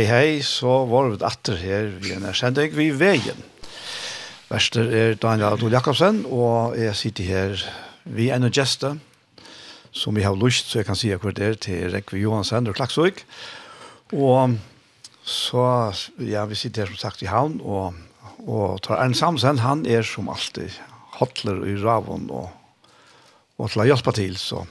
hei 0.00 0.06
hei, 0.08 0.40
så 0.40 0.86
var 0.88 1.10
vi 1.12 1.18
atter 1.28 1.58
her 1.60 1.88
vi 2.00 2.14
er 2.14 2.36
sendig 2.36 2.70
vi 2.72 2.86
veien. 2.96 3.36
Verster 4.48 4.86
er 4.96 5.18
Daniel 5.20 5.58
Adol 5.58 5.74
Jakobsen, 5.74 6.22
og 6.24 6.72
jeg 6.80 6.96
sitter 6.96 7.26
her 7.28 7.64
vi 8.08 8.30
er 8.30 8.40
en 8.40 8.48
gjeste, 8.48 8.94
som 9.92 10.16
vi 10.16 10.24
har 10.24 10.38
lyst, 10.40 10.70
så 10.70 10.80
jeg 10.80 10.88
kan 10.88 10.96
si 10.96 11.10
akkurat 11.12 11.36
det 11.36 11.50
til 11.66 11.90
Rekve 11.92 12.22
Johansen 12.22 12.70
og 12.70 12.78
Klaksvøk. 12.78 13.20
Og 14.16 14.56
så, 15.20 15.66
ja, 16.24 16.46
vi 16.48 16.56
sitter 16.56 16.86
her 16.86 16.94
som 16.94 17.02
sagt 17.02 17.26
i 17.26 17.28
havn, 17.28 17.60
og, 17.60 17.92
og 18.46 18.80
tar 18.86 19.04
en 19.04 19.12
Samsen, 19.12 19.60
han 19.60 19.84
er 19.84 20.06
som 20.06 20.32
alltid 20.32 20.80
hotler 21.18 21.60
i 21.68 21.76
ravon 21.82 22.30
og, 22.32 22.48
og 23.60 23.68
til 23.68 23.84
å 23.84 23.88
hjelpe 23.92 24.16
til, 24.16 24.40
så 24.40 24.64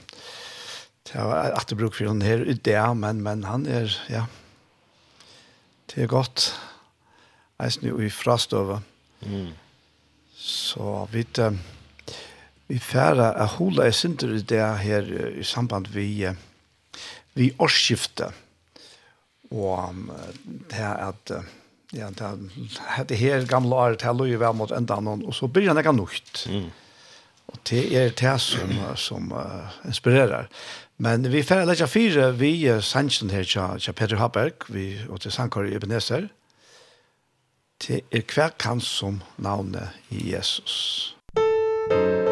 det 1.06 1.22
var 1.22 1.54
at 1.54 1.70
det 1.70 1.78
bruk 1.78 1.94
for 1.94 2.10
han 2.10 2.26
her 2.26 2.42
i 2.42 2.58
det, 2.58 2.82
men, 2.98 3.22
men 3.22 3.46
han 3.46 3.70
er, 3.70 3.94
ja, 4.10 4.26
det 5.90 6.02
er 6.02 6.06
godt. 6.06 6.52
Jeg 7.58 7.76
er 7.82 8.00
i 8.00 8.10
frastøve. 8.10 8.80
Mm. 9.26 9.52
Så 10.36 11.06
vi 11.12 11.26
uh, 11.38 11.54
vi 12.70 12.78
færre 12.78 13.32
er 13.34 13.56
hula 13.56 13.88
i 13.90 13.94
sinter 13.94 14.30
i 14.36 14.42
det 14.46 14.62
her 14.84 15.08
i 15.40 15.42
samband 15.42 15.88
vi, 15.90 16.28
vi 17.34 17.48
årsskifte 17.58 18.28
Og 19.50 19.96
det 20.70 20.78
er 20.78 21.08
at 21.08 21.32
ja, 21.92 22.06
det 22.14 22.22
er 22.22 23.02
det 23.08 23.18
her 23.18 23.46
gamle 23.50 23.74
året, 23.74 23.98
det 24.00 24.06
er 24.06 24.14
løy 24.14 24.36
vel 24.38 24.54
mot 24.54 24.70
enda 24.70 25.00
noen 25.02 25.24
og 25.26 25.34
så 25.34 25.48
blir 25.50 25.72
det 25.72 25.82
ikke 25.82 25.96
nokt. 25.96 26.44
Mm. 26.46 26.68
Og 27.50 27.58
det 27.66 27.82
er 27.98 28.14
det 28.14 28.36
som, 28.38 28.70
som 28.94 29.32
uh, 29.34 29.74
inspirerer. 29.90 30.46
Men 31.02 31.30
vi 31.30 31.42
får 31.42 31.66
lägga 31.66 31.86
fyra 31.86 32.30
vi 32.30 32.82
sanchen 32.82 33.30
här 33.30 33.44
tja, 33.44 33.78
tja 33.78 33.92
Peter 33.92 34.16
Haberg 34.16 34.52
vi 34.68 35.06
och 35.08 35.20
till 35.20 35.30
Sankar 35.30 35.66
i 35.66 35.74
Ebenezer 35.74 36.28
till 37.78 38.00
er 38.10 38.20
kvar 38.20 38.48
kan 38.56 38.80
som 38.80 39.22
navnet 39.36 39.88
Jesus. 40.08 41.14
Musik 41.36 42.29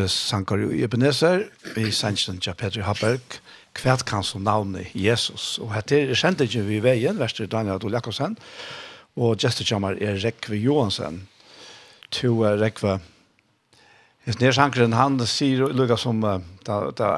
hørte 0.00 0.12
Sankar 0.12 0.60
i 0.64 0.82
Ebenezer, 0.84 1.42
vi 1.74 1.90
sannsyn 1.92 2.38
til 2.40 2.54
Petri 2.56 2.80
Haberg, 2.80 3.20
kvært 3.76 4.06
kan 4.08 4.24
som 4.24 4.42
navnet 4.46 4.88
Jesus. 4.96 5.58
Og 5.60 5.74
hette 5.74 5.98
er 5.98 6.16
kjent 6.16 6.40
ikke 6.40 6.62
vi 6.64 6.80
veien, 6.80 7.18
verste 7.20 7.46
Daniel 7.46 7.76
Adol 7.76 7.92
Jakobsen, 7.92 8.36
og 9.20 9.36
gestekjammer 9.42 9.98
er 10.00 10.20
Rekve 10.22 10.56
Johansen. 10.56 11.26
To 12.16 12.42
er 12.48 12.56
Rekve 12.62 13.00
nær 14.40 14.56
Hankren 14.56 14.94
han 14.94 15.18
sier 15.26 15.72
lukka 15.74 15.96
som 15.98 16.20
da, 16.22 16.76
da, 16.96 17.08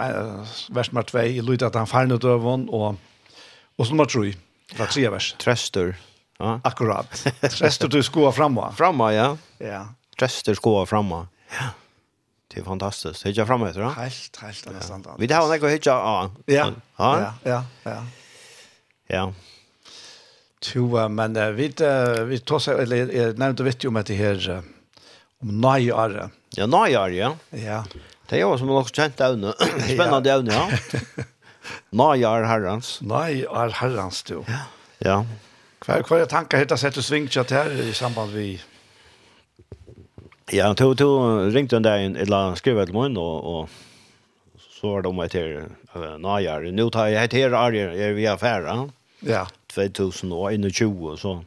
vers 0.73 0.91
nummer 0.93 1.07
2 1.07 1.25
i 1.29 1.59
at 1.63 1.77
han 1.77 1.91
farne 1.91 2.19
døvon 2.19 2.69
og, 2.71 2.97
og 3.77 3.87
som 3.87 3.97
nummer 3.97 4.09
3 4.09 4.33
fra 4.73 4.89
3 4.89 5.11
vers. 5.13 5.35
Trøster. 5.39 5.95
Ja. 6.41 6.59
Akkurat. 6.65 7.07
Trøster 7.43 7.91
du 7.93 8.01
skoa 8.03 8.33
framma. 8.33 8.73
Framma, 8.75 9.13
ja. 9.13 9.29
Ja. 9.61 9.85
Trøster 10.19 10.57
skoa 10.57 10.87
framma. 10.89 11.27
Ja. 11.53 11.71
Det 12.55 12.61
är 12.61 12.65
fantastiskt. 12.65 13.27
Hittar 13.27 13.47
fram 13.47 13.63
efter, 13.63 13.81
va? 13.81 13.91
Helt, 13.91 14.37
helt 14.37 14.67
ja. 14.67 14.73
nästan. 14.73 15.07
Vi 15.19 15.29
tar 15.29 15.37
har 15.37 15.49
något 15.49 15.63
att 15.63 15.71
hitta. 15.71 15.91
Ja. 15.91 16.31
Ja. 16.47 16.73
Ja, 16.97 17.35
ja, 17.43 17.65
ja. 17.83 18.07
Ja. 19.07 19.33
Jo, 20.75 21.09
men 21.09 21.37
uh, 21.37 21.51
vi 21.51 21.67
uh, 21.81 22.25
vi 22.25 22.39
tar 22.39 22.59
sig 22.59 22.83
eller 22.83 22.97
jeg 22.97 23.39
nevnte 23.39 23.63
vet 23.63 23.85
ju 23.85 23.89
om 23.89 23.97
att 23.97 24.07
det 24.07 24.15
her, 24.15 24.51
uh, 24.51 24.61
om 25.41 25.61
najar. 25.61 26.31
Ja, 26.51 26.67
najar, 26.67 27.09
ja. 27.09 27.37
Ja. 27.51 27.85
Det 28.27 28.41
är 28.41 28.51
ju 28.51 28.59
som 28.59 28.67
något 28.67 28.97
känt 28.97 29.17
där 29.17 29.37
nu. 29.37 29.53
Spännande 29.95 30.31
där 30.31 30.43
nu, 30.43 30.53
ja. 30.53 30.69
najar 31.91 32.43
herrans. 32.43 33.01
Najar 33.01 33.69
herrans 33.69 34.23
du. 34.23 34.45
Ja. 34.47 34.59
Ja. 34.99 35.27
Kvar 35.79 36.03
kvar 36.03 36.25
tankar 36.27 36.59
hittar 36.59 36.77
sätt 36.77 36.99
att 36.99 37.05
svinga 37.05 37.45
till 37.45 37.57
här 37.57 37.71
i 37.71 37.93
samband 37.93 38.35
med 38.35 38.59
Ja, 40.51 40.75
to 40.75 40.95
to 40.95 41.39
ringte 41.51 41.77
en 41.77 41.83
dag 41.83 42.05
eller 42.05 42.55
skrev 42.55 42.85
till 42.85 42.95
mig 42.95 43.17
och 43.17 43.61
och 43.61 43.71
så 44.59 44.91
var 44.91 45.03
det 45.03 45.09
om 45.09 45.19
att 45.19 45.31
det 45.31 45.69
najar. 46.19 46.61
Nu 46.61 46.91
tar 46.91 47.07
jag 47.07 47.21
heter 47.21 47.53
Arje, 47.53 48.09
är 48.09 48.13
vi 48.13 48.27
affär. 48.27 48.91
Ja. 49.21 49.49
2021 49.75 51.19
så. 51.19 51.45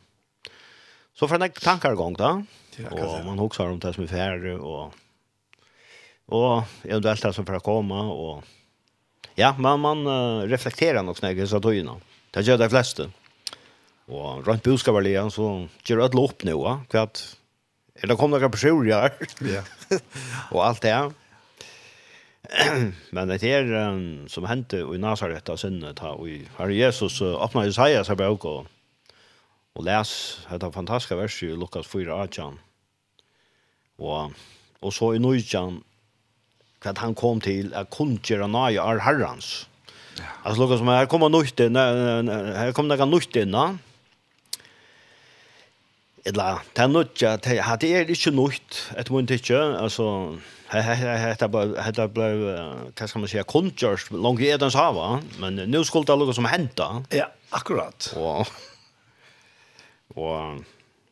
Så 1.13 1.27
för 1.27 1.39
en 1.39 1.51
tankar 1.51 1.95
gång 1.95 2.13
då. 2.13 2.43
Och 2.91 3.25
man 3.25 3.39
hugger 3.39 3.69
om 3.71 3.79
det 3.79 3.93
som 3.93 4.03
är 4.03 4.07
färre 4.07 4.57
och 4.57 4.93
och 6.25 6.63
eventuellt 6.83 7.21
det 7.21 7.33
som 7.33 7.45
får 7.45 7.59
komma 7.59 8.01
och 8.01 8.43
ja, 9.35 9.55
man 9.59 9.79
man 9.79 10.07
reflekterar 10.47 11.03
nog 11.03 11.17
snägg 11.17 11.49
så 11.49 11.59
då 11.59 11.73
ju 11.73 11.83
nå. 11.83 12.01
Det 12.31 12.41
gör 12.41 12.57
de 12.57 12.69
flesta. 12.69 13.03
Och 14.05 14.47
runt 14.47 14.63
boskavarligen 14.63 15.31
så 15.31 15.67
gör 15.85 15.97
det 15.97 16.15
lopp 16.15 16.43
nu, 16.43 16.53
va? 16.53 16.81
Kvart 16.89 17.19
Det 18.01 18.15
kom 18.15 18.31
några 18.31 18.49
personer. 18.49 19.11
Ja. 19.39 19.61
och 20.51 20.65
allt 20.65 20.81
det. 20.81 21.11
Men 23.09 23.27
det 23.27 23.43
är 23.43 23.73
um, 23.73 24.29
som 24.29 24.45
hände 24.45 24.77
i 24.77 24.97
Nazaret 24.97 25.49
av 25.49 25.57
synden 25.57 25.95
ta 25.95 26.09
och 26.09 26.27
Herre 26.57 26.75
Jesus 26.75 27.21
öppnade 27.21 27.67
Jesaja 27.67 28.03
så 28.03 28.15
bøk 28.15 28.45
och 28.45 28.65
og 29.75 29.83
les 29.83 30.39
dette 30.49 30.71
fantastiska 30.71 31.15
vers 31.15 31.41
i 31.43 31.47
Lukas 31.51 31.87
4:18. 31.87 32.57
Och 33.97 34.31
och 34.79 34.93
så 34.93 35.15
i 35.15 35.19
Nujan 35.19 35.83
att 36.85 36.97
han 36.97 37.15
kom 37.15 37.41
till 37.41 37.73
att 37.73 37.89
kundgöra 37.89 38.47
nya 38.47 38.83
er 38.83 38.97
herrens. 38.97 39.67
Ja. 40.17 40.23
Alltså 40.43 40.61
Lukas 40.61 40.79
som 40.79 40.87
här 40.87 41.05
kommer 41.05 41.29
nytt 41.29 41.59
här 41.59 42.71
kommer 42.71 42.89
några 42.89 43.05
nytt 43.05 43.35
Ja. 43.35 43.77
Eller, 46.25 46.63
det 46.75 46.83
er 46.83 46.87
nødja, 46.87 47.35
det 47.35 47.57
er, 47.59 47.75
det 47.75 47.95
er 47.95 47.99
ikke 48.09 48.31
nødt, 48.31 48.93
et 48.99 49.11
munn 49.11 49.29
ikke, 49.29 49.57
altså, 49.77 50.37
Hetta 50.71 51.47
bara 51.47 51.81
hetta 51.83 52.07
blev 52.07 52.39
vad 52.99 53.07
skal 53.07 53.19
man 53.19 53.29
säga 53.29 53.43
konjust 53.43 54.11
långt 54.11 54.41
i 54.41 54.49
Edens 54.49 54.73
hava 54.73 55.21
men 55.39 55.55
nu 55.55 55.83
skulle 55.83 56.05
det 56.05 56.17
lukka 56.17 56.33
som 56.33 56.45
hända. 56.45 57.03
Ja, 57.11 57.25
akkurat. 57.49 58.13
og 58.15 58.47
og 60.15 60.63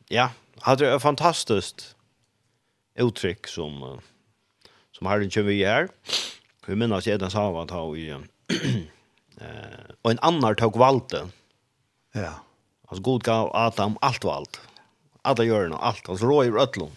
ja, 0.09 0.29
hade 0.61 0.95
ett 0.95 1.01
fantastiskt 1.01 1.95
uttrykk 2.95 3.47
som 3.47 4.01
som 4.91 5.07
har 5.07 5.19
inte 5.19 5.41
vi 5.41 5.63
her 5.63 5.87
Vi 6.67 6.75
minns 6.75 7.07
Edens 7.07 7.33
hava 7.33 7.65
ta 7.65 7.95
i 7.95 8.09
eh 8.09 8.17
och 10.01 10.11
en 10.11 10.19
annan 10.21 10.55
tok 10.55 10.77
valte. 10.77 11.29
Ja. 12.13 12.33
Alltså 12.87 13.01
god 13.01 13.23
gav 13.23 13.55
Adam 13.55 13.97
allt 14.01 14.23
valt 14.23 14.61
alla 15.23 15.43
görna 15.43 15.77
allt 15.77 16.09
alltså 16.09 16.25
rå 16.25 16.43
i 16.43 16.51
öllon. 16.51 16.91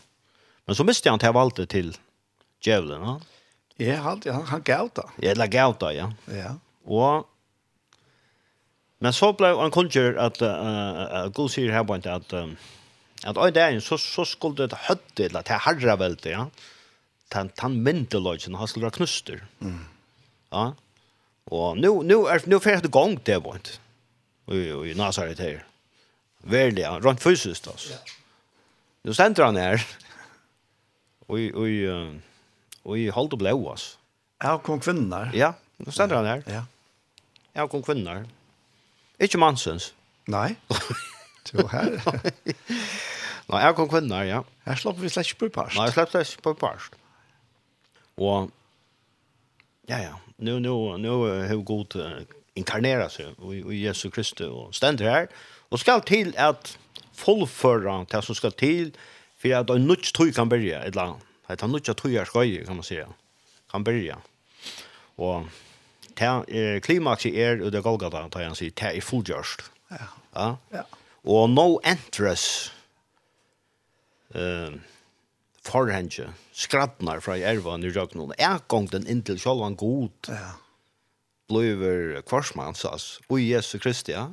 Men 0.66 0.74
så 0.74 0.84
miste 0.84 1.10
han 1.10 1.18
till 1.18 1.32
valgte 1.32 1.66
till 1.66 1.96
djevelen, 2.60 3.00
va? 3.00 3.20
Ja, 3.76 3.96
han 3.96 4.22
han, 4.24 4.42
han 4.42 4.62
gav 4.62 4.90
det. 4.94 5.04
Ja, 5.22 5.34
la 5.34 5.46
gav 5.46 5.76
ja. 5.80 6.12
Ja. 6.24 6.54
Och 6.84 7.26
Men 8.98 9.12
så 9.12 9.32
blev 9.32 9.58
han 9.58 9.70
kungjør 9.70 10.16
at 10.18 10.40
uh, 10.42 10.48
uh, 10.48 11.28
God 11.36 11.52
sier 11.52 11.72
her 11.72 11.84
på 11.84 11.98
en 11.98 12.06
at 12.08 12.32
um, 12.32 12.56
at 13.24 13.36
oi 13.36 13.50
dagen 13.52 13.80
så, 13.84 13.98
så 14.00 14.24
skulle 14.24 14.68
det 14.68 14.86
høtte 14.88 15.26
eller 15.28 15.44
til 15.44 15.60
herre 15.66 15.98
velte, 16.00 16.32
ja. 16.32 16.46
Tan, 17.32 17.50
tan 17.58 17.80
myndeløgjen, 17.82 18.54
han 18.54 18.68
skulle 18.70 18.86
være 18.86 18.98
knuster. 19.00 19.40
Mm. 19.58 19.84
Ja. 20.52 20.70
Og 21.50 21.78
nu, 21.78 22.02
nu, 22.02 22.24
er, 22.30 22.44
nu 22.46 22.58
fer 22.62 22.80
det 22.80 22.92
gong 22.94 23.18
det 23.26 23.40
på 23.42 23.54
en. 23.56 23.72
Og 24.46 24.86
i 24.86 24.94
Nazaret 24.94 25.42
her. 25.42 25.64
Veldig, 26.46 26.84
rent 27.04 27.22
fysisk, 27.22 27.66
altså. 27.66 27.98
Nu 29.06 29.14
ständer 29.14 29.44
han 29.44 29.56
här. 29.56 29.86
Oj, 31.28 31.52
oj, 31.54 31.74
oj, 32.84 33.08
holdt 33.10 33.32
og 33.32 33.38
blå 33.38 33.70
altså. 33.70 33.98
Ja, 34.42 34.58
kom 34.58 34.80
kvinner. 34.80 35.30
Ja, 35.34 35.52
nu 35.76 35.92
ständer 35.92 36.16
han 36.16 36.26
här. 36.26 36.42
Ja. 36.46 36.64
Ja, 37.56 37.66
kom 37.66 37.82
kvinner. 37.82 38.26
Ikke 39.18 39.38
mansens. 39.38 39.94
Nei. 40.28 40.56
Du 41.48 41.62
her. 41.72 41.94
Nei, 43.48 43.60
jeg 43.62 43.74
kom 43.78 43.88
kvinner, 43.88 44.26
ja. 44.28 44.42
Her 44.66 44.76
slapp 44.76 44.98
vi 45.00 45.08
slett 45.08 45.38
på 45.38 45.48
parst. 45.54 45.78
Nei, 45.78 45.86
slett 45.94 46.12
slett 46.12 46.42
på 46.44 46.52
parst. 46.52 46.98
Og, 48.20 48.50
ja, 49.88 50.02
ja, 50.02 50.18
nå, 50.36 50.58
nå, 50.58 50.74
nå 51.00 51.14
har 51.24 51.54
hun 51.54 51.64
god 51.64 51.96
inkarneret 52.58 53.14
seg 53.14 53.40
i 53.56 53.80
Jesu 53.86 54.10
Kristi 54.10 54.44
og 54.50 54.74
stender 54.76 55.08
her. 55.08 55.30
Ja 55.30 55.55
Og 55.70 55.82
skal 55.82 56.02
til 56.06 56.34
at 56.38 56.76
fullføre 57.16 58.04
det 58.12 58.24
som 58.24 58.38
skal 58.38 58.52
til, 58.52 58.92
for 59.36 59.56
at 59.58 59.70
en 59.70 59.86
nødt 59.86 60.12
tøy 60.14 60.30
kan 60.32 60.48
byrja, 60.48 60.84
eller 60.86 61.18
at 61.48 61.62
en 61.62 61.70
nødt 61.74 61.90
tøy 61.96 62.16
er 62.16 62.24
skøy, 62.28 62.64
kan 62.64 62.76
man 62.76 62.86
si, 62.86 63.00
kan 63.70 63.84
byrja. 63.84 64.16
Og 65.16 65.48
er, 66.16 66.78
klimakset 66.80 67.36
er, 67.38 67.64
og 67.64 67.72
det 67.72 67.80
er 67.80 67.84
Golgata, 67.84 68.28
tar 68.28 68.44
jeg 68.44 68.52
han 68.52 68.58
sier, 68.58 68.74
det 68.76 68.92
er 68.96 69.04
fullgjørst. 69.04 69.66
Ja. 69.90 70.08
ja. 70.36 70.48
ja. 70.72 70.84
Og 71.26 71.50
no 71.50 71.78
entres 71.84 72.72
uh, 74.36 74.72
forhenge, 75.66 76.30
skrattnar 76.54 77.20
fra 77.24 77.36
ervan 77.36 77.84
i 77.84 77.90
røgnen, 77.90 78.32
er 78.38 78.62
gong 78.70 78.88
den 78.92 79.08
inntil 79.10 79.40
sjálvan 79.42 79.76
god, 79.76 80.30
ja. 80.30 80.54
bløver 81.50 82.22
kvarsmannsas, 82.28 83.16
og 83.28 83.42
Jesu 83.42 83.78
Kristi, 83.82 84.14
ja 84.14 84.30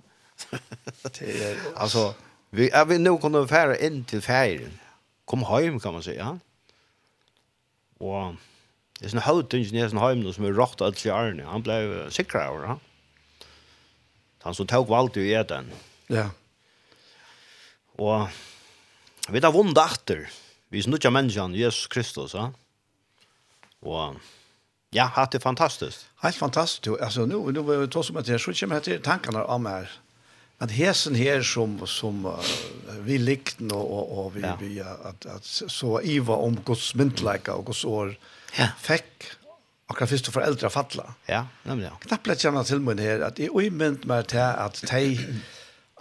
det 1.19 1.57
alltså 1.75 2.13
vi 2.49 2.69
är 2.69 2.85
vi 2.85 2.97
nog 2.97 3.21
kunde 3.21 3.47
färra 3.47 3.77
in 3.77 4.05
till 4.05 4.21
färgen. 4.21 4.79
Kom 5.25 5.43
hem 5.43 5.79
kan 5.79 5.93
man 5.93 6.03
säga. 6.03 6.39
Och 7.97 8.35
det 8.99 9.05
är 9.05 9.15
en 9.15 9.21
hautingenjör 9.21 9.89
som 9.89 9.97
hem 9.97 10.33
som 10.33 10.45
är 10.45 10.51
rått 10.51 10.81
alls 10.81 11.05
i 11.05 11.09
arne. 11.09 11.43
Han 11.43 11.61
blev 11.61 12.09
säkrare, 12.09 12.67
va? 12.67 12.79
Han 14.41 14.55
som 14.55 14.67
tog 14.67 14.87
valt 14.87 15.15
ju 15.15 15.31
eden. 15.31 15.45
den. 15.47 16.17
Ja. 16.17 16.29
Och 17.95 18.27
vi 19.29 19.39
där 19.39 19.51
vunda 19.51 19.85
åter. 19.85 20.29
Vi 20.69 20.79
är 20.79 20.83
snutja 20.83 21.09
människan, 21.09 21.53
Jesus 21.53 21.87
Kristus, 21.87 22.33
va? 22.33 22.53
Och 23.79 24.15
Ja, 24.95 25.03
hatt 25.03 25.31
det 25.31 25.39
fantastiskt. 25.39 26.05
Helt 26.15 26.35
fantastiskt. 26.35 27.01
Alltså 27.01 27.25
nu 27.25 27.51
nu 27.51 27.59
var 27.59 27.87
det 27.87 28.03
som 28.03 28.17
att 28.17 28.27
jag 28.27 28.41
skulle 28.41 28.55
komma 28.55 28.79
till 28.79 29.01
tankarna 29.01 29.45
om 29.45 29.65
här 29.65 29.91
at 30.61 30.71
hesen 30.71 31.15
her 31.15 31.41
som 31.41 31.77
som 31.87 32.25
uh, 32.25 32.51
vi 33.05 33.17
likte 33.17 33.65
og 33.73 33.91
og, 33.91 34.17
og 34.17 34.35
vi 34.35 34.41
ja. 34.41 34.55
vi 34.59 34.79
at 34.81 35.25
at 35.25 35.45
så 35.45 35.99
iva 36.03 36.35
om 36.35 36.57
Guds 36.65 36.95
myndleika 36.95 37.53
og 37.53 37.65
Guds 37.71 37.85
år 37.85 38.15
ja. 38.57 38.69
fikk 38.79 39.31
akkurat 39.87 40.09
først 40.09 40.27
och 40.27 40.33
föräldrar 40.33 40.69
falla. 40.69 41.13
Ja, 41.25 41.47
nemlig 41.63 41.85
Ja. 41.85 41.97
Knappt 41.99 42.27
lett 42.27 42.41
känna 42.41 42.63
til 42.63 42.81
meg 42.81 42.99
her 42.99 43.21
at 43.21 43.39
i 43.39 43.69
mynt 43.69 44.05
med 44.05 44.27
til 44.27 44.39
at 44.39 44.81
de 44.89 45.43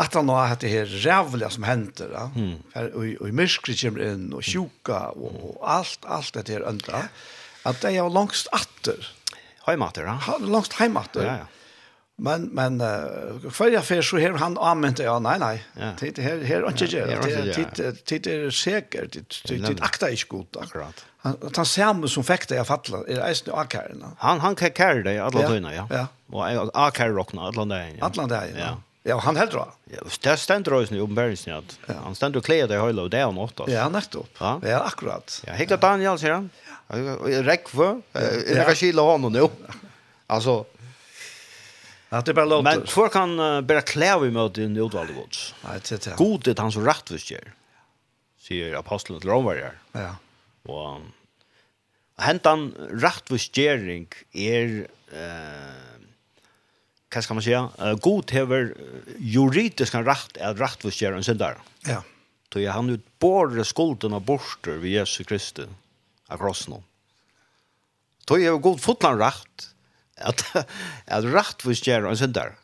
at 0.01 0.15
han 0.15 0.29
har 0.29 0.55
det 0.55 0.71
her 0.71 0.87
rävliga 0.87 1.51
som 1.51 1.63
henter 1.63 2.09
va. 2.09 2.31
Mm. 2.35 2.63
Og, 2.75 3.17
og 3.21 3.29
i 3.29 3.33
mörkret 3.33 3.81
kommer 3.83 4.01
inn 4.01 4.33
og 4.33 4.43
sjuka 4.43 5.13
og, 5.13 5.59
og 5.59 5.59
alt, 5.69 5.99
alt 6.09 6.35
det 6.35 6.49
her 6.49 6.69
ända. 6.69 7.09
Att 7.65 7.81
de 7.81 7.97
er 7.97 8.09
langst 8.09 8.49
atter. 8.53 9.15
Heimater, 9.67 10.03
ja. 10.03 10.39
Långst 10.39 10.73
heimater. 10.73 11.25
Ja, 11.25 11.37
ja 11.37 11.47
Men 12.23 12.43
men 12.43 12.81
uh, 12.81 13.51
för 13.51 13.71
jag 13.71 13.85
för 13.85 14.03
så 14.03 14.19
här 14.19 14.31
han 14.31 14.59
använt 14.59 14.99
ja 14.99 15.19
nej 15.19 15.39
nej. 15.39 15.65
Ja. 15.81 16.11
Det 16.15 16.23
här 16.23 16.39
här 16.45 16.69
inte 16.69 16.87
det. 16.87 17.07
Det 18.05 18.19
det 18.19 18.35
är 18.35 18.51
säkert 18.51 19.13
det 19.49 19.57
det 19.57 19.83
akta 19.83 20.11
är 20.11 20.29
gott 20.29 20.57
akkurat. 20.57 21.05
Han 21.19 21.37
tar 21.37 21.65
samma 21.65 22.09
som 22.09 22.25
fick 22.25 22.49
det 22.49 22.55
jag 22.55 22.67
falla 22.67 22.99
i 23.09 23.15
resten 23.15 23.55
av. 23.55 23.67
Han 24.19 24.41
han 24.41 24.55
kan 24.55 24.71
carry 24.71 25.03
det 25.03 25.19
alla 25.19 25.43
dagarna 25.43 25.75
ja. 25.75 25.89
Ja. 25.91 26.07
Och 26.31 26.87
akar 26.87 27.09
rockna 27.09 27.43
alla 27.43 27.65
dagarna. 27.65 27.99
Alla 28.01 28.27
dagarna. 28.27 28.59
Ja. 28.59 28.77
Ja, 29.03 29.19
han 29.19 29.37
helt 29.37 29.53
då. 29.53 29.73
Ja, 29.85 29.99
det 30.21 30.37
stendur 30.37 30.75
også 30.75 30.95
i 30.95 31.01
om 31.01 31.15
Bernsnad. 31.15 31.65
Han 32.05 32.15
stendur 32.15 32.39
och 32.39 32.45
klär 32.45 32.69
det 32.69 32.87
hela 32.87 33.09
det 33.09 33.19
er 33.19 33.25
han 33.25 33.39
alltså. 33.39 33.71
Ja, 33.71 33.89
nettopp. 33.89 34.29
Ja, 34.39 34.61
ja 34.63 34.79
akkurat. 34.79 35.43
Ja, 35.47 35.53
Hector 35.53 35.77
Daniel 35.77 36.19
säger 36.19 36.35
han. 36.35 36.51
Ja. 36.89 36.97
Rekve, 37.43 38.01
det 38.13 38.65
kan 38.67 38.75
skilja 38.75 39.03
honom 39.03 39.33
nu. 39.33 39.49
Alltså 40.27 40.65
Ja, 42.13 42.21
det 42.21 42.35
bara 42.35 42.45
låter. 42.45 42.63
Men 42.63 42.87
för 42.87 43.09
kan 43.09 43.41
uh, 43.41 43.61
bara 43.61 43.81
klä 43.81 44.19
vi 44.19 44.31
mot 44.31 44.59
i 44.59 44.63
utvalda 44.63 45.13
gods. 45.13 45.55
Nej, 45.65 45.81
det 45.89 46.05
det. 46.05 46.17
God 46.17 46.43
det 46.45 46.59
han 46.59 46.73
så 46.73 46.81
rätt 46.81 47.11
visst 47.11 47.31
gör. 47.31 47.55
Säger 48.39 48.75
aposteln 48.75 49.21
till 49.21 49.31
romarna. 49.31 49.71
Ja. 49.93 50.17
Och 50.73 51.01
hentan 52.19 52.75
rättvisgering 52.91 54.09
är 54.33 54.87
eh 55.13 55.93
vad 57.15 57.25
ska 57.25 57.35
man 57.35 57.43
säga? 57.43 57.69
Uh, 57.83 57.95
god 57.95 58.31
hever 58.31 58.75
juridiska 59.19 60.03
rätt 60.03 60.37
att 60.37 60.61
rättvisgöra 60.61 61.17
en 61.17 61.25
syndare. 61.25 61.57
Ja. 61.87 62.03
Då 62.49 62.61
är 62.61 62.71
han 62.71 62.91
ut 62.91 63.19
både 63.19 63.65
skulden 63.65 64.13
och 64.13 64.23
borster 64.23 64.73
vid 64.73 64.93
Jesu 64.93 65.25
Kristi 65.25 65.63
av 66.27 66.39
krossen. 66.39 66.75
Då 68.25 68.39
är 68.39 68.51
god 68.51 68.81
fotland 68.81 69.21
rätt 69.21 69.72
att 70.17 70.45
att 71.07 71.25
rättvis 71.25 71.87
gör 71.87 72.05
en 72.11 72.17
syndare. 72.17 72.55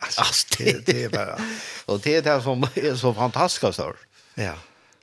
Alltså 0.00 0.46
det, 0.58 0.86
det 0.86 1.04
er 1.04 1.08
bare... 1.08 1.38
och 1.86 2.00
det 2.00 2.16
är 2.16 2.22
det 2.22 2.42
som 2.42 2.62
är 2.62 2.94
så 2.96 3.14
fantastiskt 3.14 3.74
så. 3.74 3.94
Ja. 4.34 4.54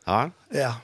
Ja. 0.05 0.29
Ja. 0.50 0.75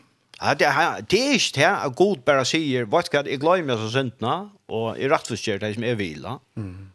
Ja, 0.42 0.54
det 0.54 0.68
er, 0.70 1.02
det 1.02 1.18
er 1.18 1.34
ikke 1.34 1.56
det 1.56 1.66
at 1.66 1.96
god 1.98 2.20
bare 2.26 2.44
sier, 2.46 2.86
hva 2.86 3.02
skal 3.06 3.26
jeg 3.26 3.42
meg 3.42 3.80
som 3.80 3.90
syndene, 3.90 4.36
og 4.70 5.00
jeg 5.00 5.10
rettvis 5.10 5.42
skjer 5.42 5.64
det 5.64 5.72
som 5.74 5.86
jeg 5.88 5.98
vil. 5.98 6.28
Mm. 6.54 6.92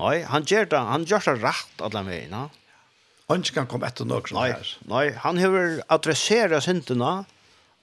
Nei, 0.00 0.14
han 0.24 0.46
gjør 0.48 0.70
det, 0.72 0.80
han 0.88 1.04
gjør 1.04 1.26
det 1.26 1.34
rett 1.42 1.84
alle 1.84 2.04
veiene. 2.06 2.46
Han 3.28 3.44
ikke 3.44 3.58
kan 3.58 3.68
komme 3.68 3.90
etter 3.90 4.08
noe 4.08 4.24
sånt 4.24 4.38
nei, 4.38 4.48
her. 4.54 4.72
Nei, 4.88 5.04
han 5.20 5.40
har 5.42 5.58
adresseret 5.98 6.64
syndene 6.64 7.12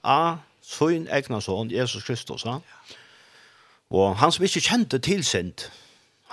av 0.02 0.40
sin 0.66 1.06
egen 1.06 1.42
son, 1.44 1.70
Jesus 1.70 2.02
Kristus. 2.02 2.42
Ja. 2.42 2.58
Og 3.90 4.16
han 4.20 4.32
som 4.34 4.44
ikke 4.44 4.64
kjente 4.66 4.98
til 4.98 5.22
synd, 5.24 5.68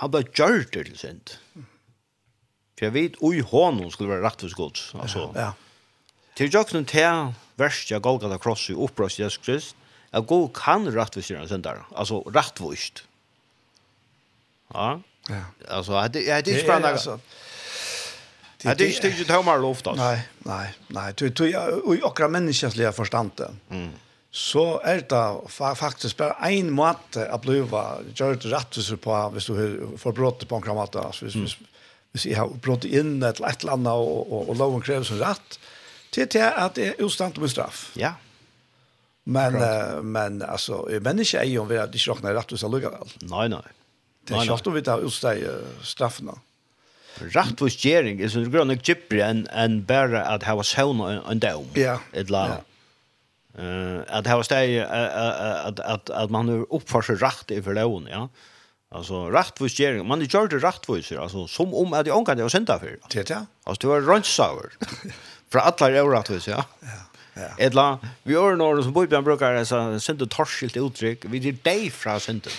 han 0.00 0.10
ble 0.10 0.24
gjørt 0.26 0.74
til 0.74 0.96
synd. 0.98 1.36
For 2.74 2.88
jeg 2.88 2.94
vet, 2.96 3.20
oi 3.22 3.38
hånden 3.46 3.92
skulle 3.94 4.10
være 4.10 4.26
rett 4.26 4.42
for 4.42 4.56
gods. 4.58 4.88
Altså, 4.98 5.28
ja, 5.34 5.48
ja. 5.48 5.50
Til 6.34 6.50
jøkken 6.50 6.86
til 6.90 7.34
verst 7.60 7.90
jeg 7.92 8.02
Golgata 8.02 8.40
kross 8.42 8.66
i 8.72 8.74
opprøst 8.74 9.20
Jesus 9.20 9.38
Krist, 9.38 9.76
at 10.14 10.26
god 10.26 10.48
kan 10.54 10.88
rett 10.94 11.14
hos 11.14 11.30
gjøre 11.30 11.46
syndere. 11.48 11.86
Altså 11.94 12.22
rett. 12.34 12.58
Ja. 14.74 14.98
Ja. 15.30 15.44
Altså, 15.68 16.08
det 16.08 16.28
er 16.28 16.42
ikke 16.42 16.66
bare 16.66 16.80
noe 16.82 17.18
Det 18.64 18.80
är 18.80 18.86
inte 18.86 19.08
det 19.08 19.24
tomma 19.24 19.56
luft 19.56 19.86
alltså. 19.86 20.04
Nej, 20.04 20.28
nej, 20.38 20.74
nej. 20.88 21.12
Du 21.16 21.28
du 21.28 21.56
och 21.84 22.10
akra 22.10 22.28
människans 22.28 22.76
liv 22.76 22.90
förstande. 22.90 23.50
Mm 23.70 23.92
så 24.34 24.80
er 24.82 25.04
det 25.06 25.50
faktisk 25.78 26.18
bare 26.18 26.48
en 26.50 26.72
måte 26.74 27.22
å 27.30 27.36
bli 27.38 27.60
gjør 27.60 28.34
det 28.42 28.50
rettelser 28.50 28.98
på 28.98 29.14
hvis 29.30 29.46
du 29.46 29.54
får 30.00 30.16
brått 30.16 30.42
på 30.50 30.58
en 30.58 30.74
måte. 30.74 30.98
Altså, 30.98 31.28
hvis, 31.28 31.36
hvis, 31.38 31.54
hvis 32.10 32.26
jeg 32.32 32.40
har 32.40 32.50
brått 32.50 32.82
inn 32.88 33.20
et 33.22 33.38
eller 33.38 33.76
annet 33.76 33.92
og, 33.94 34.24
og, 34.26 34.50
og 34.50 34.58
loven 34.58 34.82
krever 34.82 35.06
som 35.06 35.22
rett, 35.22 35.60
til 36.10 36.26
til 36.26 36.48
at 36.50 36.74
det 36.74 36.88
er 36.88 37.06
ustand 37.06 37.38
om 37.38 37.46
straff. 37.46 37.92
Ja. 37.98 38.16
Men, 39.24 39.54
uh, 39.54 40.02
men 40.02 40.42
altså, 40.42 40.82
mennesker 40.98 41.44
er 41.44 41.52
jo 41.52 41.62
om 41.62 41.70
vi 41.70 41.78
er 41.78 41.86
ikke 41.86 42.10
råkner 42.10 42.34
rettelser 42.34 42.74
lukket 42.74 43.16
Nei, 43.30 43.46
nei. 43.54 43.62
Det 44.26 44.34
er 44.34 44.42
ikke 44.48 44.58
ofte 44.58 44.74
vi 44.74 44.82
tar 44.82 45.06
utsteg 45.06 45.46
straffene. 45.86 46.34
Rettvis 47.22 47.78
gjering 47.78 48.18
er 48.18 48.34
så 48.34 48.42
grønne 48.50 48.80
gypere 48.82 49.30
enn 49.30 49.46
en 49.54 49.82
bare 49.86 50.26
at 50.26 50.42
hava 50.48 50.66
søvn 50.66 51.06
og 51.06 51.26
en 51.30 51.42
døm. 51.42 51.70
Ja. 51.78 52.00
Et 52.10 52.26
eller 52.26 52.48
annet. 52.48 52.62
Ja 52.64 52.73
Eh 53.58 54.16
att 54.16 54.24
det 54.24 54.34
var 54.34 54.42
steg 54.42 54.78
att 54.78 55.80
att 55.80 56.10
att 56.10 56.30
man 56.30 56.46
nu 56.46 56.66
uppför 56.70 57.02
sig 57.02 57.16
rätt 57.16 57.50
i 57.50 57.62
förlån, 57.62 58.08
ja. 58.10 58.28
Alltså 58.90 59.30
rättvis 59.30 59.76
gering. 59.76 60.06
Man 60.06 60.20
gör 60.24 60.48
det 60.48 60.58
rättvis 60.58 61.12
alltså 61.12 61.46
som 61.46 61.74
om 61.74 61.92
att 61.92 62.06
jag 62.06 62.18
ankan 62.18 62.36
det 62.36 62.44
och 62.44 62.52
synda 62.52 62.78
för. 62.78 62.98
Det 63.08 63.30
ja. 63.30 63.46
Alltså 63.64 63.80
det 63.80 63.86
var 63.86 64.00
rönsaur. 64.00 64.72
För 65.50 65.58
alla 65.58 65.90
är 65.90 66.04
rättvis, 66.04 66.48
ja. 66.48 66.64
Ja. 66.80 66.88
Ja. 67.34 67.48
Edla, 67.58 67.98
vi 68.22 68.34
har 68.34 68.56
några 68.56 68.82
som 68.82 68.92
bor 68.92 69.04
i 69.04 69.22
brukar 69.22 69.54
alltså 69.54 70.00
synda 70.00 70.26
torskilt 70.26 70.76
uttryck. 70.76 71.24
Vi 71.24 71.38
det 71.38 71.64
dig 71.64 71.90
från 71.90 72.20
synda. 72.20 72.50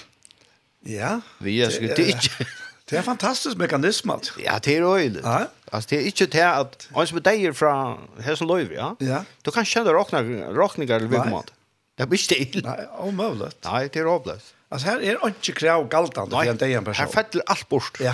Ja. 0.79 1.21
Vi 1.37 1.63
är 1.63 1.81
ju 1.81 1.87
det 1.87 2.09
inte. 2.09 2.45
Det 2.89 2.97
är 2.97 3.01
fantastisk 3.01 3.57
mekanisme. 3.57 4.19
Ja, 4.37 4.59
det 4.59 4.77
er 4.77 4.83
øyelig. 4.85 5.21
Ja. 5.23 5.47
Altså, 5.71 5.89
det 5.89 5.97
är 5.97 6.05
inte 6.05 6.25
det 6.25 6.43
han 6.43 7.07
som 7.07 7.17
er 7.17 7.23
deg 7.25 7.55
fra 7.57 7.97
Hesen 8.21 8.47
Løyv, 8.47 8.71
ja. 8.71 8.91
Ja. 9.01 9.23
Du 9.45 9.51
kan 9.51 9.65
kjenne 9.65 9.89
råkninger 9.89 10.95
eller 10.95 11.07
vid 11.07 11.31
mat. 11.31 11.51
Det 11.97 12.05
blir 12.11 12.19
stil. 12.19 12.61
Nei, 12.63 12.85
omöjligt. 12.99 13.57
Nei, 13.63 13.87
det 13.87 14.01
er 14.03 14.05
roligt. 14.05 14.53
Altså, 14.69 14.91
her 14.91 15.01
er 15.01 15.27
ikke 15.31 15.55
krav 15.61 15.87
galtande 15.89 16.35
för 16.35 16.51
en 16.51 16.57
dag 16.57 16.71
en 16.73 16.85
person. 16.85 17.05
Her 17.05 17.11
fettler 17.11 17.43
alt 17.47 17.69
bort. 17.69 17.99
Ja. 17.99 18.13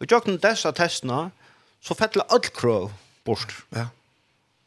Og 0.00 0.10
jag 0.10 0.24
kan 0.24 0.38
dessa 0.42 0.72
testerna 0.72 1.30
så 1.80 1.94
fettler 1.94 2.24
alt 2.28 2.50
krav 2.56 2.90
bort. 3.24 3.54
Ja. 3.70 3.86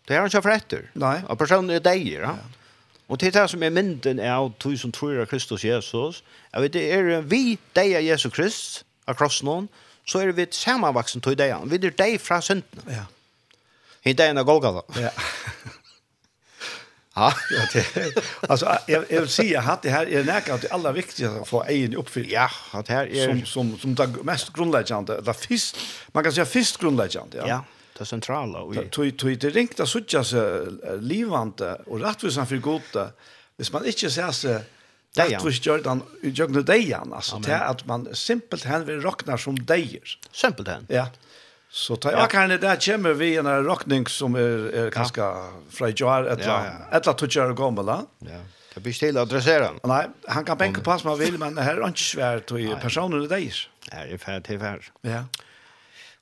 Det 0.08 0.16
är 0.16 0.26
ikke 0.26 0.42
for 0.42 0.54
etter. 0.56 0.88
Nei. 0.96 1.18
Og 1.28 1.38
personen 1.38 1.70
er 1.76 1.84
deg, 1.84 2.06
ja. 2.08 2.32
ja. 2.38 2.67
Og 3.08 3.20
det 3.20 3.34
det 3.34 3.50
som 3.50 3.64
er 3.64 3.72
mynden 3.72 4.20
av 4.20 4.52
tog 4.60 4.76
som 4.80 4.92
tror 4.92 5.22
av 5.22 5.30
Kristus 5.32 5.64
Jesus. 5.64 6.24
Jeg 6.54 6.62
vet, 6.62 6.74
det 6.74 6.86
er 6.92 7.22
vi, 7.22 7.60
deg 7.76 7.96
av 7.96 8.04
Jesus 8.04 8.34
Krist, 8.34 8.84
av 9.08 9.16
krossen, 9.16 9.70
så 10.08 10.20
er 10.20 10.32
vi 10.36 10.48
sammenvaksen 10.52 11.24
tog 11.24 11.38
deg. 11.40 11.56
Vi 11.72 11.80
er 11.80 11.96
deg 11.96 12.20
fra 12.22 12.42
syndene. 12.42 12.84
Ja. 12.92 13.06
I 14.04 14.14
deg 14.14 14.38
av 14.38 14.48
Golgata. 14.48 14.84
Ja. 15.00 15.12
ja, 17.16 17.32
det, 17.74 17.86
altså, 18.50 18.76
jeg, 18.88 19.06
jeg 19.10 19.22
vil 19.22 19.32
si 19.32 19.48
at 19.56 19.84
det 19.84 19.92
her 19.96 20.12
er 20.12 20.28
nærkert 20.28 20.60
at 20.60 20.68
det 20.68 20.74
aller 20.76 21.00
viktigste 21.00 21.32
å 21.42 21.48
få 21.48 21.64
egen 21.72 21.96
oppfyllt. 22.00 22.32
Ja, 22.32 22.50
at 22.76 22.92
her 22.92 23.08
er... 23.08 23.32
Som, 23.32 23.46
som, 23.48 23.74
som 23.80 23.96
det 23.96 24.28
mest 24.28 24.52
grundläggande, 24.54 25.22
det 25.24 25.32
er 25.32 25.42
fyrst, 25.48 25.80
man 26.14 26.28
kan 26.28 26.36
si 26.36 26.46
fyrst 26.46 26.80
grunnleggende, 26.84 27.40
ja. 27.40 27.56
Ja 27.56 27.64
det 27.98 28.06
centrala 28.06 28.60
och 28.60 28.76
tog 28.92 29.18
tog 29.18 29.40
det 29.40 29.50
ringt 29.50 29.80
att 29.80 29.90
söka 29.90 30.24
sig 30.24 30.68
livande 31.00 31.82
och 31.86 32.00
rättvisan 32.02 32.48
för 32.48 32.58
goda. 32.58 33.10
Hvis 33.58 33.74
man 33.74 33.86
inte 33.86 34.10
ser 34.10 34.32
sig 34.32 34.64
Det 35.16 35.44
var 35.44 35.68
gjort 35.78 35.86
han 35.86 36.02
gjorde 36.22 36.64
dejan 36.64 37.14
alltså 37.14 37.42
till 37.42 37.54
att 37.54 37.86
man 37.86 38.16
simpelt 38.16 38.64
hen 38.64 38.86
vill 38.86 39.02
rockna 39.02 39.38
som 39.38 39.66
dejer. 39.66 40.20
Simpelt 40.32 40.68
hen. 40.68 40.86
Ja. 40.90 41.08
Så 41.70 41.96
tar 41.96 42.12
jag 42.12 42.30
kan 42.30 42.50
det 42.50 42.58
där 42.58 42.76
kommer 42.76 43.14
vi 43.14 43.38
en 43.38 43.64
rockning 43.66 44.08
som 44.08 44.36
är 44.36 44.90
ganska 44.90 45.50
fra 45.70 45.90
jar 45.90 46.24
ett 46.92 47.06
la 47.06 47.14
touchar 47.14 47.54
gamla. 47.54 48.06
Ja. 48.20 48.30
Det 48.74 48.80
blir 48.80 48.94
stilla 48.94 49.22
adressera. 49.22 49.70
Nej, 49.84 50.08
han 50.28 50.46
kan 50.46 50.58
bänka 50.58 50.82
pass 50.82 51.04
man 51.04 51.20
vill 51.20 51.38
men 51.38 51.56
det 51.56 51.62
här 51.62 51.78
är 51.78 51.88
inte 51.88 52.00
svärt 52.00 52.52
och 52.52 52.60
personen 52.82 53.24
är 53.24 53.28
dejer. 53.28 53.70
Ja, 53.92 53.98
det 53.98 54.14
är 54.14 54.18
färd 54.18 54.44
till 54.44 54.60
färd. 54.60 54.84
Ja. 55.02 55.24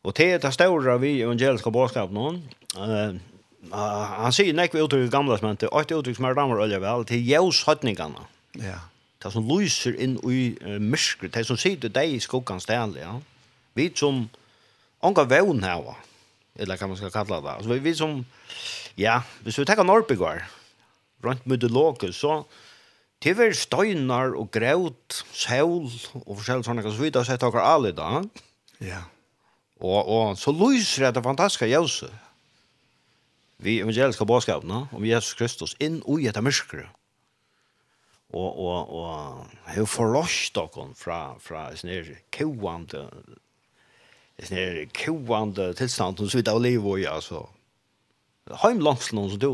Och 0.06 0.14
det 0.14 0.32
är 0.32 0.40
det 0.40 0.52
stora 0.52 0.98
vi 0.98 1.22
evangeliska 1.22 1.72
budskapet 1.72 2.14
någon. 2.14 2.44
uh, 2.78 3.16
han 4.22 4.34
sier 4.34 4.54
nekve 4.54 4.78
vi 4.78 4.84
uttryck 4.86 5.12
gamla 5.12 5.38
som 5.40 5.50
og 5.50 5.80
et 5.82 5.94
uttrykk 5.96 6.20
som 6.20 6.28
er 6.30 6.36
damer 6.38 6.60
väl 6.62 6.76
vel, 6.82 7.06
til 7.10 7.26
jævshøtningene. 7.26 8.28
Ja. 8.62 8.84
Det 9.24 9.32
som 9.34 9.48
lyser 9.50 9.98
inn 9.98 10.20
i 10.30 10.54
uh, 10.62 10.78
mörkret, 10.78 11.34
det 11.34 11.48
som 11.48 11.58
sitter 11.58 11.90
deg 11.90 12.14
i 12.14 12.20
skuggans 12.22 12.70
del, 12.70 12.94
ja. 13.02 13.16
Vi 13.74 13.90
som 13.96 14.28
anka 15.02 15.26
vevn 15.26 15.64
her. 15.64 15.98
Eller 16.56 16.78
hva 16.78 16.88
man 16.88 16.98
skal 16.98 17.12
kalla 17.12 17.42
det. 17.42 17.56
Altså, 17.56 17.74
vi, 17.74 17.80
vi 17.80 17.96
som 17.96 18.26
ja, 18.98 19.24
hvis 19.42 19.58
vi 19.58 19.66
tenker 19.66 19.84
tar 19.84 20.46
rundt 21.24 21.42
Runt 21.50 22.14
så 22.16 22.46
Det 23.24 23.38
var 23.38 23.54
støynar 23.54 24.36
og 24.38 24.52
græut, 24.52 25.26
sæl 25.34 25.90
og 26.26 26.38
forskjellige 26.38 26.64
sånne, 26.64 26.84
så 26.84 27.02
vidt 27.02 27.16
har 27.16 27.24
sett 27.24 27.44
akkurat 27.44 27.74
alle 27.74 27.92
da. 27.92 28.22
Ja. 28.80 29.02
Og, 29.84 30.08
og 30.08 30.38
så 30.40 30.54
lyser 30.56 31.12
det 31.12 31.24
fantastiske 31.26 31.68
ljøse 31.68 32.12
vi 33.58 33.80
evangeliske 33.80 34.26
bådskapene 34.26 34.86
om 34.92 35.06
Jesus 35.06 35.36
Kristus 35.40 35.76
inn 35.80 36.02
i 36.04 36.28
etter 36.28 36.44
mørkere. 36.44 36.90
Og, 38.36 38.58
og, 38.60 38.90
og 38.92 39.70
har 39.70 39.88
forlåst 39.88 40.58
dere 40.58 40.90
fra, 41.00 41.20
fra 41.40 41.70
sånne 41.78 42.18
kjøvende 42.36 43.06
her 44.50 44.82
kjøvende 44.92 45.70
tilstand 45.80 46.20
som 46.20 46.32
sitter 46.32 46.58
av 46.58 46.64
livet 46.66 46.84
og 46.84 47.06
altså. 47.08 47.46
Heimlangselen 48.66 49.30
som 49.32 49.40
du 49.40 49.48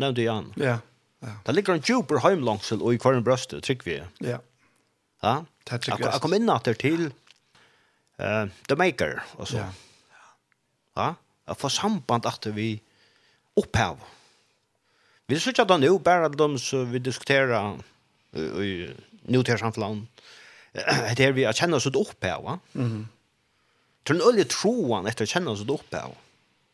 nevnte 0.00 0.24
igjen. 0.24 0.48
Ja. 0.56 0.78
ja. 1.20 1.34
Det 1.44 1.54
ligger 1.54 1.76
en 1.76 1.84
djuper 1.84 2.22
heimlangsel 2.24 2.80
og 2.80 2.96
i 2.96 3.02
hver 3.02 3.20
brøste, 3.22 3.60
trykker 3.60 3.90
vi. 3.90 3.98
Ja. 4.24 4.40
Ja? 5.22 5.34
Jeg 5.68 6.18
kom 6.24 6.32
inn 6.34 6.50
etter 6.50 6.74
til 6.74 7.12
uh, 8.22 8.48
The 8.68 8.76
Maker 8.76 9.22
och 9.36 9.48
så. 9.48 9.56
Ja. 9.56 9.72
Ja, 10.94 11.14
att 11.44 11.60
få 11.60 11.68
samband 11.68 12.26
at 12.26 12.46
vi 12.46 12.80
opphav. 13.54 13.98
Vi 15.26 15.40
så 15.40 15.50
er 15.50 15.86
jo 15.86 15.98
bara 15.98 16.28
de 16.28 16.58
som 16.58 16.90
vi 16.92 16.98
diskuterer 16.98 17.78
i 18.62 18.90
nutidsamfällan. 19.22 20.08
Det 21.16 21.20
er 21.20 21.32
vi 21.32 21.44
att 21.44 21.56
kjenne 21.56 21.76
oss 21.76 21.86
upphav, 21.86 22.44
va? 22.44 22.58
Mhm. 22.72 23.08
Tror 24.04 24.16
en 24.16 24.34
øye 24.34 24.44
troan 24.44 25.06
efter 25.06 25.24
å 25.24 25.28
kjenne 25.28 25.50
oss 25.50 25.64
upphav. 25.68 26.14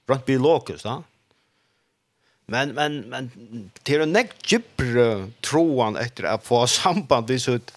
Runt 0.08 0.24
biologisk, 0.26 0.84
va? 0.84 1.02
Men 2.46 2.74
men 2.74 3.00
men 3.10 3.30
till 3.82 4.00
en 4.00 4.12
näck 4.12 4.52
gibr 4.52 5.28
troan 5.42 5.96
efter 5.96 6.24
å 6.24 6.38
få 6.40 6.66
samband 6.66 7.30
i 7.30 7.38
så 7.38 7.58
ett 7.58 7.72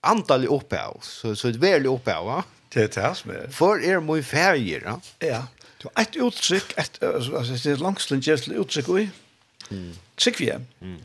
antal 0.00 0.46
upphav. 0.46 0.98
Så 1.02 1.36
så 1.36 1.48
ett 1.48 1.56
väl 1.56 1.86
upphav, 1.86 2.26
va? 2.26 2.42
Det 2.74 2.82
er 2.82 2.92
det 2.96 3.12
som 3.18 3.34
er. 3.34 3.50
For 3.54 3.82
er 3.82 4.02
mye 4.04 4.24
ferie, 4.26 4.80
ja? 4.82 4.96
Ja. 5.24 5.42
Du 5.82 5.88
har 5.88 6.06
et 6.06 6.16
uttrykk, 6.16 6.72
et, 6.80 6.98
altså, 7.04 7.44
det 7.52 7.76
er 7.76 7.84
langslinjøslig 7.84 8.60
uttrykk, 8.64 8.92
Mm. 9.66 9.96
Trykk 10.14 10.36
vi 10.38 10.46
hjem. 10.46 10.66
Mm. 10.78 10.98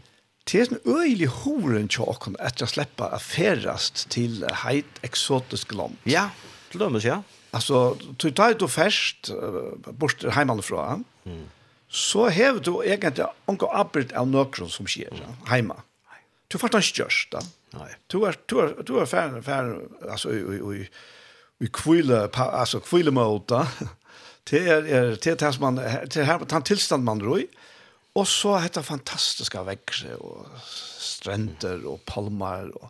Det 0.46 0.60
er 0.60 0.68
en 0.70 0.82
øyelig 0.86 1.28
horen 1.42 1.88
tjåkon 1.90 2.36
etter 2.44 2.68
å 2.68 2.70
slippe 2.70 3.08
å 3.08 3.20
ferast 3.22 4.04
til 4.14 4.44
heit 4.64 5.00
eksotisk 5.06 5.74
land. 5.78 5.98
Ja, 6.10 6.28
til 6.70 6.84
dømes, 6.84 7.06
ja. 7.08 7.22
Altså, 7.58 7.96
du 8.22 8.30
tar 8.32 8.56
jo 8.56 8.70
først, 8.70 9.32
bort 10.00 10.24
heimanfra, 10.36 11.00
mm. 11.26 11.46
så 11.90 12.30
har 12.30 12.60
du 12.64 12.78
egentlig 12.82 13.28
anker 13.52 13.74
arbeid 13.76 14.14
av 14.18 14.30
nøkron 14.30 14.72
som 14.72 14.90
skjer, 14.90 15.14
mm. 15.18 15.48
heima. 15.52 15.82
Du 16.52 16.58
får 16.60 16.74
den 16.74 16.84
største. 16.84 17.42
Nei. 17.78 17.90
Du 18.12 18.24
er, 18.28 18.36
du 18.52 18.58
er, 18.60 18.74
du 18.84 18.98
er 19.00 19.08
færre, 19.08 19.40
færre, 19.44 19.86
altså, 20.04 20.34
i, 20.36 20.42
i, 20.42 20.82
i, 20.82 20.88
vi 21.62 21.70
kvile, 21.70 22.26
alltså 22.34 22.80
kvile 22.82 23.14
måte, 23.14 23.66
det 24.50 24.62
er, 24.66 24.88
er, 24.88 25.12
det 25.16 25.36
er 25.36 25.42
det 25.42 25.52
som 25.54 25.68
man, 25.68 25.82
det 25.82 26.24
er 26.24 26.30
her, 26.30 26.46
den 26.50 26.66
tilstand 26.66 27.06
man 27.06 27.22
roi 27.22 27.46
og 28.18 28.28
så 28.28 28.58
heter 28.60 28.84
fantastiska 28.84 29.62
vekse, 29.64 30.18
og 30.20 30.48
stränder 30.68 31.86
og 31.88 32.02
palmer, 32.08 32.68
og, 32.76 32.90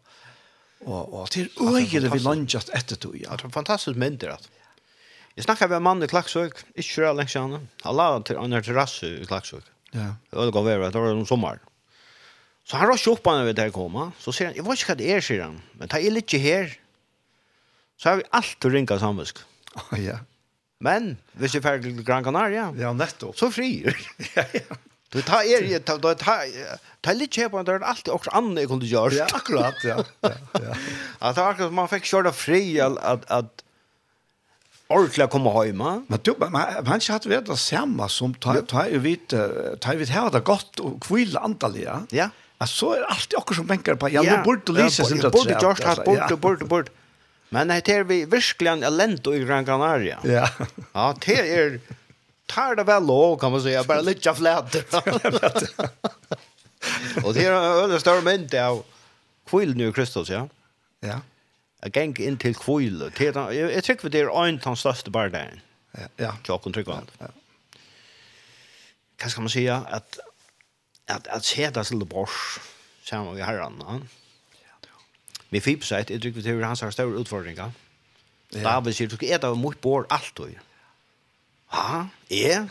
og, 0.88 1.14
og 1.14 1.30
til 1.34 1.52
øyre 1.62 2.10
vi 2.10 2.22
landjast 2.24 2.72
etter 2.78 2.98
to 2.98 3.14
ja. 3.14 3.36
Det 3.38 3.46
er 3.46 3.54
fantastisk 3.54 3.98
mindre, 3.98 4.34
at 4.40 4.50
Jeg 5.38 5.46
snakket 5.46 5.70
med 5.70 5.78
en 5.78 5.84
mann 5.84 6.04
i 6.04 6.08
Klaksøk, 6.12 6.58
ikke 6.76 6.94
så 6.94 7.14
lenge 7.16 7.32
siden. 7.32 7.70
Han 7.86 7.96
la 7.96 8.08
til 8.20 8.36
en 8.36 8.52
terrasse 8.52 9.08
i 9.08 9.26
Klaksøk. 9.26 9.64
Ja. 9.94 10.18
Det 10.28 10.36
var 10.36 10.50
det 10.50 10.54
gav 10.54 10.66
være, 10.66 10.90
det 10.92 11.02
var 11.02 11.14
noen 11.16 11.30
sommer. 11.30 11.62
Så 12.68 12.76
han 12.76 12.90
røst 12.90 13.08
opp 13.08 13.30
han 13.30 13.46
ved 13.46 13.56
der 13.56 13.72
koma, 13.72 14.10
så 14.20 14.34
sier 14.36 14.50
han, 14.50 14.58
jeg 14.58 14.66
vet 14.66 14.82
ikke 14.82 14.92
hva 14.92 14.98
det 15.00 15.08
er, 15.14 15.24
sier 15.24 15.46
han, 15.46 15.62
men 15.80 15.88
ta 15.88 16.02
jeg 16.04 16.12
litt 16.12 16.36
her, 16.36 16.76
så 18.02 18.10
har 18.10 18.22
vi 18.22 18.30
alt 18.34 18.66
å 18.66 18.72
ringe 18.74 18.98
samvisk. 18.98 19.44
Oh, 19.78 19.94
ja. 20.02 20.18
Men, 20.82 21.14
hvis 21.38 21.54
vi 21.54 21.60
er 21.62 21.66
ferdig 21.68 21.92
til 21.94 22.06
Gran 22.06 22.26
Canaria, 22.26 22.72
ja, 22.78 22.96
nettopp. 22.98 23.36
så 23.38 23.52
fri. 23.54 23.76
ja, 24.38 24.48
ja. 24.58 24.80
Du 25.12 25.20
tar 25.28 25.44
er, 25.44 25.66
ta, 25.84 25.98
ta, 26.00 26.14
ta, 26.16 26.38
ta 27.04 27.14
litt 27.14 27.36
kjøp, 27.36 27.58
men 27.58 27.68
det 27.68 27.74
er 27.76 27.84
alltid 27.84 28.14
også 28.16 28.32
annet 28.40 28.64
jeg 28.64 28.70
kunne 28.72 28.88
gjøre. 28.88 29.18
Ja, 29.20 29.26
akkurat, 29.36 29.82
ja. 29.84 29.98
ja, 30.24 30.38
ja. 30.56 30.78
at 31.28 31.36
det 31.36 31.44
var 31.44 31.50
akkurat 31.52 31.68
som 31.68 31.78
man 31.82 31.92
fikk 31.92 32.08
kjøre 32.08 32.32
fri, 32.34 32.62
at, 32.82 33.28
at 33.28 33.66
ordentlig 34.92 35.28
komme 35.34 35.52
hjemme. 35.68 35.92
Men 36.08 36.24
du, 36.24 36.32
man, 36.40 36.56
man 36.88 37.04
ikke 37.04 37.18
hatt 37.18 37.28
ved 37.30 37.52
det 37.52 37.60
samme 37.60 38.08
som 38.12 38.34
ta, 38.34 38.56
ta, 38.64 38.88
vet, 39.04 39.36
ta, 39.84 39.98
vet, 40.00 40.16
her 40.16 40.32
det 40.34 40.46
godt 40.48 40.82
og 40.82 40.98
kvile 41.04 41.44
antallet, 41.44 41.84
ja. 41.86 42.00
Ja. 42.16 42.32
Så 42.70 42.94
er 42.96 43.06
alltid 43.10 43.40
akkurat 43.40 43.62
som 43.62 43.70
benker 43.70 43.98
på, 44.00 44.10
ja, 44.14 44.24
nå 44.26 44.42
burde 44.46 44.70
du 44.70 44.78
Lise 44.78 45.06
sin 45.10 45.20
det. 45.22 45.32
Borde 45.34 45.58
Gjørst 45.58 45.86
hatt, 45.86 46.04
borde, 46.08 46.38
borde, 46.40 46.68
borde. 46.70 46.98
Men 47.54 47.68
det 47.68 47.90
är 47.90 48.04
vi 48.04 48.26
verkligen 48.26 48.84
elände 48.84 49.36
i 49.36 49.40
Gran 49.40 49.66
Canaria. 49.66 50.20
Ja. 50.24 50.50
Ja, 50.94 51.16
det 51.26 51.56
är 51.60 51.80
tar 52.46 52.76
det 52.76 52.84
väl 52.84 53.06
låg 53.06 53.42
kan 53.42 53.52
man 53.52 53.62
säga, 53.62 53.84
bara 53.84 54.02
lite 54.02 54.34
flätt. 54.34 54.94
Och 57.24 57.34
det 57.34 57.46
är 57.46 57.94
en 57.94 58.00
större 58.00 58.22
mynd 58.22 58.56
av 58.56 58.84
kvill 59.50 59.76
nu 59.76 59.92
Kristus, 59.92 60.30
ja. 60.30 60.50
Ja. 61.00 61.20
Jag 61.82 61.98
gäng 61.98 62.16
in 62.18 62.38
till 62.38 62.56
kvill. 62.56 63.12
Jag 63.20 63.84
tycker 63.84 64.10
det 64.10 64.20
är 64.20 64.48
en 64.48 64.56
av 64.56 64.60
de 64.64 64.76
största 64.76 65.12
bardagen. 65.12 65.60
Ja. 65.92 66.00
Ja. 66.16 66.38
Jag 66.48 66.64
kan 66.64 66.74
trycka 66.74 67.02
Ja. 67.18 67.28
Kan 69.16 69.32
man 69.38 69.50
säga 69.50 69.76
att 69.90 70.20
att 71.06 71.28
att 71.28 71.46
se 71.46 71.70
det 71.70 71.84
till 71.84 72.06
bors 72.06 72.60
samma 73.04 73.32
vi 73.32 73.42
herran. 73.42 73.84
Ja 73.88 74.00
med 75.52 75.64
fipset, 75.64 76.10
jeg 76.10 76.22
tycker 76.22 76.42
vi 76.42 76.50
hur 76.50 76.64
han 76.64 76.78
har 76.80 76.92
større 76.92 77.20
utfordringer. 77.20 77.72
Ja. 78.52 78.64
David 78.64 78.96
sier, 78.96 79.08
du 79.08 79.16
skal 79.16 79.36
äta 79.36 79.54
mot 79.56 79.82
bor 79.82 80.06
alt 80.10 80.32
då. 80.36 80.48
Ha? 81.72 82.06
Jeg? 82.30 82.68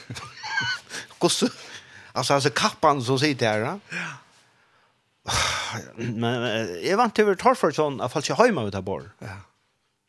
Hvordan? 1.21 1.53
Altså, 2.15 2.35
altså 2.35 2.51
kappan 2.51 3.03
som 3.03 3.19
sitter 3.19 3.53
her, 3.53 3.81
Ja. 3.93 4.09
Men 5.97 6.43
jeg 6.83 6.97
vant 6.99 7.15
til 7.15 7.29
å 7.29 7.37
ta 7.39 7.53
for 7.55 7.75
sånn, 7.77 8.01
i 8.01 8.03
alla 8.03 8.23
ikke 8.23 8.35
jag 8.35 8.55
med 8.57 8.73
utav 8.73 8.85
bor. 8.85 9.05
Ja. 9.23 9.37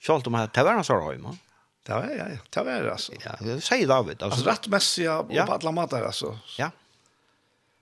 Schalt 0.02 0.28
om 0.28 0.36
att 0.36 0.54
taverna 0.54 0.84
så 0.84 0.98
hemma. 1.12 1.38
Det 1.86 1.94
var 1.94 2.10
ja, 2.18 2.26
det 2.50 2.64
var 2.64 2.92
alltså. 2.92 3.14
Ja, 3.26 3.36
det 3.40 3.62
sier 3.62 3.88
David 3.88 4.24
alltså. 4.24 4.50
Alltså 4.50 4.50
rättmässiga 4.50 5.26
ja. 5.30 5.46
på 5.46 5.54
alla 5.54 5.72
matar 5.72 6.04
alltså. 6.04 6.38
Ja. 6.58 6.72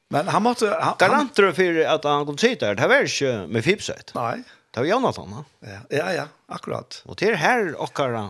Men 0.09 0.27
han 0.27 0.43
måste 0.43 0.77
han 0.81 0.95
Garanter 0.99 1.51
for 1.51 1.81
at 1.85 2.03
han 2.03 2.25
kunne 2.25 2.37
sitte 2.37 2.65
her, 2.65 2.75
Det 2.75 2.87
var 2.87 3.05
ikke 3.05 3.47
med 3.47 3.63
fipset. 3.63 4.11
Nej. 4.15 4.43
Det 4.69 4.83
var 4.83 4.89
Jonathan, 4.89 5.33
va? 5.33 5.43
Ja, 5.65 5.79
ja, 5.89 6.11
ja 6.13 6.27
akkurat. 6.47 7.01
Og 7.09 7.17
til 7.17 7.37
her 7.39 7.73
okkara, 7.81 8.29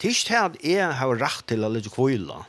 Tyst 0.00 0.30
her 0.32 0.54
jeg 0.64 0.96
har 0.96 1.18
rett 1.20 1.44
til 1.50 1.64
å 1.66 1.68
litt 1.68 1.90
kvila, 1.92 2.46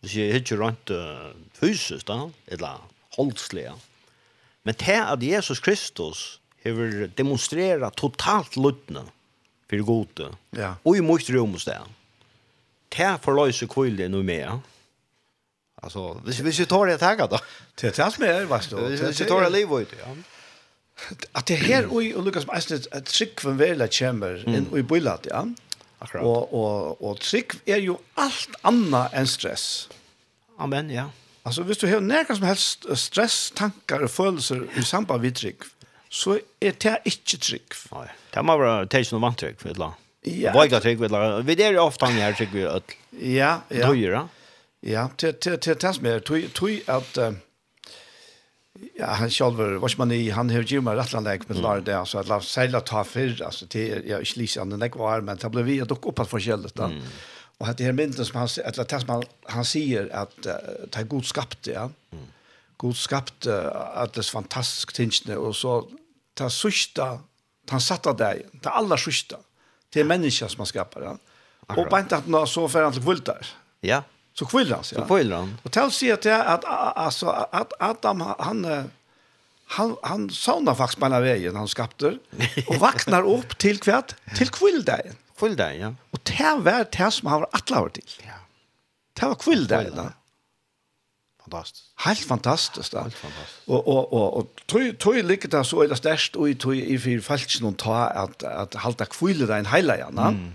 Hvis 0.00 0.14
jeg 0.16 0.40
ikke 0.40 0.56
rønt 0.60 0.90
uh, 0.94 1.32
fysisk, 1.58 2.06
da, 2.08 2.30
eller 2.48 2.78
holdslige. 3.18 3.74
Men 4.64 4.76
til 4.78 5.02
at 5.02 5.22
Jesus 5.24 5.60
Kristus 5.60 6.40
har 6.64 7.10
demonstreret 7.18 7.96
totalt 7.98 8.56
luttene 8.56 9.02
for 9.68 9.84
gode, 9.84 10.30
ja. 10.56 10.76
og 10.84 10.96
i 10.96 11.04
mot 11.04 11.30
rom 11.34 11.52
hos 11.58 11.66
det. 11.68 11.78
Til 12.90 13.18
forløse 13.22 13.68
kvile 13.70 14.08
noe 14.08 14.24
mer. 14.26 14.60
Altså, 15.82 16.14
hvis, 16.24 16.40
hvis 16.44 16.62
vi 16.62 16.68
tar 16.70 16.88
det 16.90 16.98
taget, 17.00 17.30
da. 17.32 17.40
Til 17.76 17.92
det 17.92 18.08
som 18.14 18.24
er, 18.24 18.46
vet 18.48 18.70
du. 18.70 18.80
Hvis 18.88 19.20
vi 19.20 19.28
tar 19.28 19.44
det 19.46 19.52
live 19.54 19.82
ut, 19.84 19.94
ja. 20.00 20.14
At 21.34 21.48
det 21.48 21.58
her 21.64 21.88
oi 21.92 22.12
og 22.14 22.24
Lukas 22.24 22.46
Meisner 22.46 22.84
at 22.92 23.04
trick 23.04 23.40
från 23.40 23.58
vel 23.58 23.88
Chamber 23.88 24.40
kommer 24.44 24.58
inn 24.58 24.68
i 24.78 24.82
bøylat, 24.82 25.26
ja. 25.30 25.44
Akkurat. 26.00 26.24
Og 26.24 26.54
og 26.54 27.02
og 27.04 27.20
trick 27.20 27.56
er 27.66 27.80
jo 27.84 27.98
alt 28.16 28.56
anna 28.64 29.08
enn 29.12 29.26
stress. 29.26 29.88
Amen, 30.58 30.90
ja. 30.90 31.08
Alltså, 31.44 31.62
hvis 31.62 31.78
du 31.78 31.86
har 31.88 32.00
nærkast 32.00 32.38
som 32.38 32.46
helst 32.46 32.86
stress, 32.96 33.52
tankar 33.56 34.04
og 34.04 34.10
følelser 34.10 34.66
i 34.76 34.82
samband 34.84 35.22
med 35.22 35.32
trygg, 35.34 35.64
så 36.10 36.38
er 36.60 36.76
det 36.82 36.98
ikke 37.04 37.38
trygg. 37.38 37.76
Nei. 37.92 38.06
Det 38.34 38.44
må 38.44 38.58
være 38.60 38.86
tesen 38.92 39.16
og 39.16 39.22
mantrygg, 39.24 39.56
vet 39.64 39.78
du. 39.78 39.86
Ja. 40.28 40.52
Våga 40.52 40.80
trygg, 40.80 41.00
vet 41.00 41.10
du. 41.10 41.42
Vi 41.48 41.56
er 41.62 41.72
jo 41.78 41.86
ofte 41.86 42.06
han 42.10 42.20
her 42.20 42.36
trygg 42.36 42.52
vi 42.52 42.66
ødel. 42.68 42.96
Ja, 43.12 43.60
ja. 43.70 43.88
Døyre. 43.88 44.26
Ja, 44.82 45.06
til 45.16 45.34
det 45.40 45.94
som 45.94 46.06
er, 46.06 46.20
tog 46.20 46.70
at 46.88 47.18
Ja, 48.94 49.06
han 49.06 49.30
själv 49.30 49.56
vad 49.56 49.98
man 49.98 50.12
i 50.12 50.30
han 50.30 50.50
har 50.50 50.62
ju 50.62 50.80
mer 50.80 50.96
rättlandlägg 50.96 51.42
med 51.48 51.58
lar 51.58 51.80
där 51.80 52.04
så 52.04 52.18
att 52.18 52.28
la 52.28 52.40
sälja 52.40 52.80
ta 52.80 53.04
för 53.04 53.42
alltså 53.42 53.66
till 53.66 54.02
jag 54.06 54.26
slisar 54.26 54.64
den 54.64 54.78
där 54.78 54.90
var 54.98 55.20
men 55.20 55.36
det 55.36 55.50
blev 55.50 55.64
vi 55.64 55.78
dock 55.78 56.06
upp 56.06 56.18
att 56.18 56.30
förskället 56.30 56.74
då. 56.74 56.90
Och 57.58 57.68
att 57.68 57.78
det 57.78 57.84
här 57.84 57.92
mynden 57.92 58.24
som 58.24 58.38
han 58.38 58.48
eller 58.64 58.84
tas 58.84 59.06
man 59.06 59.24
han 59.42 59.64
säger 59.64 60.14
att 60.14 60.46
uh, 60.46 60.52
ta 60.90 61.02
god 61.02 61.24
skapt 61.24 61.66
ja. 61.66 61.90
God 62.76 62.96
skapt 62.96 63.46
uh, 63.46 63.54
att 63.94 64.12
det 64.12 64.20
är 64.20 64.32
fantastiskt 64.32 64.96
tingsne 64.96 65.36
och 65.36 65.56
så 65.56 65.88
ta 66.34 66.50
sista 66.50 67.18
han 67.70 67.80
satte 67.80 68.12
dig 68.12 68.46
ta 68.62 68.70
alla 68.70 68.96
sista 68.96 69.36
till 69.90 70.06
människan 70.06 70.48
som 70.48 70.58
man 70.58 70.66
skapar. 70.66 71.02
Ja. 71.02 71.16
Och 71.66 71.86
bara 71.90 72.00
inte 72.00 72.16
att 72.16 72.26
nå 72.26 72.46
så 72.46 72.68
för 72.68 72.82
att 72.82 73.02
kvultar. 73.02 73.46
Ja. 73.80 74.02
Så 74.40 74.46
kvillar 74.46 74.76
han 74.76 74.84
sig. 74.84 74.98
Så 74.98 75.04
kvillar 75.04 75.36
han. 75.36 75.58
Och 75.62 75.72
tal 75.72 75.92
säger 75.92 76.14
att 76.14 76.26
att 76.26 76.64
alltså 76.96 77.26
att 77.52 77.72
Adam 77.78 78.20
han 78.38 78.90
han 79.64 79.96
han 80.02 80.30
såna 80.30 80.74
faktiskt 80.74 81.00
på 81.00 81.08
vägen 81.08 81.56
han 81.56 81.68
skapte 81.68 82.18
och 82.66 82.76
vaknar 82.76 83.22
upp 83.36 83.58
till 83.58 83.78
kvärt 83.78 84.14
till 84.36 84.48
kvilldagen. 84.48 85.14
Kvilldagen, 85.38 85.80
ja. 85.80 85.94
Och 86.10 86.20
det 86.22 86.56
var 86.58 86.86
det 86.98 87.10
som 87.10 87.28
han 87.28 87.40
var 87.40 87.48
alla 87.52 87.82
år 87.82 87.88
till. 87.88 88.04
Ja. 88.26 88.32
Det 89.12 89.26
var 89.26 89.34
kvilldagen. 89.34 90.12
Fantastisk. 91.42 91.84
Helt 91.96 92.20
fantastiskt. 92.20 92.94
Helt 92.94 93.14
fantastiskt. 93.14 93.68
Och 93.68 93.88
och 93.88 94.12
och 94.12 94.36
och 94.36 94.46
tror 94.66 94.92
tror 94.92 95.14
ligger 95.14 95.48
det 95.48 95.64
så 95.64 95.82
eller 95.82 95.94
störst 95.94 96.36
och 96.36 96.48
i 96.48 96.52
i 96.94 96.98
för 96.98 97.20
falschen 97.20 97.66
och 97.66 97.76
ta 97.76 97.96
att 98.06 98.42
att 98.42 98.74
hålla 98.74 99.06
kvilldagen 99.06 99.66
hela 99.66 99.98
ja. 99.98 100.08
Mm. 100.08 100.54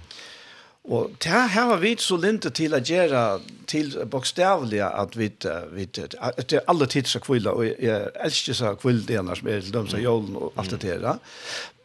Og 0.86 1.16
det 1.24 1.32
her 1.32 1.48
har 1.48 1.78
vi 1.82 1.96
så 1.98 2.18
linte 2.22 2.52
til 2.54 2.76
å 2.78 2.82
gjøre 2.84 3.22
til 3.68 3.96
bokstavlig 4.12 4.84
at 4.86 5.16
vi 5.18 5.32
at 5.42 6.50
det 6.50 6.60
er 6.60 6.68
alle 6.70 6.86
tids 6.86 7.16
av 7.18 7.24
kvilla, 7.26 7.56
og 7.58 7.66
jeg 7.66 8.12
elsker 8.22 8.54
seg 8.54 8.78
kvillene 8.84 9.38
som 9.38 9.50
er 9.50 9.64
til 9.66 9.74
dem 9.74 9.90
som 9.90 10.04
jolen 10.04 10.38
og 10.38 10.54
alt 10.62 10.76
det 10.76 11.00
der. 11.02 11.18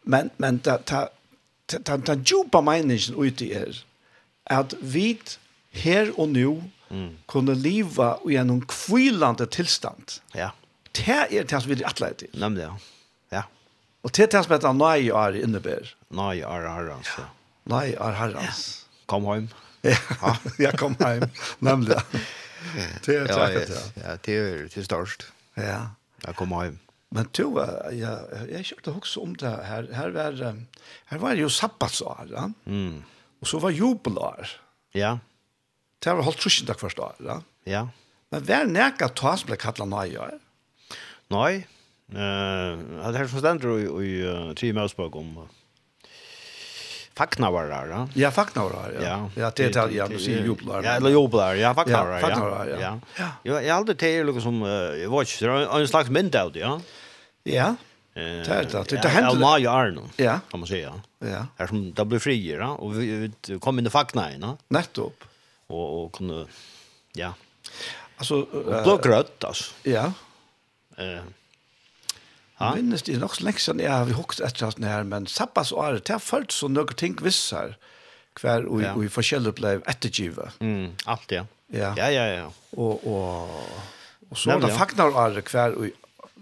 Men, 0.05 0.31
men 0.37 0.61
det 0.65 0.77
er 0.93 2.21
djupa 2.21 2.61
meningen 2.61 3.17
ute 3.17 3.49
er 3.55 3.81
at 4.51 4.75
vi 4.81 5.15
her 5.71 6.11
og 6.19 6.33
nå 6.35 6.55
mm. 6.91 7.11
kunne 7.31 7.55
leva 7.55 8.17
i 8.29 8.37
en 8.37 8.61
kvilande 8.69 9.47
tilstand. 9.47 10.21
Ja. 10.35 10.51
Det 10.93 11.09
er 11.31 11.47
det 11.47 11.63
som 11.63 11.71
vi 11.71 11.79
er 11.79 11.89
atleid 11.89 12.21
til. 12.21 12.33
Nemlig, 12.35 12.67
ja. 12.67 12.75
ja. 13.33 13.43
Og 14.03 14.13
det 14.17 14.27
er 14.27 14.33
det 14.35 14.45
som 14.45 14.57
heter 14.57 14.77
nøye 14.77 15.15
er 15.15 15.41
innebærer. 15.41 15.95
Nøye 16.11 16.45
är 16.45 16.67
är 16.67 16.89
ja. 16.91 17.29
Nøye 17.65 17.97
er 17.97 18.13
herrens. 18.13 18.80
Ja. 18.80 18.80
Kom 19.11 19.27
hem. 19.27 19.49
Ja, 19.83 20.37
ja 20.59 20.71
kom 20.79 20.95
hem. 21.01 21.27
Nämligen. 21.59 22.03
Det 23.05 23.17
är 23.17 23.27
tacket. 23.27 23.95
Ja, 23.95 24.17
det 24.23 24.37
är 24.37 24.69
det 24.75 24.85
störst. 24.85 25.27
Ja. 25.55 25.91
Jag 26.27 26.37
kom 26.37 26.53
hem. 26.53 26.79
Men 27.11 27.27
to, 27.35 27.57
ja, 27.91 28.13
jeg 28.47 28.69
kjørte 28.69 28.93
også 28.95 29.25
om 29.25 29.33
det 29.35 29.51
her. 29.67 29.89
Her 29.97 30.13
var, 30.15 30.37
her 31.11 31.19
var 31.19 31.35
jo 31.35 31.49
sabbatsår, 31.51 32.29
ja? 32.31 32.45
Mm. 32.71 33.01
Og 33.43 33.51
så 33.51 33.59
var 33.59 33.75
jubelår. 33.75 34.53
Ja. 34.95 35.17
Det 35.99 36.15
var 36.15 36.23
holdt 36.23 36.39
trusen 36.45 36.69
takk 36.71 36.79
første 36.79 37.03
år, 37.03 37.19
ja? 37.27 37.41
Ja. 37.67 37.83
Men 38.31 38.47
hver 38.47 38.71
nekka 38.71 39.11
ta 39.11 39.35
som 39.35 39.51
ble 39.51 39.59
kallet 39.59 39.91
nøyår? 39.91 40.39
Nej. 41.35 41.67
Uh, 42.11 42.79
det 43.11 43.19
här 43.19 43.27
som 43.27 43.39
stender 43.39 43.79
i, 43.79 44.07
i 44.07 44.23
uh, 44.27 44.55
Tri 44.55 44.71
om 44.73 45.37
uh, 45.39 45.45
facknavarar. 47.15 47.89
Ja, 47.89 48.09
Ja, 48.15 48.31
facknavarar. 48.31 48.93
Ja. 48.93 49.03
ja. 49.03 49.31
Ja, 49.35 49.51
det 49.57 49.65
er 49.65 49.89
det, 49.89 49.95
ja, 49.95 50.09
du 50.09 50.19
sier 50.19 50.45
jublar. 50.45 50.83
Ja, 50.85 50.97
eller 50.97 51.11
jublar. 51.11 51.55
Ja, 51.55 51.75
facknavarar. 51.75 52.21
Ja, 52.21 52.29
facknavarar. 52.29 52.81
Ja. 52.81 52.99
Ja. 53.19 53.29
Jag 53.43 53.65
jag 53.65 53.77
aldrig 53.77 53.99
det 53.99 54.19
är 54.19 54.25
något 54.25 54.43
som 54.43 54.63
jag 54.63 55.11
vet 55.11 55.43
inte, 55.43 55.81
en 55.81 55.89
slags 55.89 56.11
mynd 56.11 56.37
av 56.37 56.53
det, 56.53 56.59
ja. 56.59 56.81
Ja. 57.43 57.75
Eh, 58.15 58.23
det 58.23 58.85
det 58.91 59.09
händer. 59.09 59.33
Ja, 59.33 59.39
Maja 59.39 59.71
Arno. 59.71 60.09
Ja. 60.17 60.41
Kan 60.51 60.61
man 60.61 60.67
säga. 60.67 61.01
Ja. 61.19 61.47
Här 61.59 61.67
som 61.67 61.93
där 61.93 62.05
blir 62.05 62.19
friare 62.19 62.67
och 62.67 63.01
vi 63.01 63.31
kom 63.61 63.79
in 63.79 63.87
i 63.87 63.91
facknarna. 63.91 64.57
Nettopp. 64.69 65.25
Och 65.67 66.05
och 66.05 66.13
kunde 66.13 66.47
ja. 67.13 67.35
Altså, 68.17 68.35
uh, 68.35 68.47
blå 68.65 68.83
blågrött 68.83 69.45
alltså. 69.45 69.73
Ja. 69.83 70.13
Eh 70.97 71.23
Ja. 72.61 72.75
Minnes 72.77 73.07
det 73.07 73.17
nok 73.17 73.39
lenge 73.41 73.63
siden 73.63 73.81
jeg 73.81 73.89
har 73.89 74.11
hukket 74.13 74.43
etter 74.45 74.69
at 74.69 74.83
her, 74.85 75.07
men 75.09 75.27
sabbatsåret, 75.31 76.03
og 76.03 76.05
det 76.05 76.13
har 76.13 76.21
følt 76.21 76.53
så 76.53 76.69
noen 76.69 76.99
ting 77.01 77.17
visser, 77.25 77.79
hver 78.37 78.67
og, 78.69 78.83
ja. 78.85 78.93
og 78.93 79.07
i 79.07 79.09
forskjellig 79.13 79.55
ble 79.57 79.79
ettergivet. 79.89 80.59
Mm, 80.61 80.93
alt, 81.09 81.33
ja. 81.33 81.47
Ja, 81.73 81.95
ja, 81.97 82.11
ja. 82.13 82.27
ja. 82.35 82.51
Og, 82.77 83.07
og, 83.07 83.55
og 84.29 84.37
så 84.37 84.53
Nemlig, 84.53 84.69
da 84.69 84.77
fagnar 84.77 85.15
og 85.15 85.19
ære 85.23 85.45
hver 85.49 85.79
og 85.79 85.89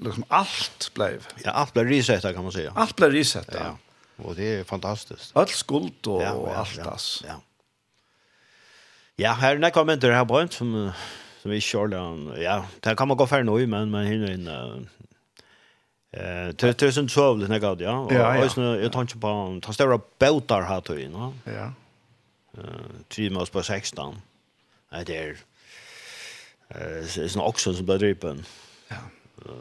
liksom 0.03 0.27
alt 0.35 0.89
ble. 0.97 1.11
Ja, 1.45 1.55
alt 1.55 1.75
ble 1.77 1.87
risettet, 1.87 2.35
kan 2.35 2.47
man 2.47 2.55
si. 2.55 2.67
Alt 2.67 2.97
ble 2.99 3.13
risettet. 3.15 3.61
Ja, 3.61 3.73
og 4.25 4.35
det 4.39 4.51
er 4.57 4.67
fantastisk. 4.67 5.31
Alt 5.39 5.55
skuld 5.55 6.11
og, 6.11 6.21
ja, 6.25 6.35
og 6.35 6.51
alt, 6.51 6.77
ja, 6.81 6.91
ass. 6.91 7.09
Ja, 7.27 7.39
ja. 9.23 9.39
her 9.39 9.55
er 9.55 9.63
nekka 9.63 9.87
mynter 9.87 10.15
her 10.19 10.27
på 10.27 10.43
en 10.43 10.51
som, 10.51 10.77
som 11.43 11.55
vi 11.55 11.63
kjører, 11.63 12.39
ja, 12.43 12.65
det 12.83 12.99
kan 12.99 13.09
man 13.09 13.17
gå 13.17 13.27
för 13.27 13.47
nå, 13.47 13.59
men, 13.67 13.91
men 13.91 14.07
hinner 14.07 14.35
inn, 14.35 14.89
Eh, 16.11 16.49
det 16.49 16.79
det 16.79 16.83
är 16.83 16.91
sånt 16.91 17.13
så 17.13 17.35
när 17.35 17.59
god, 17.59 17.81
ja. 17.81 18.45
Och 18.45 18.51
så 18.51 18.61
jag 18.61 18.93
tänker 18.93 19.19
på 19.19 19.57
att 19.57 19.63
ta 19.63 19.73
stora 19.73 20.01
båtar 20.19 20.63
här 20.63 20.81
till, 20.81 21.11
va? 21.11 21.33
Ja. 21.45 21.73
Eh, 22.59 22.65
tre 23.09 23.31
mås 23.31 23.51
på 23.51 23.63
16. 23.63 24.21
Nej, 24.93 25.05
det 25.05 25.17
är 25.17 25.29
eh 25.29 25.37
det 26.69 27.19
är 27.19 27.37
en 27.37 27.43
oxen 27.43 27.75
som 27.75 27.87
blir 27.87 27.99
dripen. 27.99 28.45
Ja. 28.89 28.97
Eh 29.45 29.53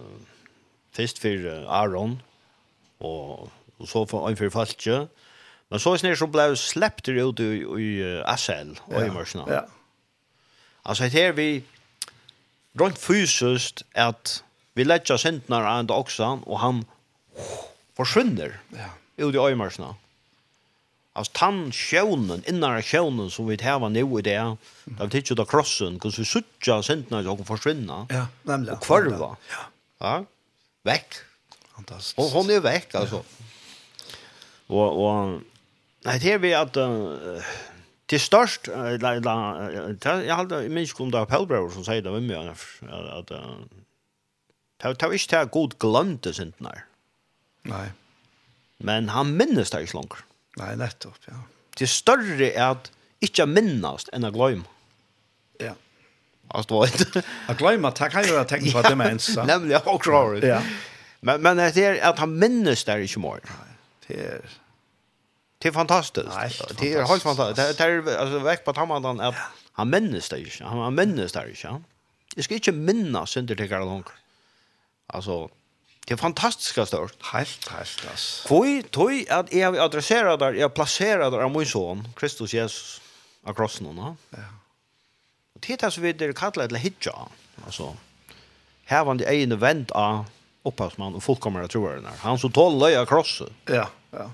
först 0.92 1.18
för 1.20 1.66
Aron 1.70 2.22
och 2.98 3.52
och 3.78 3.90
så 3.90 4.06
för 4.06 4.30
en 4.30 4.38
för 4.38 4.50
Falche. 4.50 5.08
Men 5.68 5.80
så 5.80 5.98
snär 5.98 6.16
så 6.16 6.28
blev 6.28 6.56
släppt 6.56 7.06
det 7.06 7.12
ut 7.12 7.40
i 7.40 8.24
Asel 8.26 8.80
och 8.86 9.02
i 9.02 9.10
Marsna. 9.10 9.46
Ja. 9.48 9.68
Alltså 10.82 11.04
här 11.04 11.32
vi 11.34 11.64
runt 12.74 12.98
fysiskt 12.98 13.84
att 13.94 14.44
Vi 14.78 14.86
lägger 14.86 15.18
syndnar 15.18 15.80
ända 15.80 15.94
också 15.94 16.40
och 16.46 16.60
han 16.60 16.86
försvinner. 17.96 18.60
Ja. 18.70 18.90
Ut 19.26 19.36
i 19.36 19.38
öjmarsna. 19.38 19.96
Alltså 21.14 21.32
tann 21.36 21.72
sjönen, 21.72 22.44
innan 22.46 22.82
sjönen 22.82 23.30
som 23.30 23.48
vi 23.48 23.64
har 23.64 23.90
nu 23.90 24.20
i 24.20 24.22
det, 24.22 24.56
där 24.84 25.06
vi 25.06 25.22
tittar 25.22 25.42
av 25.42 25.46
krossen, 25.46 26.00
kan 26.00 26.12
vi 26.18 26.26
suttjar 26.26 26.82
syndnar 26.82 27.30
och 27.30 27.48
försvinna. 27.48 28.08
Ja, 28.10 28.28
nämligen. 28.44 28.78
Och 28.78 28.84
kvarva. 28.84 29.36
Ja. 29.52 29.58
ja. 29.98 30.26
Väck. 30.84 31.14
Fantastiskt. 31.76 32.20
Och 32.20 32.26
hon 32.26 32.50
är 32.50 32.60
väck 32.60 32.96
alltså. 32.96 33.16
Ja. 33.16 34.76
Och, 34.76 34.90
och 35.06 35.42
nej, 36.06 36.20
det 36.20 36.32
är 36.32 36.38
vi 36.38 36.54
att 36.54 36.78
uh, 36.78 37.14
till 38.06 38.20
störst, 38.20 38.68
eller, 38.68 40.24
jag 40.28 40.36
hade 40.36 40.70
minst 40.70 40.94
kom 40.94 41.12
där 41.12 41.26
Pelbrower 41.26 41.70
som 41.70 41.86
säger 41.86 42.02
det 42.02 42.12
med 42.12 42.24
mig, 42.24 42.54
att 43.20 43.32
uh, 43.32 43.40
Det 44.78 45.02
var 45.02 45.14
ikke 45.14 45.40
det 45.40 45.52
god 45.52 45.78
glømte 45.80 46.34
synden 46.34 46.70
her. 46.70 46.84
Nei. 47.68 47.88
Men 48.78 49.10
han 49.10 49.34
minnes 49.38 49.74
det 49.74 49.82
ikke 49.88 49.98
langer. 49.98 50.24
Nei, 50.58 50.76
nettopp, 50.78 51.18
ja. 51.28 51.42
Det 51.78 51.90
større 51.90 52.52
er 52.52 52.76
at 52.76 52.92
ikke 53.22 53.48
minnes 53.50 54.08
enn 54.14 54.28
å 54.28 54.32
glømme. 54.34 54.66
Ja. 55.62 55.74
Alltså 56.48 56.74
var 56.74 56.88
inte. 56.88 57.24
Att 57.48 57.58
glömma 57.58 57.92
tack 57.92 58.14
han 58.14 58.24
gör 58.24 58.42
att 58.42 58.48
tänka 58.48 58.72
på 58.72 58.82
det 58.82 58.96
men 58.96 59.20
så. 59.20 59.44
Nämligen 59.44 59.82
och 59.86 60.04
klar. 60.04 60.46
Ja. 60.46 60.62
Men 61.20 61.42
men 61.42 61.58
det 61.58 61.78
är 61.78 62.10
att 62.10 62.20
han 62.20 62.40
minns 62.40 62.84
där 62.84 62.98
i 62.98 63.08
smör. 63.08 63.42
Det 64.08 64.26
är 64.26 64.42
det 65.58 65.68
är 65.68 65.72
fantastiskt. 65.72 66.30
Det 66.80 66.94
är 66.94 67.06
helt 67.06 67.24
fantastiskt. 67.24 67.78
Det 67.78 67.84
är 67.84 68.18
alltså 68.18 68.40
väck 68.40 68.66
på 68.66 68.74
tamman 68.74 69.20
att 69.20 69.36
han 69.72 69.90
minns 69.90 70.30
det. 70.30 70.46
Han 70.60 70.96
minns 70.96 71.32
det. 71.32 71.54
Jag 72.36 72.44
ska 72.44 72.54
inte 72.54 72.72
minnas 72.72 73.30
synder 73.30 73.56
till 73.56 73.70
Karl 73.70 73.82
Onkel. 73.82 74.14
Alltså 75.08 75.50
det 76.06 76.14
är 76.14 76.18
fantastiska 76.18 76.86
stort. 76.86 77.26
Helt 77.34 77.70
helt 77.70 78.08
alltså. 78.12 78.54
Voi 78.54 78.84
toj 78.84 79.30
att 79.30 79.54
jag 79.54 79.78
adresserar 79.78 80.38
där 80.38 80.54
jag 80.54 80.74
placerar 80.74 81.32
där 81.32 81.50
min 81.50 81.66
son 81.66 82.08
Kristus 82.16 82.54
Jesus 82.54 83.02
across 83.44 83.82
någon. 83.82 84.18
Ja. 84.30 84.38
Och 85.54 85.62
det 85.68 85.82
här 85.82 85.90
så 85.90 86.02
vid 86.02 86.16
det 86.16 86.38
kallar 86.38 86.68
det 86.68 86.78
hitcha. 86.78 87.28
Alltså 87.66 87.96
här 88.86 89.06
var 89.06 89.16
det 89.16 89.26
ene 89.26 89.56
vänt 89.56 89.92
av 89.92 90.26
upphavsman 90.64 91.16
och 91.16 91.24
fullkomliga 91.24 91.68
troende. 91.68 92.10
Han 92.20 92.40
som 92.40 92.52
tål 92.52 92.80
löja 92.80 93.06
krosset. 93.06 93.52
Ja, 93.66 93.90
ja. 94.12 94.32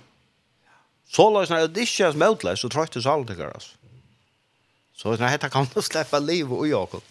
Så 1.07 1.29
lås 1.29 1.49
när 1.49 1.67
det 1.67 1.81
inte 1.81 2.03
är 2.03 2.13
möjligt 2.13 2.59
så 2.59 2.69
tror 2.69 2.87
jag 2.93 3.03
det 3.03 3.09
allt 3.09 3.27
det 3.27 3.33
görs. 3.33 3.75
Så 4.95 5.15
när 5.15 5.37
det 5.37 5.49
kan 5.49 5.67
släppa 5.81 6.19
liv 6.19 6.53
och 6.53 6.67
Jakob. 6.67 7.03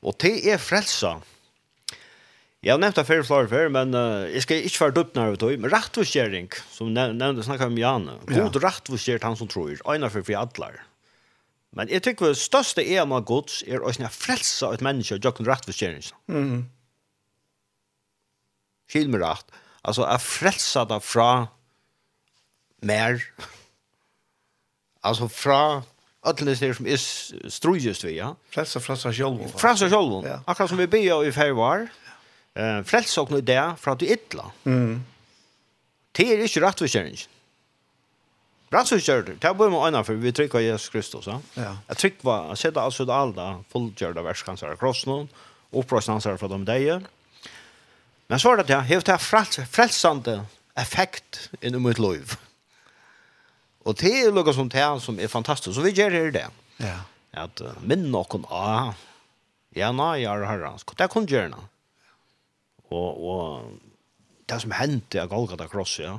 Och 0.00 0.14
det 0.18 0.50
är 0.50 0.58
frälsa 0.58 1.22
Jag 2.64 2.80
nämnde 2.80 3.00
det 3.00 3.04
förr 3.04 3.22
flor 3.22 3.46
för 3.46 3.68
men 3.68 3.94
uh, 3.94 4.34
jag 4.34 4.42
ska 4.42 4.56
inte 4.56 4.80
vara 4.80 4.90
dumt 4.90 5.10
när 5.12 5.36
det 5.36 5.58
men 5.58 5.70
rättvisgöring 5.70 6.48
som 6.70 6.94
nämnde 6.94 7.42
snackar 7.42 7.66
om 7.66 7.78
Jan. 7.78 8.10
God 8.26 8.62
ja. 8.62 9.18
han 9.22 9.36
som 9.36 9.48
tror. 9.48 9.94
Ena 9.94 10.10
för 10.10 10.22
för 10.22 10.34
alla. 10.34 10.70
Men 11.70 11.88
jag 11.90 12.02
tycker 12.02 12.26
det 12.26 12.34
största 12.34 12.82
är 12.82 13.06
man 13.06 13.24
Guds 13.24 13.64
är 13.66 13.88
att 13.88 13.94
snä 13.94 14.08
frälsa 14.08 14.74
ett 14.74 14.80
människa 14.80 15.18
jag 15.22 15.36
kan 15.36 15.46
rättvisgöring. 15.46 16.02
Mm. 16.28 16.64
Skil 18.92 19.08
mig 19.08 19.20
rätt. 19.20 19.46
Alltså 19.82 20.02
att 20.02 20.22
frälsa 20.22 20.84
det 20.84 21.00
fra 21.00 21.48
mer 22.80 23.22
alltså 25.00 25.28
från 25.28 25.82
Ödlenes 26.26 26.60
det 26.60 26.74
som 26.74 26.86
är 26.86 26.96
strujust 27.50 28.04
vi, 28.04 28.16
ja. 28.18 28.36
Frälsa, 28.48 28.80
frälsa 28.80 29.12
själv. 29.12 29.48
Frälsa 29.56 29.90
själv. 29.90 30.38
Akkurat 30.44 30.68
som 30.68 30.78
vi 30.78 30.86
ber 30.86 31.24
i 31.24 31.32
färg 31.32 31.52
var 31.52 31.88
eh 32.54 32.82
frelsokna 32.84 33.36
nu 33.36 33.42
det 33.42 33.74
fra 33.78 33.92
att 33.92 33.98
du 33.98 34.06
ytla. 34.06 34.50
Mm. 34.64 35.04
Det 36.12 36.26
er 36.28 36.44
ikke 36.44 36.60
rett 36.60 36.82
forkjøring. 36.84 37.16
Rassukjørt, 38.72 39.26
det 39.26 39.44
er 39.44 39.52
bare 39.52 39.70
med 39.70 39.84
øynene 39.84 40.04
for 40.04 40.16
vi 40.16 40.32
trykker 40.32 40.60
Jesus 40.60 40.88
Kristus. 40.88 41.26
Ja. 41.26 41.40
ja. 41.56 41.72
Jeg 41.88 41.96
trykker 41.96 42.24
var, 42.24 42.46
jeg 42.52 42.58
sitter 42.58 42.80
altså 42.80 43.04
det 43.04 43.16
alle 43.16 43.48
fullgjørt 43.72 44.16
av 44.16 44.24
verskanser 44.24 44.72
av 44.72 44.78
krossen, 44.80 45.28
opprøstanser 45.72 46.38
fra 46.40 46.48
dem 46.48 46.64
deg. 46.68 47.04
Men 48.32 48.40
så 48.40 48.52
er 48.52 48.62
det 48.62 48.70
det, 48.70 48.78
jeg 48.88 49.04
har 49.08 49.20
frels, 49.20 49.60
frelsende 49.68 50.38
effekt 50.80 51.50
innom 51.60 51.84
mitt 51.84 52.00
liv. 52.00 52.32
Og 53.84 53.98
det 54.00 54.12
er 54.22 54.32
noe 54.32 54.54
som 54.56 54.70
det 54.72 54.86
som 55.04 55.20
er 55.20 55.28
fantastisk, 55.28 55.74
så 55.76 55.84
vi 55.84 55.92
gjør 55.92 56.16
det 56.16 56.24
det. 56.38 56.46
Ja. 56.80 57.02
At 57.44 57.60
uh, 57.60 57.76
minn 57.84 58.08
noen 58.12 58.46
av, 58.48 58.96
ja, 59.76 59.90
nei, 59.92 60.22
jeg 60.22 60.32
er 60.32 60.48
herre, 60.48 60.72
det 60.76 61.04
er 61.04 61.12
göra. 61.12 61.28
gjerne 61.28 61.60
og, 62.92 63.24
og 63.32 64.46
det 64.50 64.60
som 64.62 64.74
hendte 64.76 65.22
av 65.22 65.30
Golgata 65.32 65.68
Cross, 65.70 65.98
ja. 66.02 66.16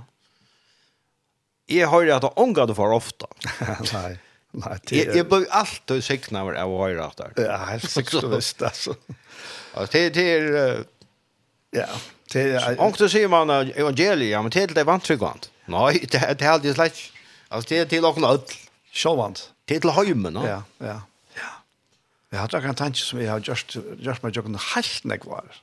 Jeg 1.72 1.88
hører 1.92 2.18
at 2.18 2.26
det 2.26 2.34
ångar 2.42 2.68
det 2.68 2.76
for 2.78 2.94
ofte. 2.96 3.30
nei, 3.94 4.16
nei. 4.58 4.78
Jeg, 4.92 5.14
jeg 5.16 5.28
ble 5.30 5.46
alltid 5.48 6.04
sikna 6.06 6.44
av 6.44 6.74
å 6.74 6.82
høre 6.84 7.08
at 7.08 7.22
det. 7.22 7.46
Ja, 7.48 7.62
helt 7.72 7.88
sikkert 7.90 8.28
visst, 8.34 8.64
altså. 8.66 8.98
Det 9.94 10.10
er... 10.22 10.84
Ja, 11.74 11.88
det 12.34 12.44
er... 12.60 12.76
Ångte 12.84 13.08
sier 13.10 13.32
man 13.32 13.50
evangeliet, 13.54 14.30
ja, 14.34 14.44
men 14.46 14.54
det 14.54 14.68
er 14.68 14.76
det 14.78 14.86
vantryggvant. 14.90 15.50
Nei, 15.72 15.96
det 16.12 16.20
er 16.20 16.52
aldri 16.52 16.76
slett. 16.76 17.00
Altså, 17.50 17.70
det 17.70 17.80
er 17.80 17.90
til 17.90 18.06
åkken 18.10 18.28
ødel. 18.28 18.60
Sjåvant. 18.94 19.48
Det 19.70 19.78
er 19.78 19.86
til 19.86 19.94
høymen, 19.96 20.36
no? 20.36 20.44
Ja, 20.46 20.62
ja. 20.84 21.00
Ja. 21.38 21.52
Jeg 22.34 22.42
har 22.42 22.52
takk 22.52 22.68
en 22.70 22.78
tanke 22.78 23.02
som 23.02 23.22
jeg 23.22 23.32
har 23.32 23.42
gjort, 23.46 23.78
gjort 24.02 24.26
meg 24.26 24.38
jokken 24.38 24.60
helt 24.74 25.08
nekvar. 25.10 25.62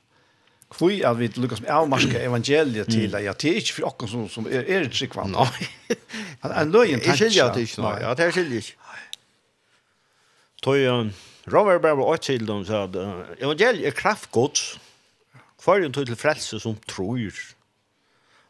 Hvor 0.71 0.91
er 0.91 1.17
vi 1.19 1.27
lukkar 1.35 1.59
som 1.59 1.67
avmarske 1.69 2.19
evangeliet 2.23 2.87
til 2.91 3.15
at 3.15 3.23
ja, 3.25 3.33
det 3.35 3.49
er 3.49 3.57
ikke 3.59 3.73
for 3.75 3.89
okken 3.89 4.07
som, 4.07 4.21
som 4.31 4.45
er, 4.47 4.63
er 4.63 4.87
tryggvann. 4.87 5.33
Nei. 5.35 5.97
En 6.47 6.71
løyen 6.71 7.01
tanke. 7.01 7.09
Jeg 7.11 7.19
skiljer 7.19 7.51
det 7.55 7.65
ikke, 7.67 7.81
nei. 7.83 7.97
Ja, 8.05 8.13
det 8.15 8.29
skiljer 8.31 8.63
ikke. 8.63 8.77
Tøy, 10.61 10.85
Robert 11.51 11.81
Berber 11.83 12.05
og 12.05 12.23
dem, 12.23 12.63
sa 12.65 12.85
at 12.85 12.95
evangeliet 13.41 13.89
er 13.89 13.97
kraftgods, 13.97 14.77
er 15.67 15.83
det 15.83 16.07
til 16.07 16.15
frelse 16.15 16.59
som 16.61 16.77
tror. 16.87 17.41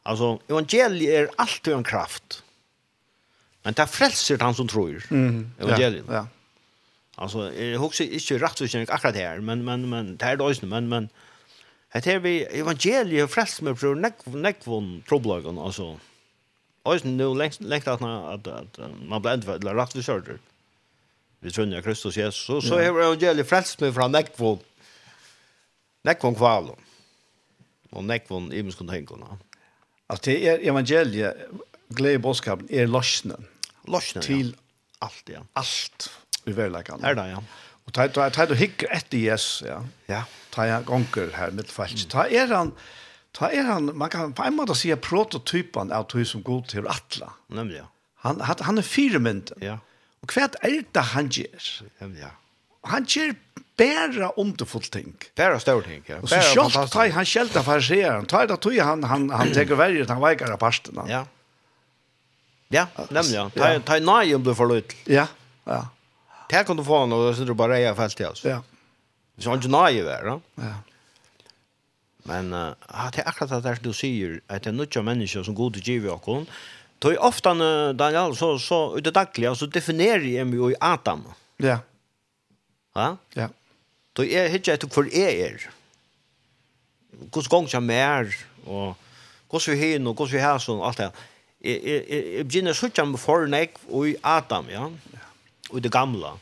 Altså, 0.06 0.38
evangeliet 0.50 1.16
er 1.16 1.34
alltid 1.40 1.74
en 1.74 1.88
kraft. 1.88 2.44
Men 3.64 3.74
det 3.78 3.84
er 3.84 3.92
frelser 3.92 4.42
han 4.42 4.58
som 4.58 4.70
tror. 4.70 5.02
Mm. 5.10 5.52
Evangeliet. 5.60 6.06
Ja, 6.08 6.22
ja. 6.22 6.26
Alltså, 7.16 7.54
jag 7.54 7.80
husker 7.80 8.04
inte 8.04 8.38
rätt 8.46 8.58
så 8.58 8.68
känner 8.68 8.92
akkurat 8.92 9.16
här, 9.16 9.40
men 9.40 9.66
men 9.66 9.90
men 9.90 10.18
det 10.18 10.26
är 10.26 10.36
då 10.38 10.54
men 10.62 10.90
men 10.90 11.10
Det 11.94 12.08
er 12.08 12.22
vi 12.24 12.46
evangeliet 12.56 13.30
frelst 13.30 13.62
med 13.62 13.76
for 13.76 13.96
nekvån 13.96 15.04
troblagen, 15.10 15.58
altså. 15.60 15.98
Og 16.88 17.06
nu 17.06 17.34
lengt 17.38 17.62
lengt 17.62 17.88
at 17.88 18.02
at 18.02 18.48
at 18.48 18.80
man 19.06 19.22
blir 19.22 19.34
endvad 19.34 19.60
eller 19.60 19.76
rakt 19.76 19.96
visørder. 19.96 20.40
Vi 21.42 21.52
tror 21.52 21.78
at 21.78 21.84
Kristus 21.84 22.18
Jesus 22.18 22.46
så 22.46 22.62
så 22.62 22.76
er 22.80 22.90
evangeliet 22.90 23.48
frelst 23.48 23.82
med 23.82 23.92
von 23.92 24.12
nekvån. 24.12 24.60
Nekvån 26.04 26.36
kvalon. 26.36 26.80
Og 27.92 28.04
nekvån 28.04 28.52
i 28.54 28.62
muskon 28.62 28.88
tenkona. 28.88 29.38
At 30.10 30.24
det 30.26 30.48
er 30.48 30.64
evangeliet 30.64 31.36
glede 31.96 32.20
boskapen 32.20 32.68
er 32.72 32.88
løsnen. 32.88 33.48
Løsnen. 33.88 34.24
Til 34.24 34.56
alt, 35.02 35.30
ja. 35.30 35.42
Alt 35.56 36.10
i 36.46 36.56
verleggen. 36.56 37.04
Er 37.04 37.18
det, 37.18 37.28
ja. 37.34 37.42
Og 37.88 37.94
ta 37.96 38.08
ta 38.08 38.30
ta 38.30 38.46
du 38.50 38.56
hikker 38.56 38.92
etter 38.94 39.18
Jesus, 39.18 39.64
ja. 39.68 39.82
Ja. 40.12 40.24
Ta 40.52 40.68
ja 40.68 40.82
gonkel 40.86 41.32
her 41.36 41.54
med 41.56 41.72
falsk. 41.72 42.08
Ta 42.12 42.28
er 42.28 42.52
han 42.52 42.74
ta 43.34 43.50
er 43.52 43.68
han 43.70 43.92
man 43.98 44.12
kan 44.12 44.36
på 44.36 44.46
en 44.46 44.58
måte 44.58 44.76
se 44.76 44.96
prototypen 44.96 45.92
av 45.92 46.10
du 46.12 46.24
som 46.26 46.44
god 46.44 46.68
til 46.74 46.88
atla. 46.88 47.34
Nemlig. 47.50 47.84
Han 48.26 48.42
han 48.42 48.66
han 48.68 48.78
er 48.78 48.86
fire 48.86 49.18
firmynd. 49.18 49.56
Ja. 49.62 49.80
Og 50.22 50.34
hvert 50.36 50.56
er 50.62 50.84
det 50.94 51.08
han 51.16 51.32
gjør? 51.34 51.72
Ja. 52.20 52.36
Han 52.86 53.06
gjør 53.06 53.34
bæra 53.78 54.32
om 54.38 54.54
til 54.58 54.68
fullt 54.70 54.92
ting. 54.94 55.14
Bæra 55.38 55.60
stor 55.60 55.82
ting, 55.86 56.04
ja. 56.10 56.20
Og 56.22 56.30
så 56.30 56.42
skjølt 56.46 56.78
ta, 56.94 57.06
han 57.14 57.26
skjelta 57.26 57.64
for 57.66 57.82
seg 57.82 58.04
her. 58.06 58.26
Tar 58.30 58.50
det 58.50 58.60
tog 58.62 58.78
han, 58.78 59.06
han, 59.10 59.30
han 59.34 59.54
teker 59.56 59.80
verger, 59.80 60.10
han 60.10 60.22
veikar 60.22 60.54
av 60.54 60.62
parstena. 60.62 61.06
Ja. 61.10 61.24
Ja, 62.72 62.86
nemlig, 63.10 63.36
ja. 63.36 63.48
Tar 63.84 64.04
nøyen 64.06 64.44
blir 64.46 64.56
forløyt. 64.56 64.96
Ja, 65.12 65.28
ja. 65.68 65.82
Det 66.52 66.64
kan 66.68 66.78
du 66.78 66.84
få 66.84 67.06
nå, 67.06 67.34
så 67.34 67.44
du 67.44 67.54
bara 67.54 67.80
är 67.80 67.96
fast 67.96 68.20
i 68.20 68.26
oss. 68.26 68.44
Ja. 68.44 68.64
Så 69.38 69.50
han 69.50 69.60
gnar 69.60 69.90
ju 69.90 70.04
där, 70.04 70.24
va? 70.24 70.42
Ja. 70.56 70.74
Men 72.24 72.54
uh, 72.54 72.74
det 73.14 73.22
är 73.22 73.28
akkurat 73.28 73.64
det 73.64 73.78
du 73.82 73.94
säger, 73.94 74.42
att 74.48 74.64
det 74.64 74.70
är 74.70 74.74
några 74.74 75.02
människor 75.02 75.44
som 75.44 75.56
går 75.56 75.72
giv 75.76 75.88
givet 75.88 76.12
och 76.12 76.26
hon. 76.26 76.46
Då 77.00 77.10
är 77.10 77.24
ofta, 77.24 77.54
Daniel, 77.94 78.36
så, 78.36 78.60
så 78.60 78.98
ut 78.98 79.04
det 79.04 79.12
dagliga, 79.12 79.56
så 79.56 79.66
definierar 79.66 80.20
jag 80.20 80.48
mig 80.48 80.72
i 80.72 80.76
Adam. 80.80 81.24
Ja. 81.58 81.80
Ja? 82.94 83.18
Ja. 83.34 83.48
Då 84.14 84.26
är 84.26 84.50
det 84.50 84.56
inte 84.56 84.74
att 84.74 84.94
för 84.94 85.14
er. 85.16 85.70
Hur 87.34 87.50
gång 87.50 87.68
som 87.68 87.86
mer, 87.86 88.36
och 88.66 88.98
hur 89.52 89.72
vi 89.72 89.78
hinner, 89.78 90.16
hur 90.20 90.26
vi 90.26 90.40
har 90.40 90.60
sån, 90.60 90.82
allt 90.82 90.98
det. 90.98 91.12
Jag 92.38 92.46
begynner 92.46 92.72
att 92.72 92.78
sitta 92.78 93.06
med 93.06 93.20
fornek 93.20 93.74
och 93.90 94.08
i 94.08 94.16
Adam, 94.22 94.66
ja? 94.70 94.92
Ja 95.12 95.21
og 95.72 95.84
det 95.84 95.92
gamla. 95.92 96.36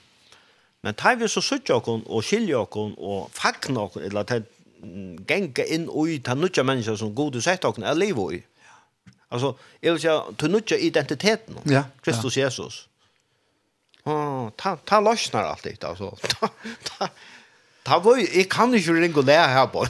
Men 0.83 0.95
tar 0.95 1.17
vi 1.19 1.27
så 1.27 1.41
suttja 1.43 1.75
okon 1.79 2.05
og 2.07 2.23
skilja 2.23 2.61
okon 2.63 2.93
og 2.97 3.31
fagna 3.35 3.87
okon, 3.87 4.05
eller 4.07 4.27
tar 4.27 4.45
genga 5.27 5.65
inn 5.67 5.89
ui 5.91 6.19
ta 6.23 6.35
nutja 6.37 6.63
mennesker 6.63 6.95
som 6.99 7.11
god 7.15 7.35
du 7.35 7.41
sett 7.43 7.65
okon 7.67 7.83
er 7.83 7.97
liv 7.99 8.19
ui. 8.19 8.39
Altså, 9.29 9.53
jeg 9.83 9.93
vil 9.93 10.01
si, 10.01 10.13
ta 10.39 10.47
nutja 10.49 10.77
identiteten, 10.81 11.59
ja, 11.69 11.83
Kristus 12.05 12.37
ja. 12.37 12.47
Jesus. 12.47 12.85
Oh, 14.07 14.49
ta, 14.57 14.77
ta 14.87 15.01
løsnar 15.03 15.51
alt 15.51 15.67
det. 15.67 15.83
altså. 15.83 16.15
Ta, 16.23 16.47
ta, 16.87 17.09
ta, 17.83 17.99
ta, 17.99 18.15
jeg 18.23 18.47
kan 18.49 18.73
ikke 18.73 18.95
ringe 18.95 19.19
og 19.21 19.27
lære 19.27 19.51
her 19.51 19.67
på. 19.69 19.85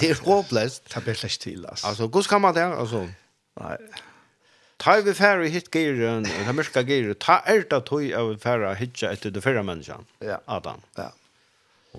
Det 0.00 0.10
er 0.12 0.20
håpløst. 0.26 0.90
Ta 0.90 1.00
blir 1.00 1.16
slett 1.16 1.40
til, 1.40 1.64
altså. 1.64 1.86
Altså, 1.86 2.06
hvordan 2.06 2.28
kan 2.28 2.40
man 2.40 2.54
det, 2.54 2.66
altså? 2.82 3.06
Nei. 3.60 3.76
Ta 4.80 4.96
vi 5.04 5.12
færre 5.12 5.48
hit 5.52 5.68
geiren, 5.74 6.24
og 6.24 6.46
ta 6.46 6.52
myrka 6.56 6.82
geiren, 6.88 7.18
ta 7.20 7.40
er 7.48 7.66
det 7.68 7.82
tog 7.88 8.04
av 8.16 8.30
færre 8.40 8.72
hitja 8.80 9.10
etter 9.12 9.32
det 9.34 9.42
fyrre 9.44 9.64
menneskene, 9.66 10.06
ja. 10.24 10.38
Adam. 10.48 10.80
Ja. 10.96 11.10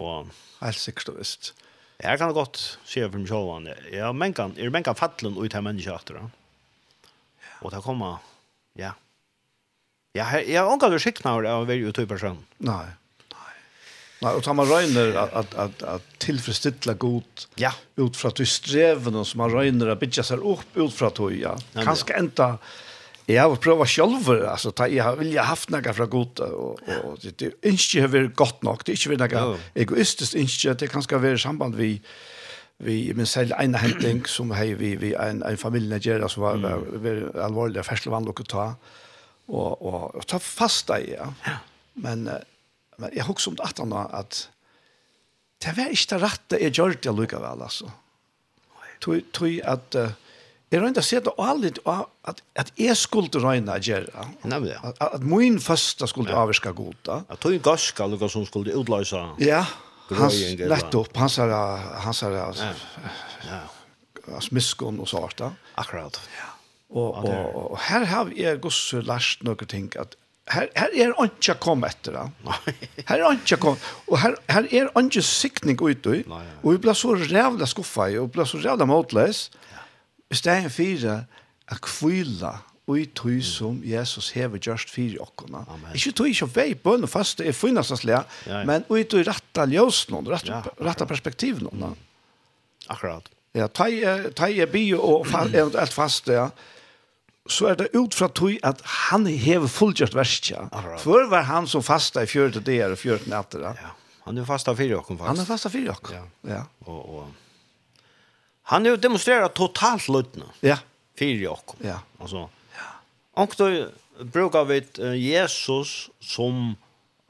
Og... 0.01 0.31
Helt 0.61 0.81
sikkert 0.81 1.13
og 1.13 1.19
visst. 1.21 1.51
Jeg 2.01 2.17
kan 2.17 2.33
godt 2.33 2.57
se 2.89 3.03
for 3.05 3.21
meg 3.21 3.29
selv, 3.29 3.69
jeg 3.91 4.01
er 4.01 4.17
menkan, 4.17 4.55
er 4.57 4.73
menkan 4.73 4.97
fattelen 4.97 5.37
ut 5.37 5.53
av 5.53 5.65
menneskene 5.67 5.99
etter 6.01 6.17
det. 6.17 6.25
Og 7.61 7.73
ta 7.73 7.83
kommer, 7.85 8.23
ja. 8.79 8.95
Ja, 10.17 10.25
jeg 10.41 10.57
har 10.57 10.67
ångat 10.67 10.91
du 10.91 10.97
skikna 10.99 11.37
av 11.37 11.61
å 11.61 11.69
være 11.69 11.93
ute 11.93 12.03
i 12.03 12.09
person. 12.09 12.41
Nei. 12.65 12.89
Nei, 14.21 14.35
og 14.37 14.43
tar 14.45 14.53
man 14.53 14.69
røyner 14.69 15.15
at, 15.17 15.33
att 15.33 15.53
att 15.55 15.83
att 15.83 16.19
tillfredsställa 16.19 16.93
god. 16.93 17.23
Ja. 17.55 17.71
Ut 17.97 18.17
fra 18.17 18.29
att 18.29 18.35
du 18.35 18.45
som 18.45 19.37
man 19.37 19.51
røyner 19.51 19.89
at 19.91 19.99
bytja 19.99 20.23
seg 20.23 20.39
upp 20.39 20.77
ut 20.77 20.93
från 20.93 21.07
att 21.07 21.37
ja. 21.39 21.57
Kanske 21.73 22.13
enda, 22.13 22.57
jeg 23.25 23.41
har 23.41 23.55
prova 23.55 23.85
själv 23.85 24.29
alltså 24.29 24.71
ta 24.71 24.87
jag 24.87 25.15
vill 25.15 25.33
jag 25.33 25.43
haft 25.43 25.69
några 25.69 25.93
från 25.93 26.09
god 26.09 26.39
och 26.39 26.79
och 27.03 27.17
det 27.21 27.65
inte 27.65 28.01
har 28.01 28.07
vært 28.07 28.35
gott 28.35 28.61
nog. 28.63 28.81
Det 28.85 28.91
är 28.91 28.93
inte 28.93 29.09
vill 29.09 29.17
några 29.17 29.57
egoistisk, 29.73 30.35
inte 30.35 30.73
det 30.73 30.87
kanske 30.87 31.15
vara 31.15 31.21
være 31.21 31.37
samband 31.37 31.75
vi 31.75 32.01
vi 32.77 33.13
men 33.13 33.25
selv 33.25 33.53
en 33.59 33.75
händing 33.75 34.25
som 34.25 34.51
hej 34.51 34.73
vi 34.73 34.95
vi 34.95 35.13
en 35.13 35.43
en 35.43 35.57
familjenägare 35.57 36.29
som 36.29 36.43
var 36.43 36.57
var, 36.57 36.77
var 36.97 37.41
alvorlig, 37.41 37.83
och 39.47 40.15
och 40.15 40.27
ta 40.27 40.39
fasta 40.39 40.99
i 40.99 41.13
ja. 41.13 41.33
Men 41.93 42.29
men 43.01 43.13
jeg 43.17 43.27
husker 43.27 43.51
om 43.51 43.59
det 43.59 43.67
at 43.67 43.81
han 43.83 43.95
at 43.99 44.45
det 45.61 45.75
var 45.77 45.93
ikke 45.93 46.09
det 46.09 46.21
rette 46.23 46.59
jeg 46.61 46.73
gjør 46.77 46.95
det 46.97 47.13
likevel, 47.19 47.61
altså. 47.67 47.91
Tog, 49.01 49.21
tog 49.33 49.59
at 49.65 49.97
uh, 49.97 50.13
jeg 50.71 50.79
røyner 50.79 51.03
se 51.03 51.19
det 51.19 51.33
alle 51.41 51.71
at, 52.31 52.41
at 52.55 52.69
jeg 52.79 52.95
skulle 52.95 53.41
røyne 53.43 53.73
å 53.75 53.81
gjøre. 53.83 54.25
Nemlig. 54.47 54.71
ja. 54.71 54.93
At, 54.93 55.01
at 55.19 55.25
min 55.27 55.59
første 55.59 56.07
skulle 56.07 56.31
ja. 56.31 56.45
avvirke 56.45 56.71
god. 56.77 56.99
Da. 57.07 57.17
At 57.27 57.41
tog 57.43 57.57
en 57.57 57.65
gaske 57.65 58.07
lukka 58.07 58.29
som 58.31 58.45
skulle 58.47 58.77
utløse. 58.79 59.19
Ja, 59.43 59.65
hans, 60.15 60.39
lett 60.61 60.95
opp, 60.95 61.11
Hans 61.19 61.37
er, 61.43 61.51
hans 62.05 62.23
er, 62.23 62.37
ja. 62.37 63.59
ja. 64.29 64.39
smiskon 64.39 65.01
og 65.03 65.11
så 65.11 65.25
sånt. 65.25 65.59
Akkurat. 65.81 66.21
Ja. 66.37 66.47
Og, 66.91 67.19
og, 67.23 67.59
og 67.71 67.77
her 67.87 68.07
har 68.07 68.31
jeg 68.35 68.63
også 68.67 69.03
lært 69.07 69.43
noen 69.47 69.69
ting 69.71 69.91
at 69.99 70.17
här 70.51 70.69
här 70.75 70.89
är 70.93 71.23
inte 71.23 71.53
kom 71.53 71.83
efter 71.83 72.11
det. 72.11 72.31
Nej. 72.43 73.33
ikke 73.33 73.55
är 73.55 73.77
Og 74.07 74.19
her, 74.19 74.31
och 74.31 74.39
er 74.49 74.53
han 74.53 74.67
är 74.71 74.99
inte 74.99 75.21
siktning 75.21 75.87
ut 75.87 76.05
ja. 76.05 76.41
Och 76.61 76.73
vi 76.73 76.77
blir 76.77 76.93
så 76.93 77.15
jävla 77.17 77.65
skuffa 77.65 78.21
och 78.21 78.29
blir 78.29 78.45
så 78.45 78.57
jävla 78.57 78.85
motlös. 78.85 79.51
I 80.29 80.35
stedet 80.35 80.71
for 80.71 81.25
å 82.47 82.57
och 82.85 82.99
i 82.99 83.05
tog 83.05 83.43
som 83.43 83.81
Jesus 83.83 84.31
hever 84.31 84.59
just 84.67 84.89
fyra 84.89 85.25
Amen. 85.37 85.91
Ikke 85.93 86.11
tog 86.11 86.27
ikke 86.27 86.47
vei 86.55 86.73
bønn 86.75 87.03
og 87.03 87.09
faste 87.09 87.45
er 87.45 87.55
funnastaslega, 87.55 88.23
men 88.65 88.83
og 88.89 88.99
i 88.99 89.03
tog 89.03 89.27
ratta 89.27 89.65
ljøs 89.65 90.09
noen, 90.09 90.27
ratta, 90.27 90.63
ratta 90.79 91.05
perspektiv 91.05 91.61
noen. 91.61 91.95
Akkurat. 92.89 93.29
Ja, 93.53 93.67
tog 93.67 94.51
jeg 94.51 94.71
bio 94.71 94.99
og 95.01 95.27
eventuelt 95.53 95.93
fast, 95.93 96.27
ja 96.27 96.49
så 97.49 97.71
er 97.71 97.79
det 97.79 97.89
ut 97.97 98.13
fra 98.13 98.27
tog 98.29 98.53
at 98.63 98.81
han 99.09 99.25
hever 99.25 99.69
fullgjørt 99.71 100.15
verskja. 100.15 100.67
Før 101.01 101.29
var 101.31 101.47
han 101.49 101.67
som 101.67 101.83
fasta 101.83 102.23
i 102.23 102.29
fjørte 102.29 102.61
der 102.65 102.93
og 102.93 103.01
fjørte 103.01 103.31
natter. 103.31 103.65
Ja. 103.77 103.93
Han 104.27 104.37
er 104.37 104.45
fasta 104.45 104.75
fyrir 104.77 104.99
okkom 104.99 105.17
faktisk. 105.17 105.31
Han 105.31 105.41
er 105.41 105.49
fasta 105.49 105.71
fyrir 105.73 105.93
okken, 105.95 106.19
ja. 106.19 106.25
ja. 106.53 106.61
Og, 106.85 107.01
og... 107.01 108.03
Han 108.71 108.85
er 108.85 108.93
jo 108.93 109.01
demonstrerat 109.01 109.55
totalt 109.57 110.05
løtene. 110.13 110.45
Ja. 110.61 110.77
Fyrir 111.17 111.49
okkom. 111.55 111.81
Ja. 111.85 111.97
Altså, 112.21 112.45
ja. 112.77 112.91
Og 113.41 113.55
då 113.57 113.87
brukar 114.23 114.65
vi 114.65 114.85
Jesus 115.17 116.09
som 116.19 116.75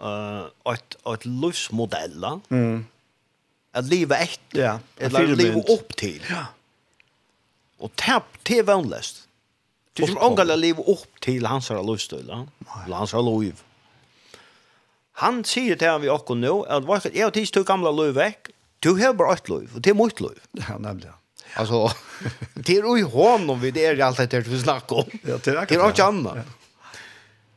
uh, 0.04 0.74
ett, 0.74 0.95
ett 1.13 1.26
livsmodell. 1.26 2.26
Mm. 2.50 2.86
Att 3.71 3.86
leva 3.86 4.17
ett. 4.17 4.39
Ja. 4.52 4.80
Att 5.02 5.13
leva 5.13 5.62
upp 5.62 5.95
till. 5.95 6.26
Ja. 6.30 6.45
Och 7.78 7.91
det 8.43 8.60
är 8.60 8.63
vanligast. 8.63 9.28
Det 9.93 10.04
är 10.04 10.23
ångala 10.23 10.56
leva 10.56 10.84
upp 10.84 11.19
till 11.19 11.45
hans 11.45 11.69
här 11.69 11.84
luststol, 11.84 12.47
Eller 12.86 12.95
Hans 12.95 13.13
här 13.13 13.39
liv. 13.39 13.62
Han 15.13 15.43
säger 15.43 15.75
till 15.75 16.01
vi 16.01 16.10
och 16.10 16.38
nu 16.38 16.51
att 16.67 16.84
vad 16.84 17.06
jag 17.13 17.27
och 17.27 17.34
tids 17.34 17.51
tog 17.51 17.65
gamla 17.65 17.91
liv 17.91 18.13
veck. 18.13 18.47
Du 18.80 18.89
har 18.89 19.13
bara 19.13 19.34
ett 19.34 19.49
liv 19.49 19.69
och 19.75 19.82
det 19.82 19.89
är 19.89 19.93
mitt 19.93 20.19
liv. 20.21 20.39
Ja, 20.51 20.77
nämligen. 20.77 21.13
Alltså 21.54 21.91
det 22.54 22.77
är 22.77 22.97
ju 22.97 23.04
honom 23.04 23.60
vi 23.60 23.71
det 23.71 23.86
är 23.86 23.99
allt 23.99 24.30
det 24.30 24.47
vi 24.47 24.60
snackar 24.60 24.95
om. 24.95 25.06
Ja, 25.12 25.38
det 25.43 25.47
är 25.47 25.56
det. 25.56 25.65
Det 25.69 25.75
är 25.75 25.88
inte 25.88 26.06
annat. 26.06 26.38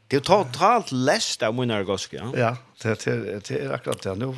Det 0.07 0.17
är 0.17 0.21
totalt 0.21 0.93
läst 0.93 1.43
av 1.43 1.55
min 1.55 1.71
argoske. 1.71 2.17
Ja, 2.17 2.39
ja 2.39 2.57
det, 2.83 3.07
är, 3.07 3.41
det 3.49 3.51
är 3.51 3.73
akkurat 3.73 4.03
det. 4.03 4.15
Nu, 4.15 4.35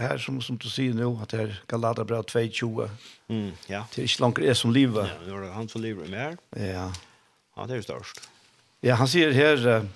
här 0.00 0.18
som, 0.18 0.42
som 0.42 0.56
du 0.56 0.68
säger 0.68 0.94
nu, 0.94 1.04
att 1.22 1.28
det 1.28 1.42
är 1.42 1.62
Galata 1.66 2.04
2.20. 2.04 2.90
Mm, 3.28 3.52
ja. 3.66 3.86
Det 3.94 4.00
är 4.00 4.02
inte 4.02 4.22
långt 4.22 4.36
det 4.36 4.54
som 4.54 4.72
livet. 4.72 5.08
Ja, 5.26 5.32
det 5.38 5.46
är 5.46 5.52
han 5.52 5.68
som 5.68 5.82
lever 5.82 6.08
med. 6.08 6.38
Ja. 6.74 6.92
Ja, 7.60 7.66
det 7.66 7.76
är 7.76 7.82
størst. 7.82 8.30
Ja, 8.80 8.94
han 8.94 9.08
säger 9.08 9.32
här, 9.32 9.86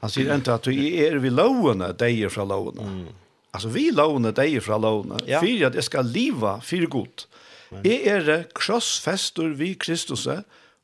han 0.00 0.10
säger 0.10 0.34
inte 0.34 0.54
att 0.54 0.62
du 0.62 0.94
är 0.96 1.16
vi 1.16 1.30
lovene, 1.30 1.92
dig 1.92 2.22
är 2.22 2.28
från 2.28 2.48
lovene. 2.48 2.82
Mm. 2.82 3.06
Alltså 3.50 3.68
vi 3.68 3.90
lovene, 3.90 4.30
dig 4.30 4.56
är 4.56 4.60
från 4.60 4.80
lovene. 4.80 5.18
Ja. 5.26 5.40
För 5.40 5.66
att 5.66 5.74
jag 5.74 5.84
ska 5.84 6.02
leva 6.02 6.60
för 6.60 6.86
gott. 6.86 7.28
Jag 7.70 7.86
är 7.86 8.46
krossfester 8.54 9.42
vi 9.42 9.74
Kristus 9.74 10.28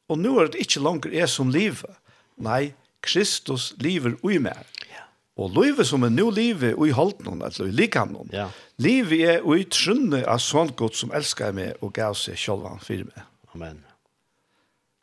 och 0.07 0.19
nu 0.19 0.29
är 0.29 0.49
det 0.49 0.59
inte 0.59 0.81
längre 0.81 1.17
jag 1.17 1.29
som 1.29 1.51
lever. 1.51 1.91
Nej, 2.37 2.75
Kristus 3.01 3.75
lever 3.77 4.33
i 4.33 4.39
mig. 4.39 4.57
Ja. 4.91 5.05
Og 5.37 5.51
livet 5.51 5.87
som 5.87 6.05
er 6.07 6.13
nå 6.15 6.29
livet 6.31 6.77
og 6.79 6.87
i 6.87 6.93
holdt 6.95 7.25
noen, 7.27 7.41
altså 7.43 7.67
i 7.67 7.73
likam 7.75 8.13
noen, 8.15 8.31
ja. 8.31 8.47
livet 8.79 9.25
er 9.27 9.41
og 9.43 9.59
i 9.59 9.65
trunne 9.67 10.21
av 10.31 10.39
sånn 10.43 10.71
godt 10.79 10.95
som 11.01 11.11
elsker 11.15 11.51
meg 11.57 11.81
og 11.83 11.91
gav 11.97 12.15
seg 12.19 12.39
selv 12.39 12.69
han 12.71 12.79
for 12.83 13.03
meg. 13.03 13.25
Amen. 13.55 13.81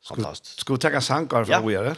Fantastiskt. 0.07 0.59
Skulle 0.59 0.77
vi 0.77 0.81
ta 0.81 1.01
sankar 1.01 1.43
för 1.43 1.59
vad 1.59 1.73
gör 1.73 1.95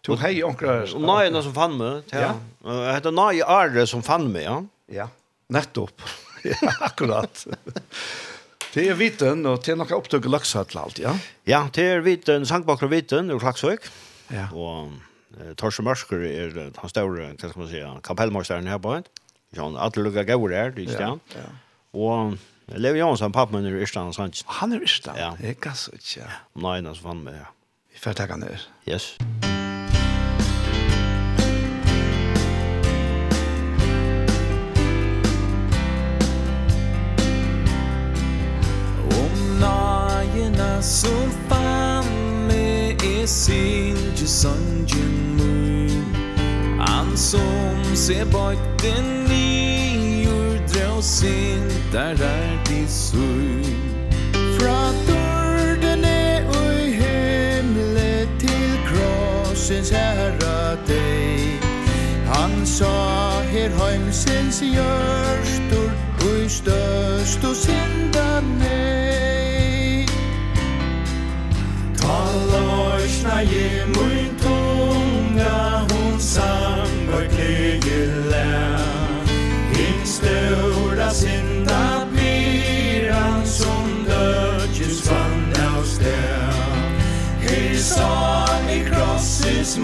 Du 0.00 0.16
hej 0.16 0.44
onkra. 0.44 0.86
Nej, 0.98 1.42
som 1.42 1.54
fann 1.54 1.76
mig. 1.76 2.02
Ja. 2.10 2.34
Jag 2.64 2.94
heter 2.94 3.10
Nai 3.10 3.42
Arre 3.42 3.86
som 3.86 4.02
fann 4.02 4.32
mig, 4.32 4.42
ja. 4.42 4.64
Ja. 4.86 5.08
Nettopp. 5.48 6.02
ja, 6.42 6.72
akkurat. 6.80 7.46
det 8.74 8.88
är 8.88 8.94
vitten 8.94 9.46
och 9.46 9.62
det 9.64 9.72
är 9.72 9.76
några 9.76 9.96
upptog 9.96 10.26
i 10.26 10.28
Laxhattl 10.28 10.78
allt, 10.78 10.98
ja? 10.98 11.18
Ja, 11.44 11.68
det 11.72 11.86
är 11.86 11.98
vitten, 11.98 12.46
sankbakker 12.46 12.86
vitten 12.86 13.30
ur 13.30 13.38
Klaxvik. 13.38 13.80
Ja. 14.28 14.50
Och 14.50 14.92
eh, 15.40 15.54
Torsen 15.54 15.84
Mörsker 15.84 16.22
är 16.22 16.72
han 16.76 16.90
stora, 16.90 17.28
vad 17.42 17.50
ska 17.50 17.60
man 17.60 17.68
säga, 17.68 18.00
kapellmästaren 18.02 18.66
här 18.66 18.78
på 18.78 18.94
ett. 18.94 19.04
John 19.50 19.76
Adlugga 19.76 20.22
Gaur 20.22 20.48
där, 20.48 20.70
det, 20.70 20.82
ja. 20.82 21.18
Ja. 21.28 21.98
Och 22.00 22.32
Levi 22.74 22.98
Jonsson, 22.98 23.32
pappa 23.32 23.56
min 23.56 23.66
er 23.66 23.76
i 23.78 23.82
Irstand, 23.82 24.14
han 24.18 24.32
Han 24.46 24.72
er 24.72 24.80
i 24.80 24.82
Irstand? 24.82 25.18
Ja. 25.18 25.30
Jeg 25.40 25.60
kan 25.60 25.74
så 25.74 25.90
ikke, 25.94 26.20
ja. 26.20 26.26
Nei, 26.54 26.82
han 26.82 26.94
fann 26.96 27.22
meg, 27.22 27.34
ja. 27.34 27.46
Vi 27.92 27.98
får 27.98 28.12
takke 28.12 28.32
han 28.32 28.42
der. 28.42 28.58
Yes. 28.90 29.16
Om 39.14 39.38
nagene 39.60 40.82
som 40.82 41.30
fann 41.48 42.10
meg 42.50 43.04
i 43.06 43.26
sin 43.26 43.96
Jussangen 44.18 45.36
mun 45.38 46.14
Han 46.80 47.16
som 47.16 47.94
ser 47.94 48.26
bort 48.32 48.82
den 48.82 49.24
nye 49.30 50.58
Drå 50.66 51.00
sin 51.02 51.70
der 51.92 52.16
er 52.20 52.55
Herrens 59.86 59.90
herra 59.90 60.76
dig 60.86 61.60
Han 62.26 62.66
sa 62.66 63.42
her 63.42 63.70
heimsins 63.70 64.60
gjörstor 64.60 65.90
Ui 66.26 66.48
støst 66.48 67.44
og 67.44 67.56
synda 67.56 68.40
nei 68.58 70.06
Ta 71.98 72.18
lorsna 72.50 73.40
je 73.40 73.86
mui 73.94 74.15
is 89.66 89.78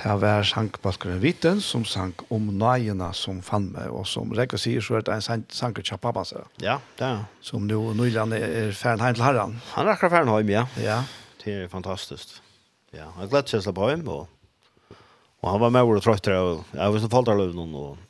Det 0.00 0.14
var 0.16 0.46
sangbalkeren 0.48 1.18
Viten 1.20 1.58
som 1.60 1.82
sang 1.84 2.14
om 2.32 2.46
nøyene 2.56 3.10
som 3.12 3.42
fann 3.44 3.66
meg, 3.74 3.90
og 3.92 4.06
som 4.08 4.30
Rekka 4.32 4.56
sier 4.56 4.80
så 4.80 4.96
er 4.96 5.02
det 5.04 5.12
en 5.12 5.24
sang, 5.24 5.42
sanger 5.52 5.84
til 5.84 6.00
pappa 6.00 6.22
seg. 6.24 6.46
Ja, 6.64 6.78
det 6.96 7.04
er. 7.04 7.26
Som 7.44 7.66
nå 7.68 7.82
nøyene 7.98 8.38
er 8.40 8.72
ferdig 8.72 9.10
hjem 9.10 9.18
til 9.18 9.26
herren. 9.26 9.58
Han 9.74 9.84
er 9.84 9.92
akkurat 9.92 10.14
ferdig 10.14 10.38
hjem, 10.38 10.52
ja. 10.54 10.62
Ja. 10.80 10.96
Det 11.42 11.52
er 11.52 11.68
fantastisk. 11.72 12.38
Ja, 12.96 13.10
han 13.18 13.28
gleder 13.28 13.52
seg 13.52 13.66
til 13.66 13.76
på 13.76 13.90
hjem, 13.90 14.06
og, 14.08 14.96
og 15.42 15.50
han 15.52 15.60
var 15.66 15.76
med 15.76 15.84
og 15.84 16.00
trøtt 16.00 16.24
trøttere, 16.24 16.40
og 16.40 16.72
jeg 16.72 16.96
var 16.96 17.04
som 17.04 17.12
falt 17.12 17.34
av 17.34 17.42
løven, 17.42 17.76
og 17.76 18.06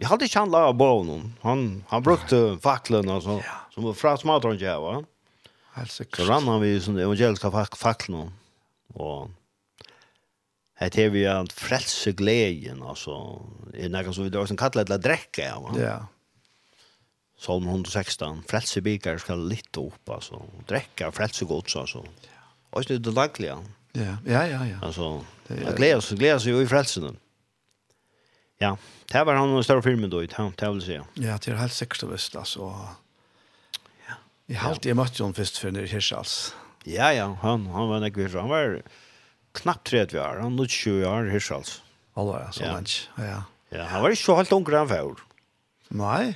Jeg 0.00 0.08
hadde 0.08 0.30
ikke 0.30 0.40
han 0.40 0.54
laget 0.54 0.78
på 0.78 0.88
noen. 1.10 1.26
Han, 1.42 1.66
han 1.90 2.06
brukte 2.06 2.38
faklen, 2.62 3.10
altså, 3.10 3.40
ja. 3.42 3.58
som 3.74 3.90
var 3.90 3.98
fra 3.98 4.14
smadron, 4.16 4.62
ja, 4.62 4.78
va? 4.80 5.00
Helt 5.74 5.90
sikkert. 5.90 6.22
Så 6.22 6.30
rann 6.30 6.46
han 6.48 6.62
vi 6.62 6.70
i 6.76 6.80
sånne 6.80 7.02
evangeliske 7.02 7.50
faklen, 7.76 8.30
og 8.94 9.34
Här 10.80 11.02
har 11.02 11.10
vi 11.10 11.24
en 11.24 11.46
frälse 11.46 12.12
glädjen 12.12 12.82
alltså. 12.82 13.42
Är 13.74 13.88
något 13.88 14.14
som 14.14 14.24
vi 14.24 14.30
då 14.30 14.46
sen 14.46 14.56
kallar 14.56 14.84
det 14.84 14.94
att 14.94 15.02
dräcka 15.02 15.42
ja. 15.42 15.74
Ja. 15.78 16.06
Psalm 17.38 17.68
116, 17.68 18.42
frälse 18.48 18.80
bikar 18.80 19.18
ska 19.18 19.34
lite 19.34 19.80
upp 19.80 20.08
alltså. 20.08 20.42
Dräcka 20.66 21.12
frälse 21.12 21.44
gods 21.44 21.76
alltså. 21.76 22.04
Ja. 22.22 22.40
Och 22.70 22.84
det 22.84 22.94
är 22.94 22.98
det 22.98 23.10
dagliga. 23.10 23.58
Ja, 23.92 24.16
ja, 24.26 24.46
ja, 24.46 24.66
ja. 24.66 24.78
Alltså, 24.82 25.24
att 25.66 25.76
glädja 25.76 26.00
sig, 26.00 26.18
glädja 26.18 26.40
sig 26.40 26.62
i 26.62 26.66
frälsen. 26.66 27.16
Ja, 28.58 28.78
det 29.12 29.24
var 29.24 29.34
han 29.34 29.56
en 29.56 29.64
större 29.64 29.82
film 29.82 30.10
då, 30.10 30.20
det 30.20 30.36
här 30.36 30.72
vill 30.72 30.82
säga. 30.82 31.04
Ja, 31.14 31.38
det 31.44 31.48
er 31.48 31.54
helt 31.54 31.72
säkert 31.72 32.02
visst 32.02 32.36
altså. 32.36 32.60
Ja. 34.08 34.14
Jeg 34.46 34.60
har 34.60 34.70
alltid 34.70 34.96
mött 34.96 35.18
honom 35.18 35.34
först 35.34 35.58
för 35.58 35.70
när 35.70 35.82
det 35.82 35.86
Ja, 36.84 37.12
ja, 37.12 37.38
han, 37.42 37.66
han 37.66 37.88
var 37.88 37.96
en 37.96 38.04
ekvis, 38.04 38.34
han 38.34 38.48
var 38.48 38.82
knappt 39.58 39.90
30 39.90 40.20
år, 40.20 40.40
han 40.44 40.58
er 40.62 40.70
20 40.70 41.06
år 41.08 41.30
hyrsals. 41.32 41.80
Alla, 42.18 42.44
ja, 42.44 42.52
så 42.52 42.64
ja. 42.64 42.78
Ja. 43.24 43.40
ja, 43.74 43.84
han 43.90 44.02
var 44.02 44.14
ikke 44.14 44.22
så 44.24 44.36
helt 44.38 44.52
ung 44.54 44.66
han 44.72 44.90
før. 44.90 45.22
Nei. 45.90 46.34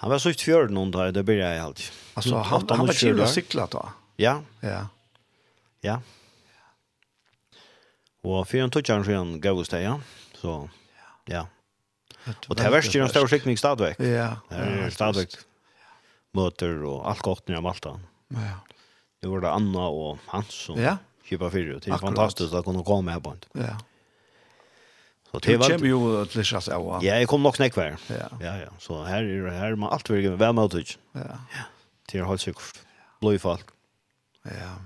Han 0.00 0.12
var 0.12 0.22
så 0.22 0.32
ut 0.32 0.44
fjøren 0.44 0.72
noen 0.76 0.92
dag, 0.94 1.12
det 1.16 1.24
blir 1.28 1.42
jeg 1.42 1.60
alltid. 1.60 1.88
Altså, 2.18 2.38
han, 2.38 2.64
han, 2.64 2.78
han 2.80 2.88
var 2.88 2.98
kjøret 2.98 3.24
og 3.26 3.32
syklet 3.32 3.74
da? 3.74 3.82
Ja. 4.18 4.34
Ja. 4.64 4.80
Ja. 5.84 5.98
Og 8.26 8.42
for 8.48 8.60
en 8.60 8.72
så 8.74 8.82
siden 8.82 9.36
gav 9.42 9.58
oss 9.60 9.70
det, 9.72 9.82
ja. 9.84 9.96
Så, 10.38 10.60
ja. 11.30 11.46
Og 12.48 12.56
det 12.58 12.64
er 12.66 12.72
verst 12.74 12.94
i 12.94 13.00
den 13.00 13.10
større 13.10 13.30
sikning 13.30 13.58
stadvek. 13.58 14.00
Ja. 14.02 14.38
Stadvek 14.92 15.36
møter 16.36 16.82
og 16.86 17.06
alt 17.08 17.22
godt 17.24 17.48
nye 17.48 17.60
om 17.60 17.68
alt 17.70 17.84
da. 17.84 17.94
Ja. 18.36 18.56
Det 19.18 19.30
var 19.32 19.42
det 19.42 19.50
Anna 19.50 19.86
og 19.90 20.18
Hans. 20.30 20.54
som... 20.68 20.78
ja 20.78 20.98
köpa 21.28 21.50
för 21.50 21.58
det 21.58 21.86
er 21.86 21.92
Akkurat. 21.92 22.00
fantastisk 22.00 22.52
å 22.54 22.62
kunne 22.62 22.84
komme 22.84 23.12
her 23.12 23.20
på. 23.20 23.30
en. 23.30 23.64
Ja. 23.64 23.76
Så 25.30 25.38
det 25.38 25.56
var 25.56 25.68
kommer 25.68 25.86
ju 25.86 26.22
att 26.22 26.34
läsa 26.34 26.60
sig 26.60 26.74
av. 26.74 27.04
Ja, 27.04 27.14
jeg 27.20 27.28
kom 27.28 27.42
nok 27.42 27.56
snakk 27.56 27.74
hver. 27.76 27.98
Ja, 28.08 28.28
ja. 28.40 28.54
ja. 28.64 28.70
Så 28.78 29.04
her 29.04 29.22
er, 29.22 29.50
her 29.50 29.72
er 29.72 29.76
man 29.76 29.92
alt 29.92 30.08
virkelig 30.10 30.38
vara 30.38 30.52
med 30.52 30.74
ut. 30.74 30.98
Ja. 31.12 31.20
Ja. 31.20 31.64
Det 32.12 32.18
är 32.18 32.24
helt 32.24 32.40
säkert. 32.40 32.80
Blöjfall. 33.20 33.58
Ja. 34.44 34.78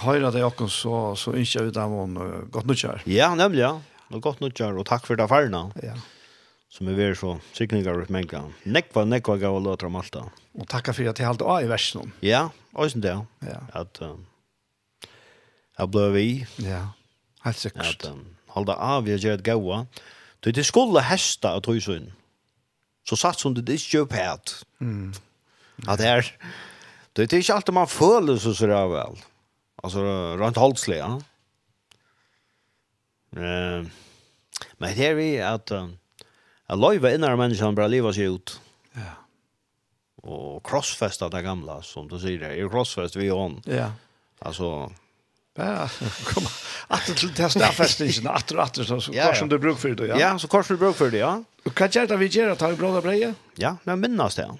Høyre 0.00 0.30
det 0.32 0.44
åkken 0.44 0.68
så, 0.72 1.14
så 1.16 1.34
ikke 1.36 1.66
ut 1.68 1.76
av 1.76 1.90
noen 1.92 2.46
godt 2.50 2.66
nødgjør. 2.70 3.02
Ja, 3.04 3.34
nemlig, 3.36 3.60
ja. 3.60 3.74
Og 4.08 4.22
godt 4.24 4.40
nødgjør, 4.40 4.78
og 4.80 4.86
takk 4.88 5.04
for 5.04 5.16
det 5.16 5.26
affærene. 5.26 5.66
Ja. 5.84 5.92
Som 6.72 6.88
er 6.88 6.96
veldig 6.96 7.18
så 7.20 7.34
sikninger 7.56 8.00
ut 8.00 8.08
menga. 8.12 8.46
Nekva, 8.64 9.04
nekva 9.04 9.36
gav 9.40 9.58
og 9.58 9.66
løter 9.66 9.86
om 9.90 9.96
alt 10.00 10.12
da. 10.12 10.24
Och 10.58 10.68
tacka 10.68 10.92
för 10.92 11.06
att 11.06 11.18
jag 11.18 11.26
halte 11.26 11.44
av 11.44 11.62
i 11.62 11.66
versen. 11.66 12.12
Ja, 12.20 12.50
også 12.72 12.98
det. 12.98 13.26
Ja. 13.40 13.60
At, 13.72 13.98
um, 14.02 14.26
jag 15.78 15.88
blev 15.88 16.12
vi. 16.12 16.46
Ja. 16.56 16.88
Helt 17.40 17.56
säkert. 17.56 18.04
Att 18.04 18.10
um, 18.10 18.36
holde 18.46 18.74
av 18.74 19.04
vi 19.04 19.14
gör 19.16 19.34
ett 19.34 19.42
gaua. 19.42 19.86
Du 20.40 20.52
det 20.52 20.64
skulle 20.64 21.00
hästa 21.00 21.54
att 21.54 21.64
tro. 21.64 21.80
Så 23.08 23.16
satt 23.16 23.38
som 23.38 23.54
det 23.54 23.72
är 23.72 23.78
köp 23.78 24.12
här. 24.12 24.38
Mm. 24.80 25.12
At 25.86 25.98
det 25.98 26.08
är 26.08 26.36
det 27.12 27.32
är 27.32 27.38
ikke 27.38 27.54
alltid 27.54 27.74
man 27.74 27.86
føler 27.88 28.36
så 28.36 28.54
så 28.54 28.66
där 28.66 28.88
vel. 28.88 29.18
Alltså 29.82 30.00
runt 30.36 30.56
holdslig, 30.56 30.98
Ja? 30.98 31.20
Eh, 33.36 33.86
men 34.78 34.96
det 34.96 35.06
er 35.06 35.14
vi 35.14 35.36
at... 35.36 35.70
um, 35.70 35.98
Jeg 36.68 36.76
løyver 36.76 37.14
innan 37.16 37.38
menneskene 37.40 37.76
bare 37.76 37.88
livet 37.88 38.16
seg 38.16 38.34
ut. 38.34 38.50
Ja. 38.96 39.14
Og 40.28 40.60
crossfesta 40.68 41.30
det 41.32 41.40
gamla 41.46 41.78
som 41.82 42.08
du 42.08 42.18
säger. 42.20 42.50
er 42.52 42.68
crossfest 42.68 43.16
vi 43.16 43.30
on. 43.30 43.62
Ja. 43.66 43.92
Altså, 44.40 44.90
Ja, 45.58 45.88
kom. 46.24 46.46
Att 46.86 47.16
till 47.16 47.32
det 47.34 47.42
här 47.42 47.72
festen, 47.72 48.26
att 48.26 48.52
att 48.52 48.78
att 48.78 49.02
så 49.02 49.12
kors 49.12 49.38
som 49.38 49.48
du 49.48 49.58
bruk 49.58 49.78
för 49.78 49.88
det, 49.88 50.06
ja. 50.06 50.20
Ja, 50.20 50.38
så 50.38 50.48
kors 50.48 50.68
du 50.68 50.76
bruk 50.76 50.96
för 50.96 51.10
det, 51.10 51.18
ja. 51.18 51.44
Och 51.64 51.74
kan 51.74 51.88
jag 51.92 52.08
ta 52.08 52.16
vi 52.16 52.26
gör 52.26 52.50
att 52.50 52.60
ha 52.60 52.72
bra 52.72 53.00
breja? 53.00 53.34
Ja, 53.54 53.76
men 53.84 54.00
minnas 54.00 54.34
det. 54.34 54.50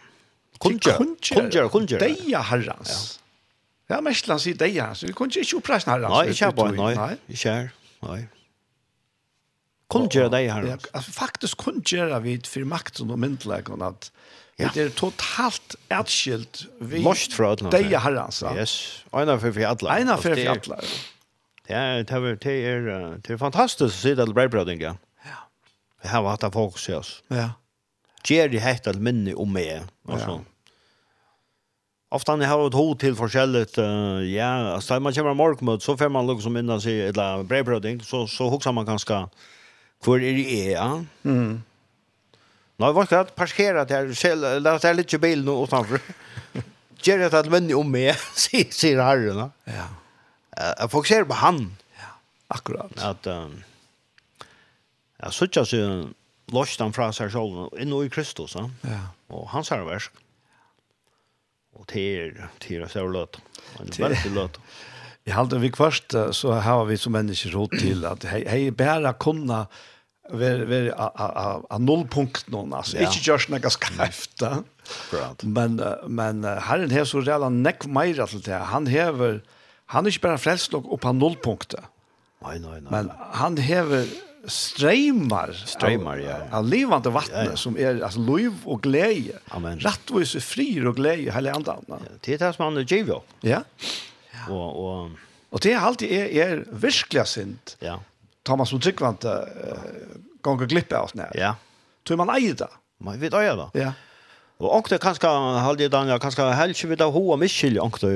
Kunjer, 0.60 0.96
kunjer, 1.20 1.68
kunjer. 1.68 1.98
Deja 1.98 2.40
herrans. 2.40 3.20
Ja, 3.86 4.00
mest 4.00 4.28
i 4.28 4.52
det 4.52 4.54
deja, 4.54 4.94
så 4.94 5.06
vi 5.06 5.12
kunjer 5.12 5.38
inte 5.38 5.56
uppräst 5.56 5.86
herrans. 5.86 6.26
Nej, 6.26 6.34
jag 6.40 6.54
bara, 6.54 6.70
nej. 6.70 7.16
Inte, 7.28 7.70
nej. 8.00 8.28
Kunjer 9.90 10.28
det 10.28 10.48
herrans. 10.48 10.86
Ja, 10.92 11.00
faktiskt 11.00 11.56
kunjer 11.56 12.20
vi 12.20 12.40
för 12.40 12.64
makten 12.64 13.10
och 13.10 13.18
myndigheten 13.18 13.82
att 13.82 14.12
Ja. 14.58 14.70
Det 14.74 14.82
er 14.82 14.88
totalt 14.90 15.76
ärskilt. 15.88 16.64
Lost 16.80 17.32
fra 17.32 17.52
alla. 17.52 17.70
Det 17.70 17.78
är 17.78 17.98
herrans. 17.98 18.42
Yes. 18.56 19.04
Ena 19.12 19.38
for 19.38 19.52
för 19.52 19.64
alla. 19.64 19.98
Ena 20.00 20.16
for 20.16 20.34
för 20.34 20.46
alla. 20.46 20.80
Ja, 21.68 22.02
det 22.02 22.10
er, 22.10 22.34
det 22.34 22.52
er, 22.64 23.18
det 23.20 23.30
er 23.30 23.36
fantastisk 23.36 23.84
å 23.84 23.92
se 23.92 24.14
det 24.16 24.26
brödbröden. 24.34 24.80
Ja. 24.80 24.94
Ja. 25.24 25.40
Vi 26.02 26.08
har 26.08 26.28
hatt 26.28 26.44
av 26.44 26.50
fokus 26.50 26.88
i 26.88 26.94
oss. 26.94 27.22
Ja. 27.28 27.50
Jerry 28.24 28.58
hette 28.58 28.90
ett 28.90 29.00
minne 29.00 29.34
om 29.34 29.52
meg, 29.52 29.84
altså. 30.08 30.40
Ja. 30.40 30.54
Ofta 32.10 32.36
när 32.36 32.46
jag 32.46 32.52
har 32.52 32.66
ett 32.66 32.74
hot 32.74 33.00
till 33.00 33.14
forskjellet, 33.14 33.78
uh, 33.78 34.24
ja, 34.24 34.72
alltså 34.74 34.94
när 34.94 35.00
man 35.00 35.12
kommer 35.12 35.34
morgmöt 35.34 35.82
så 35.82 35.96
får 35.96 36.08
man 36.08 36.26
liksom 36.26 36.52
minna 36.52 36.80
sig 36.80 37.08
eller 37.08 37.42
brevbröding, 37.42 38.00
så, 38.00 38.26
så 38.26 38.48
huxar 38.48 38.72
man 38.72 38.86
ganska, 38.86 39.28
hvor 40.04 40.22
är 40.22 40.32
det 40.32 40.50
är, 40.50 40.70
ja? 40.70 41.04
Mm. 41.24 41.62
Nei, 42.78 42.92
vart 42.94 43.10
det 43.10 43.34
parkera 43.34 43.82
der, 43.88 44.12
la 44.62 44.76
det 44.78 44.94
litt 44.94 45.16
bil 45.22 45.42
nu 45.46 45.56
utanfor. 45.64 46.02
Gjør 47.02 47.24
det 47.24 47.34
att 47.34 47.50
venn 47.50 47.72
om 47.74 47.90
meg, 47.90 48.14
sier 48.34 49.02
herren. 49.02 49.50
Ja. 49.66 49.88
Jeg 50.58 50.90
fokuserer 50.90 51.26
på 51.26 51.38
han. 51.38 51.60
Ja, 51.98 52.12
akkurat. 52.54 52.94
At, 53.02 53.26
um, 53.26 53.60
jeg 55.18 55.34
suttet 55.34 55.70
seg 55.70 56.14
lost 56.54 56.80
han 56.82 56.94
fra 56.96 57.10
seg 57.14 57.30
selv, 57.34 57.68
inne 57.78 58.04
i 58.06 58.10
Kristus. 58.12 58.56
Ja. 58.56 59.00
Og 59.34 59.48
hans 59.52 59.70
er 59.74 59.84
versk. 59.86 60.14
Og 61.78 61.86
til, 61.90 62.38
til 62.62 62.82
oss 62.86 62.96
er 62.98 63.10
løt. 63.10 63.38
Han 63.76 63.90
er 63.90 64.08
veldig 64.08 64.34
løt. 64.34 64.58
Jeg 65.28 65.36
halte 65.36 65.58
vi 65.60 65.68
kvart, 65.74 66.14
så 66.32 66.54
har 66.64 66.86
vi 66.88 66.96
som 66.96 67.12
mennesker 67.12 67.52
råd 67.52 67.74
til 67.82 68.06
at 68.08 68.24
hei, 68.30 68.40
hei, 68.48 68.62
bare 68.72 69.12
kunna, 69.20 69.66
ver 70.30 70.58
ver 70.58 70.94
a 70.96 71.12
a 71.14 71.60
a 71.70 71.78
nullpunkt 71.78 72.48
någon 72.48 72.74
alltså 72.74 72.96
ja. 72.96 73.02
inte 73.02 73.30
just 73.30 73.48
några 73.48 73.70
skrifta. 73.70 74.64
Right. 75.12 75.42
Men 75.42 75.82
men 76.06 76.44
Herren 76.44 76.90
har 76.90 77.04
så 77.04 77.20
redan 77.20 77.62
neck 77.62 77.86
mer 77.86 78.26
till 78.26 78.40
det. 78.40 78.54
Han 78.54 78.86
häver 78.86 79.42
han 79.86 80.06
är 80.06 80.10
inte 80.10 80.20
bara 80.20 80.38
frälst 80.38 80.72
nog 80.72 80.92
upp 80.92 81.00
på 81.00 81.12
nullpunkter. 81.12 81.80
Nej 82.42 82.58
nej 82.58 82.70
nej. 82.70 82.82
Men 82.90 83.10
han 83.32 83.56
häver 83.56 84.06
strömmar 84.46 85.52
strömmar 85.52 86.16
ja. 86.16 86.58
Av 86.58 86.64
levande 86.64 87.10
vatten 87.10 87.44
ja, 87.44 87.50
ja. 87.50 87.56
som 87.56 87.78
är 87.78 88.02
alltså 88.02 88.20
liv 88.20 88.52
och 88.64 88.82
glädje. 88.82 89.38
Amen. 89.48 89.78
Rättvis 89.80 90.34
och 90.34 90.42
fri 90.42 90.86
och 90.86 90.96
glädje 90.96 91.32
hela 91.32 91.52
andan. 91.52 91.84
Ja, 91.88 91.98
det 92.20 92.34
är 92.34 92.38
det 92.38 92.52
som 92.52 92.74
han 92.74 92.84
ger. 92.84 93.06
Ja. 93.40 93.62
Ja. 94.30 94.52
Och 94.52 95.02
och 95.02 95.10
Och 95.50 95.60
det 95.60 95.72
är 95.72 95.78
alltid 95.78 96.12
är, 96.12 96.26
är 96.26 96.64
virkelig 96.72 97.26
synd. 97.26 97.58
Ja. 97.78 98.00
Thomas 98.48 98.72
och 98.72 98.82
Tryggvant 98.82 99.24
uh, 99.24 99.30
gånger 100.40 100.66
glippa 100.66 100.96
av 100.98 101.10
när. 101.14 101.30
Ja. 101.34 101.56
Tror 102.06 102.16
man 102.16 102.30
äger 102.30 102.54
det. 102.54 102.68
Man 103.00 103.20
vet 103.20 103.34
äger 103.34 103.56
da. 103.56 103.70
Ja. 103.74 103.92
Och 104.58 104.76
också 104.76 104.98
kanskje 104.98 105.28
halde 105.64 105.88
Daniel 105.88 106.18
kanskje 106.18 106.42
helst 106.52 106.84
vi 106.84 106.96
da 106.96 107.06
hoa 107.06 107.36
Michel 107.36 107.78
onkte 107.78 108.08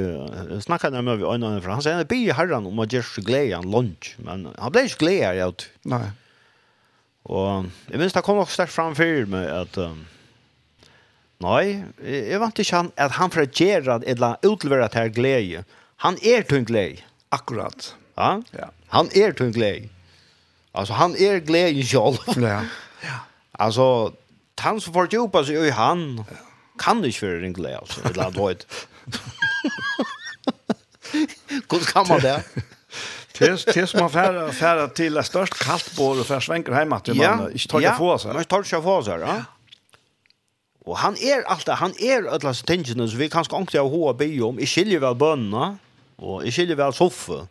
snacka 0.61 0.91
när 0.91 1.03
med 1.03 1.19
vi 1.19 1.25
annan 1.25 1.63
från 1.63 1.73
han 1.73 1.83
säger 1.83 2.05
bi 2.05 2.31
herran 2.33 2.67
om 2.67 2.79
att 2.79 2.93
just 2.93 3.17
glädje 3.17 3.57
en 3.57 3.71
lunch 3.71 4.17
men 4.19 4.49
han 4.59 4.73
blev 4.73 4.89
glede 4.99 4.99
glädje 4.99 5.49
ut. 5.49 5.69
Nej. 5.83 6.11
Och 7.23 7.65
jeg 7.91 7.99
minns 7.99 8.13
det 8.13 8.23
kom 8.23 8.39
också 8.39 8.55
sterkt 8.55 8.73
fram 8.73 8.95
för 8.95 9.27
mig 9.27 9.51
att 9.51 9.79
um, 9.79 10.07
nej, 11.39 11.85
jag 12.31 12.41
vant 12.41 12.59
ikke 12.59 12.77
han 12.77 12.91
att 12.97 13.13
han 13.13 13.31
för 13.31 13.47
Gerard 13.53 14.05
eller 14.07 14.37
utlevera 14.43 14.89
til 14.89 15.09
glädje. 15.15 15.65
Han 15.97 16.17
är 16.23 16.43
tung 16.43 16.65
glede. 16.65 17.03
Akkurat. 17.29 17.95
Ja. 18.15 18.43
ja. 18.51 18.71
Han 18.89 19.09
är 19.15 19.33
tung 19.33 19.53
glädje. 19.53 19.89
Alltså 20.73 20.93
han 20.93 21.17
är 21.17 21.39
glädje 21.39 21.85
själv. 21.85 22.17
Ja. 22.37 22.63
Ja. 23.05 23.19
Alltså 23.53 24.13
han 24.57 24.81
som 24.81 24.93
får 24.93 25.09
djupa 25.13 25.45
så 25.45 25.53
är 25.53 25.73
han 25.73 26.25
kan 26.79 27.03
du 27.03 27.13
köra 27.13 27.47
en 27.47 27.53
glädje 27.53 27.79
alltså 27.79 28.01
eller 28.09 28.31
vad 28.31 28.49
vet. 28.49 28.67
Kus 31.69 31.87
kan 31.93 32.09
man 32.09 32.21
det. 32.21 32.43
Tills 33.33 33.65
tills 33.65 33.95
man 33.95 34.11
färra 34.11 34.53
färra 34.53 34.89
till 34.89 35.15
det 35.15 35.23
störst 35.23 35.55
kallt 35.55 35.97
bor 35.97 36.21
och 36.21 36.27
försvänker 36.27 36.73
hem 36.73 36.93
att 36.93 37.07
man 37.07 37.17
ja, 37.17 37.51
inte 37.51 37.69
tar 37.69 37.81
det 37.81 37.95
för 37.99 38.19
sig. 38.19 38.35
Man 38.35 38.45
tar 38.45 38.59
det 38.59 38.83
få 38.83 39.03
sig, 39.03 39.21
ja. 39.21 39.45
Och 40.85 40.99
han 40.99 41.17
är 41.17 41.43
allt 41.43 41.69
han 41.69 41.93
är 41.99 42.35
alla 42.35 42.55
stängena 42.55 43.09
så 43.09 43.17
vi 43.17 43.29
kanske 43.29 43.57
ångte 43.57 43.81
av 43.81 43.91
hoa 43.91 44.15
be 44.15 44.41
om 44.41 44.59
i 44.59 44.67
skiljer 44.67 45.01
väl 45.01 45.15
bönna 45.15 45.79
och 46.17 46.45
i 46.47 46.53
skiljer 46.53 46.77
väl 46.77 46.93
soffa. 46.93 47.47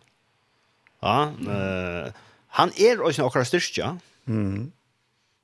Ja, 1.00 1.24
eh 1.24 2.14
han 2.58 2.74
er 2.80 3.02
også 3.02 3.26
okkara 3.26 3.47
styrke. 3.47 3.93
Mm. 4.26 4.72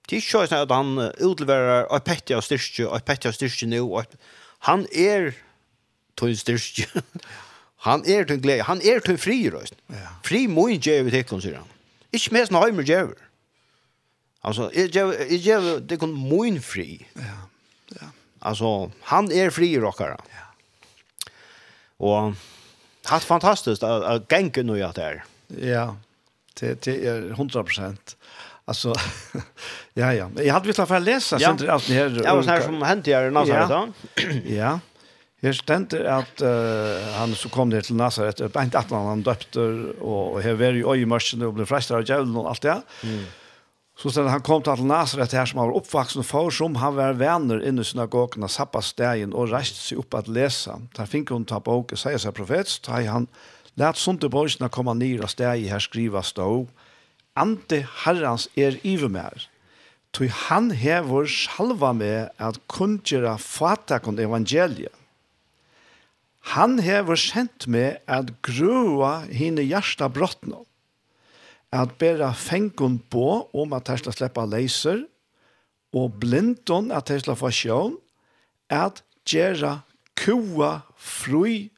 Det 0.07 0.15
er 0.15 0.21
ikke 0.21 0.45
sånn 0.47 0.55
at 0.55 0.71
han 0.71 0.99
utleverer 1.23 1.87
og 1.91 2.03
pettig 2.07 2.35
av 2.35 2.43
styrke, 2.45 2.87
og 2.87 3.03
pettig 3.07 3.31
av 3.31 3.35
styrke 3.35 3.67
nå. 3.67 3.83
Han 4.67 4.85
er 4.91 5.33
tog 6.19 6.33
styrke. 6.39 6.87
han 7.87 8.03
er 8.07 8.27
tog 8.27 8.43
glede. 8.43 8.67
Han 8.67 8.83
er 8.83 9.03
tog 9.03 9.19
fri, 9.21 9.39
røst. 9.53 9.77
Ja. 9.91 10.15
Fri 10.27 10.45
må 10.51 10.67
ikke 10.73 10.97
gjøre 10.97 11.13
til 11.15 11.27
kun, 11.29 11.43
sier 11.43 11.59
han. 11.61 11.73
Ikke 12.15 12.35
mest 12.37 12.55
når 12.55 12.67
Heimer 12.67 12.87
gjør. 12.87 13.15
Altså, 14.47 14.69
jeg 14.71 15.41
gjør 15.43 15.79
det 15.83 15.99
kun 15.99 16.15
min 16.15 16.61
fri. 16.63 17.01
Ja. 17.19 17.39
ja. 17.97 18.11
Altså, 18.47 18.89
han 19.11 19.31
er 19.31 19.51
fri, 19.51 19.73
råkere. 19.81 20.15
Ja. 20.31 20.45
Og 21.99 22.35
hatt 23.07 23.23
fantastisk 23.23 23.83
att 23.83 24.27
gengen 24.27 24.67
nu 24.67 24.77
gjør 24.77 24.91
det 24.93 25.03
her. 25.03 25.23
Ja, 25.47 25.95
Det, 26.59 26.81
det 26.81 27.07
är 27.07 27.31
100. 27.31 27.65
Alltså, 28.65 28.93
ja, 29.93 30.13
ja. 30.13 30.29
Jag 30.35 30.53
hade 30.53 30.67
velat 30.67 30.91
att 30.91 31.01
läsa 31.01 31.37
ja. 31.39 31.57
sen 31.57 31.69
allt 31.69 31.87
det 31.87 31.93
här. 31.93 32.21
Ja, 32.23 32.33
och 32.33 32.43
så 32.43 32.49
här 32.49 32.61
som 32.61 32.81
hänt 32.81 33.07
här 33.07 33.27
i 33.27 33.31
Nazaret. 33.31 33.69
Ja. 33.69 33.87
ja. 34.45 34.79
Her 35.37 35.53
stender 35.53 36.07
at 36.09 36.41
uh, 36.41 36.97
han 37.13 37.35
så 37.37 37.49
kom 37.53 37.69
det 37.69 37.83
til 37.85 37.97
Nazaret, 37.99 38.39
og 38.41 38.49
bent 38.55 38.75
at 38.75 38.89
han 38.89 39.21
døpte, 39.21 39.61
og 40.01 40.39
her 40.41 40.57
var 40.57 40.73
jo 40.73 40.95
øyemørsene, 40.95 41.45
og 41.45 41.59
ble 41.59 41.67
frestet 41.69 41.93
av 41.93 42.07
djevelen 42.07 42.39
og 42.41 42.49
alt 42.49 42.65
det. 42.65 42.79
Mm. 43.05 43.27
Så 43.97 44.09
stender 44.13 44.33
han 44.33 44.41
kom 44.45 44.63
til 44.65 44.81
Nazaret, 44.89 45.35
her 45.37 45.45
som 45.45 45.61
han 45.61 45.69
var 45.69 45.77
oppvaksen 45.77 46.25
for, 46.25 46.49
som 46.53 46.75
han 46.81 46.97
var 46.97 47.17
venner 47.21 47.61
inne 47.61 47.85
i 47.85 47.87
synagogen 47.87 48.45
av 48.45 48.53
sabbastegen, 48.53 49.33
og 49.37 49.53
reiste 49.53 49.77
seg 49.77 50.01
opp 50.01 50.17
at 50.17 50.29
lese. 50.29 50.73
Der 50.97 51.09
fikk 51.09 51.33
hun 51.33 51.45
ta 51.45 51.61
på 51.61 51.79
og 51.83 51.93
sier 51.97 52.17
seg 52.21 52.33
profet, 52.37 52.73
så 52.73 52.89
tar 52.89 53.05
han, 53.05 53.07
han 53.13 53.29
Lät 53.77 53.97
sånt 53.97 54.23
i 54.23 54.29
bojsna 54.29 54.69
komma 54.69 54.93
ner 54.93 55.21
och 55.21 55.29
steg 55.29 55.67
här 55.69 55.79
skriva 55.79 56.23
stå. 56.23 56.67
Ante 57.33 57.87
herrans 58.03 58.49
er 58.55 58.79
ivermär. 58.81 59.49
Tui 60.11 60.27
han 60.27 60.71
hever 60.71 61.25
salva 61.25 61.93
med 61.93 62.29
at 62.37 62.57
kundgjera 62.67 63.37
fatakon 63.37 64.17
evangeliet. 64.19 64.93
Han 66.57 66.79
hever 66.79 67.15
sendt 67.15 67.67
med 67.67 67.99
at 68.07 68.31
grua 68.41 69.27
hine 69.29 69.61
hjärsta 69.61 70.09
brottna. 70.09 70.63
At 71.69 71.97
bera 71.99 72.31
fengon 72.33 72.97
på 73.11 73.49
om 73.53 73.73
at 73.77 73.91
her 73.91 74.01
skal 74.01 74.15
sleppa 74.15 74.47
leiser, 74.47 75.03
og 75.93 76.17
blindon 76.21 76.89
at 76.91 77.11
her 77.11 77.19
skal 77.19 77.37
få 77.37 77.51
sjån, 77.51 77.97
at 78.69 79.03
gjera 79.27 79.81
kua 80.15 80.79
frui, 80.97 81.69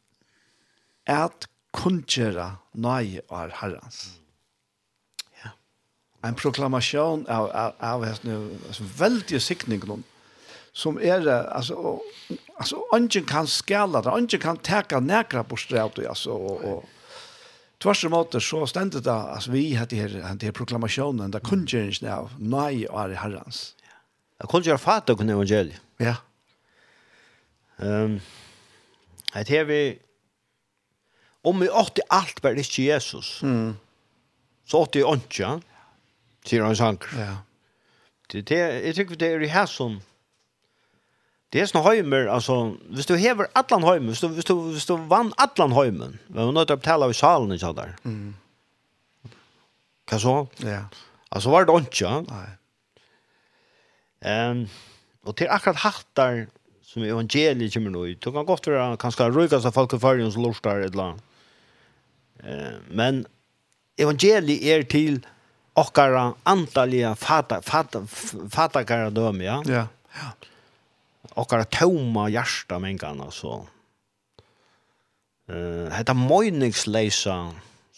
at 1.09 1.49
kunngjera 1.75 2.51
nøye 2.73 3.23
av 3.29 3.53
herrens. 3.61 4.03
Ja. 5.43 5.53
En 6.25 6.37
proklamasjon 6.39 7.25
av, 7.29 7.49
av, 7.49 7.75
av 7.79 8.05
altså, 8.09 8.87
veldig 8.99 9.41
sikning 9.43 9.83
noen, 9.87 10.05
som 10.73 10.99
er, 11.01 11.25
altså, 11.27 11.75
og, 11.75 12.37
altså, 12.57 12.79
ungen 12.95 13.25
kan 13.27 13.49
skala 13.49 14.03
det, 14.05 14.13
ungen 14.13 14.41
kan 14.41 14.61
teka 14.63 15.01
nekra 15.03 15.43
på 15.43 15.57
strevet, 15.59 16.05
altså, 16.09 16.35
og, 16.37 16.63
og 16.63 17.81
tvers 17.83 18.03
om 18.07 18.15
måte 18.15 18.41
så 18.43 18.65
stendet 18.69 19.05
det, 19.07 19.15
altså 19.15 19.53
vi 19.53 19.69
hette 19.77 19.99
her, 19.99 20.19
hette 20.25 20.49
her 20.49 20.55
proklamasjonen, 20.55 21.31
det 21.33 21.43
kunngjeringen 21.47 22.09
av 22.11 22.33
nøye 22.39 22.89
av 22.91 23.15
herrens. 23.23 23.69
Det 24.39 24.47
kunngjera 24.51 24.79
fatet 24.79 25.19
kunne 25.19 25.35
evangeliet. 25.35 25.81
Ja. 25.99 26.15
Um, 27.79 28.19
hette 29.33 29.55
her 29.55 29.67
vi, 29.67 29.81
Om 31.47 31.61
vi 31.63 31.69
åtte 31.69 32.03
alt 32.11 32.41
bare 32.43 32.59
ikke 32.59 32.89
Jesus, 32.89 33.39
mm. 33.43 33.77
så 34.67 34.83
åtte 34.83 34.99
jeg 34.99 35.21
ikke, 35.21 35.53
sier 36.47 36.65
han 36.65 36.75
sanger. 36.75 37.13
Ja. 37.15 37.35
Det, 38.29 38.43
det, 38.49 38.59
jeg 38.59 38.97
tykker 38.97 39.19
det 39.19 39.31
er 39.33 39.45
i 39.45 39.49
her 39.49 39.69
som, 39.69 39.97
det 41.49 41.63
er 41.63 41.69
sånne 41.71 41.85
høymer, 41.87 42.27
altså, 42.29 42.59
hvis 42.93 43.07
du 43.09 43.15
hever 43.17 43.49
atlan 43.57 43.87
høymer, 43.87 44.11
hvis 44.11 44.21
du, 44.21 44.27
hvis 44.35 44.45
du, 44.45 44.53
hvis 44.75 44.85
du 44.85 44.97
vann 45.09 45.31
atlan 45.41 45.73
høymer, 45.73 46.19
men 46.27 46.51
vi 46.51 46.53
nødt 46.53 46.69
til 46.69 46.77
å 46.77 46.81
betale 46.83 47.07
av 47.09 47.15
salen, 47.17 47.55
ikke 47.55 47.71
der. 47.79 47.95
Mm. 48.03 49.33
Hva 50.09 50.19
så? 50.21 50.35
Ja. 50.65 50.83
Altså 51.29 51.53
var 51.53 51.65
det 51.69 51.81
ikke, 51.87 52.13
Nei. 52.29 52.47
Um, 54.19 54.65
og 55.23 55.37
til 55.39 55.47
akkurat 55.47 55.79
hattar 55.79 56.39
som 56.83 57.05
evangeliet 57.05 57.71
kommer 57.71 57.93
nå 57.93 58.03
i, 58.09 58.15
det 58.17 58.33
kan 58.35 58.47
godt 58.47 58.67
være 58.67 58.97
kanskje 58.99 59.29
røykast 59.31 59.69
av 59.69 59.75
folk 59.77 59.93
i 59.95 59.99
fargen 60.01 60.31
som 60.33 60.43
lortar 60.43 60.81
et 60.83 60.91
eller 60.91 61.13
annet 61.13 61.28
men 62.89 63.25
evangeliet 63.99 64.63
er 64.63 64.85
til 64.87 65.19
okkara 65.79 66.33
antalliga 66.47 67.15
fata 67.19 67.61
fata 67.61 68.03
fata 68.07 68.83
karadom 68.87 69.41
ja. 69.43 69.59
Ja. 69.67 69.87
Ja. 70.15 70.29
Okkara 71.39 71.65
toma 71.65 72.29
hjarta 72.31 72.79
mengan 72.79 73.21
alltså. 73.21 73.65
Eh 75.49 75.55
uh, 75.55 75.89
hetta 75.91 76.13
moiningsleisa 76.13 77.39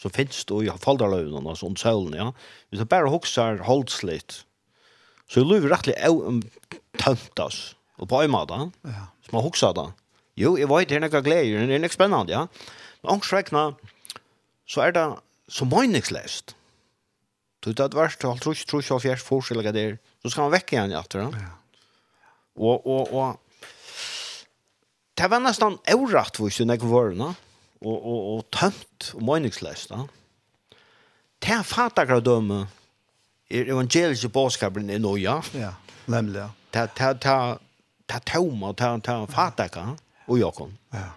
så 0.01 0.09
finst 0.09 0.49
du 0.49 0.63
i 0.65 0.71
faldarløven 0.81 1.45
og 1.45 1.57
sånn 1.59 1.77
sølen, 1.77 2.15
ja. 2.17 2.31
Hvis 2.69 2.81
du 2.81 2.89
bare 2.89 3.11
hokser 3.13 3.61
holdslitt, 3.67 4.39
så 5.29 5.43
er 5.43 5.49
løven 5.51 5.69
rettelig 5.69 5.97
um, 6.09 6.39
tømt 6.97 7.41
oss, 7.43 7.59
og 8.01 8.09
på 8.09 8.23
øyma 8.25 8.41
da, 8.49 8.63
ja. 8.89 9.03
som 9.27 9.37
har 9.37 9.45
hokser 9.45 9.75
da. 9.77 9.91
Jo, 10.39 10.55
jeg 10.57 10.71
vet, 10.71 10.89
det 10.89 10.97
er 10.97 11.03
nekka 11.05 11.21
gleder, 11.21 11.67
det 11.69 11.77
er 11.77 11.83
nekka 11.83 11.99
spennende, 11.99 12.33
ja. 12.33 12.47
Men 13.03 13.19
ångsrekna, 13.19 13.67
så 14.71 14.85
er 14.85 14.95
det 14.95 15.05
så 15.51 15.67
meningsløst. 15.67 16.55
Du 17.61 17.69
vet 17.69 17.81
at 17.83 17.93
til 18.17 18.31
alt 18.31 18.41
trus, 18.41 18.63
trus, 18.65 18.89
alt 18.91 19.03
fjers, 19.03 19.21
forskjellige 19.21 19.73
der, 19.75 19.97
så 20.23 20.31
skal 20.31 20.47
man 20.47 20.53
vekke 20.55 20.77
igjen 20.77 20.93
i 20.93 20.97
atter. 20.97 21.27
Ja. 21.35 21.51
Og, 22.55 22.87
og, 22.87 23.13
og, 23.13 23.39
det 25.17 25.29
var 25.29 25.43
nesten 25.43 25.77
auratt 25.91 26.39
hvor 26.39 26.49
ikke 26.49 26.65
jeg 26.65 26.89
var, 26.89 27.11
og, 27.81 27.97
og, 27.97 28.19
og 28.31 28.45
tømt, 28.53 29.11
og 29.15 29.23
meningsløst. 29.27 29.91
Da. 29.91 30.05
Det 31.41 31.53
er 31.57 31.67
fatak 31.67 32.13
av 32.15 32.23
dømme, 32.25 32.63
evangeliske 33.51 34.29
bådskapen 34.31 34.89
i 34.89 34.99
noe, 35.01 35.19
Ja, 35.19 35.41
Ja, 35.53 35.73
nemlig, 36.07 36.39
ja. 36.39 36.49
Det 36.71 36.79
er 36.79 37.19
tømme, 38.25 38.73
det 38.73 39.09
er 39.11 39.27
fatak 39.27 39.77
av, 39.77 39.97
og 40.27 40.39
Jakob. 40.39 40.71
Ja. 40.93 41.09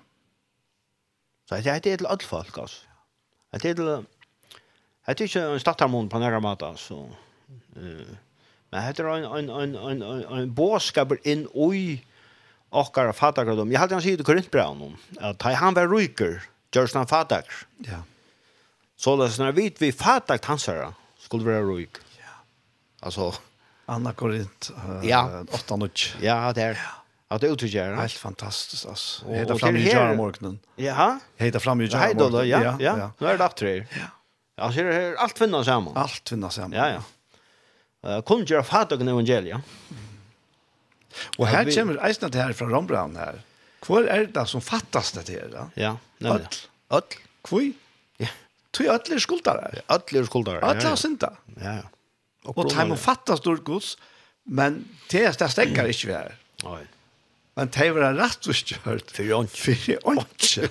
Så 1.49 1.63
det 1.63 1.73
er 1.73 1.79
til 1.79 2.07
alle 2.07 2.27
folk, 2.27 2.59
altså. 2.59 2.94
Det 3.63 3.71
är 3.71 3.75
det 3.75 4.05
er 5.07 5.25
ikke 5.29 5.41
en 5.53 5.61
stattarmon 5.61 6.09
på 6.09 6.19
nära 6.19 6.41
mata 6.41 6.77
så 6.77 7.09
eh 7.77 8.17
men 8.73 8.83
heter 8.83 9.07
en 9.07 9.25
en 9.25 9.51
en 9.51 10.03
en 10.03 10.03
en 10.39 10.55
boskap 10.55 11.13
inn 11.25 11.47
i 11.75 12.01
ochkar 12.71 13.13
fatakar 13.13 13.71
Jeg 13.71 13.79
hadde 13.79 13.95
han 13.95 14.03
sig 14.03 14.17
Korintbraun 14.25 14.79
Korintbrevet 14.79 15.47
at 15.47 15.57
han 15.57 15.75
var 15.75 15.89
ryker, 15.89 16.43
görs 16.73 16.95
han 16.95 17.07
fatak. 17.07 17.47
Ja. 17.79 18.03
Så 18.97 19.17
läs 19.17 19.39
när 19.39 19.53
vi 19.53 19.75
vi 19.79 19.93
fatak 19.93 20.45
han 20.45 20.59
sa 20.59 20.95
skulle 21.19 21.45
være 21.45 21.63
ryk. 21.63 21.99
Ja. 22.19 22.35
Altså... 23.03 23.35
Anna 23.87 24.13
Korint. 24.13 24.71
Ja. 25.03 25.45
8 25.53 25.89
Ja, 26.21 26.53
där. 26.53 26.75
Ja 26.75 27.04
att 27.29 27.41
det 27.41 27.49
är. 27.93 27.95
Helt 27.95 28.13
fantastiskt 28.13 28.87
alltså. 28.87 29.25
Jag 29.31 29.39
heter 29.39 29.55
fram 29.55 29.77
i 29.77 29.93
jar 29.93 30.15
morgonen. 30.15 30.59
Jaha. 30.77 31.21
Jag 31.37 31.47
heter 31.47 31.59
fram 31.59 31.81
i 31.81 31.87
jar. 31.87 31.99
Hej 31.99 32.15
då, 32.15 32.45
ja, 32.45 32.77
ja. 32.81 33.11
Nu 33.19 33.27
är 33.27 33.33
det 33.33 33.39
dags 33.39 33.55
tre. 33.55 33.87
Ja. 33.91 34.65
Alltså 34.65 34.83
det 34.83 35.17
allt 35.19 35.39
finnas 35.39 35.67
samman. 35.67 35.97
Allt 35.97 36.29
finnas 36.29 36.55
samman. 36.55 36.73
Ja, 36.73 36.89
ja. 36.89 37.03
Eh 38.11 38.23
kom 38.23 38.45
ju 38.45 38.59
av 38.59 38.63
fattagen 38.63 39.09
evangelia. 39.09 39.63
Och 41.39 41.47
här 41.47 41.77
kommer 41.77 42.07
eisna 42.07 42.29
det 42.29 42.39
här 42.39 42.53
från 42.53 42.71
Rombrand 42.71 43.17
här. 43.17 43.43
Kvar 43.81 44.03
är 44.03 44.27
det 44.27 44.47
som 44.47 44.61
fattas 44.61 45.13
det 45.13 45.33
här? 45.33 45.67
Ja, 45.75 45.97
nämligen. 46.19 46.49
Öll. 46.91 47.03
Kvui? 47.43 47.73
Ja. 48.17 48.29
Tui 48.71 48.89
öll 48.89 48.99
skuldar. 49.01 49.21
skuldare. 49.21 49.81
Öll 49.89 50.23
är 50.23 50.25
skuldare. 50.25 50.61
Öll 50.61 50.85
har 50.85 50.97
synda. 50.97 51.33
Ja, 51.61 51.75
ja. 51.75 51.83
Och 52.45 52.71
tajmen 52.71 52.99
fattas 52.99 53.39
stort 53.39 53.65
Guds, 53.65 53.99
men 54.43 54.89
det 55.11 55.51
stäcker 55.51 55.87
inte 55.87 56.07
vi 56.07 56.13
här. 56.13 56.37
Nej. 56.65 56.87
Men 57.55 57.71
det 57.71 57.91
var 57.95 58.17
rett 58.19 58.49
og 58.51 58.57
kjørt. 58.59 59.13
For 59.15 59.35
åndsje. 59.39 59.75
For 59.87 60.11
åndsje. 60.11 60.69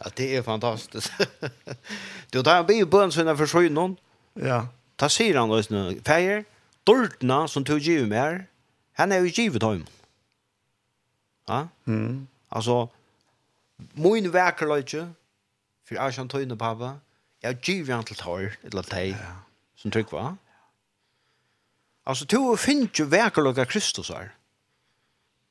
ja, 0.00 0.10
det 0.18 0.28
er 0.38 0.44
fantastisk. 0.46 1.10
du, 2.32 2.42
da 2.42 2.60
blir 2.66 2.86
bøn 2.86 3.14
sine 3.14 3.34
forsøgnen. 3.38 3.96
Ja. 4.38 4.64
Da 5.00 5.08
sier 5.10 5.40
han 5.40 5.50
også 5.50 5.74
nå, 5.74 5.82
Feier, 6.06 6.44
dårtene 6.86 7.40
som 7.50 7.66
tog 7.66 7.82
givet 7.82 8.06
mer, 8.10 8.44
han 8.98 9.12
er 9.12 9.24
jo 9.24 9.32
givet 9.34 9.62
dem. 9.64 9.82
Ja? 11.50 11.64
Mm. 11.90 12.28
Altså, 12.52 12.86
min 13.98 14.30
vekerløyde, 14.32 15.08
for 15.82 15.98
jeg 15.98 16.14
kjenner 16.14 16.30
tøyne 16.30 16.58
pappa, 16.58 16.92
jeg 17.42 17.58
givet 17.66 17.90
han 17.96 18.06
til 18.06 18.20
tøyre, 18.20 18.54
eller 18.62 18.86
tøy, 18.86 19.16
ja. 19.16 19.34
som 19.74 19.90
trykker, 19.90 20.14
va? 20.14 20.36
Altså, 22.06 22.28
du 22.30 22.54
finner 22.58 22.86
jo 22.94 23.08
vekerløyde 23.10 23.64
av 23.64 23.70
Kristus 23.72 24.12
her. 24.14 24.30
Ja 24.30 24.41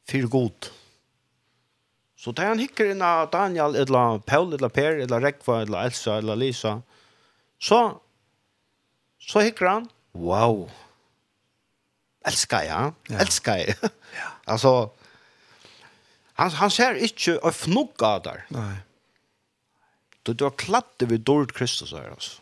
för 0.09 0.27
god. 0.31 0.69
Så 2.21 2.31
det 2.37 2.45
han 2.45 2.59
hikker 2.61 2.91
inn 2.91 3.01
av 3.01 3.29
Daniel, 3.33 3.75
eller 3.75 4.19
Paul, 4.29 4.53
eller 4.53 4.69
Per, 4.69 4.99
eller 5.05 5.21
Rekva, 5.21 5.61
eller 5.61 5.87
Elsa, 5.89 6.17
eller 6.21 6.37
Lisa. 6.37 6.81
Så, 7.61 7.79
så 9.19 9.41
hikker 9.41 9.65
han, 9.65 9.87
wow, 10.13 10.67
elsker 12.29 12.67
jeg, 12.67 12.91
ja. 13.09 13.17
elsker 13.23 13.63
jeg. 13.63 13.77
Ja. 14.11 14.27
altså, 14.53 14.91
han, 16.35 16.51
han 16.59 16.71
ser 16.73 16.97
ikke 16.99 17.37
å 17.47 17.53
fnugge 17.55 18.03
av 18.05 18.23
der. 18.25 18.41
Nei. 18.51 18.81
Du, 20.27 20.33
du 20.35 20.43
har 20.45 20.57
klatt 20.59 21.01
ved 21.07 21.23
dårlig 21.25 21.55
Kristus 21.55 21.93
her, 21.95 22.11
altså. 22.11 22.41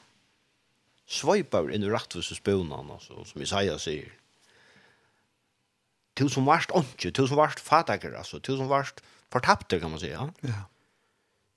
Svøyper 1.10 1.72
inn 1.74 1.86
i 1.86 1.89
rettvis 1.89 2.34
i 2.34 2.38
spøvnene, 2.38 2.97
altså, 2.97 3.22
som 3.26 3.45
Isaiah 3.45 3.78
sier 3.82 4.10
du 6.18 6.28
som 6.30 6.47
varst 6.49 6.72
ondkje, 6.76 7.12
du 7.12 7.26
som 7.28 7.39
varst 7.39 7.60
fataker, 7.64 8.16
altså, 8.18 8.39
du 8.39 8.55
som 8.57 8.70
varst 8.70 9.03
fortapte, 9.32 9.80
kan 9.80 9.91
man 9.91 9.99
säga. 9.99 10.30
Ja. 10.41 10.66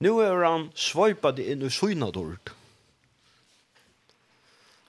Nu 0.03 0.19
er 0.19 0.43
han 0.43 0.69
svøypet 0.75 1.39
inn 1.39 1.63
i 1.63 1.71
synadord. 1.71 2.53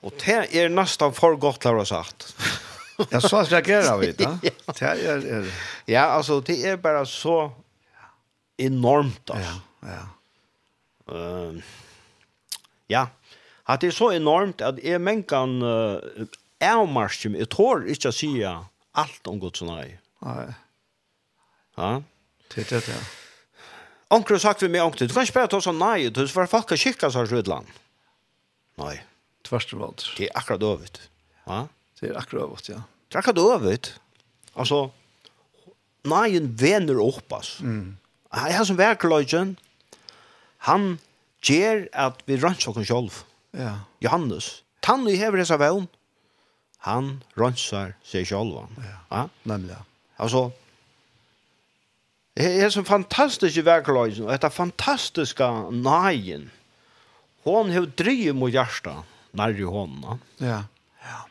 Og 0.05 0.13
det 0.21 0.37
er 0.53 0.69
nesten 0.69 1.13
for 1.17 1.37
godt, 1.41 1.65
har 1.65 1.79
jeg 1.81 1.89
sagt. 1.89 2.27
ja, 3.13 3.19
så 3.19 3.41
reagerer 3.41 3.97
vi, 4.01 4.11
da. 4.19 4.35
Det 4.77 4.81
er, 4.85 5.23
er... 5.39 5.47
Ja, 5.87 6.17
altså, 6.17 6.39
det 6.39 6.59
er 6.65 6.75
bare 6.75 7.05
så 7.05 7.49
enormt, 8.57 9.31
altså. 9.33 9.59
Ja, 9.83 9.95
ja. 9.95 10.03
Uh, 11.05 11.61
ja, 12.89 13.05
at 13.69 13.81
det 13.81 13.91
er 13.91 13.93
så 13.93 14.09
enormt 14.09 14.61
at 14.65 14.79
jeg 14.81 15.01
menn 15.01 15.21
kan 15.27 15.59
uh, 15.61 16.25
avmarske, 16.65 17.29
jeg 17.37 17.49
tår 17.53 17.85
ikke 17.93 18.09
å 18.09 18.15
si 18.15 18.31
allt 18.95 19.27
om 19.27 19.39
Guds 19.39 19.61
nei. 19.61 19.99
Nej. 20.19 20.53
Ja. 21.75 22.03
Det 22.55 22.69
det 22.69 22.87
ja. 22.87 23.01
Onkel 24.07 24.39
sagt 24.39 24.63
vi 24.63 24.69
med 24.69 24.83
onkel, 24.83 25.07
du 25.07 25.13
kan 25.13 25.23
inte 25.23 25.33
bara 25.33 25.47
ta 25.47 25.61
sån 25.61 25.79
nej, 25.79 26.09
du 26.09 26.27
får 26.27 26.45
folk 26.45 26.71
att 26.71 26.79
skicka 26.79 27.11
så 27.11 27.25
Rödland. 27.25 27.67
Nej. 28.75 29.05
Tvärs. 29.43 29.67
Det 30.17 30.29
är 30.29 30.37
akkurat 30.37 30.63
övet. 30.63 31.01
Ja. 31.45 31.67
Det 31.99 32.07
är 32.07 32.17
akkurat 32.17 32.43
ja. 32.69 32.81
Det 33.07 33.15
är 33.15 33.19
akkurat 33.19 33.61
övet. 33.61 33.93
Alltså 34.53 34.91
nejen 36.03 36.55
vänner 36.55 37.07
upp 37.07 37.31
oss. 37.31 37.59
Mm. 37.61 37.97
Han 38.29 38.53
har 38.53 38.65
som 38.65 38.75
verkligen 38.75 39.55
han 40.57 40.97
ger 41.41 41.89
att 41.93 42.21
vi 42.25 42.37
rannsakar 42.37 42.83
själv. 42.83 43.23
Ja. 43.51 43.79
Johannes. 43.99 44.63
Tannu 44.79 45.11
hever 45.11 45.37
det 45.37 45.45
så 45.45 45.57
Mm 45.57 45.87
han 46.85 47.23
rönsar 47.33 47.93
sig 48.03 48.25
själva. 48.25 48.67
Ja, 48.77 48.83
ja? 49.09 49.29
nämligen. 49.43 49.79
Alltså, 50.15 50.51
det 52.33 52.61
är 52.61 52.69
så 52.69 52.83
fantastiskt 52.83 53.57
i 53.57 53.61
verkligheten, 53.61 54.25
detta 54.25 54.49
fantastiska 54.49 55.69
nagen. 55.69 56.51
Hon 57.43 57.71
har 57.71 57.85
drivit 57.85 58.35
mot 58.35 58.51
hjärsta 58.51 59.03
när 59.31 59.53
det 59.53 59.63
hon. 59.63 60.19
Ja. 60.37 60.63
Ja. 61.01 61.27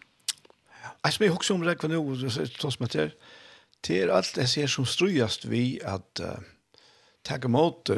Jag 1.03 1.13
som 1.13 1.27
jag 1.27 1.35
också 1.35 1.55
om 1.55 1.61
det 1.61 1.89
nu, 1.89 2.31
så 2.59 2.71
som 2.71 2.87
det 2.87 2.95
är, 2.95 3.15
det 3.81 4.03
är 4.03 4.09
allt 4.09 4.35
det 4.35 4.47
ser 4.47 4.67
som 4.67 4.87
strujast 4.87 5.45
vi 5.45 5.81
att 5.85 6.21
uh, 6.21 6.39
ta 7.23 7.35
emot 7.35 7.91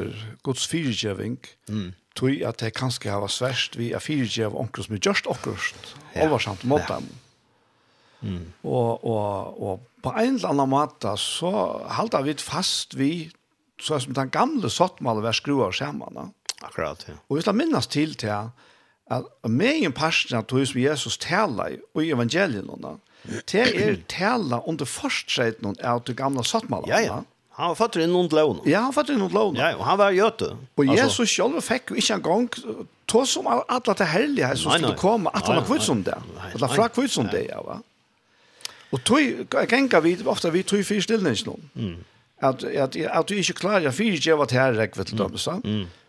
Guds 0.43 0.67
fyrtjöving, 0.67 1.37
mm 1.69 1.93
tog 2.17 2.43
att 2.43 2.57
det 2.57 2.71
kanske 2.71 3.09
har 3.09 3.21
varit 3.21 3.31
svärst 3.31 3.75
vi 3.75 3.91
är 3.91 3.99
fyrtjöv 3.99 4.55
av 4.55 4.69
som 4.75 4.95
är 4.95 4.99
just 5.07 5.25
okkurst, 5.25 5.75
ja. 6.13 6.27
oversamt 6.27 6.63
mot 6.63 6.87
dem. 6.87 7.03
Ja. 7.09 7.26
Mm. 8.21 8.53
Og, 8.63 9.05
og, 9.05 9.61
og 9.61 10.03
på 10.03 10.13
en 10.17 10.37
eller 10.37 10.53
annen 10.53 10.71
måte 10.71 11.13
så 11.21 11.51
halter 11.97 12.25
vi 12.25 12.37
fast 12.41 12.97
vi 12.97 13.11
så 13.81 13.99
som 14.01 14.15
den 14.17 14.31
gamle 14.33 14.69
sottmålet 14.73 15.27
vi 15.27 15.33
skruer 15.37 15.71
sammen. 15.75 16.17
Da. 16.17 16.27
Akkurat, 16.65 17.05
ja. 17.07 17.17
Og 17.29 17.37
vi 17.37 17.45
skal 17.45 17.57
minnes 17.57 17.87
til 17.87 18.15
til 18.17 18.33
at 18.33 19.23
med 19.47 19.85
en 19.85 19.93
person 19.95 20.39
av 20.39 20.47
tog 20.49 20.65
som 20.67 20.81
Jesus 20.81 21.17
taler 21.21 21.77
i 21.77 22.09
evangeliet 22.11 22.65
nå, 22.65 22.97
det 23.47 23.63
er 23.69 23.97
taler 24.09 24.65
under 24.67 24.85
forskjellen 24.89 25.77
av 25.83 26.03
det 26.07 26.17
gamle 26.17 26.43
sottmålet. 26.43 26.89
Ja, 26.89 26.99
ja. 27.05 27.21
Han 27.57 27.71
var 27.71 27.77
fattig 27.79 28.05
noen 28.05 28.27
lån. 28.29 28.59
Ja, 28.69 28.83
han 28.83 28.91
var 28.91 28.99
fattig 28.99 29.15
noen 29.17 29.33
lån. 29.33 29.55
Ja, 29.57 29.71
og 29.79 29.85
han 29.87 29.97
var 29.97 30.13
gjøte. 30.13 30.51
Og 30.77 30.91
Jesus 30.93 31.31
selv 31.31 31.57
fikk 31.65 31.89
jo 31.89 31.97
ikke 31.97 32.17
en 32.19 32.25
gang 32.25 32.49
tog 33.09 33.25
som 33.29 33.47
alle 33.49 33.95
til 33.97 34.05
herlige 34.11 34.51
som 34.61 34.75
skulle 34.75 34.97
komme, 34.99 35.31
at 35.33 35.47
han 35.47 35.57
var 35.57 35.65
kvitt 35.65 35.85
som 35.87 36.03
det. 36.05 36.17
At 36.51 36.59
han 36.61 36.77
var 36.77 36.93
kvitt 36.93 37.15
som 37.15 37.29
det, 37.31 37.47
ja, 37.49 37.63
va? 37.65 37.79
Og 38.91 39.03
tog, 39.03 39.19
kenka 39.69 39.99
vi 39.99 40.17
ofta 40.25 40.49
vi 40.49 40.63
tog 40.63 40.85
fyr 40.85 41.01
stillning 41.01 41.37
nå. 41.45 41.57
Mm. 41.75 41.97
At 42.41 42.63
at 42.63 42.95
at 42.95 43.29
du 43.29 43.33
ikke 43.35 43.53
klarer 43.53 43.91
fyr 43.91 44.13
ikke 44.13 44.37
vad 44.37 44.51
her 44.51 44.77
rekk 44.77 44.97
vet 44.97 45.11
du 45.17 45.37
så. 45.37 45.59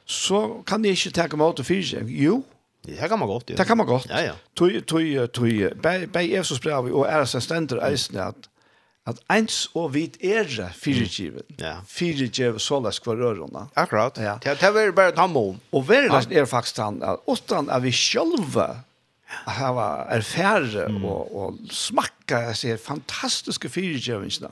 Så 0.06 0.62
kan 0.66 0.82
det 0.82 0.96
ikke 0.96 1.10
ta 1.10 1.26
meg 1.36 1.48
ut 1.48 1.66
fyr. 1.66 2.04
Jo. 2.06 2.44
Det 2.86 3.08
kan 3.08 3.18
man 3.18 3.28
godt. 3.28 3.50
ja. 3.50 3.56
Det 3.56 3.66
kan 3.66 3.76
man 3.76 3.86
godt. 3.86 4.06
Ja 4.10 4.20
ja. 4.20 4.32
Tog, 4.56 4.70
tog, 4.86 5.32
tog, 5.32 5.48
bei 5.82 6.06
bei 6.06 6.32
er 6.32 6.58
brev 6.62 6.94
og 6.94 7.06
er 7.08 7.24
så 7.24 7.40
stender 7.40 7.84
eisen 7.90 8.16
at 8.16 8.48
at 9.08 9.20
eins 9.32 9.70
og 9.74 9.94
vit 9.94 10.18
er 10.24 10.44
fyrtjeven. 10.76 11.46
Ja. 11.60 11.78
Fyrtjiven 11.88 12.60
såles 12.60 12.98
kvar 13.00 13.16
kvarørona. 13.16 13.68
Akkurat. 13.76 14.18
Ja. 14.20 14.34
Det 14.42 14.60
det 14.60 14.82
er 14.82 14.92
bare 14.92 15.12
tammon. 15.16 15.60
Og 15.72 15.88
verðast 15.88 16.32
er 16.32 16.44
faktisk 16.44 16.76
han 16.76 17.02
at 17.02 17.16
utan 17.26 17.70
at 17.70 17.82
vi 17.82 17.92
sjølva 17.92 18.84
Jeg 19.28 19.74
var 19.76 20.06
erfære 20.08 20.86
mm. 20.88 21.02
og, 21.04 21.34
og 21.36 21.72
smakka 21.72 22.38
jeg 22.46 22.56
ser 22.56 22.78
fantastiske 22.80 23.68
fyrirgjøvingsene. 23.68 24.48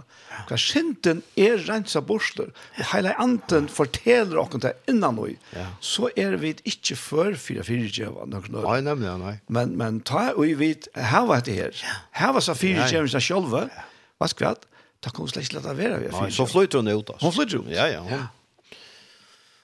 Hva 0.49 0.59
synden 0.61 1.23
er 1.41 1.63
rensa 1.65 2.03
borster, 2.05 2.51
og 2.77 2.91
heile 2.93 3.15
anden 3.23 3.71
forteller 3.73 4.37
okken 4.43 4.61
det 4.65 4.75
innan 4.91 5.17
vi, 5.17 5.39
ja. 5.57 5.67
så 5.81 6.11
er 6.17 6.37
vi 6.43 6.53
ikke 6.69 6.97
før 7.01 7.39
fyra 7.41 7.65
fyrtjøvene. 7.65 8.43
Nei, 8.53 8.79
nemlig, 8.85 9.13
nei. 9.23 9.35
Men, 9.49 9.77
men 9.81 10.01
ta 10.05 10.31
og 10.35 10.45
vi 10.45 10.57
vet, 10.61 10.89
her 10.97 11.25
var 11.29 11.45
det 11.47 11.57
her. 11.57 11.85
Her 12.21 12.37
var 12.37 12.45
så 12.45 12.57
fyrirgjøvingsene 12.57 13.25
sjølve, 13.25 13.67
hva 14.21 14.29
skvatt, 14.33 14.69
da 15.05 15.13
kom 15.15 15.29
slett 15.31 15.49
ikke 15.49 15.59
lett 15.59 15.71
av 15.71 15.79
vera 15.79 16.01
vi 16.03 16.11
Nei, 16.13 16.29
så 16.35 16.45
flytter 16.49 16.83
hun 16.83 16.91
ut, 16.93 17.15
altså. 17.15 17.23
Hun 17.25 17.37
flytter 17.37 17.63
ut? 17.63 17.73
Ja, 17.73 17.89
ja. 17.93 18.03
Hun, 18.05 18.13
ja. 18.13 18.27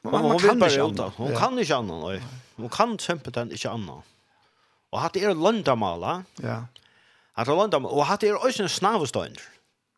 Men, 0.02 0.12
man, 0.12 0.12
man, 0.12 0.22
man, 0.22 0.30
man 0.32 0.40
kan 0.40 0.64
ikke 0.68 0.88
annan. 0.88 1.12
Hun 1.18 1.36
kan 1.36 1.60
ikke 1.62 1.76
annan, 1.82 2.00
nei. 2.06 2.40
Hun 2.56 2.72
kan 2.72 2.96
simpelthen 3.00 3.52
ikke 3.54 3.70
annan. 3.72 4.08
Og 4.92 5.00
hatt 5.00 5.16
er 5.16 5.34
landamala. 5.34 6.22
Ja. 6.44 6.62
Hatt 7.38 7.48
er 7.48 7.58
landamala. 7.58 7.94
Og 7.96 8.06
hatt 8.10 8.24
er 8.28 8.36
også 8.36 8.66
en 8.66 8.72
snavestøynd. 8.72 9.40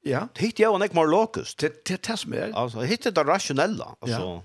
Ja. 0.04 0.26
Hitt 0.38 0.60
jeg 0.60 0.70
og 0.70 0.80
nek 0.82 0.94
mer 0.96 1.08
lokus. 1.08 1.54
Det 1.58 1.72
er 1.72 1.96
det 1.96 2.18
som 2.20 2.34
er. 2.36 2.52
Altså, 2.52 2.84
hitt 2.86 3.06
er 3.08 3.14
det 3.16 3.24
rasjonella. 3.26 3.94
Altså, 4.04 4.42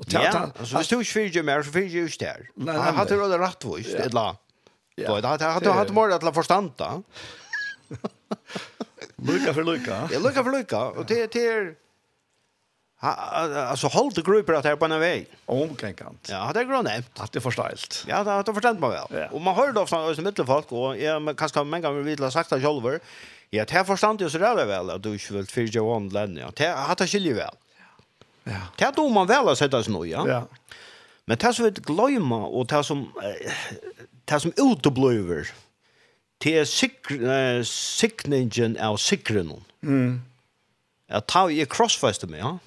Og 0.00 0.08
ta, 0.08 0.22
ja, 0.24 0.30
altså, 0.58 0.76
hvis 0.80 0.88
du 0.88 0.98
ikke 0.98 1.12
fyrir 1.12 1.44
mer, 1.46 1.62
så 1.62 1.70
fyrir 1.70 1.92
jeg 1.92 2.10
ikke 2.10 2.24
der. 2.24 2.46
Nei, 2.56 2.64
nei, 2.64 2.74
nei. 2.74 2.92
Han 2.96 3.12
er 3.12 3.20
det 3.30 3.38
rattvist, 3.38 3.92
ja. 3.92 4.06
eller, 4.08 4.38
ja. 4.98 5.12
han 5.14 5.44
hadde 5.44 5.74
hatt 5.76 5.92
mål 5.94 6.14
til 6.16 6.30
å 6.30 6.34
forstanda. 6.34 6.88
Lukka 9.28 9.52
for 9.54 9.62
lukka. 9.62 9.98
Ja, 10.10 10.18
lukka 10.18 10.42
for 10.42 10.56
lukka. 10.56 10.80
Og 10.98 11.06
det 11.06 11.20
er, 11.38 11.74
Alltså 13.04 13.86
håll 13.86 14.12
det 14.14 14.22
grupper 14.22 14.52
att 14.52 14.64
här 14.64 14.76
på 14.76 14.84
en 14.84 15.00
väg. 15.00 15.26
Om. 15.46 15.76
Ja, 16.28 16.50
det 16.54 16.60
är 16.60 16.64
grå. 16.64 16.84
Att 17.16 17.32
det 17.32 17.40
förstått. 17.40 18.04
Ja, 18.08 18.24
det 18.24 18.30
har 18.30 18.42
det 18.42 18.54
förstått 18.54 18.78
man 18.78 18.90
väl. 18.90 19.06
Ja. 19.10 19.28
Och 19.28 19.40
man 19.40 19.54
hör 19.54 19.72
då 19.72 19.86
från 19.86 20.10
oss 20.10 20.18
mittelfolk 20.18 20.72
och 20.72 20.96
jag 20.98 21.36
kanske 21.36 21.64
många 21.64 21.80
gånger 21.80 22.02
vill 22.02 22.22
ha 22.22 22.30
sagt 22.30 22.50
det 22.50 22.60
själva. 22.60 22.98
Ja, 23.50 23.64
det 23.64 23.70
här 23.70 23.84
förstått 23.84 24.20
ju 24.20 24.30
så 24.30 24.38
där 24.38 24.66
väl 24.66 24.90
att 24.90 25.02
du 25.02 25.12
inte 25.12 25.32
vill 25.34 25.46
fyrja 25.46 25.82
om 25.82 26.08
län. 26.08 26.36
Ja, 26.36 26.52
det 26.56 26.66
har 26.66 26.94
det 26.94 27.06
skiljer 27.06 27.34
väl. 27.34 27.54
Ja. 28.44 28.60
Det 28.76 28.84
har 28.84 28.92
då 28.92 29.08
man 29.08 29.26
väl 29.26 29.48
att 29.48 29.58
sätta 29.58 29.82
sig 29.82 29.92
nu, 29.92 30.06
ja. 30.06 30.28
Ja. 30.28 30.48
Men 31.24 31.38
det 31.38 31.54
som 31.54 31.64
vi 31.64 31.70
glömma 31.70 32.46
och 32.46 32.66
det 32.66 32.84
som 32.84 33.12
det 34.24 34.40
som 34.40 34.52
uteblever 34.56 35.48
det 36.38 36.58
är 36.58 37.62
sikningen 37.64 38.78
av 38.80 38.96
sikringen. 38.96 39.64
Mm. 39.82 40.22
Jag 41.06 41.26
tar 41.26 41.50
i 41.50 41.66
crossfester 41.66 42.26
med, 42.26 42.40
ja 42.40 42.58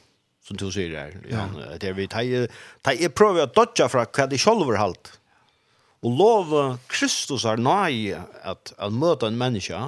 som 0.45 0.57
du 0.61 0.67
sier 0.73 0.93
her. 0.93 1.13
Ja. 1.29 1.47
Det 1.81 1.89
er 1.89 1.97
vi 1.97 2.07
tar, 2.11 2.49
tar 2.85 2.97
jeg 2.99 3.13
prøver 3.17 3.47
å 3.47 3.51
dodge 3.51 3.87
fra 3.89 4.05
hva 4.05 4.27
de 4.29 4.39
selv 4.41 4.67
har 4.69 4.81
hatt. 4.83 5.13
Og 6.05 6.17
lov 6.19 6.51
Kristus 6.91 7.47
er 7.49 7.61
nøye 7.61 8.21
at, 8.45 8.73
at 8.77 8.93
møte 8.93 9.25
en 9.25 9.39
menneske, 9.39 9.79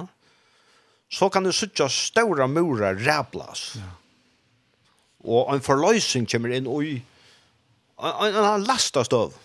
så 1.08 1.28
kan 1.32 1.46
du 1.46 1.52
sitte 1.54 1.86
stora 1.92 2.48
murar 2.50 2.98
ræplas. 2.98 3.70
Ja. 3.78 3.92
Og 5.28 5.54
en 5.54 5.62
forløsning 5.62 6.26
kommer 6.30 6.52
inn 6.54 6.66
og 6.70 6.84
en, 6.88 8.34
en 8.38 8.66
lastast 8.66 9.14
av. 9.16 9.36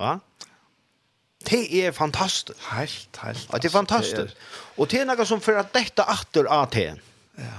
Va? 0.00 0.16
Det 1.42 1.62
er 1.82 1.90
fantastisk. 1.94 2.58
Helt, 2.70 3.18
helt. 3.22 3.48
Ja, 3.50 3.58
det 3.58 3.68
er 3.70 3.74
fantastisk. 3.74 4.32
Det. 4.34 4.48
Og 4.78 4.90
det 4.90 5.02
er 5.02 5.06
noe 5.10 5.26
som 5.26 5.42
för 5.42 5.58
dette 5.74 6.06
atter 6.06 6.46
av 6.46 6.70
til. 6.74 7.02
Ja. 7.38 7.58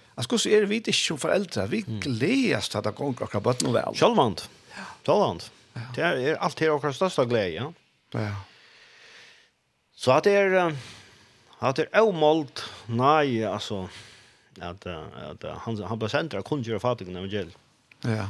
Alltså 0.15 0.37
så 0.37 0.49
är 0.49 0.61
vi 0.61 0.75
inte 0.75 0.93
som 0.93 1.17
föräldrar. 1.17 1.67
Vi 1.67 1.81
gläds 1.81 2.75
att 2.75 2.83
det 2.83 2.91
går 2.91 3.21
och 3.23 3.31
krabat 3.31 3.61
nu 3.61 3.71
väl. 3.71 3.95
Självmant. 3.95 4.49
Självmant. 5.05 5.51
Det 5.95 6.01
är 6.01 6.35
allt 6.35 6.57
det 6.57 6.69
och 6.69 6.95
största 6.95 7.25
glädje. 7.25 7.73
Ja. 8.11 8.35
Så 9.95 10.11
att 10.11 10.23
det 10.23 10.31
är 10.31 10.75
att 11.59 11.75
det 11.75 11.87
är 11.91 12.01
omålt. 12.01 12.63
Nej, 12.85 13.45
alltså 13.45 13.89
att 14.59 14.85
att 14.85 15.43
han 15.57 15.83
han 15.83 15.99
presenterar 15.99 16.41
kungjör 16.41 16.79
fatigen 16.79 17.15
evangel. 17.15 17.55
Ja. 18.01 18.29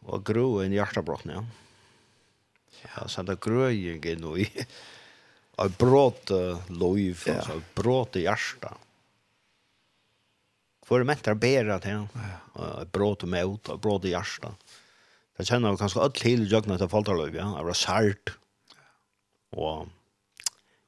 Och 0.00 0.26
gro 0.26 0.64
i 0.64 0.74
hjärtabrott, 0.74 1.20
ja. 1.24 1.44
Ja, 2.96 3.08
så 3.08 3.22
det 3.22 3.40
gröjer 3.40 4.06
i 4.06 4.16
nu 4.16 4.38
i. 4.40 4.50
Ett 5.66 5.78
brott 5.78 6.30
Ja. 7.26 7.34
alltså 7.34 7.60
brott 7.74 8.16
i 8.16 8.22
hjärtat 8.22 8.78
för 10.88 11.04
mentar 11.04 11.34
bära 11.34 11.78
till 11.78 12.06
ja. 12.54 12.84
bråd 12.92 13.24
med 13.24 13.44
ut 13.54 13.68
och 13.68 13.78
bråd 13.78 14.04
i 14.04 14.10
hjärsta. 14.10 14.54
Det 15.36 15.44
känner 15.44 15.68
jag 15.68 15.78
kanske 15.78 16.00
allt 16.00 16.14
till 16.14 16.52
jag 16.52 16.66
när 16.66 16.78
det 16.78 16.88
fallar 16.88 17.14
lov 17.14 17.34
ja, 17.34 17.60
av 17.60 17.72
salt. 17.72 18.30
Och 19.50 19.86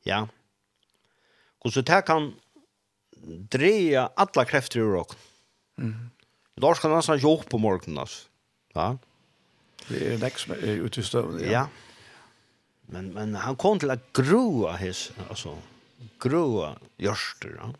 ja. 0.03 0.29
Och 1.59 1.73
så 1.73 1.81
det 1.81 2.03
kan 2.07 2.35
dreja 3.51 4.11
alla 4.17 4.45
krefter 4.45 4.81
ur 4.81 4.95
och. 4.95 5.15
Mm. 5.79 6.11
Då 6.55 6.75
ska 6.75 6.89
man 6.89 7.03
så 7.03 7.15
jobba 7.15 7.43
på 7.43 7.59
morgonen 7.59 7.99
alltså. 7.99 8.29
Ja. 8.73 8.99
Det 9.89 10.15
är 10.15 10.19
nästa 10.19 10.55
ute 10.57 11.01
i 11.01 11.03
stövn, 11.03 11.41
Ja. 11.41 11.51
ja. 11.51 11.69
Men 12.81 13.13
men 13.13 13.35
han 13.35 13.57
kom 13.57 13.79
till 13.79 13.91
att 13.91 14.13
groa 14.13 14.77
his 14.77 15.13
alltså 15.29 15.59
groa 16.19 16.79
görster. 16.97 17.55
Ja 17.59 17.75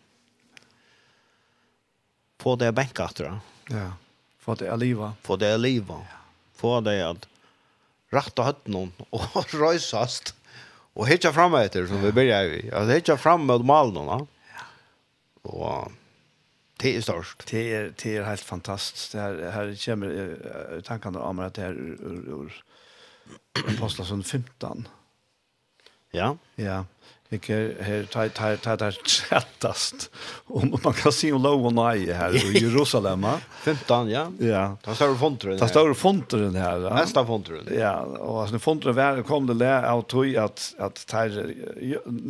få 2.41 2.57
det 2.57 2.73
bänka 2.73 3.05
efter. 3.05 3.41
Ja. 3.69 3.93
Få 4.39 4.55
det 4.55 4.73
aliva. 4.73 5.13
Få 5.23 5.37
det 5.37 5.55
aliva. 5.55 5.95
Ja. 5.95 6.17
Få 6.55 6.81
det 6.81 7.09
att 7.11 7.29
rätta 8.11 8.43
hötten 8.43 8.93
och 9.11 9.55
röjsast 9.55 10.35
och 10.93 11.09
hitta 11.09 11.33
fram 11.33 11.55
efter 11.55 11.87
som 11.87 11.97
ja. 11.97 12.03
vi 12.03 12.13
börjar 12.13 12.45
i. 12.45 12.73
Alltså 12.73 12.93
hitta 12.93 13.17
fram 13.17 13.47
med 13.47 13.61
malen 13.61 14.07
va. 14.07 14.27
Ja. 14.55 15.51
Och 15.51 15.93
det 16.77 16.97
är 16.97 17.01
störst. 17.01 17.47
Det 17.51 17.75
är 17.75 17.93
det 18.03 18.17
är 18.17 18.23
helt 18.23 18.41
fantastiskt. 18.41 19.13
Det 19.13 19.21
här 19.21 19.51
här 19.51 19.85
kommer 19.85 20.81
tankarna 20.85 21.21
om 21.21 21.39
att 21.39 21.55
det 21.55 21.63
är 21.63 21.73
ur, 21.73 21.99
ur, 22.03 22.29
ur 22.29 22.65
Apostlarna 23.77 24.23
15. 24.23 24.89
Ja. 26.11 26.37
Ja 26.55 26.85
vilket 27.31 27.81
här 27.81 28.03
tar 28.03 28.29
tar 28.29 28.57
tar 28.57 28.77
tar 28.77 28.91
chattast 28.91 30.11
om 30.47 30.79
man 30.85 30.93
kan 30.93 31.13
se 31.13 31.33
om 31.33 31.43
lov 31.43 31.67
och 31.67 31.73
nej 31.73 32.13
här 32.13 32.57
i 32.57 32.59
Jerusalem 32.59 33.27
15 33.63 34.11
ja 34.11 34.33
ja 34.39 34.77
där 34.85 34.95
står 34.95 35.15
fontren 35.15 35.59
där 35.59 35.67
står 35.67 35.95
fonteren 35.95 36.55
här 36.55 36.79
nästa 36.79 37.27
fontren 37.27 37.69
ja 37.79 38.01
och 38.01 38.41
alltså 38.41 38.59
fonteren 38.59 38.95
var 38.95 39.23
kom 39.23 39.47
det 39.47 39.55
där 39.55 39.83
av 39.83 40.03
tog 40.03 40.37
att 40.37 40.75
att 40.79 41.07
tar 41.07 41.47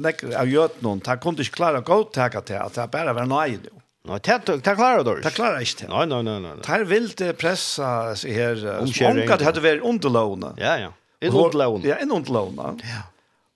läck 0.03 0.25
av 0.25 0.49
gjort 0.49 0.81
någon 0.81 1.01
tar 1.01 1.17
kunde 1.17 1.43
inte 1.43 1.53
klara 1.53 1.81
gå 1.81 2.05
tacka 2.05 2.41
till 2.41 2.57
att 2.57 2.75
det 2.75 2.89
bara 2.93 3.13
var 3.13 3.27
nej 3.27 3.59
då 3.63 3.81
Nå, 4.05 4.19
det 4.23 4.47
det 4.47 4.75
klarar 4.75 5.05
då. 5.05 5.15
Det 5.15 5.31
klarar 5.31 5.61
inte. 5.61 5.89
Nej, 5.89 6.07
nej, 6.07 6.23
nej, 6.23 6.41
nej. 6.41 6.51
Tar 6.63 6.85
vill 6.85 7.09
det 7.09 7.33
pressa 7.33 8.17
sig 8.17 8.33
här. 8.33 8.79
Omkat 8.81 9.43
hade 9.43 9.61
varit 9.61 9.83
underlåna. 9.83 10.55
Ja, 10.57 10.79
ja. 10.79 10.93
En 11.21 11.33
underlåna. 11.33 11.89
Ja, 11.89 11.95
en 11.95 12.13
underlåna. 12.13 12.75
Ja. 12.83 13.03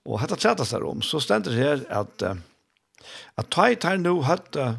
Og 0.04 0.20
hetta 0.20 0.36
trætast 0.36 0.74
der 0.76 0.84
om, 0.84 1.02
så 1.02 1.20
stendur 1.20 1.56
her 1.56 1.84
at 1.88 2.22
uh, 2.22 2.36
at 3.36 3.50
ta 3.52 3.68
i 3.72 3.76
tar 3.80 4.00
nu 4.00 4.20
hatt 4.24 4.56
uh, 4.56 4.76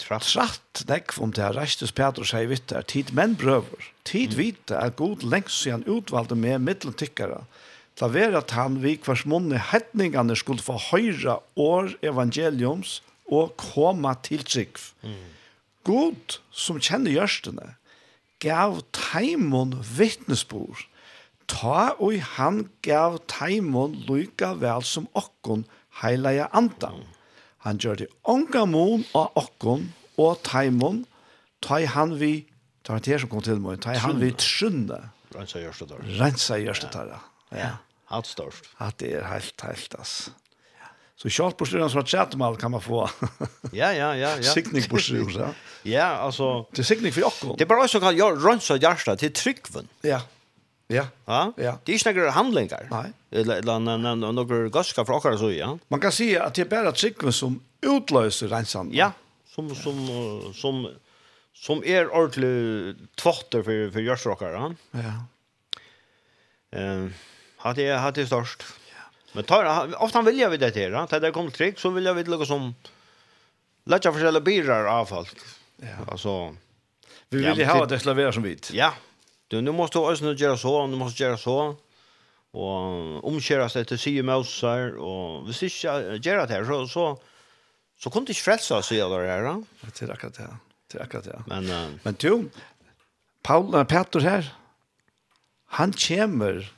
tratt 0.00 0.84
nekv 0.90 1.20
om 1.22 1.32
det 1.32 1.44
her 1.44 1.56
reistes 1.56 1.94
Petrus 1.96 2.34
hei 2.36 2.44
vitt 2.50 2.74
her, 2.74 2.84
tid 2.84 3.12
menn 3.16 3.36
brøver, 3.38 3.90
tid 4.04 4.36
vite 4.36 4.76
er 4.76 4.94
god 4.98 5.24
lengst 5.24 5.62
siden 5.62 5.86
utvalgte 5.88 6.36
med 6.36 6.64
middeltikkere, 6.66 7.44
til 7.96 8.08
å 8.08 8.12
være 8.12 8.42
at 8.42 8.52
han 8.52 8.80
vi 8.82 8.96
hvers 9.00 9.24
munne 9.24 9.60
hetningene 9.70 10.36
skulle 10.36 10.64
få 10.64 10.76
høyre 10.90 11.38
år 11.56 11.94
evangeliums 12.04 13.00
og 13.26 13.56
komme 13.56 14.12
til 14.26 14.44
trygg. 14.44 14.76
Mm. 15.00 15.22
God 15.88 16.36
som 16.52 16.80
kjenner 16.82 17.14
gjørstene 17.14 17.72
gav 18.42 18.82
taimon 18.92 19.78
vittnesbord 19.96 20.84
ta 21.50 21.94
og 22.02 22.18
han 22.36 22.64
gav 22.84 23.20
taimon 23.30 23.94
lykka 24.08 24.54
vel 24.60 24.84
som 24.86 25.08
okkon 25.18 25.64
heilige 26.02 26.48
andan. 26.56 27.04
Han 27.66 27.80
gjør 27.82 28.02
det 28.02 28.08
onga 28.28 28.66
mon 28.70 29.04
av 29.16 29.34
okkon 29.38 29.88
og 30.22 30.40
taimon, 30.46 31.04
ta 31.64 31.80
i 31.82 31.88
han 31.90 32.14
vi, 32.20 32.46
ta 32.86 32.96
han 32.96 33.04
til 33.04 33.20
som 33.22 33.32
kom 33.32 33.44
til 33.44 33.60
meg, 33.62 33.80
ta 33.82 33.96
i 33.96 34.00
han 34.02 34.20
vi 34.22 34.32
trunne. 34.38 35.00
Rensa 35.34 35.60
gjørstetar. 35.60 36.04
Rensa 36.20 36.58
gjørstetar, 36.62 37.10
ja. 37.12 37.20
ja. 37.58 37.72
Hatt 38.12 38.28
størst. 38.30 38.68
det 39.00 39.16
er 39.18 39.26
helt, 39.26 39.62
helt, 39.66 39.96
ass. 39.98 40.28
Så 41.16 41.30
kjalt 41.32 41.56
på 41.56 41.64
styrer 41.66 41.88
som 41.88 42.02
har 42.02 42.06
tjattmal 42.06 42.58
kan 42.60 42.70
man 42.74 42.82
få. 42.84 43.06
ja, 43.72 43.88
ja, 43.96 44.12
ja. 44.14 44.36
ja. 44.36 44.52
Sikning 44.52 44.84
på 44.88 45.00
styrer. 45.00 45.56
ja, 45.88 46.10
altså. 46.22 46.68
Det 46.70 46.84
er 46.84 46.88
sikning 46.92 47.14
for 47.16 47.30
okkon. 47.32 47.56
Det 47.56 47.64
er 47.64 47.70
bare 47.72 47.88
også 47.88 48.02
kan 48.04 48.16
jeg 48.16 48.36
rønse 48.44 48.76
hjertet 48.78 49.24
til 49.24 49.32
tryggven. 49.34 49.88
Ja, 50.04 50.20
ja. 50.20 50.22
Ja. 50.88 51.06
Ja. 51.24 51.52
ja. 51.56 51.78
Det 51.84 51.94
är 51.94 51.98
snäggare 51.98 52.28
handlingar. 52.28 52.88
Nej. 52.90 53.12
Eller 53.30 54.32
några 54.32 54.68
gaska 54.68 55.04
för 55.04 55.12
åkare 55.12 55.38
så, 55.38 55.52
ja. 55.52 55.78
Man 55.88 56.00
kan 56.00 56.12
säga 56.12 56.44
att 56.44 56.54
det 56.54 56.62
är 56.62 56.66
bara 56.66 56.92
trycken 56.92 57.32
som 57.32 57.60
utlöser 57.80 58.48
rensan. 58.48 58.90
Ja, 58.92 59.12
som, 59.46 59.74
som, 59.74 60.06
som, 60.06 60.54
som, 60.54 60.88
som 61.54 61.84
är 61.84 62.14
ordentlig 62.14 62.94
tvätter 63.14 63.62
för, 63.62 63.90
för 63.90 64.00
görsråkare. 64.00 64.74
Ja. 64.90 65.24
Eh, 66.78 67.06
hade 67.56 67.82
jag 67.82 67.98
hade 67.98 68.26
störst. 68.26 68.62
Ja. 68.88 69.02
Men 69.32 69.44
tar, 69.44 70.02
ofta 70.02 70.22
vill 70.22 70.38
jag 70.38 70.50
vid 70.50 70.60
det 70.60 70.76
här. 70.76 70.92
att 70.92 71.10
det 71.10 71.30
kommer 71.30 71.50
trick 71.50 71.78
så 71.78 71.90
vill 71.90 72.04
jag 72.04 72.14
vid 72.14 72.28
något 72.28 72.48
som 72.48 72.74
lägga 73.84 74.12
för 74.12 74.32
sig 74.32 74.40
bilar 74.40 74.84
av 74.84 75.06
folk. 75.06 75.38
Ja. 75.76 75.88
Alltså, 76.08 76.56
vi 77.28 77.44
vill 77.44 77.58
ju 77.58 77.64
ha 77.64 77.86
det 77.86 77.98
slaver 77.98 78.32
som 78.32 78.42
vit. 78.42 78.70
Ja, 78.74 78.92
Du, 79.48 79.60
nu 79.60 79.72
måste 79.72 79.98
du 79.98 80.12
också 80.12 80.32
göra 80.32 80.56
så, 80.56 80.86
du 80.86 80.96
måste 80.96 81.22
göra 81.22 81.36
så. 81.36 81.76
Och 82.50 83.24
omkära 83.24 83.68
sig 83.68 83.84
till 83.84 83.98
sig 83.98 84.22
mösar. 84.22 84.96
Och 84.96 85.46
hvis 85.46 85.62
inte 85.62 85.86
göra 86.28 86.46
det 86.46 86.54
här 86.54 86.64
så, 86.64 86.88
så, 86.88 87.18
så 87.98 88.10
kunde 88.10 88.26
du 88.26 88.30
inte 88.30 88.42
frälsa 88.42 88.82
sig 88.82 89.02
av 89.02 89.10
det 89.10 89.26
här. 89.26 89.64
Det 89.80 90.02
är 90.02 90.12
akkurat 90.12 90.34
det. 90.34 90.56
Det 90.92 91.02
akkurat 91.02 91.24
det. 91.24 91.42
Men, 91.46 91.70
uh, 91.70 91.90
Men 92.02 92.14
du, 92.18 92.50
Paul, 93.42 93.84
Petter 93.84 94.20
her, 94.20 94.54
han 95.66 95.92
kommer 95.92 96.72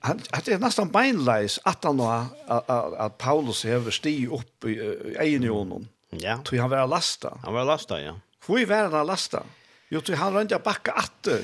han 0.00 0.20
det 0.44 0.54
er 0.54 0.60
nesten 0.62 0.90
beinleis 0.94 1.58
at 1.66 1.84
han 1.84 2.00
at 2.00 3.16
Paulus 3.18 3.64
hever 3.66 3.90
sti 3.90 4.26
upp 4.30 4.64
i 4.64 4.76
egen 5.18 5.42
jonen. 5.42 5.88
Ja. 6.10 6.38
Tror 6.44 6.60
han 6.60 6.70
var 6.70 6.86
lasta. 6.86 7.38
Han 7.44 7.54
var 7.54 7.64
lasta, 7.64 8.00
ja. 8.00 8.14
Hvor 8.46 8.66
var 8.66 8.90
han 8.90 9.06
lasta? 9.06 9.42
Jo, 9.90 10.00
tror 10.00 10.16
han 10.16 10.34
rönta 10.34 10.58
bakka 10.58 10.92
atter 10.92 11.42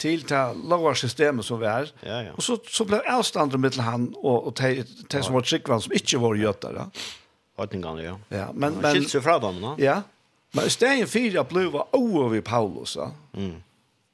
til 0.00 0.22
det 0.28 0.56
låga 0.68 0.94
systemet 0.94 1.44
som 1.44 1.60
vi. 1.60 1.66
Ja, 1.66 1.86
ja. 2.02 2.32
Och 2.32 2.42
så, 2.42 2.58
så 2.68 2.84
blev 2.84 3.00
avståndet 3.06 3.60
mellan 3.60 3.84
han 3.84 4.14
och, 4.16 4.46
och 4.46 4.52
de, 4.52 4.84
de 5.10 5.22
som 5.22 5.34
var 5.34 5.40
tryggvann 5.40 5.80
som 5.80 5.92
inte 5.92 6.18
var 6.18 6.34
götare. 6.34 6.90
Ordningarna, 7.56 8.02
ja. 8.02 8.18
ja 8.28 8.52
men, 8.54 8.74
men, 8.74 8.92
skilt 8.92 9.10
sig 9.10 9.20
från 9.20 9.40
dem, 9.40 9.60
no? 9.60 9.74
Ja. 9.78 10.02
Men 10.52 10.66
i 10.66 10.70
stedet 10.70 11.10
for 11.10 11.38
att 11.38 11.48
bli 11.48 11.62
över 11.92 12.40
Paulus, 12.40 12.96
ja. 12.96 13.12
Mm. 13.36 13.62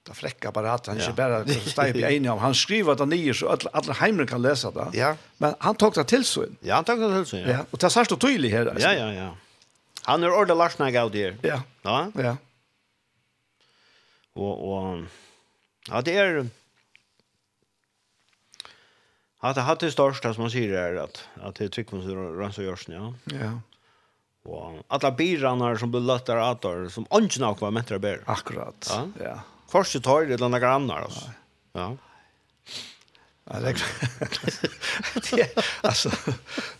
Det 0.06 0.14
frekka 0.14 0.50
bara 0.50 0.72
att 0.72 0.86
han 0.86 0.96
inte 1.00 1.12
bare 1.12 1.48
stäjer 1.48 1.92
på 1.92 1.98
enig 1.98 2.30
om. 2.30 2.38
Han 2.38 2.54
skriver 2.54 2.94
det 2.94 3.06
nye 3.06 3.34
så 3.34 3.48
alle, 3.48 3.70
alla 3.72 3.92
hemmen 3.92 4.26
kan 4.26 4.42
läsa 4.42 4.70
det. 4.70 4.98
Ja. 4.98 5.16
Men 5.38 5.54
han 5.58 5.74
tog 5.74 5.94
det 5.94 6.04
till 6.04 6.24
sig. 6.24 6.48
Ja, 6.60 6.74
han 6.74 6.84
tog 6.84 7.00
det 7.00 7.16
till 7.16 7.26
sig, 7.26 7.40
ja. 7.40 7.48
ja. 7.48 7.58
Och 7.70 7.78
det 7.78 7.86
er 7.86 7.88
særst 7.88 8.12
og 8.12 8.20
tydligt 8.20 8.52
här. 8.52 8.66
Altså. 8.66 8.88
Ja, 8.88 8.94
ja, 8.94 9.12
ja. 9.12 9.30
Han 10.02 10.24
är 10.24 10.30
ordentlig 10.30 10.56
Larsna 10.56 10.90
gav 10.90 11.10
det. 11.10 11.34
Ja. 11.42 11.62
Ja. 11.82 12.12
Ja. 12.14 12.36
Och, 14.34 14.72
och 14.72 14.98
Ja, 15.88 16.02
det 16.02 16.16
är 16.16 16.48
Ja, 19.42 19.52
det 19.52 19.60
hade 19.60 19.90
största 19.90 20.34
som 20.34 20.42
man 20.42 20.50
säger 20.50 20.72
är 20.72 20.96
att 20.96 21.24
att 21.34 21.54
det 21.54 21.68
tycker 21.68 21.96
man 21.96 22.38
rensar 22.38 22.62
görs 22.62 22.88
ja. 22.88 23.14
Ja. 23.24 23.60
Och 24.44 24.84
alla 24.88 25.10
bilarna 25.10 25.78
som 25.78 25.90
blir 25.90 26.00
lättare 26.00 26.40
att 26.40 26.62
ta 26.62 26.90
som 26.90 27.06
ungen 27.10 27.42
har 27.42 27.54
kvar 27.54 27.70
med 27.70 28.00
bär. 28.00 28.22
Akkurat. 28.26 28.86
Ja. 28.90 29.08
Ja. 29.24 29.40
Först 29.68 30.02
tar 30.02 30.22
det 30.26 30.36
landa 30.36 30.58
grannar 30.58 31.00
alltså. 31.00 31.30
Ja. 31.72 31.96
Ja, 33.50 33.60
det 33.60 35.40
är 35.40 35.64
alltså 35.80 36.10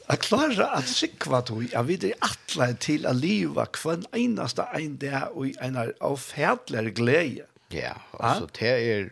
att 0.07 0.21
klara 0.21 0.67
att 0.67 0.89
sikva 0.89 1.41
då 1.41 1.63
jag 1.73 1.85
vet 1.85 2.01
det 2.01 2.15
alla 2.19 2.73
till 2.75 3.07
att 3.07 3.17
leva 3.17 3.67
hver 3.83 4.17
eneste 4.17 4.63
en 4.63 4.99
där 4.99 5.37
och 5.37 5.47
en 5.47 5.93
avfärdlig 6.01 6.95
glädje. 6.95 7.47
Ja, 7.69 7.95
alltså 8.13 8.49
det 8.59 8.93
är 8.93 9.11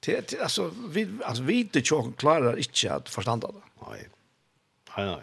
det, 0.00 0.28
det 0.28 0.40
alltså 0.40 0.70
vi 0.88 1.08
alltså 1.24 1.42
vi 1.42 1.60
inte 1.60 1.80
tjock 1.80 2.16
klarar 2.16 2.58
ikke 2.58 2.92
at 2.92 3.08
förstå 3.08 3.36
det. 3.36 3.48
Nej. 3.88 4.08
Nej 4.96 5.06
nej. 5.06 5.22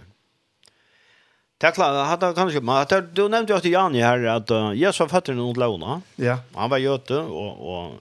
Tack 1.57 1.77
Lars, 1.77 2.07
hade 2.07 2.33
kanske 2.33 2.59
men 2.61 2.75
att 2.75 3.15
du 3.15 3.29
nämnde 3.29 3.53
ju 3.53 3.59
till 3.59 3.71
Jani 3.71 4.01
här 4.01 4.23
att 4.23 4.51
uh, 4.51 4.73
Jesus 4.73 4.99
var 4.99 5.07
fattar 5.07 5.33
någon 5.33 5.59
låna. 5.59 6.01
Ja. 6.15 6.37
Han 6.55 6.69
var 6.69 6.77
jöte 6.77 7.15
och 7.15 7.53
och 7.73 7.93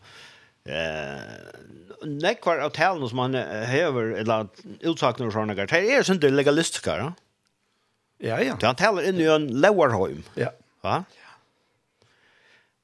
eh 0.72 1.58
nekvar 2.02 2.58
av 2.58 2.70
talen 2.70 3.08
som 3.08 3.18
han 3.18 3.34
hever 3.34 4.02
eller 4.02 4.46
utsakna 4.80 5.26
och 5.26 5.32
sådana 5.32 5.54
grejer. 5.54 5.66
Det 5.66 5.94
är 5.94 6.02
sånt 6.02 6.20
det 6.20 6.30
legalistiska, 6.30 6.96
ja? 6.96 7.12
Ja, 8.18 8.40
ja. 8.40 8.58
Han 8.62 8.74
talar 8.74 9.08
in 9.08 9.20
i 9.20 9.24
en 9.24 9.60
lowerheim. 9.60 10.22
Ja. 10.34 10.50
Va? 10.80 11.04
Ja. 11.10 11.30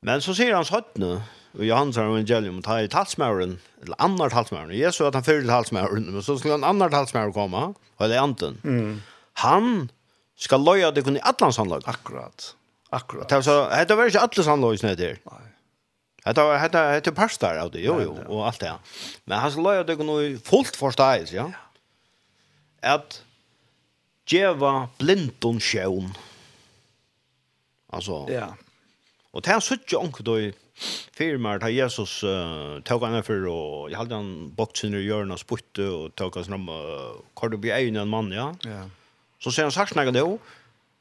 Men 0.01 0.23
så 0.23 0.35
säger 0.35 0.55
han 0.55 0.65
sånt 0.65 0.97
nu 0.97 1.21
i 1.55 1.69
Johannes 1.69 1.99
evangelium, 2.01 2.63
ta 2.63 2.81
i 2.83 2.91
talsmauren, 2.91 3.59
eller 3.83 3.99
annar 4.03 4.33
talsmauren, 4.33 4.75
Jesu 4.75 5.05
at 5.07 5.15
han 5.15 5.27
fyrir 5.27 5.47
talsmauren, 5.47 6.09
men 6.11 6.25
så 6.25 6.39
skulle 6.39 6.59
en 6.59 6.67
annar 6.67 6.91
talsmauren 6.91 7.35
komme, 7.37 7.67
eller 8.03 8.23
anten. 8.23 8.59
Mm. 8.65 9.03
Han 9.45 9.91
skal 10.37 10.65
loja 10.67 10.91
det 10.91 11.05
kun 11.07 11.19
i 11.19 11.23
atlans 11.23 11.59
handlag. 11.61 11.87
Akkurat. 11.87 12.55
Akkurat. 12.95 13.29
Det 13.31 13.43
så 13.47 13.65
hetta 13.71 13.97
var 13.99 14.11
ikkje 14.11 14.23
alle 14.23 14.47
sannløys 14.47 14.83
ned 14.85 14.99
der. 14.99 15.19
Nei. 15.31 15.45
det 16.27 16.45
var 16.47 16.69
det 16.73 17.11
er 17.11 17.15
pastar 17.15 17.59
av 17.63 17.71
det. 17.75 17.85
Jo 17.85 17.99
jo 18.03 18.15
og 18.27 18.47
alt 18.49 18.61
det. 18.61 18.73
Men 19.27 19.39
han 19.39 19.51
skal 19.51 19.67
loja 19.67 19.87
det 19.87 19.99
kun 19.99 20.13
i 20.19 20.35
fullt 20.39 20.77
forståis, 20.79 21.35
ja. 21.35 21.49
At 22.83 23.21
djeva 24.31 24.89
blindon 24.99 25.61
sjón. 25.61 26.15
Altså. 27.95 28.25
Ja. 28.31 28.53
Og 29.35 29.43
det 29.43 29.51
er 29.51 29.63
suttje 29.65 29.99
onke 29.99 30.23
då 30.23 30.37
i 30.39 30.53
firmaer 31.15 31.61
da 31.63 31.71
Jesus 31.71 32.23
uh, 32.27 32.81
tog 32.87 33.05
han 33.07 33.23
for, 33.27 33.47
og 33.51 33.91
jeg 33.91 33.99
hadde 33.99 34.19
han 34.19 34.51
boksen 34.57 34.95
i 34.95 35.03
hjørnet 35.05 35.37
og 35.37 35.43
spytte, 35.43 35.87
og 35.87 36.15
tog 36.19 36.35
han 36.39 36.47
fram, 36.47 36.69
hvor 37.35 37.51
du 37.51 37.59
blir 37.59 37.75
egen 37.77 37.99
en 37.99 38.11
mann, 38.11 38.33
ja. 38.35 38.53
ja. 38.67 38.85
Så 39.43 39.53
sier 39.55 39.67
han 39.67 39.75
sagt 39.75 39.95
noe 39.99 40.15
det 40.15 40.23
jo, 40.23 40.39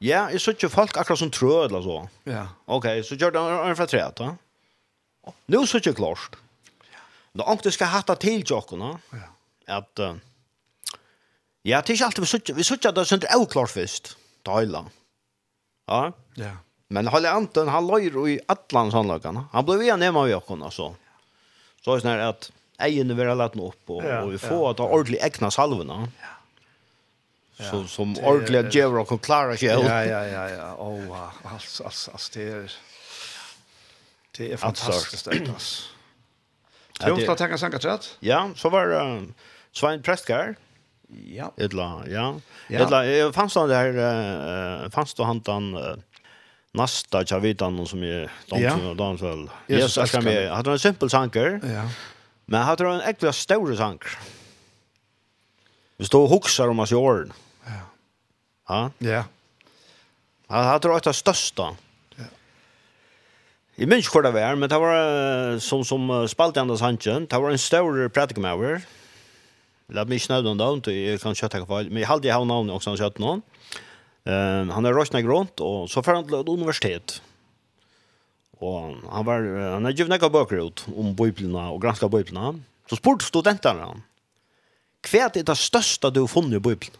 ja, 0.02 0.26
jeg 0.34 0.42
suttje 0.42 0.70
folk 0.70 0.98
akkurat 0.98 1.22
som 1.22 1.30
trø, 1.32 1.64
eller 1.64 1.82
så. 1.82 2.00
Ja. 2.28 2.48
Ok, 2.66 2.90
så 3.06 3.18
gjør 3.18 3.34
det 3.34 3.44
en 3.70 3.78
fra 3.78 3.88
treet, 3.90 4.18
da. 4.18 4.34
Nå 5.50 5.62
suttje 5.70 5.94
klart. 5.96 6.36
Nå 7.34 7.46
onke 7.50 7.66
du 7.66 7.74
skal 7.74 7.90
hatta 7.94 8.18
til 8.20 8.44
jokkene, 8.46 8.92
ja. 9.14 9.30
at, 9.78 10.02
uh, 10.02 10.18
ja, 11.64 11.80
det 11.80 11.94
er 11.94 11.96
ikke 11.96 12.10
alltid 12.10 12.26
vi 12.26 12.30
suttje, 12.34 12.58
vi 12.58 12.66
suttje 12.66 12.90
at 12.90 12.98
det 12.98 13.06
er 13.06 13.10
sunt 13.14 13.30
klart 13.50 13.74
først, 13.74 14.14
da 14.46 14.58
høyla. 14.58 14.84
Ja. 15.88 16.04
Ja. 16.38 16.54
Men 16.88 17.08
Halle 17.08 17.30
Anton, 17.32 17.70
han 17.72 17.86
løyr 17.88 18.18
i 18.28 18.36
atlan 18.48 18.92
sannlagene. 18.92 19.46
Han 19.52 19.66
ble 19.66 19.78
via 19.80 19.96
nema 19.96 20.26
vi 20.26 20.34
Jakon, 20.34 20.62
altså. 20.66 20.92
Så 21.84 21.94
er 21.94 22.00
det 22.00 22.04
sånn 22.04 22.12
her 22.12 22.24
at 22.28 22.50
egen 22.84 23.14
vil 23.16 23.30
ha 23.30 23.36
lett 23.38 23.56
opp, 23.56 23.80
og, 23.88 24.02
ja, 24.04 24.20
og 24.24 24.34
vi 24.34 24.40
får 24.42 24.62
ja, 24.66 24.72
ta 24.78 24.88
ordentlig 24.88 25.20
egna 25.24 25.50
salvene. 25.54 25.98
Ja. 26.20 26.32
Så, 27.54 27.84
som 27.86 28.14
det, 28.16 28.22
ordentlig 28.26 28.64
at 28.64 28.74
Jevra 28.74 29.04
kan 29.06 29.20
klare 29.22 29.56
seg. 29.56 29.84
Ja, 29.86 30.00
ja, 30.02 30.22
ja, 30.26 30.44
ja. 30.50 30.68
Åh, 30.82 31.10
oh, 31.10 31.52
altså, 31.52 31.84
altså, 31.86 32.14
altså, 32.16 32.30
det 32.34 32.48
er... 32.50 32.78
Det 34.34 34.48
er 34.52 34.58
fantastiskt 34.58 35.28
det 35.30 35.44
alltså. 35.46 35.94
Jag 37.00 37.14
vi 37.16 37.26
ta 37.26 37.34
tacka 37.34 37.58
sanka 37.58 37.78
chat. 37.78 38.16
Ja, 38.20 38.50
så 38.56 38.68
var 38.70 38.92
uh, 38.92 39.22
Svein 39.72 40.02
Prestkar. 40.02 40.54
Ja. 41.08 41.52
Edla, 41.56 42.02
ja. 42.06 42.40
ja. 42.68 43.32
Fanns 43.32 43.54
han 43.54 43.68
där 43.68 43.94
uh, 44.84 44.90
fanns 44.90 45.14
då 45.14 45.24
han 45.24 45.42
han 45.46 45.76
uh, 45.76 45.94
nästa 46.74 47.24
jag 47.26 47.40
vet 47.40 47.60
någon 47.60 47.86
som 47.86 48.02
är 48.02 48.30
dans 48.48 48.82
och 48.82 48.96
dansväl. 48.96 49.50
Jag 49.66 49.90
ska 50.08 50.20
med 50.20 50.50
hade 50.50 50.70
en 50.70 50.78
simpel 50.78 51.10
sanker. 51.10 51.60
Ja. 51.64 51.88
Men 52.44 52.62
hade 52.62 52.88
en 52.88 53.00
äckla 53.00 53.32
stor 53.32 53.74
sanker. 53.76 54.18
Vi 55.96 56.04
står 56.04 56.22
och 56.22 56.28
huxar 56.28 56.68
om 56.68 56.78
oss 56.78 56.92
i 56.92 56.94
åren. 56.94 57.32
Ja. 57.66 57.70
Ja. 58.68 58.90
Ja. 58.98 59.24
Han 60.48 60.64
hade 60.64 61.00
det 61.00 61.12
största. 61.12 61.76
Ja. 62.16 62.24
Jag 63.74 63.88
minns 63.88 64.06
inte 64.06 64.18
vad 64.18 64.24
det 64.24 64.30
var, 64.30 64.54
men 64.54 64.68
det 64.68 64.78
var 64.78 65.58
som, 65.58 65.84
som 65.84 66.28
spalt 66.28 66.56
i 66.56 66.60
andra 66.60 66.76
sanken. 66.76 67.26
Det 67.26 67.38
var 67.38 67.50
en 67.50 67.58
stor 67.58 68.08
pratikamauer. 68.08 68.82
Låt 69.86 70.08
mig 70.08 70.18
snöda 70.18 70.50
om 70.50 70.80
det, 70.80 71.10
jag 71.10 71.20
kan 71.20 71.34
köta 71.34 71.64
kvar. 71.64 71.82
Men 71.82 71.96
jag 71.96 72.08
hade 72.08 72.28
ju 72.28 72.44
namn 72.44 72.70
också, 72.70 72.90
han 72.90 72.96
kött 72.96 73.18
någon. 73.18 73.42
Ja. 73.72 73.78
Eh, 74.24 74.72
han 74.72 74.84
har 74.84 74.92
röstnat 74.92 75.24
grönt 75.24 75.60
och 75.60 75.90
så 75.90 76.02
får 76.02 76.12
han 76.12 76.24
till 76.24 76.34
universitet. 76.34 77.22
Och 78.58 78.80
han 79.10 79.24
var 79.24 79.70
han 79.70 79.84
har 79.84 79.90
givna 79.90 80.18
böcker 80.18 80.66
ut 80.66 80.86
om 80.96 81.14
biblarna 81.14 81.70
och 81.70 81.82
granska 81.82 82.08
biblarna. 82.08 82.60
Så 82.90 82.96
spurt 82.96 83.22
studenterna 83.22 83.84
han. 83.84 84.02
Kvärt 85.00 85.36
är 85.36 85.42
det 85.42 85.56
största 85.56 86.10
du 86.10 86.28
funnit 86.28 86.52
i 86.52 86.60
bibeln. 86.60 86.92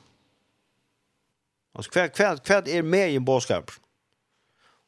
Alltså 1.75 1.91
kvärt 1.91 2.16
kvärt 2.16 2.47
kvärt 2.47 2.68
är 2.68 2.83
med 2.83 3.12
i 3.12 3.16
en 3.16 3.25
boskap. 3.25 3.70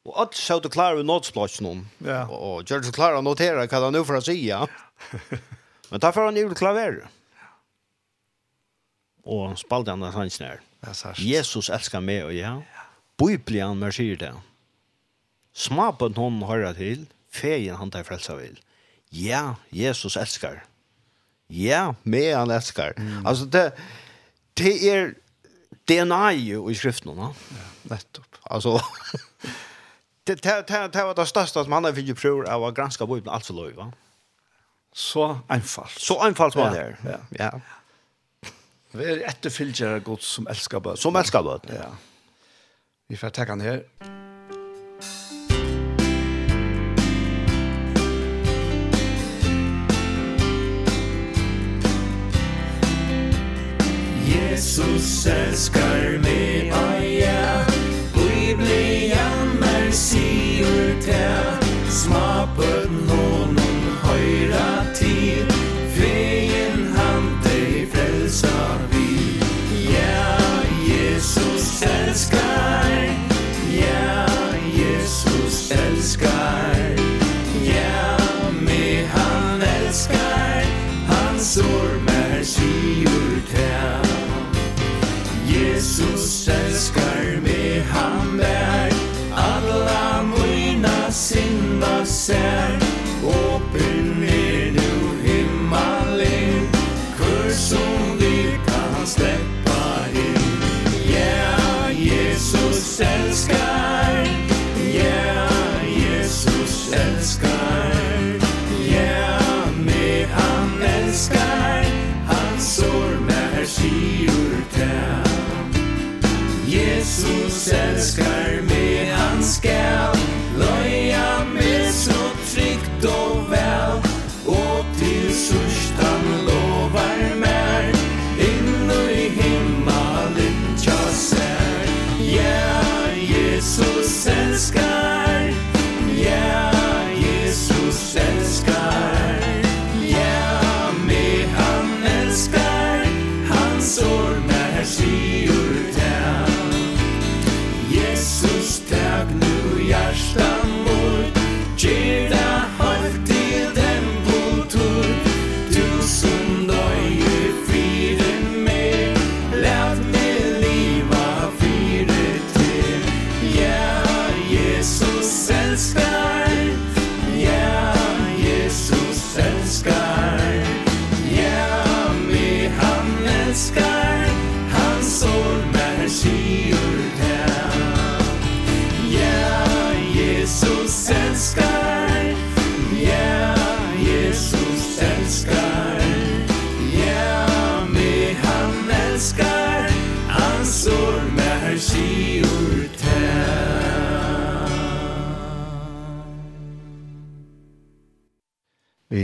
Och 0.05 0.23
att 0.23 0.35
så 0.35 0.57
att 0.57 0.73
klara 0.73 1.03
notsplats 1.03 1.61
någon. 1.61 1.89
Ja. 1.99 2.29
Och 2.29 2.71
George 2.71 2.93
klara 2.93 3.21
notera 3.21 3.67
vad 3.67 3.83
han 3.83 3.93
nu 3.93 4.05
för 4.05 4.15
att 4.15 4.25
säga. 4.25 4.69
Men 5.91 6.01
därför 6.01 6.25
han 6.25 6.37
ju 6.37 6.55
klaver. 6.55 7.09
Och 9.23 9.59
spalde 9.59 9.91
han 9.91 10.03
hans 10.03 10.41
när. 10.41 10.49
Mm. 10.49 10.61
Jesus 11.19 11.71
elskar 11.73 12.05
meg, 12.05 12.25
og 12.29 12.35
ja. 12.37 12.57
Biblian 13.21 13.79
mer 13.81 13.95
sier 13.97 14.19
det. 14.21 14.33
Smapen 15.57 16.17
hon 16.19 16.43
hører 16.45 16.77
til, 16.77 17.07
feien 17.33 17.79
han 17.81 17.93
tar 17.93 18.05
frelsa 18.05 18.37
vil. 18.37 18.59
Ja, 19.15 19.57
Jesus 19.73 20.19
elskar. 20.21 20.65
Ja, 21.49 21.95
meg 22.05 22.35
han 22.35 22.51
elskar. 22.51 22.97
Mm. 22.99 23.23
Altså, 23.27 23.47
det, 23.47 23.71
det 24.59 24.75
er 24.91 25.15
DNA 25.89 26.33
jo 26.43 26.67
i 26.69 26.75
skriften, 26.75 27.15
no? 27.17 27.33
Ja, 27.55 27.69
nettopp. 27.95 28.41
Altså, 28.51 28.77
det, 30.27 30.43
det, 30.43 30.67
det, 30.69 30.83
det 30.93 31.07
var 31.07 31.15
det 31.17 31.29
største 31.31 31.65
som 31.65 31.73
han 31.73 31.89
har 31.89 31.97
finnet 31.97 32.19
prøver 32.19 32.51
av 32.51 32.67
å 32.67 32.75
granske 32.75 33.07
Bibelen, 33.07 33.33
altså 33.33 33.57
lov, 33.57 33.73
va? 33.79 33.91
Så 34.97 35.29
einfalt. 35.53 35.99
Så 36.01 36.17
einfalt 36.25 36.57
var 36.57 36.73
det. 36.73 36.87
Ja, 37.05 37.19
ja. 37.39 37.51
ja. 37.51 37.51
Vi 38.97 39.05
er 39.05 39.27
etterfylgjere 39.29 40.01
Gud 40.01 40.23
som 40.25 40.47
elskar 40.49 40.81
bøten. 40.81 41.01
Som 41.03 41.17
elskar 41.21 41.43
bøten, 41.45 41.75
ja. 41.77 41.91
Vi 43.09 43.17
får 43.17 43.29
takke 43.29 43.53
han 43.53 43.61
her. 43.61 43.83
Jesus 54.27 55.27
elskar 55.27 56.17
meg, 56.25 56.73
ah 56.73 57.05
ja, 57.05 57.67
ui 58.17 58.57
blei 58.57 59.13
jammer 59.13 59.93
sier 59.93 60.97
til, 61.05 61.69
smapet 61.93 62.89
noen 63.11 63.56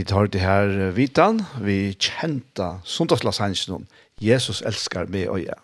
Vi 0.03 0.07
tar 0.09 0.27
det 0.27 0.41
her 0.43 0.67
vitan, 0.91 1.37
vi 1.63 1.93
kjenta 1.95 2.81
sundagslassangen 2.83 3.85
Jesus 4.19 4.59
elskar 4.67 5.07
meg 5.07 5.29
og 5.31 5.39
jeg. 5.39 5.55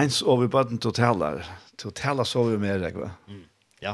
Ens 0.00 0.22
over 0.24 0.48
baden 0.48 0.80
til 0.80 0.94
taler, 0.96 1.42
til 1.76 1.92
taler 1.92 2.24
så 2.24 2.46
vi 2.46 2.56
med 2.62 2.80
deg, 2.80 2.96
va? 2.96 3.10
Ja. 3.84 3.92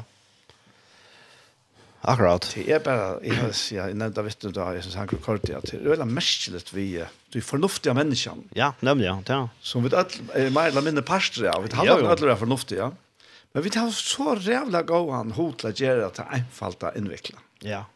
Akkurat. 2.07 2.47
Det 2.55 2.69
er 2.71 2.79
bare, 2.87 3.11
jeg 3.27 3.41
har 3.41 3.51
sagt, 3.51 3.75
jeg 3.81 3.99
nevnte 3.99 4.23
av 4.23 4.31
vittnet 4.31 4.55
da, 4.55 4.69
jeg 4.79 4.87
synes 4.87 5.01
han 5.03 5.11
kort 5.11 5.43
det, 5.51 5.59
at 5.59 5.67
det 5.67 5.81
er 5.81 5.91
veldig 5.97 6.09
merkelig 6.13 6.63
vi, 6.79 6.87
du 7.35 7.41
fornuftige 7.43 7.99
mennesker. 7.99 8.39
Ja, 8.55 8.71
nemlig, 8.87 9.11
ja. 9.11 9.19
ja. 9.27 9.43
Som 9.59 9.83
vi 9.83 9.95
er 9.99 10.55
mer 10.55 10.71
eller 10.71 10.87
mindre 10.93 11.03
parster 11.03 11.51
av, 11.57 11.67
vi 11.67 11.75
handler 11.75 12.07
om 12.07 12.15
alle 12.15 12.35
er 12.37 12.43
fornuftige. 12.47 12.87
ja. 12.87 13.27
Men 13.51 13.67
vi 13.67 13.75
tar 13.75 13.91
så 13.91 14.39
rævla 14.39 14.87
gåan 14.87 15.35
hot 15.35 15.65
til 15.65 15.75
å 15.75 15.79
gjøre 15.83 16.11
til 16.15 16.37
einfalt 16.39 16.85
å 16.87 16.95
innvikle. 16.95 17.41
Ja, 17.67 17.81
ja 17.81 17.87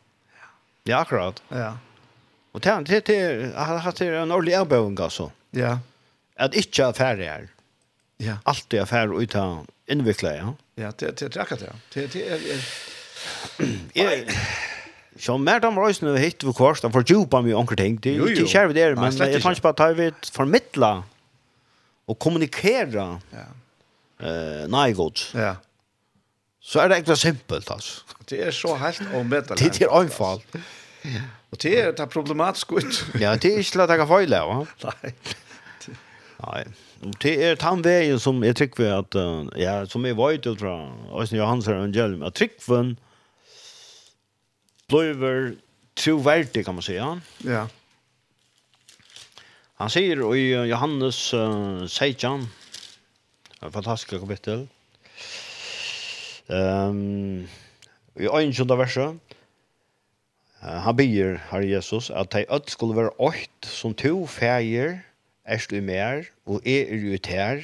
Ja, 0.85 0.99
akkurat. 0.99 1.43
Ja. 1.49 1.79
Och 2.53 2.63
tant 2.63 2.89
det 2.89 3.07
det 3.07 3.53
har 3.57 3.79
haft 3.79 4.01
en 4.01 4.33
ordentlig 4.33 4.53
erbjuden 4.53 4.99
altså. 4.99 5.31
Ja. 5.51 5.79
At 6.37 6.55
ikke 6.55 6.85
är 6.85 6.93
färdig 6.93 7.27
här. 7.27 7.49
Ja. 8.17 8.37
Allt 8.45 8.75
är 8.75 9.23
ut 9.23 9.35
av 9.35 9.67
invikla, 9.87 10.37
ja. 10.37 10.55
Ja, 10.75 10.93
det 10.99 11.17
det 11.17 11.37
akkurat 11.37 11.63
ja. 11.63 11.73
Det 11.95 12.13
det 12.13 12.31
er, 12.33 12.39
är 13.95 14.25
Så 15.19 15.37
mer 15.39 15.61
de 15.61 15.79
røysene 15.79 16.13
vi 16.13 16.19
hittet 16.19 16.45
vi 16.49 16.53
de 16.83 16.93
får 16.93 17.05
djupa 17.07 17.41
mye 17.43 17.55
onker 17.55 17.77
ting, 17.77 17.99
det 18.03 18.17
er 18.17 18.27
ikke 18.27 18.49
kjær 18.49 18.67
vi 18.67 18.75
der, 18.75 18.95
men 18.97 19.13
jeg 19.13 19.43
fanns 19.43 19.61
bare 19.61 19.75
at 19.77 19.89
jeg 19.89 19.97
vil 19.97 20.31
formidla 20.33 21.03
og 22.09 22.19
kommunikera 22.19 23.21
ja. 23.33 23.45
uh, 24.25 24.65
nei 24.73 24.93
godt. 24.93 25.31
Ja 25.35 25.55
så 26.63 26.81
er 26.81 26.89
det 26.89 26.97
egentlig 26.97 27.19
simpelt, 27.19 27.71
altså. 27.71 28.03
Det 28.31 28.47
er 28.47 28.51
så 28.51 28.77
helt 28.79 29.03
omvettelig. 29.15 29.59
Det, 29.59 29.73
det 29.79 29.83
er 29.83 29.91
anfall. 29.91 30.43
Ja. 31.05 31.23
Og 31.51 31.63
det 31.63 31.73
er, 31.81 31.91
det 31.91 32.01
er 32.01 32.07
problematisk 32.07 32.73
ut. 32.73 33.01
ja, 33.21 33.35
det 33.37 33.51
er 33.51 33.59
ikke 33.59 33.71
til 33.71 33.81
at 33.81 33.91
jeg 33.91 33.99
kan 33.99 34.09
feile, 34.09 34.39
va? 34.47 34.65
Nei. 34.87 35.13
Nei. 36.47 36.63
Det 37.23 37.33
er 37.45 37.59
den 37.59 37.83
veien 37.85 38.21
som 38.23 38.39
jeg 38.47 38.57
trykker 38.57 38.85
ved 38.85 38.93
at, 38.95 39.17
ja, 39.59 39.73
som 39.91 40.07
jeg 40.07 40.17
vet 40.17 40.47
ut 40.47 40.61
fra 40.63 40.77
Øystein 41.19 41.41
Johans 41.41 41.69
evangelium, 41.69 42.23
at 42.23 42.39
trykken 42.39 42.95
blir 44.89 45.57
troverdig, 45.99 46.65
kan 46.65 46.79
man 46.79 46.87
si, 46.87 46.95
ja? 46.95 47.17
Ja. 47.45 47.65
Han 49.83 49.91
sier 49.91 50.23
i 50.39 50.47
Johannes 50.71 51.35
uh, 51.35 51.83
16, 51.91 52.47
en 53.63 53.75
fantastisk 53.75 54.15
kapittel, 54.23 54.69
ja 54.69 54.82
Um, 56.53 57.49
I 58.21 58.29
øynskjønda 58.29 58.77
verset, 58.77 59.21
han 60.61 60.97
byr, 60.97 61.39
Herre 61.51 61.69
Jesus, 61.71 62.11
at 62.11 62.33
de 62.33 62.45
ødt 62.53 62.71
skulle 62.71 62.97
være 62.97 63.15
åkt 63.19 63.67
som 63.67 63.95
to 63.95 64.27
feir, 64.27 65.01
erst 65.49 65.73
i 65.73 65.81
mer, 65.81 66.29
og 66.47 66.61
er 66.67 66.93
er 66.93 67.15
ut 67.15 67.27
her, 67.27 67.63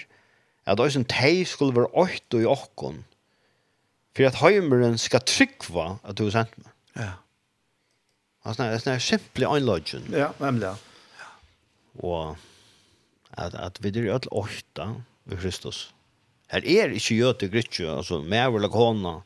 at 0.67 0.81
øysen 0.81 1.05
de 1.05 1.45
skulle 1.45 1.77
være 1.77 1.95
åkt 1.95 2.35
og 2.35 2.41
i 2.41 2.45
åkken, 2.45 3.05
for 4.17 4.27
at 4.27 4.41
heimeren 4.41 4.99
skal 4.99 5.21
tryggva 5.21 5.99
at 6.05 6.19
du 6.19 6.27
er 6.27 6.31
sendt 6.35 6.59
meg. 6.59 6.73
Ja. 6.97 7.13
Altså, 8.45 8.65
det 8.73 8.87
er 8.87 8.99
simpel 8.99 9.45
anlodgen. 9.45 10.09
Ja, 10.11 10.33
nemlig, 10.41 10.63
ja. 10.63 10.75
Og 11.99 12.37
at, 13.37 13.55
at 13.55 13.79
vi 13.83 13.89
er 13.89 14.15
ødt 14.15 14.29
åkta 14.33 14.89
ved 15.25 15.37
Kristus. 15.37 15.95
Her 16.49 16.65
er 16.65 16.95
ikke 16.97 17.19
gjøte 17.19 17.51
grytje, 17.53 17.89
altså 17.93 18.23
med 18.25 18.57
eller 18.57 18.73
kona, 18.73 19.19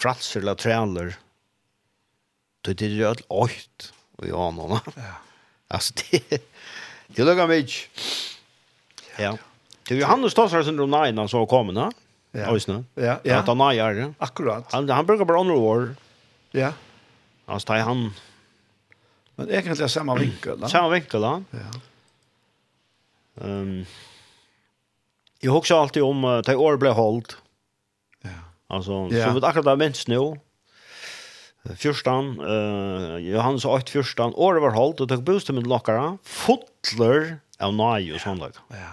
fratser 0.00 0.42
eller 0.42 0.58
træler. 0.58 1.16
Det 2.64 2.80
er 2.82 2.94
jo 2.94 3.08
alt 3.10 3.24
åkt 3.28 3.90
og 4.20 4.28
ja, 4.30 4.48
noen. 4.54 4.78
Ja. 4.96 5.16
Altså, 5.74 5.94
det, 5.98 6.38
det 7.16 7.24
lukker 7.26 7.48
meg 7.50 7.64
ikke. 7.64 8.04
Ja. 9.18 9.32
Det 9.84 9.96
er 9.96 10.02
Johannes 10.04 10.36
Tassar 10.36 10.62
syndrom 10.62 10.92
9 10.92 11.16
han 11.18 11.30
så 11.30 11.42
kom, 11.50 11.72
ne? 11.74 11.88
Ja. 12.34 12.50
Øysene. 12.52 12.84
Ja, 12.98 13.16
ja. 13.26 13.40
At 13.40 13.50
han 13.50 13.62
er 13.64 13.96
det. 13.98 14.06
Akkurat. 14.22 14.66
Han, 14.74 14.88
han 14.90 15.06
bruker 15.06 15.26
bare 15.26 15.42
andre 15.42 15.54
år. 15.54 15.88
Ja. 16.54 16.72
Altså, 17.48 17.72
det 17.72 17.80
er 17.80 17.88
han... 17.88 18.06
Men 19.36 19.50
egentlig 19.50 19.82
er 19.82 19.90
samme 19.90 20.14
vinkel, 20.18 20.58
da. 20.60 20.70
Samme 20.70 20.94
vinkel, 20.94 21.24
da. 21.24 21.32
Ja. 21.58 21.70
Um, 23.42 23.86
jag 25.44 25.52
huxar 25.52 25.80
alltid 25.80 26.02
om 26.02 26.24
uh, 26.24 26.42
det 26.42 26.56
år 26.56 26.76
blev 26.76 26.92
hållt. 26.92 27.36
Ja. 28.22 28.30
Alltså 28.66 29.08
så 29.10 29.30
vi 29.34 29.46
akkurat 29.46 29.64
har 29.64 29.76
minst 29.76 30.08
nu. 30.08 30.40
Fyrstan, 31.76 32.40
uh, 32.40 33.18
Johannes 33.18 33.64
8 33.64 33.90
fyrstan 33.92 34.34
året 34.34 34.62
var 34.62 34.74
holdt, 34.76 35.00
og 35.00 35.08
tok 35.08 35.22
bostad 35.24 35.56
med 35.56 35.66
lokkara, 35.66 36.18
Fotler 36.24 37.38
av 37.58 37.72
nej 37.76 38.12
og 38.12 38.20
sånn 38.20 38.42
där. 38.42 38.58
Ja. 38.72 38.90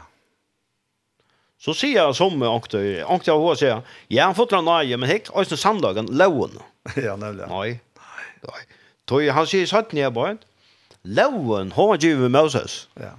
Så 1.62 1.76
sier 1.78 1.99
jeg 1.99 2.16
som 2.18 2.41
åkte 2.41 2.80
av 3.06 3.41
hva 3.43 3.56
sier, 3.60 3.84
ja, 4.08 4.30
han 4.30 4.38
fotler 4.38 4.62
av 4.62 4.70
nej 4.70 4.95
men 4.97 5.12
hekk, 5.12 5.34
og 5.36 5.49
sånn 5.49 5.60
sandagen, 5.60 6.08
loven. 6.12 6.56
Ja, 6.95 7.18
nemlig. 7.20 7.47
Nei. 7.52 7.80
Nei. 8.47 8.62
Då 9.06 9.20
han 9.36 9.47
sier 9.47 9.68
satt 9.70 9.91
ner 9.93 10.10
bara. 10.10 10.38
Lån 11.04 11.72
har 11.76 11.97
ju 12.02 12.30
Moses. 12.30 12.88
Ja. 12.95 13.12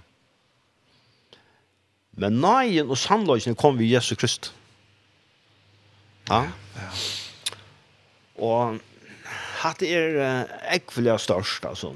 Men 2.17 2.41
nøyen 2.43 2.91
og 2.91 2.99
sannløsene 3.01 3.57
kom 3.59 3.79
vi 3.79 3.93
Jesu 3.95 4.15
Krist. 4.21 4.53
Ja? 6.29 6.45
ja. 6.77 6.91
Og 8.43 8.79
hatt 9.63 9.83
er 9.87 10.45
ekvelig 10.75 11.19
størst, 11.21 11.65
altså. 11.69 11.95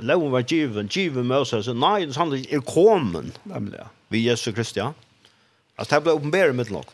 Loven 0.00 0.32
var 0.32 0.42
given, 0.42 0.88
given 0.88 1.26
Moses, 1.30 1.68
og 1.68 1.76
nøyen 1.76 2.10
og 2.10 2.18
sannløsene 2.18 2.50
er 2.56 2.66
kommet, 2.66 3.38
nemlig, 3.44 3.78
ja. 3.78 3.88
vi 4.10 4.26
Jesu 4.28 4.50
Krist, 4.52 4.76
ja. 4.76 4.90
Altså, 5.78 5.96
det 5.96 6.04
ble 6.04 6.18
åpenbæret 6.18 6.54
mitt 6.54 6.70
nok. 6.70 6.90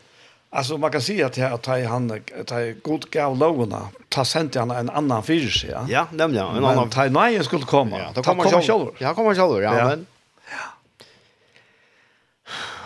Alltså 0.53 0.77
man 0.77 0.91
kan 0.91 1.01
säga 1.01 1.25
att 1.25 1.37
jag 1.37 1.61
tar 1.61 1.83
han 1.83 2.09
tar 2.45 2.81
god 2.81 3.09
gav 3.11 3.37
lågorna 3.37 3.87
tar 4.09 4.23
sent 4.23 4.55
han 4.55 4.71
en 4.71 4.89
annan 4.89 5.23
fyrs 5.23 5.65
ja. 5.69 5.85
Ja, 5.89 6.07
nämligen 6.11 6.45
en 6.45 6.55
annan. 6.65 6.75
Men 6.75 6.89
tar 6.89 7.09
nej 7.09 7.43
skulle 7.43 7.65
komma. 7.65 7.99
Ja, 7.99 8.11
då 8.15 8.23
kommer 8.23 8.43
han 8.43 8.61
själv. 8.61 8.87
Ja, 8.97 9.13
kommer 9.13 9.35
själv. 9.35 9.63
Ja, 9.63 9.87
men 9.87 10.05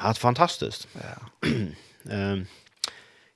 Det 0.08 0.20
fantastiskt. 0.20 0.88
Ja. 0.94 1.50
Ehm 2.12 2.46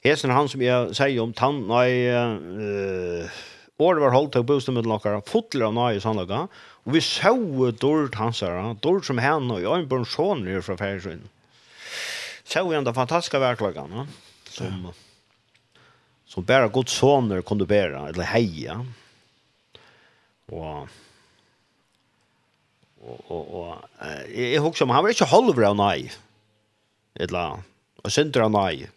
Hesen 0.03 0.29
han 0.29 0.49
som 0.49 0.61
jag 0.61 0.95
säger 0.95 1.21
om 1.21 1.33
tann 1.33 1.67
nej 1.67 2.09
eh 2.09 3.29
Orvar 3.77 4.01
var 4.01 4.11
hållt 4.11 4.31
på 4.31 4.43
bostad 4.43 4.75
med 4.75 4.85
lockar 4.85 5.21
fotler 5.25 5.65
av 5.65 5.73
nej 5.73 6.01
sannlaga, 6.01 6.47
Och 6.83 6.95
vi 6.95 7.01
såg 7.01 7.73
dort 7.73 8.15
hans 8.15 8.41
här, 8.41 8.75
dort 8.81 9.05
som 9.05 9.17
han 9.17 9.51
och 9.51 9.61
jag 9.61 9.79
en 9.79 9.87
barn 9.87 10.05
son 10.05 10.45
nu 10.45 10.61
från 10.61 10.77
Så 10.77 11.17
Såg 12.43 12.73
ändå 12.73 12.93
fantastiska 12.93 13.39
verklagarna 13.39 14.07
Som 14.49 14.83
ja. 14.85 14.93
som 16.25 16.43
bara 16.43 16.67
gott 16.67 16.89
soner 16.89 17.41
kunde 17.41 17.65
bära 17.65 18.09
eller 18.09 18.23
heja. 18.23 18.85
Och 20.45 20.87
och 23.01 23.31
och, 23.31 23.59
och 23.59 23.75
eh, 24.01 24.41
jag, 24.41 24.53
jag 24.53 24.61
husker 24.61 24.85
om 24.85 24.89
han 24.89 25.03
var 25.03 25.09
inte 25.09 25.25
halvbra 25.25 25.73
nej 25.73 26.11
eller 27.19 27.61
och 28.03 28.11
synder 28.11 28.41
han 28.41 28.51
nej. 28.51 28.89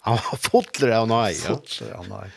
Han 0.00 0.14
var 0.14 0.38
fotler 0.38 0.90
av 0.90 1.08
nej. 1.08 1.34
Fotler 1.34 1.92
av 1.92 2.08
nej. 2.08 2.30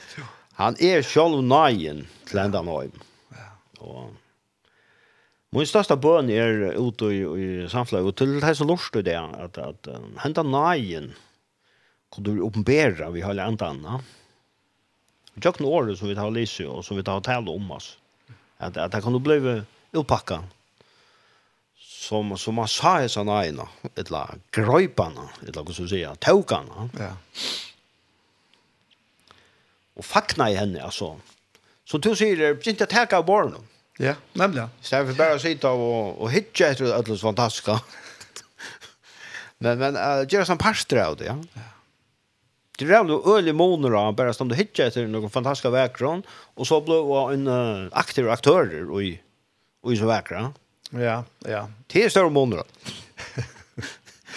Han 0.53 0.75
er 0.79 1.01
själv 1.01 1.43
nejen 1.43 2.07
til 2.25 2.41
enda 2.41 2.61
nej. 2.61 2.89
Ja. 3.35 3.51
Og 3.79 4.15
Min 5.49 5.65
største 5.65 5.95
bøn 5.97 6.27
er 6.29 6.75
ute 6.77 7.07
i, 7.09 7.23
i 7.25 7.69
samfunnet, 7.69 8.05
og 8.05 8.15
til 8.15 8.35
det 8.35 8.45
här 8.45 8.53
så 8.53 8.99
i 8.99 9.01
det 9.01 9.15
at, 9.17 9.57
at 9.57 9.87
uh, 9.87 9.97
hända 10.17 10.43
nejen 10.43 11.15
kunde 12.11 12.35
du 12.35 12.41
uppenbara 12.41 13.09
vi 13.09 13.21
har 13.21 13.37
enda 13.37 13.65
anna. 13.65 14.01
Vi 15.33 15.41
tjøkken 15.41 15.65
året 15.65 15.97
som 15.97 16.07
vi 16.07 16.15
tar 16.15 16.29
lyser 16.31 16.69
og 16.69 16.85
som 16.85 16.97
vi 16.97 17.03
tar 17.03 17.21
tale 17.21 17.49
om 17.49 17.71
oss. 17.71 17.97
at, 18.59 18.77
at 18.77 18.91
det 18.91 19.01
kan 19.03 19.15
bli 19.23 19.61
uppackat 19.95 20.43
som 21.99 22.37
som 22.37 22.55
man 22.55 22.67
sa 22.67 23.03
i 23.03 23.09
såna 23.09 23.45
ena 23.45 23.67
ett 23.95 24.09
la 24.09 24.29
eller 24.55 25.49
ett 25.49 25.55
la 25.55 25.65
så 25.65 25.87
säga 25.87 26.15
tåkarna 26.15 26.89
ja 26.99 27.17
och 29.93 30.05
fackna 30.05 30.51
i 30.51 30.55
henne 30.55 30.83
alltså 30.83 31.19
så 31.85 31.97
du 31.97 32.15
säger 32.15 32.37
det 32.37 32.67
inte 32.67 32.83
att 32.83 33.09
ta 33.09 33.23
barn 33.23 33.55
ja 33.97 34.13
nämligen 34.33 34.69
istället 34.81 35.07
för 35.07 35.23
bara 35.23 35.39
sitta 35.39 35.71
och 35.71 36.21
och 36.21 36.31
hitcha 36.31 36.67
efter 36.67 36.93
alla 36.93 37.17
fantastiska 37.17 37.81
men 39.57 39.79
men 39.79 39.95
uh, 39.95 40.33
gör 40.33 40.43
som 40.43 40.57
pastor 40.57 40.99
av 40.99 41.17
det 41.17 41.25
ja, 41.25 41.37
ja. 41.53 41.61
Det 42.77 42.85
är 42.85 42.99
ändå 42.99 43.37
öle 43.37 43.53
moner 43.53 43.89
då 43.89 44.11
bara 44.11 44.33
stå 44.33 44.43
du 44.43 44.55
hittar 44.55 44.83
efter 44.83 45.07
någon 45.07 45.29
fantastiska 45.29 45.69
väggrund 45.69 46.23
och 46.29 46.67
så 46.67 46.81
blev 46.81 47.33
en 47.33 47.47
uh, 47.47 47.89
aktiv 47.91 48.29
aktör 48.29 48.91
och 48.91 49.03
i 49.03 49.21
och 49.81 49.93
i 49.93 49.97
så 49.97 50.05
väggrund. 50.05 50.45
Ja? 50.45 50.53
Ja, 50.89 51.23
ja. 51.45 51.69
Det 51.87 52.03
är 52.03 52.09
større 52.09 52.29
måneder. 52.29 52.65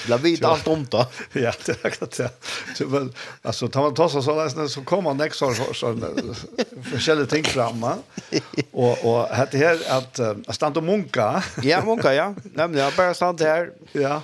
La 0.07 0.17
vet 0.17 0.45
alt 0.45 0.67
om 0.69 0.87
det. 0.91 1.07
Ja, 1.33 1.53
det 1.67 1.85
är 1.85 1.87
akkurat 1.87 2.17
det. 2.17 2.31
Så 2.75 2.87
väl 2.87 3.09
alltså 3.43 3.69
tar 3.69 3.83
man 3.83 3.95
tossa 3.95 4.23
så 4.23 4.45
läs 4.45 4.73
så 4.73 4.83
kommer 4.83 5.15
nästa 5.15 5.47
år 5.47 5.55
så 5.55 5.75
så 5.75 6.15
forskjellige 6.91 7.27
ting 7.27 7.45
framma. 7.45 7.99
Och 8.71 9.05
och 9.05 9.29
det 9.51 9.59
här 9.59 9.79
att 9.89 10.21
uh, 10.21 10.53
stanna 10.53 10.77
och 10.77 10.85
munka. 10.85 11.45
Ja, 11.63 11.85
munka 11.85 12.15
ja. 12.15 12.35
Nämligen 12.43 12.85
jag 12.85 12.95
bara 12.95 13.15
stanna 13.15 13.45
här. 13.45 13.71
Ja. 13.93 14.23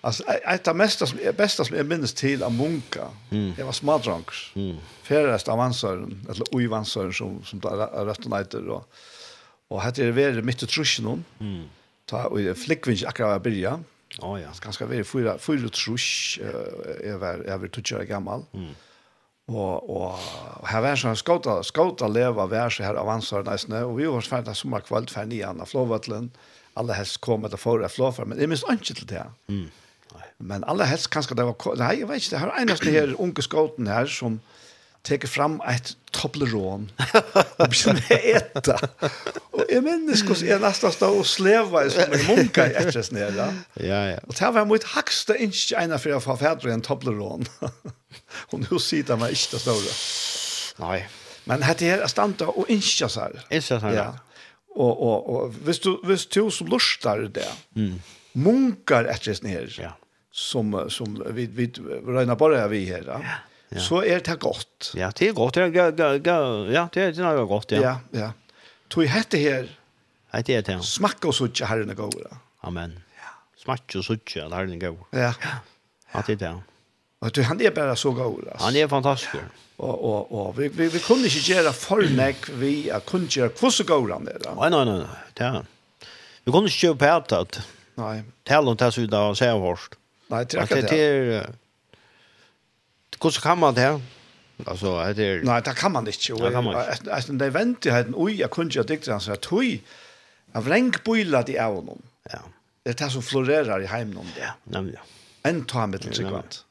Alltså 0.00 0.24
ett 0.24 0.68
av 0.68 0.76
mesta 0.76 1.06
som 1.06 1.18
är 1.22 1.32
bästa 1.32 1.64
som 1.64 1.76
är 1.76 1.82
minst 1.82 2.16
till 2.16 2.42
av 2.42 2.52
munka. 2.52 3.08
Mm. 3.30 3.52
Det 3.56 3.62
var 3.62 3.72
smadranks. 3.72 4.36
Mm. 4.54 4.76
Färrest 5.02 5.48
av 5.48 5.60
ansören 5.60 6.26
eller 6.30 6.54
oivansören 6.54 7.12
som 7.12 7.44
som 7.44 7.60
där 7.60 8.04
rötterna 8.04 8.38
heter 8.38 8.60
då. 8.60 8.74
Och 8.74 8.92
Og 9.72 9.80
hette 9.80 10.04
er 10.04 10.14
veri 10.16 10.44
mitt 10.44 10.62
og 10.64 10.70
trusjen. 10.70 11.24
Mm. 11.40 11.64
Ta, 12.10 12.26
og 12.28 12.52
flikkvinns 12.60 13.06
akkurat 13.08 13.38
var 13.38 13.44
byrja. 13.46 13.74
Å 14.20 14.28
oh, 14.28 14.36
ja. 14.36 14.52
Ganske 14.60 14.86
veri 14.90 15.04
fyra, 15.08 15.38
fyra 15.40 15.70
trusj, 15.72 16.40
jeg 16.42 17.20
var, 17.22 17.44
jeg 17.48 17.62
var 17.62 17.72
tutsjere 17.72 18.08
gammal. 18.10 18.44
Mm. 18.52 18.72
Og, 19.52 19.90
og, 19.90 20.26
og 20.60 20.66
her 20.70 20.84
var 20.84 20.98
sånn 21.00 21.18
skåta, 21.18 21.58
skåta 21.66 22.08
leva 22.08 22.46
vær 22.50 22.72
så 22.72 22.84
her 22.86 22.98
avansar 23.00 23.42
neisne, 23.46 23.82
og 23.88 23.96
vi 23.98 24.06
var 24.06 24.28
ferdig 24.28 24.54
sommerkvalt 24.56 25.10
ferdig 25.12 25.40
nian 25.40 25.60
av 25.60 25.72
flåvattlen, 25.72 26.30
alle 26.78 26.96
helst 26.96 27.18
kom 27.24 27.44
etter 27.44 27.60
forra 27.60 27.90
flåfar, 27.90 28.28
men 28.28 28.40
jeg 28.40 28.48
minst 28.48 28.68
ikke 28.70 28.94
til 28.94 29.08
det. 29.10 29.24
Mm. 29.52 29.66
Men 30.52 30.64
alle 30.70 30.86
helst 30.88 31.10
kanskje 31.12 31.36
det 31.38 31.46
var, 31.48 31.66
nei, 31.80 31.92
jeg 32.00 32.08
vet 32.08 32.22
ikke, 32.22 32.32
det 32.32 32.42
her 32.44 32.54
eneste 32.62 32.94
her 32.94 33.14
unge 33.20 33.44
skåten 33.44 33.90
her 33.90 34.08
som, 34.10 34.38
tar 35.02 35.26
fram 35.26 35.60
ett 35.60 35.96
toblerone 36.10 36.86
Och 37.56 37.68
börjar 37.84 38.36
äta. 38.36 38.78
Och 39.50 39.60
Og 39.60 39.82
minns 39.84 40.22
minnes 40.22 40.42
jag 40.42 40.60
nästan 40.60 40.92
stod 40.92 41.18
og 41.18 41.26
sleva 41.26 41.84
i 41.84 41.90
som 41.90 42.12
en 42.12 42.26
munka 42.26 42.66
i 42.66 42.74
etter 42.74 43.02
sneda. 43.02 43.54
Ja, 43.74 44.04
ja. 44.10 44.18
Og 44.28 44.34
det 44.34 44.50
var 44.54 44.64
mitt 44.64 44.84
högsta 44.84 45.36
ikke 45.36 45.76
ena 45.84 45.98
för 45.98 46.16
att 46.16 46.24
få 46.24 46.36
fædre 46.36 46.72
en 46.72 46.82
toblerone. 46.82 47.46
og 48.52 48.60
nå 48.60 48.78
sier 48.78 49.08
man 49.08 49.18
meg 49.18 49.32
ikke 49.32 49.58
Nej. 50.78 51.08
Men 51.44 51.60
Nei. 51.60 51.62
Men 51.62 51.62
är 51.62 51.74
stanta 51.74 51.84
er 51.84 52.06
standa 52.06 52.46
og 52.46 52.66
här. 52.68 53.08
sær. 53.08 53.60
så 53.60 53.78
här, 53.78 53.94
ja. 53.94 54.12
Og, 54.76 55.02
og, 55.02 55.30
og 55.30 55.66
visst 55.66 55.84
du, 55.84 56.00
visst 56.04 56.34
du 56.34 56.50
som 56.50 56.66
lustar 56.66 57.18
det, 57.18 57.48
mm. 57.76 58.02
munkar 58.32 59.04
etter 59.04 59.34
sneda, 59.34 59.68
ja. 59.78 59.90
som, 60.32 60.90
som 60.90 61.22
vi, 61.30 61.46
vi, 61.46 61.66
vi 61.66 62.00
bara 62.06 62.36
bare 62.36 62.68
vi 62.68 62.84
her, 62.84 63.04
ja 63.06 63.20
så 63.80 64.02
er 64.04 64.20
det 64.20 64.38
godt. 64.42 64.92
Ja, 64.98 65.08
det 65.18 65.28
er 65.30 65.32
godt. 65.32 65.56
Ja, 65.56 65.68
ja, 65.68 65.88
ja 66.68 66.88
det 66.92 67.04
er 67.06 67.12
det 67.12 67.48
godt, 67.48 67.72
ja. 67.72 67.80
Ja, 67.80 67.94
ja. 68.12 68.30
Tog 68.92 69.08
hette 69.08 69.38
her, 69.40 69.70
Hei, 70.32 70.40
det 70.48 70.54
er 70.56 70.62
det. 70.64 70.78
Smakk 70.88 71.26
og 71.28 71.34
suttje 71.36 71.66
herren 71.68 71.90
er 71.92 71.96
god. 71.98 72.14
Amen. 72.64 72.94
Ja. 73.20 73.32
Smakk 73.60 73.98
og 74.00 74.04
suttje 74.06 74.46
at 74.46 74.54
herren 74.56 74.72
er 74.72 74.80
god. 74.80 75.02
Ja. 75.12 75.32
Ja, 76.14 76.22
det 76.24 76.38
er 76.38 76.40
det. 76.40 76.52
Og 77.20 77.34
du, 77.36 77.42
han 77.44 77.60
er 77.60 77.70
bare 77.70 77.96
så 77.96 78.14
god. 78.16 78.38
Altså. 78.46 78.64
Han 78.64 78.76
er 78.76 78.88
fantastisk. 78.88 79.34
Ja. 79.34 79.44
Og, 79.82 80.04
og, 80.04 80.32
og 80.32 80.56
vi, 80.56 80.68
vi, 80.68 80.88
vi 80.88 81.02
kunne 81.04 81.28
ikke 81.28 81.42
gjøre 81.50 81.72
fornek, 81.76 82.48
vi 82.60 82.72
kunne 83.06 83.28
ikke 83.28 83.34
gjøre 83.34 83.52
hvordan 83.60 83.86
god 83.86 84.12
han 84.12 84.28
er. 84.32 84.48
Nei, 84.56 84.70
nei, 84.72 84.82
nei, 84.88 84.96
nei. 85.02 85.20
Det 85.36 85.46
er. 85.46 85.68
Vi 86.44 86.54
kunne 86.54 86.72
ikke 86.72 86.86
gjøre 86.86 87.00
på 87.02 87.40
at 87.42 87.60
Nei. 88.00 88.22
Tell 88.48 88.68
om 88.72 88.76
det 88.76 88.88
som 88.94 89.04
vi 89.04 89.10
da 89.12 89.22
ser 89.36 89.58
først. 89.60 89.98
Nei, 90.32 90.44
det 90.48 90.56
er 90.56 90.62
akkurat 90.62 90.88
det. 90.88 90.96
Det 90.96 91.36
er 91.42 91.52
Hvordan 93.22 93.42
kan 93.42 93.58
man 93.58 93.74
det 93.74 94.00
Alltså 94.66 94.96
Alltså 94.96 94.96
är 94.96 95.14
det 95.14 95.44
Nej, 95.44 95.62
det 95.64 95.74
kan 95.74 95.92
man 95.92 96.06
inte. 96.06 96.34
Det 96.34 96.50
kan 96.50 96.64
man 96.64 96.90
inte. 96.92 97.14
Alltså 97.14 97.32
det 97.32 97.46
vänt 97.50 97.84
jag 97.84 97.94
hade 97.94 98.12
oj 98.14 98.40
jag 98.40 98.50
kunde 98.50 98.74
ju 98.74 98.82
dikta 98.82 99.20
så 99.20 99.32
att 99.32 99.52
oj 99.52 99.82
av 100.52 100.68
länk 100.68 101.04
det 101.42 101.52
i 101.52 101.58
avon. 101.58 102.02
Ja. 102.30 102.38
Det 102.82 102.94
tas 102.94 103.12
som 103.12 103.22
florerar 103.22 103.82
i 103.82 103.86
hemmen 103.86 104.16
om 104.16 104.26
det. 104.36 104.52
Ja, 104.72 104.82
ja. 104.82 105.00
En 105.42 105.64
ta 105.64 105.86
med 105.86 106.00
till 106.00 106.14
sekvent. 106.14 106.64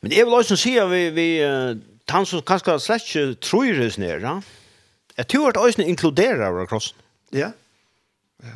Men 0.00 0.10
det 0.10 0.20
är 0.20 0.24
väl 0.24 0.34
också 0.34 0.56
så 0.56 0.86
vi 0.86 1.10
vi 1.10 1.28
tant 2.04 2.28
som 2.28 2.42
kanske 2.42 2.80
släcker 2.80 3.34
tror 3.34 3.64
det 3.64 3.98
ner, 3.98 4.18
ja. 4.18 4.42
Jag 5.14 5.28
tror 5.28 5.48
att 5.48 5.56
ösnen 5.56 5.86
inkluderar 5.86 6.66
crossen. 6.66 6.98
Ja. 7.30 7.52
Ja. 8.42 8.48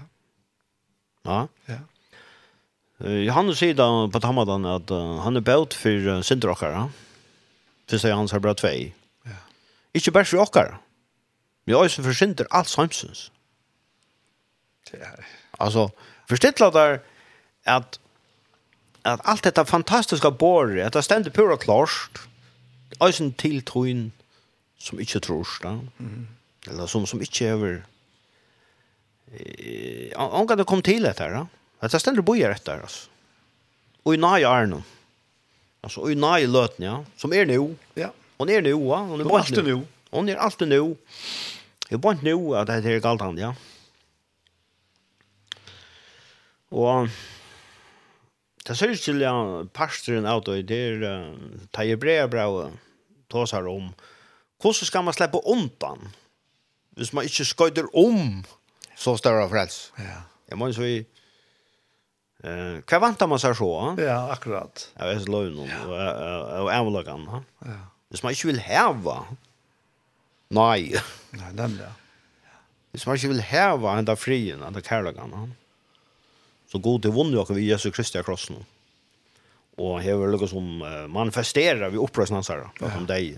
Ja. 1.23 1.49
Ja. 1.67 1.79
Johannes 3.01 3.59
sier 3.61 3.77
da 3.77 3.87
på 4.09 4.21
Tamadan 4.25 4.65
at 4.69 4.91
uh, 4.95 5.19
han 5.25 5.37
er 5.37 5.45
bøt 5.45 5.77
for 5.77 6.09
uh, 6.09 6.23
syndrokkere. 6.25 6.87
Først 7.91 8.09
er 8.09 8.17
hans 8.17 8.33
her 8.33 8.41
bra 8.43 8.55
tvei. 8.57 8.93
Ja. 9.29 9.41
Ikke 9.95 10.15
bare 10.17 10.29
for 10.29 10.47
okkere. 10.47 10.79
Vi 11.67 11.75
er 11.75 11.83
også 11.83 12.03
for 12.07 12.17
synder 12.17 12.49
alt 12.55 12.71
samsens. 12.71 13.29
Ja. 14.95 15.13
Altså, 15.61 15.89
forstilt 16.31 16.59
der 16.59 16.99
at 17.67 18.01
at 19.07 19.21
alt 19.25 19.45
dette 19.45 19.65
fantastiske 19.65 20.31
båret, 20.31 20.81
at 20.83 20.95
det 20.95 21.05
stender 21.05 21.31
pura 21.31 21.57
klart, 21.57 22.29
eisen 23.03 23.33
till 23.33 23.63
troen 23.63 24.09
som 24.79 25.01
ikke 25.01 25.21
tror, 25.21 25.49
da. 25.63 25.77
Mm. 25.99 26.27
eller 26.67 26.87
som, 26.87 27.07
som 27.07 27.23
ikke 27.23 27.53
over... 27.55 27.77
Eh, 29.33 30.11
omgang 30.17 30.59
det 30.59 30.67
kom 30.67 30.83
til 30.83 31.07
dette, 31.07 31.25
da. 31.31 31.45
Men 31.87 31.91
det 31.91 32.01
ständer 32.01 32.23
bojar 32.23 32.59
där 32.65 32.83
oss. 32.83 33.11
Och 34.03 34.15
i 34.15 34.17
nai 34.17 34.43
är 34.43 34.67
nu. 34.67 34.83
Alltså 35.81 36.01
och 36.01 36.13
i 36.13 36.15
nai 36.15 36.47
löten 36.47 36.85
ja, 36.87 37.05
som 37.17 37.33
är 37.33 37.47
nu. 37.47 37.77
Ja. 37.95 38.13
Hon 38.37 38.49
är 38.49 38.63
nu, 38.63 38.71
ja. 38.71 38.99
hon 38.99 39.21
är 39.21 39.25
bort 39.25 39.51
nu. 39.51 39.83
Hon 40.11 40.29
är 40.29 40.37
alltid 40.37 40.69
nu. 40.69 40.97
Jag 41.89 42.01
bort 42.01 42.23
nu 42.23 42.57
att 42.57 42.67
det 42.67 42.75
är 42.75 43.01
galt 43.01 43.21
han, 43.21 43.39
ja. 43.39 43.55
Och 46.69 47.09
Det 48.67 48.77
ser 48.77 48.89
ut 48.89 49.01
til 49.01 49.21
ja, 49.21 49.65
pastoren 49.75 50.27
av 50.27 50.43
det, 50.45 50.63
det 50.69 50.79
er 50.89 51.03
uh, 51.07 51.35
ta 51.73 51.85
i 51.87 51.95
brev 51.95 52.31
bra 52.31 52.49
og 52.51 52.73
ta 53.31 53.47
seg 53.47 53.69
om. 53.71 53.93
Hvordan 54.59 54.91
skal 54.91 55.05
man 55.05 55.15
slippe 55.15 55.39
undan? 55.47 56.11
Hvis 56.91 57.13
man 57.13 57.25
ikke 57.25 57.45
skøyder 57.45 57.87
om 57.95 58.43
så 58.97 59.15
større 59.17 59.47
frels. 59.49 59.93
Ja. 59.99 60.25
Jeg 60.51 60.59
må 60.59 60.73
så 60.73 60.83
vi 60.83 61.07
Eh, 62.45 62.79
hva 62.85 62.99
vantar 63.01 63.31
man 63.31 63.41
seg 63.41 63.57
så? 63.57 63.69
Ja, 64.01 64.19
akkurat. 64.35 64.89
Ja, 64.99 65.09
jeg 65.09 65.23
er 65.23 65.25
så 65.25 65.33
og, 65.33 65.53
noen, 65.57 65.73
og 65.89 66.69
jeg 66.71 66.87
vil 66.89 66.99
Ja. 67.01 67.39
Det 67.41 67.43
Ja. 67.67 67.79
Hvis 68.13 68.23
man 68.23 68.33
ikke 68.37 68.51
vil 68.53 68.61
heva, 68.63 69.17
nei. 70.55 70.93
den 71.33 71.57
nemlig, 71.57 71.89
Det 71.89 72.93
Hvis 72.93 73.07
man 73.07 73.17
ikke 73.17 73.33
vil 73.33 73.43
heva 73.43 73.97
enda 73.99 74.15
frien, 74.15 74.63
enda 74.63 74.81
kærlagan, 74.81 75.35
så 76.71 76.79
god 76.83 77.03
til 77.03 77.13
vunnet 77.13 77.35
dere 77.41 77.57
vi 77.57 77.67
Jesu 77.71 77.91
Kristi 77.91 78.23
kross 78.23 78.49
nå. 78.51 78.61
Og 79.79 79.99
hever 80.01 80.31
lukket 80.33 80.51
som 80.55 80.79
manifesterer 81.13 81.91
vi 81.93 81.99
opprøsene 82.01 82.39
hans 82.41 82.49
her, 82.49 82.63
om 82.81 83.05
deg. 83.07 83.37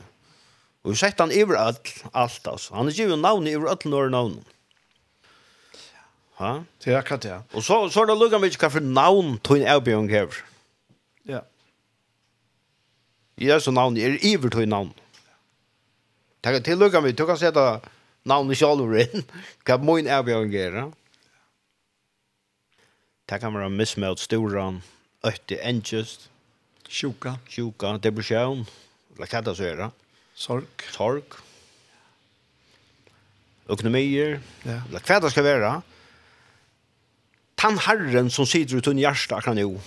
Og 0.85 0.93
vi 0.93 1.01
sett 1.01 1.19
han 1.19 1.33
iveralt, 1.35 1.91
alt, 2.13 2.45
altså. 2.47 2.77
Han 2.77 2.87
er 2.87 2.95
ikke 2.95 3.11
jo 3.11 3.19
navnet 3.19 3.57
iveralt 3.57 3.89
når 3.89 4.13
navnet. 4.15 4.55
Ha? 6.39 6.53
Det 6.85 6.93
er 6.93 7.01
akkurat 7.01 7.23
det. 7.23 7.37
Og 7.53 7.65
så, 7.67 7.81
så 7.91 8.03
er 8.03 8.11
det 8.11 8.19
lukket 8.19 8.43
mye 8.43 8.59
hva 8.63 8.71
for 8.71 8.85
navn 8.85 9.39
tog 9.43 9.59
en 9.59 9.71
avbjørn 9.75 10.11
hever. 10.13 10.39
Ja. 11.27 11.43
Jesu 13.43 13.73
navn 13.75 13.99
er 13.99 14.19
iver 14.23 14.55
tog 14.55 14.63
en 14.63 14.75
navn. 14.75 14.93
Det 16.45 16.55
er 16.55 16.63
til 16.63 16.79
lukket 16.79 17.03
mye, 17.03 17.17
du 17.19 17.25
kan 17.27 17.41
sette 17.41 17.65
navnet 18.29 18.63
i 18.63 19.03
inn, 19.03 19.27
hva 19.67 19.79
må 19.83 19.99
en 19.99 20.11
avbjørn 20.19 20.55
hever. 20.55 20.93
Det 23.29 23.41
kan 23.43 23.53
være 23.55 23.71
mismøt, 23.71 24.23
storan, 24.23 24.83
øyte, 25.27 25.59
engest. 25.61 26.31
Sjuka. 26.89 27.35
Sjuka, 27.51 27.99
depresjon. 28.01 28.63
Eller 29.17 29.29
hva 29.29 29.43
det 29.45 29.57
så 29.59 29.67
er 29.69 29.77
det? 29.83 29.89
Sorg. 30.39 30.87
Sorg. 30.95 31.37
Økonomier. 33.69 34.39
Ja. 34.65 34.81
Eller 34.89 35.05
hva 35.05 35.19
det 35.21 35.35
skal 35.35 35.45
være 35.45 35.73
tan 37.59 37.79
herren 37.79 38.31
som 38.31 38.47
sitter 38.47 38.77
ut 38.77 38.87
under 38.87 39.03
hjärsta 39.03 39.41
kan 39.41 39.57
nu. 39.57 39.81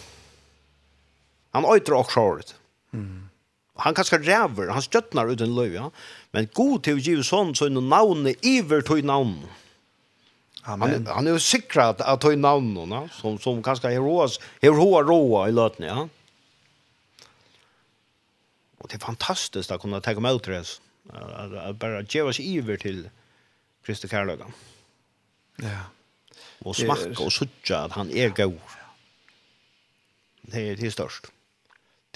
Han 1.52 1.66
öjtrar 1.66 1.96
och 1.96 2.10
skåret. 2.10 2.56
Mm. 2.94 3.30
Han 3.76 3.94
kanske 3.94 4.18
räver, 4.18 4.68
han 4.68 4.82
stöttnar 4.82 5.32
ut 5.32 5.42
en 5.42 5.56
löv, 5.56 5.74
ja. 5.74 5.92
Men 6.32 6.48
god 6.54 6.84
till 6.84 7.00
Jesus 7.00 7.28
son 7.28 7.56
så 7.56 7.68
innan 7.68 7.90
navnet 7.90 8.46
iver 8.46 8.82
tog 8.82 9.04
namn. 9.04 9.48
Amen. 10.64 10.92
Han, 10.92 11.16
han 11.16 11.28
är 11.28 11.32
ju 11.32 11.40
säkrad 11.40 12.02
att 12.02 12.22
ta 12.22 12.32
i 12.32 12.36
namnen, 12.36 12.92
ja? 12.92 13.10
som, 13.12 13.40
som 13.40 13.62
ganska 13.62 13.90
heroas, 13.90 14.40
heroa 14.62 15.02
roa 15.02 15.50
i 15.50 15.52
löten, 15.52 15.86
ja. 15.86 16.10
Och 18.78 18.88
det 18.88 18.96
är 18.96 19.00
fantastiskt 19.00 19.72
att 19.72 19.82
kunna 19.82 20.02
ta 20.02 20.20
med 20.20 20.36
ut 20.36 20.44
det. 20.44 20.80
Att 21.58 21.76
bara 21.76 22.02
ge 22.02 22.22
oss 22.22 22.40
iver 22.40 22.78
till 22.78 23.10
Kristi 23.86 24.08
kärlögan. 24.08 24.52
Ja. 25.56 25.68
Yeah 25.68 25.82
og 26.66 26.76
smakka 26.76 27.24
og 27.24 27.32
suttja 27.32 27.86
at 27.86 27.92
han 27.98 28.12
er 28.12 28.30
god. 28.30 28.58
Det 30.52 30.72
er 30.72 30.76
det 30.76 30.94
størst. 30.94 31.32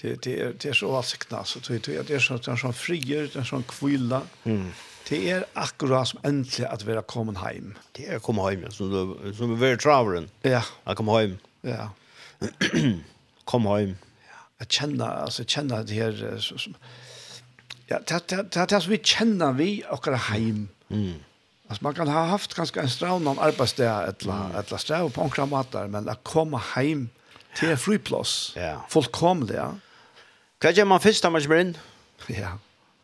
Det 0.01 0.23
det 0.23 0.41
är 0.41 0.53
det 0.53 0.65
är 0.65 0.73
så 0.73 0.95
avsikna 0.95 1.43
så 1.43 1.59
det 1.59 1.85
det 1.85 2.09
är 2.09 2.19
så 2.19 2.33
att 2.33 2.45
han 2.45 2.57
som 2.57 2.73
frier 2.73 3.29
den 3.33 3.45
som 3.45 3.63
kvilla. 3.63 4.21
Mm. 4.43 4.71
Det 5.09 5.31
är 5.31 5.45
akkurat 5.53 6.07
som 6.07 6.19
äntligen 6.23 6.71
att 6.71 6.83
vara 6.83 7.01
kommen 7.01 7.35
hem. 7.35 7.77
Det 7.91 8.07
är 8.07 8.19
komma 8.19 8.49
hem 8.49 8.71
så 8.71 8.87
då 8.87 9.33
som 9.33 9.51
är 9.51 9.55
very 9.55 9.77
traveren. 9.77 10.29
Ja. 10.41 10.63
Att 10.83 10.97
komma 10.97 11.19
hem. 11.19 11.37
Ja. 11.61 11.89
Kom 13.43 13.65
hem. 13.65 13.95
Ja. 14.27 14.35
Att 14.57 14.71
känna 14.71 15.05
alltså 15.05 15.43
känna 15.45 15.83
det 15.83 15.93
här 15.93 16.39
så 16.39 16.57
som 16.57 16.75
Ja, 17.87 17.99
det 18.07 18.27
det 18.27 18.69
det 18.69 18.87
vi 18.87 18.97
känner 19.03 19.53
vi 19.53 19.83
och 19.89 20.07
våra 20.07 20.15
hem. 20.15 20.67
Mm 20.89 21.13
Alltså 21.67 21.83
man 21.83 21.93
kan 21.93 22.07
ha 22.07 22.25
haft 22.25 22.53
ganska 22.53 22.81
en 22.81 22.89
straunan 22.89 23.39
arbetsdag 23.39 24.01
eller 24.01 24.59
eller 24.59 24.77
strav 24.77 25.09
på 25.09 25.21
några 25.21 25.45
matar 25.45 25.87
men 25.87 26.09
att 26.09 26.23
komma 26.23 26.57
hem 26.57 27.09
till 27.55 27.77
friplats. 27.77 28.53
Ja. 28.55 28.85
Fullkomligt. 28.89 29.55
Ja. 29.55 29.75
Kan 30.59 30.73
jag 30.73 30.87
man 30.87 30.99
första 30.99 31.29
match 31.29 31.45
in? 31.47 31.77
Ja. 32.27 32.57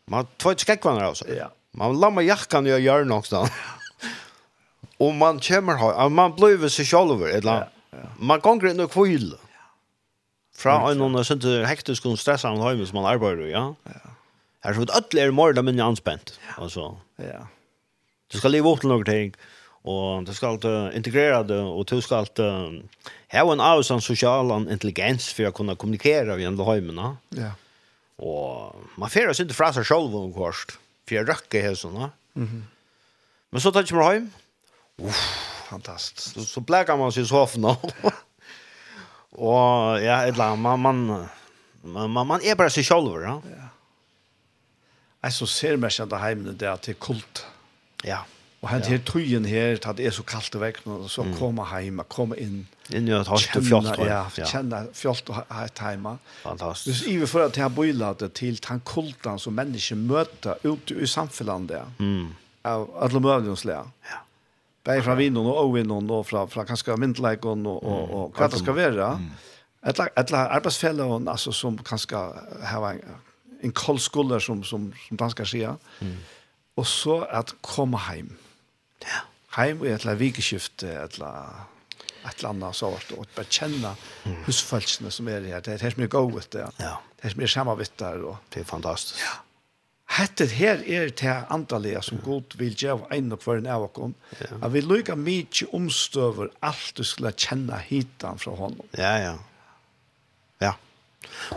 Man 0.04 0.26
två 0.36 0.54
skäckvarna 0.54 1.04
alltså. 1.04 1.34
Ja. 1.34 1.50
Man 1.70 2.00
lamma 2.00 2.22
jackan 2.22 2.66
och 2.72 2.80
gör 2.80 3.04
något 3.04 3.30
då. 3.30 3.48
Och 4.98 5.14
man 5.14 5.40
kommer 5.40 5.74
ha 5.74 6.08
man 6.08 6.34
blir 6.34 6.68
så 6.68 6.84
själv 6.84 7.26
eller 7.26 7.68
man 8.18 8.40
går 8.40 8.68
inte 8.68 8.84
och 8.84 8.92
Ja. 8.92 9.38
Fra 10.54 10.90
en 10.90 10.98
någon 10.98 11.24
sånt 11.24 11.44
hektisk 11.44 12.06
och 12.06 12.18
stressad 12.18 12.58
hem 12.58 12.86
som 12.86 13.02
man 13.02 13.12
arbetar 13.12 13.46
ja. 13.46 13.74
Ja. 13.84 13.90
Här 14.60 14.74
så 14.74 14.82
att 14.82 14.90
alla 14.90 15.22
är 15.22 15.30
mer 15.30 15.48
eller 15.50 15.62
anspent. 15.62 15.80
anspänt. 15.82 16.40
Alltså. 16.56 16.96
Ja. 17.16 17.46
Du 18.32 18.38
skal 18.38 18.54
leve 18.54 18.70
opp 18.70 18.80
til 18.80 18.88
noen 18.92 19.04
ting 19.04 19.34
och 19.82 20.24
du 20.24 20.34
skal 20.34 20.58
uh, 20.64 20.96
integrera 20.96 21.42
det 21.42 21.60
och 21.60 21.84
du 21.84 22.00
skal 22.00 22.26
uh, 22.38 22.82
ha 23.32 23.52
en 23.52 23.60
avsan 23.60 24.00
social 24.00 24.70
intelligens 24.70 25.32
för 25.32 25.44
att 25.44 25.54
kunna 25.54 25.76
kommunicera 25.76 26.36
via 26.36 26.50
hemmen. 26.50 27.16
Ja. 27.28 27.50
Och 28.16 28.76
man 28.96 29.10
färdas 29.10 29.40
inte 29.40 29.54
fra 29.54 29.72
seg 29.72 29.86
selv 29.86 30.16
om 30.16 30.32
kost 30.32 30.78
för 31.08 31.16
jeg 31.16 31.28
røkker 31.28 31.62
här 31.62 31.74
sånn. 31.74 32.10
Mhm. 32.34 32.62
Men 33.52 33.60
så 33.60 33.72
tar 33.72 33.84
jeg 33.84 33.98
meg 33.98 34.12
hem. 34.14 34.28
Uff, 35.02 35.22
fantastiskt. 35.68 36.34
Så, 36.34 36.44
så 36.44 36.60
bläkar 36.60 36.96
man 36.96 37.12
sig 37.12 37.22
i 37.22 37.26
soffan. 37.26 37.64
och 39.30 40.00
ja, 40.00 40.22
et 40.22 40.34
eller 40.34 40.44
annet, 40.44 40.58
man, 40.58 40.80
man, 40.80 42.10
man, 42.12 42.26
man 42.26 42.40
är 42.42 42.54
bara 42.54 42.70
sig 42.70 42.84
själv. 42.84 43.22
Ja. 43.22 43.42
ja. 43.44 43.68
Jag 45.20 45.32
så 45.32 45.46
ser 45.46 45.76
mig 45.76 45.90
att 46.00 46.10
det 46.10 46.16
här 46.16 46.88
är 46.88 46.92
kult. 46.92 47.46
Ja. 48.06 48.22
Og 48.62 48.68
han 48.70 48.84
her 48.86 49.00
tryen 49.02 49.44
her, 49.44 49.74
at 49.74 49.96
det 49.98 50.04
er 50.06 50.12
så 50.14 50.22
kaldt 50.22 50.54
vekk 50.62 50.84
nå, 50.86 51.00
så 51.10 51.24
mm. 51.26 51.32
komme 51.34 51.64
hjemme, 51.66 52.04
komme 52.06 52.36
inn. 52.38 52.60
Inn 52.94 53.08
i 53.10 53.14
et 53.16 53.26
halvt 53.26 53.56
og 53.58 53.64
fjollt 53.66 54.02
Ja, 54.06 54.20
kjenne 54.30 54.84
fjollt 54.94 55.32
og 55.34 55.40
hatt 55.50 55.80
hjemme. 55.82 56.12
Fantastisk. 56.44 57.00
Så 57.00 57.08
i 57.10 57.16
vi 57.18 57.26
får 57.26 57.48
at 57.48 57.58
jeg 57.58 57.74
bøyler 57.74 58.14
det 58.20 58.28
til 58.38 58.60
den 58.62 58.82
kulten 58.86 59.40
som 59.42 59.56
mennesker 59.58 59.98
møter 59.98 60.62
ute 60.62 60.94
i 60.94 61.08
samfunnet 61.10 61.72
der, 61.72 61.88
mm. 61.98 62.28
av 62.70 62.86
alle 63.02 63.22
møvningenslige. 63.24 63.80
Ja. 64.12 64.20
Bare 64.86 65.02
fra 65.02 65.16
vinden 65.18 65.42
og 65.42 65.58
ovinden 65.64 66.10
og 66.10 66.22
fra, 66.30 66.44
fra 66.50 66.62
kanskje 66.66 66.94
myndeleikene 67.02 67.70
og, 67.70 67.82
og, 67.82 68.14
og, 68.14 68.30
hva 68.36 68.46
det 68.50 68.62
skal 68.62 68.78
være. 68.78 69.08
Mm. 69.18 69.32
Et, 69.90 70.04
et 70.22 70.36
arbeidsfellene 70.38 71.30
altså, 71.30 71.50
som 71.50 71.74
kanskje 71.82 72.22
har 72.70 72.86
en, 72.92 73.02
en 73.66 73.74
kold 73.74 73.98
skulder 73.98 74.38
som, 74.38 74.62
som, 74.62 74.86
som 75.08 75.18
dansker 75.18 75.50
sier. 75.50 75.74
Mm 75.98 76.14
og 76.76 76.86
så 76.88 77.22
at 77.30 77.54
komme 77.62 78.00
hjem. 78.08 78.32
Ja. 79.04 79.20
Hjem 79.56 79.84
i 79.84 79.92
et 79.92 80.06
eller 80.06 80.20
vikeskifte, 80.20 80.88
et 80.88 81.18
eller 81.20 81.68
et 82.22 82.38
eller 82.38 82.52
annet 82.52 82.78
sort, 82.78 83.08
og 83.16 83.26
bare 83.34 83.50
kjenne 83.50 83.94
mm. 84.24 84.42
husfølelsene 84.46 85.10
som 85.10 85.28
er 85.28 85.46
her. 85.48 85.62
Det 85.64 85.74
er 85.74 85.80
så 85.82 85.90
som 85.94 86.04
er 86.04 86.10
gået, 86.12 86.52
det 86.54 86.66
ja. 86.78 86.92
det 87.18 87.26
er 87.26 87.34
som 87.34 87.42
er 87.42 87.50
samarbeider. 87.50 88.26
Og... 88.30 88.36
Det 88.54 88.62
er 88.62 88.68
fantastisk. 88.68 89.20
Ja. 89.20 89.40
Hette 90.12 90.44
her 90.52 90.82
er 90.84 91.08
det 91.08 91.34
antallet 91.50 92.04
som 92.04 92.20
god 92.20 92.56
vil 92.60 92.74
gjøre 92.76 93.08
en 93.16 93.32
og 93.32 93.44
hver 93.44 93.62
en 93.62 93.68
av 93.72 93.86
oss. 93.86 94.34
Ja. 94.40 94.58
At 94.60 94.72
vi 94.74 94.82
lykker 94.84 95.16
mye 95.16 95.68
omstøver 95.72 96.52
alt 96.60 96.92
du 96.98 97.04
skulle 97.04 97.32
kjenne 97.32 97.78
hitan 97.88 98.38
fra 98.38 98.52
honom. 98.58 98.84
Ja, 98.98 99.14
ja. 99.22 99.32
Ja. 100.60 100.74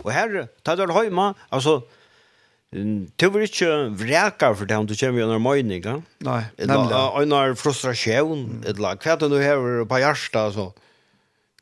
Og 0.02 0.10
her, 0.14 0.46
ta 0.64 0.74
det 0.78 0.88
høyma, 0.88 1.34
altså, 1.52 1.82
Du 2.74 3.28
vil 3.30 3.46
ikke 3.46 3.70
vreka 3.94 4.50
for 4.58 4.68
det 4.68 4.76
om 4.76 4.88
du 4.88 4.94
kommer 4.98 5.22
gjennom 5.22 5.44
morgenen, 5.46 5.76
ikke? 5.78 5.94
Nei, 6.26 6.40
nemlig. 6.58 6.98
Under 7.22 7.54
frustrasjon, 7.56 8.64
eller 8.66 8.82
lag. 8.82 9.00
Hva 9.00 9.14
er 9.14 9.22
det 9.22 9.30
du 9.32 9.38
har 9.40 9.86
på 9.88 10.00
hjertet, 10.02 10.56
så. 10.56 10.66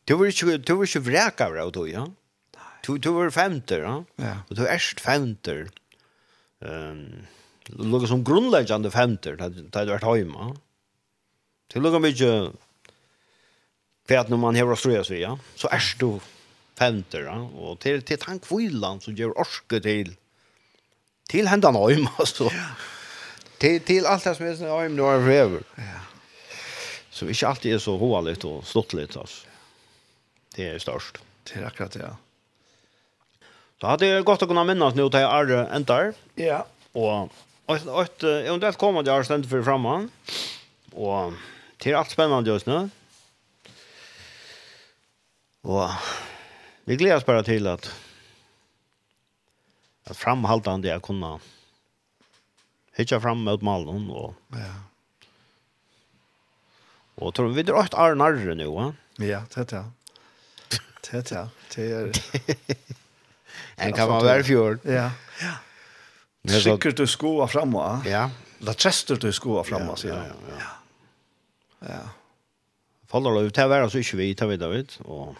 Du 0.08 0.16
vil 0.20 0.32
ikke, 0.32 0.58
du 0.58 0.74
vil 0.80 0.88
ikke 0.88 1.04
vreka 1.04 1.50
for 1.52 1.76
det, 1.76 1.84
ja? 1.92 2.06
Du, 2.84 2.96
du 2.98 3.10
er 3.20 3.32
femter, 3.32 3.84
ja? 3.84 3.94
Ja. 4.20 4.34
Og 4.48 4.58
du 4.58 4.64
er 4.64 4.74
erst 4.74 5.00
femter. 5.00 5.68
Um, 6.64 7.24
du 7.68 8.06
som 8.08 8.24
grunnleggende 8.24 8.90
femter, 8.92 9.38
da 9.38 9.48
du 9.48 9.92
er 9.94 10.04
hjemme. 10.16 10.52
Du 11.72 11.80
lukker 11.80 12.02
mye 12.02 12.32
hva 14.04 14.20
når 14.28 14.40
man 14.40 14.56
har 14.58 14.68
å 14.68 14.76
strøs 14.76 15.08
ja? 15.16 15.32
Så 15.56 15.70
erst 15.72 16.00
du 16.00 16.18
femter, 16.76 17.24
ja? 17.28 17.38
Og 17.56 17.78
til, 17.80 18.02
til 18.04 18.20
tank 18.20 18.44
som 18.48 19.16
gjør 19.16 19.36
orske 19.40 19.80
til 19.84 20.12
till 21.28 21.48
hända 21.48 21.70
nöjm 21.70 22.08
alltså. 22.18 22.50
Till 23.58 23.80
till 23.80 24.06
alt 24.06 24.24
det 24.24 24.34
som 24.34 24.46
är 24.46 24.56
så 24.56 24.88
nå 24.88 25.14
er 25.14 25.20
forever. 25.20 25.62
Ja. 25.76 26.00
Så 27.10 27.26
ikke 27.26 27.46
alltid 27.46 27.74
är 27.74 27.78
så 27.78 27.96
roligt 27.98 28.44
och 28.44 28.66
stortligt 28.66 29.16
alltså. 29.16 29.46
Det 30.56 30.68
är 30.68 30.78
störst. 30.78 31.18
Det 31.44 31.60
er 31.60 31.66
akkurat 31.66 31.92
det. 31.92 32.02
Ja. 32.02 32.16
Så 33.80 33.86
hade 33.86 34.14
det 34.14 34.22
gått 34.22 34.42
att 34.42 34.48
kunna 34.48 34.64
minnas 34.64 34.94
nu 34.94 35.10
till 35.10 35.20
Arre 35.20 35.66
Endar. 35.66 36.12
Ja. 36.34 36.66
Och 36.92 37.30
och 37.66 38.02
ett 38.02 38.22
eventuellt 38.22 38.78
kommande 38.78 39.10
Stendt 39.10 39.26
ständigt 39.26 39.50
för 39.50 40.08
Og 40.92 41.26
Och 41.26 41.32
till 41.78 41.94
alt 41.94 42.10
spännande 42.10 42.50
just 42.50 42.66
nu. 42.66 42.90
Og 45.62 45.90
vi 46.84 46.96
gläds 46.96 47.26
bara 47.26 47.42
till 47.42 47.66
att 47.66 47.90
att 50.04 50.16
framhållande 50.16 50.88
jag 50.88 51.02
kunna 51.02 51.40
hitta 52.92 53.20
fram 53.20 53.44
mot 53.44 53.62
malen 53.62 54.10
och 54.10 54.34
ja. 54.48 54.74
Och 57.14 57.34
tror 57.34 57.52
vi 57.52 57.62
det 57.62 57.72
åt 57.72 57.94
Arnar 57.94 58.54
nu 58.54 58.66
va? 58.66 58.94
Ja, 59.16 59.42
det 59.54 59.68
det. 59.68 59.84
Det 61.10 61.28
det. 61.28 61.48
Det 61.74 61.92
är 61.92 62.12
En 63.76 63.92
kan 63.92 64.08
man 64.08 64.24
vara 64.24 64.42
fjord. 64.42 64.78
Ja. 64.82 65.10
Ja. 66.42 66.60
Sikkert 66.60 66.96
du 66.96 67.06
skoa 67.06 67.48
framme. 67.48 68.02
Ja. 68.06 68.30
La 68.58 68.74
Chester 68.74 69.16
du 69.16 69.32
skoa 69.32 69.64
framme, 69.64 69.96
sier 69.96 70.14
han. 70.14 70.26
Ja, 70.48 70.54
ja. 70.58 71.88
Ja. 71.88 72.00
Faller 73.06 73.42
ut, 73.42 73.54
till 73.54 73.68
var 73.68 73.88
så 73.88 73.98
ikke 73.98 74.16
vi, 74.16 74.34
tar 74.34 74.46
vi 74.46 74.56
David 74.56 74.96
og 75.04 75.36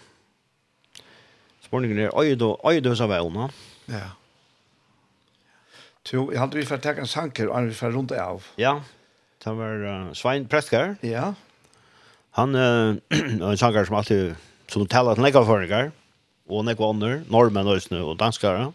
spørningen 1.65 1.99
er, 1.99 2.12
øyde 2.20 2.57
og 2.57 2.82
du 2.85 2.95
så 2.97 3.07
vel, 3.07 3.51
Ja. 3.89 4.09
Jo, 6.13 6.27
jeg 6.29 6.37
hadde 6.37 6.59
vi 6.59 6.67
for 6.69 6.77
å 6.77 6.85
ta 6.85 6.93
en 7.01 7.09
sanker, 7.09 7.49
og 7.49 7.57
han 7.57 7.71
vi 7.71 7.77
for 7.79 7.95
rundt 7.95 8.13
av. 8.13 8.45
Ja, 8.61 8.75
det 9.41 9.53
var 9.57 9.85
uh, 9.89 10.11
Svein 10.17 10.45
Prestkar. 10.51 10.99
Ja. 11.07 11.31
Han 12.37 12.53
uh, 12.61 12.93
er 13.09 13.31
en 13.49 13.61
sanger 13.61 13.89
som 13.89 13.97
alltid, 13.97 14.35
som 14.69 14.85
taler 14.91 15.17
til 15.17 15.25
nekka 15.25 15.45
føringer, 15.49 15.95
og 16.53 16.67
nekka 16.69 16.91
ånder, 16.91 17.23
normen 17.33 17.73
og 17.73 18.13
danskere. 18.21 18.69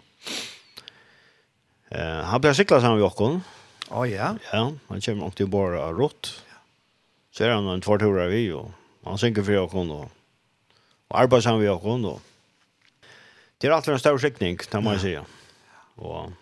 Uh, 1.94 2.26
han 2.32 2.42
blir 2.42 2.58
siklet 2.58 2.82
sammen 2.82 2.98
med 2.98 3.06
åkken. 3.12 3.40
Å 3.90 4.02
oh, 4.02 4.10
ja? 4.10 4.34
Ja, 4.50 4.66
han 4.90 5.06
kommer 5.06 5.22
nok 5.22 5.38
til 5.38 5.50
å 5.50 5.54
bare 5.54 5.86
av 5.86 6.02
rått. 6.02 6.34
Så 7.30 7.46
er 7.46 7.54
han 7.54 7.70
en 7.70 7.86
tvartur 7.86 8.18
vi, 8.34 8.48
og 8.58 8.74
han 9.06 9.22
synker 9.22 9.46
for 9.46 9.68
åkken, 9.68 9.94
og, 9.94 10.10
og 11.14 11.22
arbeider 11.22 11.46
sammen 11.46 11.62
med 11.62 11.76
åkken. 11.78 12.10
Og... 12.10 13.08
Det 13.62 13.70
er 13.70 13.78
alltid 13.78 14.00
en 14.00 14.02
stor 14.02 14.22
skikning, 14.22 14.58
det 14.66 14.82
må 14.82 14.98
jeg 14.98 15.06
si. 15.06 15.18
Og... 16.02 16.38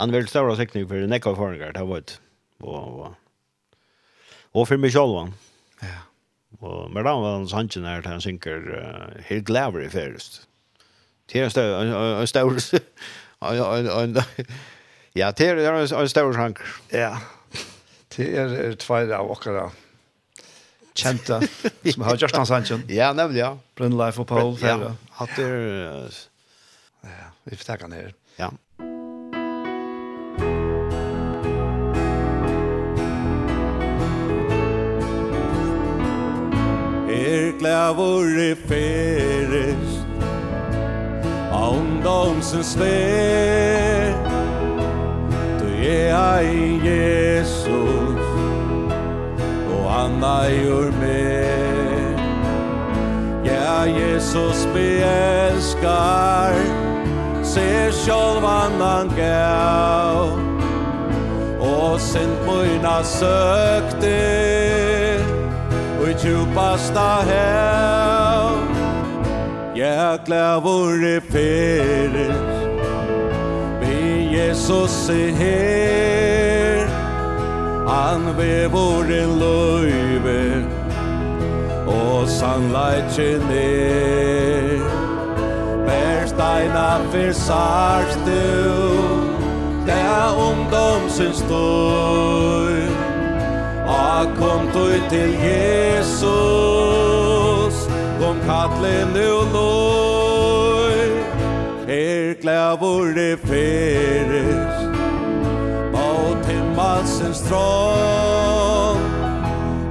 Han 0.00 0.12
vil 0.12 0.28
større 0.28 0.56
sikning 0.56 0.88
for 0.88 0.96
den 0.96 1.12
ekar 1.12 1.34
förringar 1.36 1.72
det 1.72 1.84
var 1.84 2.02
og, 2.60 3.00
og, 3.00 3.14
och 4.52 4.68
för 4.68 4.76
mig 4.76 4.90
själv. 4.90 5.32
Ja. 5.80 6.00
og 6.60 6.90
med 6.90 7.04
då 7.04 7.20
var 7.20 7.32
hans 7.32 7.52
hanken 7.52 7.82
där 7.82 8.02
han 8.02 8.20
synker 8.20 8.56
uh, 8.56 9.22
helt 9.24 9.44
glæver 9.44 9.80
i 9.80 9.88
ferest. 9.88 10.48
Det 11.32 11.40
er 11.40 11.44
en 11.44 11.50
større, 11.50 12.20
en 12.20 12.26
større, 12.26 12.80
en, 13.42 13.86
en, 13.86 14.24
ja, 15.14 15.30
det 15.30 15.48
er 15.48 16.00
en 16.00 16.08
større 16.08 16.34
hank. 16.34 16.58
Ja. 16.92 17.16
Det 18.16 18.38
er 18.38 18.74
två 18.74 18.94
av 19.14 19.30
okkara 19.30 19.70
kjente 20.94 21.40
som 21.92 22.02
har 22.02 22.16
gjort 22.16 22.36
hans 22.36 22.50
hanken. 22.50 22.82
Ja, 22.88 23.12
nemlig, 23.12 23.38
ja. 23.40 23.54
Brunleif 23.78 24.18
og 24.18 24.26
Paul. 24.26 24.56
Ja, 24.60 24.94
hatt 25.20 25.36
det... 25.36 25.48
Ja, 27.04 27.30
vi 27.44 27.56
får 27.56 27.64
takke 27.64 27.86
han 27.86 27.94
her. 27.96 28.12
Ja. 28.36 28.50
glævor 37.60 38.24
i 38.40 38.54
ferest 38.68 40.06
av 41.52 41.76
ungdomsens 41.76 42.72
vei 42.80 44.14
Du 45.60 45.66
er 45.84 46.40
i 46.40 46.80
Jesus. 46.88 48.24
Og 49.74 49.84
han 49.92 50.12
gjør 50.54 50.88
meg 51.02 52.16
Ja, 53.44 53.84
Jesus 53.84 54.64
beelskar 54.74 56.56
Se 57.44 57.92
sjálvan 57.92 58.80
han 58.80 59.08
gav. 59.16 60.38
Og 61.60 62.00
sent 62.00 62.46
moina 62.46 63.02
søkte 63.04 65.09
i 66.08 66.14
tjupasta 66.14 67.22
hev 67.28 68.56
Jäkla 69.74 70.56
i 71.06 71.20
feres 71.20 72.66
Vi 73.80 74.28
Jesus 74.32 75.10
är 75.10 75.32
her 75.32 76.86
Han 77.88 78.36
vi 78.38 78.66
vore 78.66 79.26
löjver 79.26 80.64
Och 81.86 82.28
sannleitjen 82.28 83.50
er 83.50 84.80
Bersteina 85.86 87.00
för 87.10 87.32
sarstu 87.32 88.70
Det 89.86 89.92
är 89.92 90.30
ungdom 90.50 91.08
sin 91.08 91.32
støy 91.32 92.79
A 93.90 94.24
kom 94.38 94.66
du 94.74 94.86
til 95.10 95.30
Jesus. 95.42 96.70
Kom 98.20 98.36
kattle 98.46 99.06
nu 99.14 99.44
noi 99.52 101.00
Er 101.88 102.34
glævor 102.42 103.06
i 103.18 103.36
feres 103.36 104.76
Mot 105.92 106.46
himmelsens 106.46 107.40
trån 107.48 109.00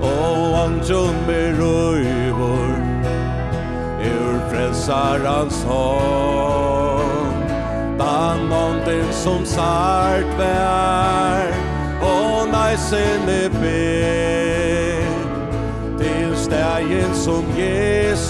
Og 0.02 0.64
anjon 0.64 1.18
med 1.28 1.60
røyvor 1.60 2.76
Ur 4.12 4.36
frelsarans 4.52 5.64
hånd 5.64 7.50
Dan 7.98 8.48
månden 8.48 9.14
som 9.14 9.46
sart 9.46 10.38
vær 10.38 11.69
eisene 12.72 13.50
ber 13.62 15.14
Til 15.98 16.36
stegen 16.38 17.14
som 17.14 17.46
Jesus 17.58 18.28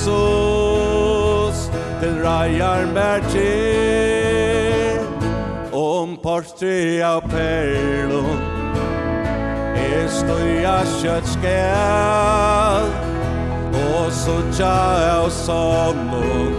Til 2.00 2.16
reier 2.24 2.86
mer 2.94 3.20
til. 3.34 5.00
Om 5.76 6.18
portri 6.24 7.02
av 7.04 7.22
perlon 7.32 8.40
Er 9.76 10.08
støya 10.08 10.78
kjøtt 11.00 11.28
skal 11.36 12.88
Og 13.84 14.08
så 14.22 14.38
tja 14.56 14.78
av 15.18 15.30
somnon 15.42 16.56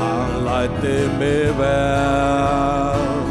Han 0.00 0.40
leite 0.48 0.96
meg 1.20 1.52
vel. 1.60 3.23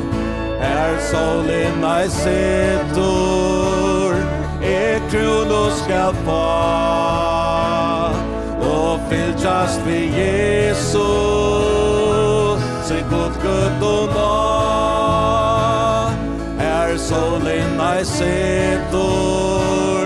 Her 0.83 0.99
solen 0.99 1.79
ei 1.87 2.09
setor 2.11 4.11
Er 4.61 4.99
krono 5.11 5.69
skal 5.77 6.13
få 6.25 6.47
Og 8.71 8.99
fylltjast 9.09 9.79
vi 9.87 9.99
Jesus 10.19 10.83
Se 12.87 12.97
god 13.11 13.33
gud 13.45 13.81
og 13.91 14.03
nå 14.17 14.35
Her 16.59 16.89
solen 16.97 17.81
ei 17.87 18.03
setor 18.03 20.05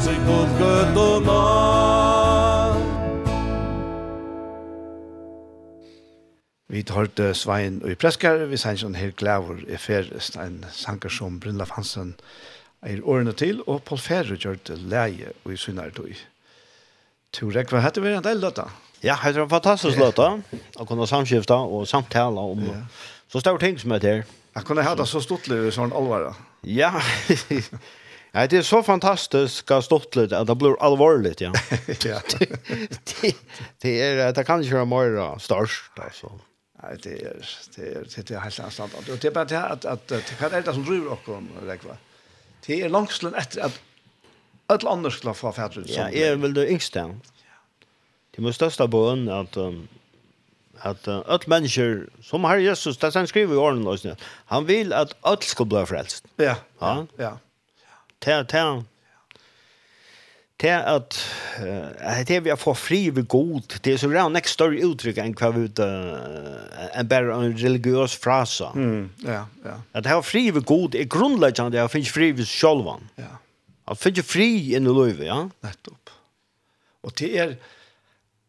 Se 0.00 0.12
god 0.26 0.48
gud 0.58 0.96
og 1.04 1.16
nå 1.28 1.67
Vi 6.78 6.84
hørte 6.94 7.32
Svein 7.34 7.80
og 7.82 7.90
i 7.90 7.96
Preskar, 7.98 8.44
vi 8.46 8.58
sang 8.60 8.76
sånn 8.78 8.94
her 8.94 9.10
glæver 9.18 9.64
i 9.66 9.78
ferest, 9.82 10.36
en 10.38 10.60
sanger 10.70 11.10
som 11.10 11.40
Brynlaf 11.42 11.72
Hansen 11.74 12.12
er 12.86 13.00
årene 13.02 13.32
til, 13.34 13.64
og 13.66 13.80
Paul 13.88 13.98
Ferre 13.98 14.36
gjør 14.38 14.60
det 14.68 14.76
leie 14.92 15.32
og 15.42 15.56
i 15.56 15.58
synar 15.58 15.90
tog. 15.96 16.20
Turek, 17.34 17.74
hva 17.74 17.82
heter 17.82 18.04
vi 18.04 18.12
en 18.14 18.22
del 18.22 18.38
løtta? 18.44 18.68
Ja, 19.02 19.16
det 19.24 19.34
er 19.34 19.48
en 19.48 19.50
fantastisk 19.50 19.98
løtta, 19.98 20.28
å 20.78 20.86
kunne 20.86 21.10
samskifte 21.10 21.58
og 21.58 21.88
samtale 21.90 22.46
om 22.54 22.62
ja. 22.68 22.78
så 23.26 23.42
store 23.42 23.58
ting 23.64 23.82
som 23.82 23.98
er 23.98 24.04
der. 24.06 24.24
Jeg 24.54 24.68
kunne 24.68 24.86
ha 24.86 24.94
det 24.94 25.10
så 25.10 25.24
stortlig 25.24 25.58
i 25.66 25.74
sånn 25.74 25.90
alvare. 25.90 26.36
Ja, 26.62 26.92
Ja, 28.30 28.46
det 28.50 28.56
är 28.56 28.62
så 28.62 28.82
fantastiskt 28.82 29.70
og 29.70 29.84
stort 29.84 30.16
lite 30.16 30.44
det 30.44 30.54
blir 30.54 30.76
allvarligt, 30.78 31.40
ja. 31.40 31.52
ja. 32.04 32.20
det, 32.38 33.34
det, 33.82 34.02
är, 34.02 34.32
det 34.32 34.44
kan 34.44 34.62
ikke 34.62 34.84
være 34.84 34.86
mer 34.86 35.38
størst, 35.38 35.98
alltså. 35.98 36.38
Nei, 36.82 36.96
det 37.02 37.14
er, 37.26 37.40
det 37.76 37.88
er, 37.96 38.04
det 38.16 38.30
er 38.30 38.40
helt 38.40 38.60
annorlunda. 38.60 39.12
Og 39.12 39.22
det 39.22 39.24
er 39.24 39.34
bare 39.34 39.50
det 39.50 39.56
at, 39.58 39.84
at 39.84 40.08
det 40.08 40.36
kan 40.38 40.52
det 40.54 40.74
som 40.74 40.84
driver 40.84 41.08
dere, 41.08 41.18
kom 41.24 41.50
lägga. 41.66 41.96
Det 42.66 42.82
är 42.82 42.88
långslön 42.88 43.34
efter 43.34 43.60
att 43.60 43.80
allt 44.66 44.84
annars 44.84 45.14
skulle 45.14 45.34
få 45.34 45.52
fætre. 45.52 45.82
Ja, 45.86 46.08
jeg 46.12 46.28
er 46.28 46.36
vel 46.36 46.54
det 46.54 46.68
yngsta. 46.68 47.06
Det 48.36 48.42
måste 48.42 48.66
at 48.66 48.80
um, 48.84 49.28
at 49.28 49.56
att 50.80 51.08
alla 51.08 51.38
mennesker, 51.46 52.06
som 52.22 52.44
har 52.44 52.56
Jesus 52.56 52.98
där 52.98 53.10
han 53.14 53.26
skriver 53.26 53.54
i 53.54 53.56
årene, 53.56 53.88
och 53.88 53.98
Han 54.46 54.66
vil 54.66 54.92
at 54.92 55.14
allt 55.22 55.44
skal 55.44 55.66
bli 55.66 55.86
frelst. 55.86 56.24
Ja. 56.36 56.54
Ja. 56.80 57.06
Ja. 57.18 57.38
Ta 58.20 58.42
ta 58.44 58.84
det 60.60 60.74
at 60.74 61.18
att 62.00 62.26
det 62.26 62.40
vi 62.40 62.50
vi 62.50 62.56
fått 62.56 62.78
fri 62.78 63.10
ved 63.10 63.28
god 63.28 63.78
det 63.84 63.92
er 63.92 63.96
så 63.96 64.08
redan 64.10 64.32
nästa 64.32 64.64
uttrykk 64.64 64.84
uttryck 64.84 65.18
än 65.18 65.34
kvar 65.34 65.58
ut 65.58 65.78
enn 65.78 67.08
bare 67.08 67.34
en 67.34 67.56
religiøs 67.58 68.16
frasa. 68.16 68.72
mm 68.74 69.10
ja 69.24 69.46
ja. 69.64 69.80
At 69.92 70.04
det 70.04 70.10
har 70.10 70.22
fri 70.22 70.50
ved 70.50 70.64
god 70.64 70.94
är 70.94 71.70
det 71.70 71.78
jag 71.78 71.90
finns 71.90 72.10
fri 72.10 72.32
ved 72.32 72.46
självan 72.46 73.08
ja. 73.16 73.38
At 73.86 73.98
finns 73.98 74.26
fri 74.26 74.74
i 74.74 74.80
nu 74.80 75.24
ja. 75.24 75.50
Nettopp. 75.60 76.10
Og 77.02 77.12
det 77.18 77.38
er, 77.38 77.56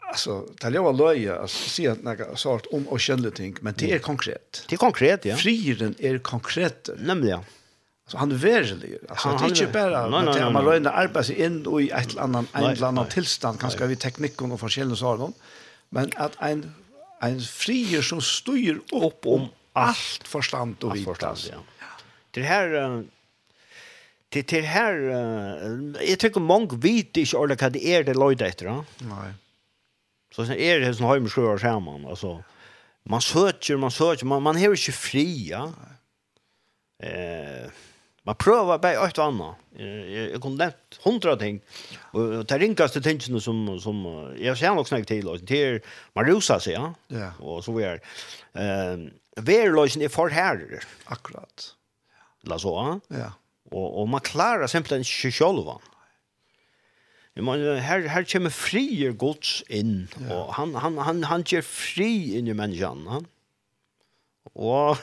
altså, 0.02 0.46
tal 0.60 0.74
jag 0.74 0.84
var 0.84 0.94
löja 0.94 1.40
alltså 1.42 1.70
se 1.70 1.88
att 1.88 2.04
några 2.04 2.36
sort 2.36 2.66
om 2.72 2.88
og 2.88 3.00
kända 3.00 3.32
ting 3.32 3.56
men 3.62 3.74
det 3.78 3.92
er 3.92 4.00
konkret. 4.00 4.66
Det 4.68 4.76
er 4.76 4.78
konkret 4.78 5.26
ja. 5.26 5.36
Frieren 5.36 5.96
er 6.00 6.18
konkret. 6.18 6.90
Nämligen 6.98 7.40
Så 8.10 8.18
han 8.18 8.32
är 8.32 8.36
altså 8.36 8.76
Alltså 9.10 9.30
det 9.30 9.62
är 9.62 9.66
nei, 9.66 9.74
bara 9.74 9.98
att 10.46 10.54
man 10.54 10.66
rör 10.66 10.88
arbeta 10.88 11.24
sig 11.24 11.36
in 11.46 11.66
i 11.82 11.90
et 11.90 12.10
eller 12.10 12.22
annet, 12.22 12.46
en 12.54 12.64
eller 12.64 12.88
annan 12.88 13.08
tillstånd 13.08 13.60
kanske 13.60 13.88
vi 13.88 13.96
teknikken 13.96 14.52
och 14.52 14.60
forskjellene 14.60 14.96
saker. 14.96 15.34
Men 15.90 16.12
att 16.16 16.36
en 16.42 16.74
en 17.20 17.42
frier 17.42 18.02
som 18.02 18.22
styr 18.22 18.82
upp 18.92 19.26
om 19.26 19.48
allt 19.74 20.28
förstand 20.28 20.84
och 20.84 20.98
Ja. 21.54 21.58
Det 22.32 22.42
här 22.42 23.04
Det 24.30 24.44
till 24.44 24.64
här 24.64 24.96
jag 26.08 26.20
tycker 26.20 26.40
många 26.40 26.68
vet 26.72 27.18
inte 27.18 27.38
alla 27.38 27.56
vad 27.62 27.74
det 27.74 27.88
är 27.88 28.04
det 28.04 28.14
löjda 28.14 28.48
efter 28.48 28.66
då. 28.66 28.86
Nej. 28.98 29.34
Så 30.36 30.46
sen 30.46 30.56
är 30.56 30.80
det 30.80 30.96
som 30.96 31.06
har 31.06 31.20
med 31.20 31.38
och 31.38 31.62
skärman 31.62 32.06
alltså 32.06 32.44
man 33.04 33.22
söker 33.22 33.78
man 33.78 33.92
söker 33.92 34.26
man 34.26 34.44
man 34.44 34.56
har 34.56 34.64
ju 34.64 34.70
inte 34.70 34.92
fria. 34.92 35.74
Eh 37.04 37.72
Man 38.30 38.38
prøver 38.38 38.78
bare 38.78 39.08
et 39.10 39.18
og 39.18 39.26
annet. 39.26 39.62
Jeg, 39.80 40.26
jeg 40.36 40.40
kunne 40.44 40.60
nevnt 40.62 40.98
hundra 41.02 41.34
ting. 41.40 41.56
Og 42.14 42.44
det 42.46 42.60
ringaste 42.62 43.02
tingene 43.02 43.42
som, 43.42 43.64
som 43.82 44.04
jeg 44.38 44.54
ser 44.60 44.76
nok 44.78 44.90
snakket 44.90 45.10
til, 45.16 45.30
og 45.32 45.42
det 45.50 45.62
er 45.66 45.80
man 46.14 46.30
rusa 46.30 46.60
seg, 46.62 46.76
ja. 46.76 46.92
ja. 47.16 47.32
Og 47.42 47.64
så 47.66 47.74
vi 47.74 47.88
er. 47.88 48.04
Um, 48.54 49.10
är 49.40 50.04
er 50.04 50.10
for 50.10 50.30
herrer. 50.30 50.86
Akkurat. 51.08 51.74
La 52.46 52.58
så, 52.58 53.02
ja. 53.10 53.18
ja. 53.18 53.30
Og, 53.72 53.98
og 54.02 54.10
man 54.10 54.22
klarer 54.22 54.68
simpelthen 54.68 55.02
ikke 55.02 55.32
sjølvan. 55.32 55.82
Men 57.40 57.82
her 57.82 58.08
her 58.10 58.26
kommer 58.30 58.52
frier 58.52 59.14
gods 59.14 59.64
inn 59.70 60.10
ja. 60.20 60.34
og 60.34 60.54
han 60.58 60.74
han 60.76 60.98
han 60.98 61.24
han 61.24 61.44
ger 61.44 61.62
fri 61.62 62.38
inn 62.38 62.48
i 62.48 62.54
människan. 62.54 63.06
Ja. 63.08 63.22
Og 64.56 64.98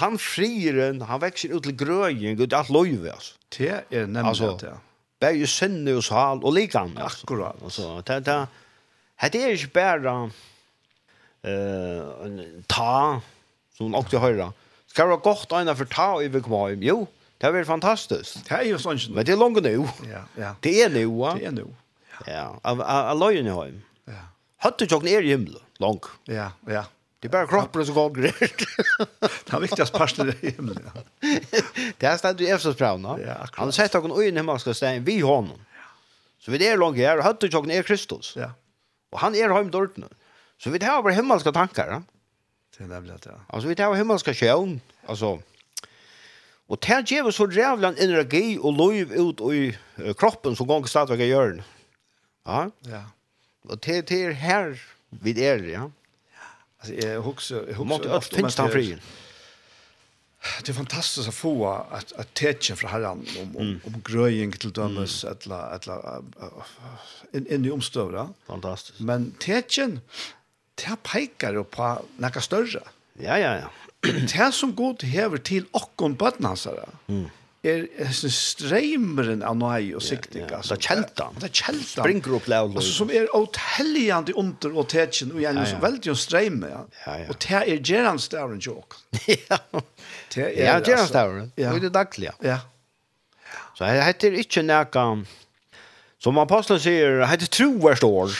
han 0.00 0.18
frieren, 0.18 1.00
han 1.06 1.20
vekser 1.22 1.54
ut 1.54 1.62
til 1.66 1.76
grøyen, 1.78 2.36
gud, 2.38 2.52
alt 2.56 2.70
løyve, 2.72 3.12
altså. 3.12 3.34
Det 3.56 3.70
er 3.90 4.06
nemlig 4.06 4.28
altså, 4.32 4.50
det, 4.60 4.68
ja. 4.68 4.78
Begge 5.20 5.46
sinne 5.48 5.94
og 5.96 6.04
sal 6.04 6.42
og 6.44 6.52
likan. 6.52 6.92
Altså. 6.98 7.24
Akkurat. 7.24 7.62
Altså, 7.62 8.02
det, 8.06 8.26
det, 8.26 8.36
det 9.32 9.42
er 9.42 9.54
ikke 9.54 9.72
bare 9.78 10.14
uh, 11.46 12.40
ta, 12.68 13.20
som 13.76 13.88
man 13.88 13.98
alltid 14.00 14.18
høyre. 14.20 14.50
Skal 14.90 15.04
det 15.06 15.10
være 15.14 15.24
godt 15.24 15.52
egnet 15.52 15.78
for 15.78 15.92
ta 15.92 16.08
og 16.16 16.24
i 16.24 16.28
Vikmaim? 16.32 16.82
Jo, 16.84 17.06
det 17.40 17.52
er 17.52 17.64
fantastisk. 17.68 18.38
Det 18.48 18.54
er 18.58 18.64
jo 18.70 18.78
sånn. 18.80 19.00
Men 19.12 19.26
det 19.28 19.34
er 19.34 19.40
langt 19.40 19.60
nå. 19.64 19.88
Ja, 20.08 20.22
ja. 20.40 20.54
Det 20.64 20.74
er 20.84 20.92
nå, 20.92 21.04
ja. 21.04 21.34
Det 21.36 21.50
er 21.50 21.56
nå. 21.58 21.66
Ja, 22.24 22.46
av 22.64 22.80
av, 22.80 23.10
av 23.12 23.18
løyen 23.20 23.48
i 23.48 23.52
høyre. 23.52 23.80
Ja. 24.08 24.22
Høttet 24.64 24.92
jo 24.92 25.00
ikke 25.00 25.08
ned 25.10 25.26
i 25.26 25.34
himmelen, 25.34 25.64
langt. 25.84 26.08
Ja, 26.32 26.50
ja. 26.70 26.86
Det 27.26 27.38
är 27.38 27.46
bara 27.46 27.46
kroppen 27.46 27.86
som 27.86 27.94
går 27.94 28.10
grejt. 28.10 28.66
det 29.44 29.52
är 29.52 29.60
viktigast 29.60 29.92
parten 29.92 30.34
i 30.40 30.50
himlen. 30.50 30.90
det 31.98 32.06
här 32.06 32.16
ständer 32.16 32.44
ju 32.44 32.50
efter 32.50 32.72
sprövna. 32.72 33.08
Ja, 33.08 33.32
akkurat. 33.32 33.58
Han 33.58 33.72
sätter 33.72 33.98
honom 33.98 34.18
ögonen 34.20 34.36
hemma 34.36 34.58
ska 34.58 34.74
säga 34.74 35.00
vi 35.00 35.20
honom. 35.20 35.58
Så 36.38 36.50
vi 36.50 36.66
är 36.66 36.76
långt 36.76 36.96
här 36.96 37.18
och 37.18 37.24
hade 37.24 37.46
jag 37.46 37.70
är 37.70 37.82
Kristus. 37.82 38.34
Ja. 38.36 38.50
Och 39.10 39.18
han 39.18 39.34
är 39.34 39.48
hem 39.48 39.70
dörren. 39.70 40.04
Så 40.58 40.70
vi 40.70 40.84
har 40.84 41.02
bara 41.02 41.12
himmelska 41.12 41.52
tankar. 41.52 41.88
Ja? 41.90 42.02
Det 42.78 42.84
är 42.84 42.88
nämligen 42.88 43.18
det. 43.22 43.40
Alltså 43.48 43.68
vi 43.68 43.82
har 43.82 43.94
himmelska 43.94 44.34
sjön. 44.34 44.80
Alltså 45.06 45.40
Och 46.66 46.78
det 46.80 46.86
här 46.86 47.04
ger 47.06 47.30
så 47.30 47.50
jävla 47.50 47.88
energi 47.94 48.58
och 48.62 48.72
liv 48.72 49.12
ut 49.12 49.40
i 49.40 49.78
kroppen 50.18 50.56
som 50.56 50.66
gånger 50.66 50.86
stadigt 50.86 51.20
att 51.20 51.26
göra. 51.26 51.62
Ja. 52.44 52.70
Ja. 52.80 53.02
Och 53.62 53.78
det 53.78 54.10
är 54.10 54.30
här 54.32 54.82
vid 55.08 55.38
er, 55.38 55.58
ja. 55.58 55.90
Alltså 56.90 57.08
jag 57.08 57.22
huxar 57.22 57.56
jag 57.56 57.62
huxar. 57.62 57.84
Måste 57.84 58.14
att 58.14 58.24
finns 58.24 58.58
han 58.58 58.70
fri. 58.70 58.96
Det 60.64 60.72
är 60.72 60.74
fantastiskt 60.74 61.28
att 61.28 61.34
få 61.34 61.68
att 61.90 62.12
att 62.12 62.34
tätchen 62.34 62.76
från 62.76 62.90
Herren 62.90 63.26
om 63.40 63.56
om 63.56 63.80
om 63.84 64.02
gröjning 64.04 64.52
till 64.52 64.72
dömes 64.72 65.24
alla 65.24 65.78
alla 65.86 66.22
in 67.32 67.46
in 67.46 67.64
i 67.64 67.70
omstövra. 67.70 68.28
Fantastiskt. 68.46 69.00
Men 69.00 69.30
tätchen 69.30 70.00
det 70.74 70.96
pekar 71.02 71.62
på 71.62 72.02
några 72.16 72.40
större. 72.40 72.82
Ja 73.12 73.38
ja 73.38 73.56
ja. 73.56 73.70
Det 74.36 74.52
som 74.52 74.74
god 74.74 75.02
häver 75.02 75.38
till 75.38 75.64
och 75.70 76.02
om 76.02 76.14
badnansare. 76.14 76.88
Mm 77.06 77.30
er 77.68 77.82
en 78.02 78.32
streimeren 78.32 79.42
av 79.46 79.56
nøye 79.58 79.96
og 79.98 80.02
sikting. 80.04 80.44
Ja, 80.46 80.58
ja. 80.58 80.60
Det 80.64 80.76
er 80.76 80.82
kjeltan. 80.82 81.38
Det 81.40 81.48
er 81.48 81.54
kjeltan. 81.54 82.02
Springer 82.04 82.36
opp 82.38 82.48
lavløy. 82.50 82.78
Altså, 82.80 82.92
som 82.96 83.12
er 83.14 83.26
åtelligende 83.36 84.36
under 84.40 84.78
og 84.82 84.88
tetjen, 84.92 85.32
og 85.34 85.42
gjerne 85.42 85.64
ja, 85.64 85.72
ja. 85.74 85.80
veldig 85.82 86.12
en 86.12 86.20
streime. 86.20 86.70
Ja. 86.72 86.82
Ja, 87.04 87.16
ja. 87.22 87.28
Og 87.32 87.40
det 87.44 87.60
er 87.60 87.80
gjeranstavren 87.90 88.62
tjåk. 88.62 88.98
ja, 89.32 89.60
det 90.34 90.44
er, 90.44 90.52
ja, 90.58 90.76
gjeranstavren. 90.80 91.50
Ja. 91.60 91.74
Det 91.76 91.90
er 91.90 91.96
daglig, 91.98 92.30
ja. 92.30 92.36
ja. 92.54 92.58
Så 93.76 93.84
det 93.84 94.06
heter 94.06 94.38
ikke 94.40 94.64
noe, 94.64 95.08
som 96.22 96.38
apostelen 96.40 96.80
sier, 96.80 97.20
det 97.20 97.32
heter 97.34 97.52
troverst 97.52 98.06
år. 98.06 98.38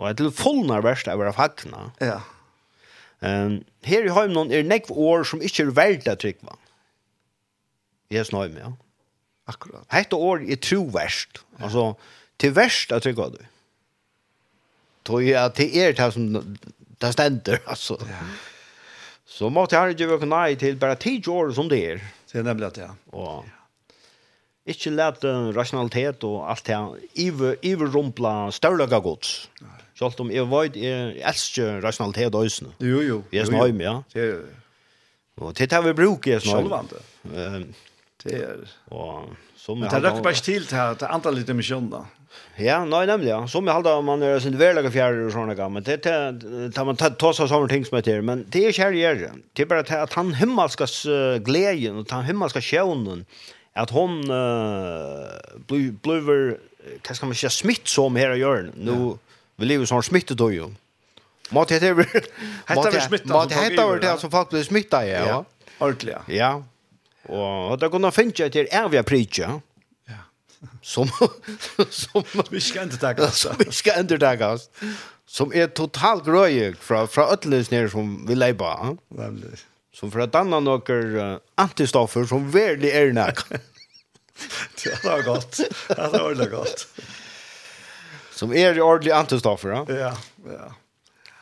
Og 0.00 0.16
det 0.16 0.26
er 0.26 0.34
fullnær 0.34 0.82
verst 0.84 1.10
av 1.12 1.20
å 1.22 1.34
fagna. 1.36 1.90
Ja. 2.02 2.22
Um, 3.20 3.60
her 3.84 4.06
i 4.08 4.12
Høymnon 4.16 4.48
er 4.54 4.64
nekv 4.64 4.94
år 4.96 5.26
som 5.28 5.42
ikke 5.44 5.66
er 5.66 5.76
verdt 5.76 6.08
å 6.08 6.16
trykva. 6.16 6.56
Ja 6.56 6.69
Jesus 8.10 8.32
snøy 8.32 8.48
med, 8.50 8.62
ja. 8.64 8.72
Akkurat. 9.50 9.86
Hette 9.92 10.18
år 10.18 10.44
er 10.46 10.58
troverst. 10.62 11.42
Ja. 11.58 11.64
Altså, 11.66 11.86
til 12.40 12.54
verst 12.56 12.92
er 12.94 13.02
trygg 13.02 13.22
av 13.22 13.34
du. 13.34 13.40
Tog 15.08 15.24
jeg 15.24 15.38
at 15.40 15.56
det 15.58 15.70
er 15.80 15.96
det 15.96 16.10
som 16.14 16.28
det 17.00 17.12
stender, 17.14 17.62
altså. 17.72 17.98
Ja. 18.06 18.24
Så 19.30 19.48
måtte 19.48 19.78
jeg 19.78 19.94
ikke 19.94 20.10
være 20.10 20.28
nei 20.28 20.48
til 20.58 20.76
bare 20.78 20.98
ti 21.00 21.16
år 21.30 21.54
som 21.56 21.70
det 21.70 21.80
er. 21.86 22.04
Det 22.30 22.42
er 22.42 22.46
nemlig 22.46 22.66
at, 22.66 22.78
ja. 22.82 22.90
Og, 23.14 23.46
ikke 24.70 24.92
let 24.92 25.24
uh, 25.24 25.50
rationalitet 25.56 26.24
og 26.28 26.42
alt 26.50 26.66
det 26.66 26.78
iver, 27.18 27.54
iverrumpla 27.62 28.50
størløkka 28.54 29.00
gods. 29.02 29.50
Selv 29.98 30.20
om 30.22 30.30
jeg 30.32 30.46
vet, 30.50 30.76
jeg 30.76 31.22
elsker 31.28 31.80
rationalitet 31.84 32.34
og 32.34 32.44
øsene. 32.44 32.72
Jo, 32.80 33.00
jo. 33.00 33.22
Jeg 33.32 33.46
snøy 33.46 33.72
med, 33.72 33.86
ja. 33.86 33.96
Det 34.14 34.22
er 34.22 34.34
jo. 34.34 34.42
Og 35.40 35.54
til 35.56 35.70
det 35.70 35.80
vi 35.84 35.92
bruker, 35.96 36.32
jeg 36.32 36.44
snøy. 36.44 36.60
Sjølvande. 36.60 37.64
Det 38.24 38.36
er... 38.36 38.64
Og, 38.90 39.30
som 39.56 39.78
Men 39.78 39.90
det 39.90 40.02
røkker 40.04 40.22
bare 40.22 40.36
ikke 40.36 40.44
til 40.44 40.66
til 40.66 40.76
at 40.76 41.00
det 41.00 41.06
här 41.06 41.14
antal 41.14 41.34
lite 41.34 41.54
mission 41.54 41.92
Ja, 42.58 42.84
nei, 42.84 43.06
nemlig, 43.06 43.28
ja. 43.28 43.46
Som 43.46 43.66
jeg 43.66 43.74
håller 43.74 44.02
man 44.02 44.22
er 44.22 44.38
sin 44.38 44.58
värliga 44.58 44.90
fjärde 44.90 45.26
och 45.26 45.32
såna 45.32 45.54
gamla. 45.54 45.80
Det 45.80 46.06
er 46.06 46.70
tar 46.70 46.84
man 46.84 46.96
tar 46.96 47.32
seg 47.32 47.48
sånne 47.48 47.68
ting 47.68 47.84
som 47.84 47.96
heter 47.96 48.20
men 48.20 48.44
det 48.48 48.66
är 48.66 48.72
kär 48.72 48.92
gör. 48.92 49.32
Det 49.52 49.62
er 49.62 49.66
bare 49.66 49.82
til 49.82 49.94
at 49.94 50.12
han 50.12 50.34
himmelska 50.34 50.86
gleden 51.44 51.98
og 51.98 52.06
han 52.10 52.24
himmelska 52.24 52.60
sjøvnen 52.60 53.24
at 53.74 53.90
hon 53.90 54.20
uh, 54.30 55.30
blir 55.68 55.92
hva 56.02 57.14
skal 57.14 57.28
man 57.30 57.36
si, 57.38 57.48
smitt 57.48 57.88
som 57.88 58.16
og 58.16 58.38
gjør. 58.38 58.70
Nå, 58.74 59.18
vi 59.56 59.66
lever 59.66 59.86
som 59.86 60.02
smittet 60.02 60.36
då 60.36 60.50
ju. 60.52 60.70
Mat 61.50 61.70
heter 61.70 61.94
Mat 61.94 62.86
heter 62.86 63.00
smittat. 63.00 63.28
Mat 63.28 63.52
vi 63.52 63.76
det 64.00 64.20
som 64.20 64.30
folk 64.30 64.50
blir 64.50 64.62
smittet, 64.62 65.08
ja. 65.08 65.26
Ja. 65.26 65.44
Ordentligt. 65.78 66.28
Ja. 66.28 66.62
Og 67.28 67.80
det 67.80 67.90
kunne 67.92 68.12
finne 68.14 68.48
til 68.48 68.68
evige 68.72 69.02
pritja, 69.04 69.58
som, 70.82 71.08
som 71.90 72.24
vi 72.50 72.60
skal 72.60 72.82
undertakke 72.82 73.24
oss. 73.24 73.44
Som 73.44 73.56
vi 73.58 73.72
skal 73.72 74.04
undertakke 74.04 74.46
oss. 74.46 74.68
Som 75.30 75.52
er 75.54 75.70
totalt 75.76 76.24
grøy 76.26 76.74
fra, 76.80 77.04
fra 77.06 77.28
ødelis 77.32 77.70
nere 77.70 77.90
som 77.92 78.16
vi 78.28 78.36
leipa. 78.36 78.96
Nemlig. 79.14 79.60
Som 79.94 80.12
for 80.12 80.24
å 80.24 80.28
danne 80.30 80.60
noen 80.64 81.16
uh, 81.16 81.38
antistoffer 81.60 82.26
som 82.28 82.48
verlig 82.52 82.92
er 82.96 83.12
nek. 83.14 83.42
det 84.82 84.98
var 85.06 85.24
godt. 85.26 85.62
Det 85.62 85.96
var 85.98 86.20
ordentlig 86.20 86.50
godt. 86.52 86.86
Som 88.34 88.54
er 88.56 88.78
ordentlig 88.80 89.12
antistoffer, 89.12 89.74
ja? 89.74 89.82
Ja, 90.08 90.12
ja. 90.48 90.70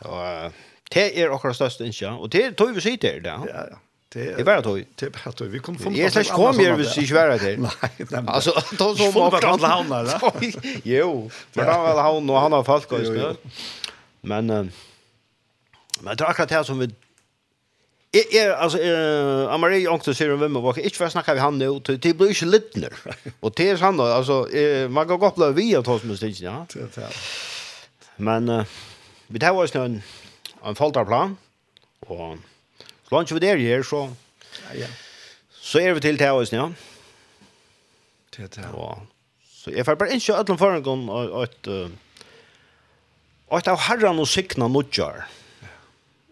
Og 0.09 0.23
uh, 0.23 0.65
det 0.95 1.11
er 1.21 1.35
akkurat 1.35 1.59
største 1.59 1.87
innskja, 1.87 2.17
og 2.17 2.33
det 2.33 2.57
tog 2.59 2.75
vi 2.75 2.85
sitter, 2.85 3.21
ja. 3.25 3.39
Ja, 3.47 3.67
ja. 3.73 3.83
Det 4.13 4.47
var 4.47 4.63
då. 4.63 4.75
Det 4.95 5.07
var 5.07 5.33
då. 5.37 5.45
Vi 5.45 5.59
kom 5.59 5.79
från 5.79 5.95
Jag 5.95 6.13
slash 6.13 6.25
kom 6.25 6.61
ju 6.61 6.77
visst 6.77 6.97
inte 6.97 7.15
vara 7.15 7.39
det. 7.39 7.57
Nej, 7.57 8.25
alltså 8.27 8.53
då 8.79 8.95
så 8.95 9.11
var 9.11 9.41
det 9.41 9.49
alla 9.49 9.69
hamnar. 9.69 10.21
Jo, 10.85 11.31
men 11.53 11.67
han 11.67 11.83
var 11.83 12.03
han 12.03 12.31
och 12.31 12.41
han 12.41 12.53
har 12.53 12.65
folk 12.65 12.93
och 12.93 13.07
så. 13.07 13.37
Men 14.21 14.47
men 16.01 16.17
det 16.17 16.25
är 16.25 16.31
akkurat 16.31 16.51
här 16.51 16.63
som 16.63 16.79
vi 16.79 16.89
Jeg 18.15 18.25
er, 18.33 18.53
altså, 18.53 18.79
uh, 18.79 19.55
Amarie 19.55 19.89
också 19.89 20.15
sier 20.17 20.31
om 20.33 20.39
hvem 20.41 20.55
vem 20.55 20.79
ikke 20.81 20.97
for 20.97 21.05
för 21.05 21.09
snacka 21.09 21.35
vi 21.35 21.41
han 21.41 21.59
nå, 21.59 21.79
till 21.85 21.99
det 22.01 22.15
blir 22.17 22.31
ikke 22.33 22.47
litt 22.47 22.77
littner. 22.77 22.95
Og 23.45 23.53
det 23.57 23.67
er 23.71 23.77
han 23.77 24.01
altså, 24.01 24.45
alltså 24.45 24.89
man 24.91 25.09
kan 25.09 25.19
godt 25.19 25.37
där 25.37 25.53
vi 25.53 25.77
att 25.77 25.87
hos 25.87 26.03
mig 26.03 26.17
stinch 26.17 26.41
ja. 26.41 26.67
Men 28.17 28.49
uh, 28.49 28.65
vi 29.29 29.39
tar 29.39 29.53
oss 29.53 29.75
nu 29.75 29.85
en 29.85 30.03
en 30.65 30.77
folderplan 30.77 31.37
og 32.01 32.39
Så 33.09 33.15
langt 33.17 33.33
vi 33.33 33.41
der 33.41 33.57
her, 33.57 33.83
så... 33.83 34.11
Ja, 34.69 34.83
ja. 34.83 34.89
Så 35.61 35.81
er 35.81 35.95
vi 35.97 36.01
til 36.05 36.19
til 36.21 36.37
oss, 36.37 36.53
ja. 36.53 36.69
Til 38.33 38.49
til. 38.53 38.63
Ja. 38.63 38.93
Så 39.49 39.73
jeg 39.73 39.85
får 39.89 39.97
bare 40.01 40.15
ikke 40.17 40.37
at 40.37 40.47
den 40.47 40.61
foran 40.61 40.85
gang 40.85 41.09
at... 41.43 41.73
et 43.59 43.69
av 43.69 43.81
herren 43.89 44.21
og 44.21 44.29
sikna 44.29 44.69
nudjar. 44.69 45.25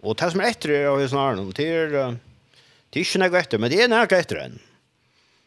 Og 0.02 0.16
det 0.20 0.30
som 0.32 0.40
er 0.44 0.52
etter 0.52 0.70
er 0.76 0.88
av 0.92 1.00
hos 1.00 1.16
naren, 1.16 1.50
det 1.56 1.66
er... 1.66 2.16
Det 2.92 3.00
er 3.00 3.04
ikke 3.04 3.20
noe 3.24 3.40
etter, 3.40 3.60
men 3.60 3.72
det 3.72 3.80
er 3.82 3.88
noe 3.90 4.06
etter 4.06 4.38
enn. 4.44 4.60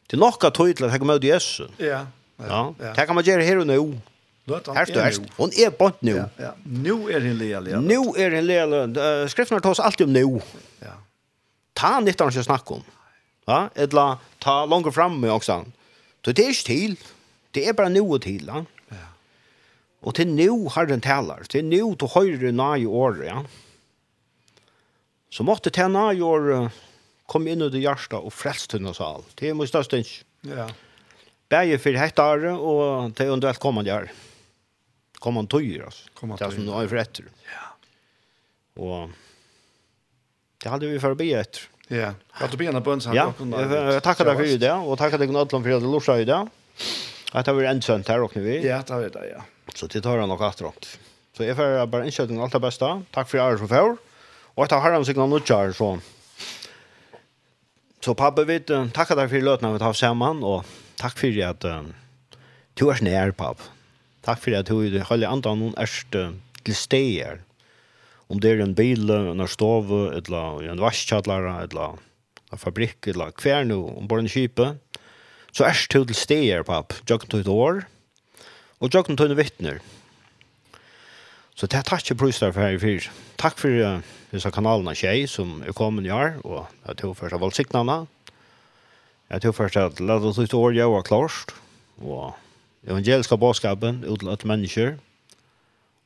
Det 0.10 0.18
er 0.18 0.22
nok 0.22 0.44
av 0.44 0.52
tog 0.58 0.74
til 0.74 0.86
at 0.86 0.94
jeg 0.98 1.06
møter 1.06 1.30
Jesus. 1.30 1.70
Ja. 1.78 2.08
Ja. 2.42 2.62
Det 2.82 3.06
kan 3.06 3.16
man 3.16 3.26
gjøre 3.26 3.46
her 3.46 3.62
og 3.62 3.70
nå. 3.70 3.82
Her 4.50 4.90
står 4.90 5.06
häst. 5.06 5.26
Hun 5.38 5.54
er 5.54 5.70
bort 5.70 6.02
nå. 6.02 6.16
Ja, 6.18 6.26
ja. 6.40 6.52
Nu 6.66 7.12
är 7.12 7.20
det 7.20 7.34
lele. 7.38 7.82
Nu 7.82 8.00
är 8.18 8.30
det 8.32 8.42
lele. 8.42 9.30
Skriften 9.30 9.62
tar 9.62 9.72
oss 9.72 9.80
alltid 9.80 10.08
om 10.08 10.14
nå. 10.14 10.42
Ja 10.82 10.96
ta 11.80 12.00
nytt 12.00 12.20
han 12.20 12.32
snakke 12.32 12.74
om. 12.74 12.84
Ja, 13.46 13.70
eller 13.76 14.18
ta 14.40 14.66
långt 14.66 14.96
fram 14.96 15.20
med 15.20 15.32
också. 15.32 15.66
Så 16.26 16.32
det 16.32 16.46
är 16.46 16.48
inte 16.48 16.64
till. 16.64 17.00
Det 17.52 17.68
är 17.68 17.74
bara 17.74 17.90
nu 17.90 18.02
och 18.02 18.22
till. 18.22 18.52
Ja. 18.90 18.98
Och 20.00 20.16
till 20.16 20.28
nu 20.28 20.50
har 20.50 20.86
den 20.86 21.02
talar. 21.02 21.44
Till 21.44 21.66
nu 21.66 21.96
till 21.96 22.08
höjre 22.08 22.52
i 22.78 22.86
år, 22.86 23.26
ja. 23.26 23.46
Så 25.30 25.44
måtte 25.44 25.70
till 25.70 25.84
i 26.14 26.22
år 26.22 26.70
kom 27.26 27.48
in 27.48 27.62
i 27.62 27.70
det 27.70 27.80
hjärsta 27.80 28.18
och 28.18 28.34
frälst 28.34 28.72
henne 28.72 28.94
så 28.94 29.04
allt. 29.04 29.28
Det 29.36 29.50
är 29.50 29.54
min 29.54 29.68
största 29.68 29.98
inte. 29.98 30.10
Ja. 30.42 30.70
Bäge 31.50 31.78
för 31.78 31.94
hektar 31.94 32.38
och 32.46 33.16
till 33.16 33.26
under 33.26 33.50
ett 33.50 33.60
kommande 33.60 33.94
år. 33.94 34.12
Kommande 35.20 35.52
tog 35.52 35.82
alltså. 35.86 36.10
Kommande 36.14 36.44
tog. 36.44 36.52
Det 36.52 36.56
som 36.56 36.66
nu 36.66 36.72
har 36.72 36.88
för 36.88 36.96
efter. 36.96 37.26
Ja. 37.46 38.84
Och 38.84 39.10
Det 40.64 40.70
hade 40.70 40.88
vi 40.88 41.00
för 41.00 41.12
att 41.12 41.18
be 41.18 41.26
efter. 41.26 41.62
Ja. 41.88 42.14
Jag 42.40 42.52
du 42.52 42.58
be 42.58 42.66
en 42.66 42.84
bön 42.84 43.02
så 43.02 43.10
här. 43.10 43.16
Ja, 43.16 44.00
tackar 44.00 44.26
dig 44.26 44.36
för 44.36 44.58
det 44.58 44.74
och 44.74 44.98
tackar 44.98 45.18
dig 45.18 45.28
Gnadlan 45.28 45.64
för 45.64 45.72
att 45.72 45.82
du 45.82 45.88
lorsade 45.88 46.22
i 46.22 46.26
det. 46.26 46.48
Att 47.32 47.46
det 47.46 47.54
var 47.54 47.64
en 47.64 47.82
sönt 47.82 48.08
här 48.08 48.22
och 48.22 48.38
vi. 48.38 48.68
Ja, 48.68 48.84
det 48.88 48.94
var 48.94 49.02
det, 49.02 49.30
ja. 49.36 49.44
Så 49.76 49.88
det 49.88 50.02
tar 50.02 50.18
han 50.18 50.30
nog 50.30 50.44
att 50.44 50.62
rakt. 50.62 51.00
Så 51.38 51.44
jag 51.44 51.56
får 51.56 51.86
bara 51.86 52.06
inköpning 52.06 52.42
allt 52.42 52.52
det 52.52 52.60
bästa. 52.60 53.04
Tack 53.12 53.30
för 53.30 53.54
er 53.54 53.58
som 53.58 53.68
får. 53.68 53.98
Och 54.42 54.64
jag 54.64 54.70
tar 54.70 54.80
herran 54.82 55.06
sig 55.06 55.14
någon 55.14 55.30
nutjar 55.30 55.72
så. 55.72 56.00
Så 58.06 58.16
pappa 58.16 58.44
vet, 58.44 58.68
tackar 58.94 59.16
dig 59.16 59.30
för 59.30 59.42
lötna 59.42 59.74
vi 59.74 59.80
tar 59.80 59.94
samman 59.94 60.44
och 60.44 60.66
tack 60.96 61.20
för 61.20 61.44
att 61.44 61.66
du 62.74 62.90
är 62.90 62.94
snär 62.94 63.32
pappa. 63.32 63.64
Tack 64.22 64.42
för 64.42 64.52
att 64.52 64.66
du 64.66 65.00
håller 65.02 65.28
andan 65.28 65.60
någon 65.60 65.78
ärst 65.78 66.08
till 66.64 66.76
stegar 66.76 67.40
om 68.30 68.40
det 68.42 68.54
er 68.54 68.62
en 68.64 68.76
bil, 68.78 69.10
en 69.10 69.46
stov, 69.50 69.90
eller 70.14 70.70
en 70.70 70.82
vaskkjallar, 70.82 71.48
eller 71.66 71.98
en 72.54 72.62
fabrikk, 72.62 73.10
eller 73.10 73.34
hver 73.42 73.66
nå, 73.66 73.80
ombord 73.98 74.24
en 74.24 74.30
kjipe, 74.30 74.74
så 75.50 75.66
er 75.66 75.74
det 75.74 76.04
til 76.12 76.18
steder, 76.18 76.66
papp, 76.66 76.94
jokken 77.10 77.32
til 77.32 77.42
et 77.42 77.50
år, 77.50 77.82
og 78.80 78.94
jokken 78.94 79.18
til 79.18 79.32
en 79.32 79.40
vittner. 79.40 79.82
Så 81.58 81.68
det 81.68 81.82
er 81.82 81.88
takk 81.90 82.06
til 82.06 82.16
Brustad 82.16 82.54
for 82.54 82.64
her 82.64 82.78
i 82.78 82.80
fyr. 82.80 83.10
Takk 83.42 83.58
for 83.60 83.74
uh, 83.84 84.06
disse 84.32 84.48
kanalene 84.56 84.94
tjei 84.96 85.26
som 85.28 85.58
er 85.66 85.76
kommet 85.76 86.08
i 86.08 86.14
år, 86.14 86.38
og 86.46 86.70
jeg 86.86 87.02
tog 87.02 87.18
først 87.20 87.36
av 87.36 87.44
valgsiktene. 87.44 87.98
Jeg 89.30 89.44
tog 89.44 89.58
først 89.58 89.82
at 89.82 90.00
lade 90.00 90.30
oss 90.30 90.40
ut 90.40 90.56
år 90.56 90.78
jeg 90.78 90.94
var 90.94 91.04
klarst, 91.04 91.52
og 92.00 92.38
evangeliska 92.88 93.36
bådskapen 93.36 94.06
ut 94.08 94.24
til 94.24 94.48
mennesker, 94.48 94.96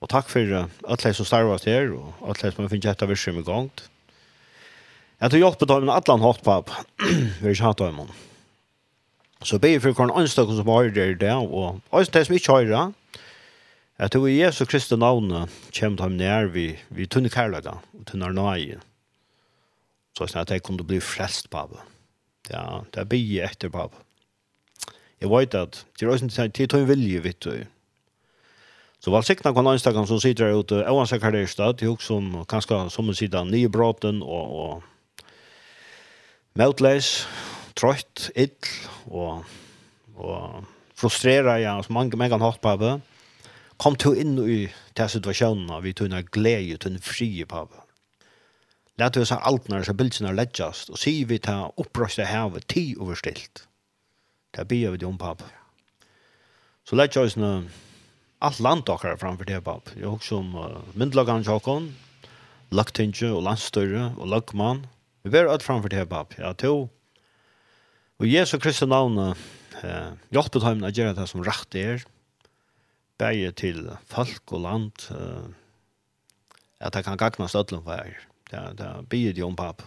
Og 0.03 0.09
takk 0.11 0.27
for 0.27 0.43
alle 0.43 1.13
som 1.15 1.27
starvast 1.27 1.69
her, 1.69 1.93
og 1.95 2.27
alle 2.27 2.51
som 2.51 2.65
har 2.65 2.71
finnet 2.73 2.91
etter 2.91 3.07
virksomhet 3.07 3.45
i 3.45 3.47
gang. 3.47 3.69
Jeg 5.23 5.31
tror 5.31 5.39
hjelp 5.39 5.61
dem 5.63 5.85
med 5.87 5.95
alle 5.95 6.25
hatt 6.25 6.43
på. 6.43 6.55
Vi 6.99 7.45
har 7.45 7.53
ikke 7.53 7.69
hatt 7.69 7.83
dem. 7.85 8.01
Så 9.43 9.59
be 9.63 9.77
for 9.79 9.95
hver 9.95 10.11
anstøkken 10.19 10.59
som 10.59 10.71
har 10.71 10.91
det 10.91 11.21
der, 11.21 11.39
og 11.39 11.79
også 11.91 12.11
det 12.11 12.25
som 12.27 12.35
ikke 12.35 12.57
har 12.57 12.67
det. 12.67 12.83
Jeg 14.03 14.11
tror 14.11 14.27
i 14.27 14.39
Jesu 14.41 14.65
Kristi 14.65 14.97
navn 14.99 15.31
kommer 15.77 16.01
dem 16.01 16.17
nær 16.19 16.49
vi, 16.51 16.73
vi 16.89 17.07
tunne 17.07 17.31
kærlaga, 17.31 17.77
og 17.93 18.05
tunne 18.09 18.31
nøye. 18.35 18.81
Så 20.17 20.27
sånn 20.27 20.43
at 20.43 20.51
jeg 20.51 20.63
kunne 20.65 20.83
bli 20.83 20.99
frelst 20.99 21.47
på 21.53 21.61
app. 21.63 21.77
Ja, 22.51 22.83
det 22.91 23.05
er 23.05 23.07
be 23.07 23.21
etter 23.45 23.71
på 23.71 23.85
app. 23.85 23.95
Jeg 25.23 25.31
vet 25.31 25.55
at 25.55 25.85
det 25.95 26.03
er 26.03 26.11
også 26.11 26.27
en 26.27 26.51
tid 26.51 26.67
til 26.67 26.83
en 26.83 26.89
vilje, 26.89 27.23
vet 27.23 27.39
du. 27.45 27.63
Så 29.03 29.11
var 29.11 29.21
sikna 29.21 29.53
kan 29.53 29.67
Instagram 29.67 30.07
som 30.07 30.19
sitter 30.21 30.45
her 30.45 30.59
ute 30.59 30.85
och 30.87 31.01
ansöker 31.01 31.31
det 31.31 31.47
stöd 31.49 31.81
også 31.83 32.07
som 32.07 32.45
kanske 32.45 32.89
som 32.89 33.09
en 33.09 33.15
sida 33.15 33.43
nye 33.43 33.69
bråten, 33.69 34.21
och 34.21 34.63
och 34.63 34.83
meltlash 36.55 37.27
trött 37.75 38.29
ill 38.35 38.49
och 39.05 39.43
och 40.15 40.63
frustrera 40.95 41.59
ja 41.59 41.83
som 41.83 41.93
man 41.93 42.29
kan 42.29 42.41
hatt 42.41 42.61
på 42.61 42.75
det. 42.77 43.01
Kom 43.77 43.95
till 43.95 44.21
in 44.21 44.39
i 44.39 44.73
den 44.93 45.09
situationen 45.09 45.83
vi 45.83 45.93
tunna 45.93 46.21
glede, 46.21 46.77
till 46.77 46.93
en 46.93 47.01
frie 47.01 47.45
på 47.45 47.67
det. 47.71 47.83
Lät 49.03 49.17
oss 49.17 49.31
allt 49.31 49.67
när 49.67 49.83
så 49.83 49.93
bilderna 49.93 50.31
läggas 50.31 50.89
och 50.89 50.99
se 50.99 51.25
vi 51.25 51.39
ta 51.39 51.73
upprösta 51.77 52.23
havet 52.23 52.67
tid 52.67 53.01
överstilt. 53.01 53.67
Där 54.51 54.65
blir 54.65 54.89
vi 54.89 55.05
om 55.05 55.17
pappa. 55.17 55.45
Så 56.89 56.95
lägg 56.95 57.17
oss 57.17 57.35
nu 57.35 57.69
allt 58.43 58.59
land 58.59 58.83
dockar 58.83 59.17
framför 59.17 59.45
det 59.45 59.61
bab. 59.61 59.89
Jag 60.01 60.13
också 60.13 60.37
om 60.37 60.55
uh, 60.55 60.77
myndlagan 60.93 61.41
Jokon, 61.41 61.95
Laktinge 62.69 63.31
och 63.31 63.41
Landstörre 63.41 64.13
och 64.17 64.27
Lagman. 64.27 64.87
Vi 65.21 65.29
var 65.29 65.45
allt 65.45 65.63
framför 65.63 65.89
det 65.89 66.05
bab. 66.05 66.33
Ja, 66.37 66.53
to. 66.53 66.89
Och 68.17 68.27
Jesu 68.27 68.59
Kristi 68.59 68.85
namn 68.85 69.17
eh 69.17 69.33
uh, 69.83 70.13
hjälper 70.29 70.59
dem 70.59 70.83
att 70.83 70.97
göra 70.97 71.13
det 71.13 71.27
som 71.27 71.43
rätt 71.43 71.75
är. 71.75 72.03
Bäge 73.17 73.51
till 73.51 73.91
folk 74.05 74.51
och 74.51 74.59
land 74.59 74.91
eh 75.09 75.15
uh, 75.15 75.43
att 76.79 76.93
det 76.93 77.03
kan 77.03 77.17
gagna 77.17 77.47
stödlen 77.47 77.83
för 77.83 77.93
er. 77.93 78.19
Det, 78.49 78.73
det 78.77 79.03
blir 79.09 79.33
ju 79.33 79.43
om 79.43 79.55
papp. 79.55 79.81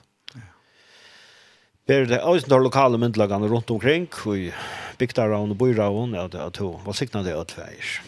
Ber 1.87 2.07
det 2.07 2.23
också 2.23 2.49
de 2.49 2.63
lokale 2.63 2.99
myndlagene 2.99 3.47
rundt 3.49 3.71
omkring 3.71 4.09
og 4.25 4.27
och 4.27 4.53
bygdar 4.99 5.29
och 5.29 5.57
byrar 5.57 5.89
och 5.89 6.09
det 6.31 6.39
är 6.39 6.47
att 6.47 6.57
hon 6.57 6.85
var 6.85 6.93
siktade 6.93 7.35
ötvärs 7.35 8.03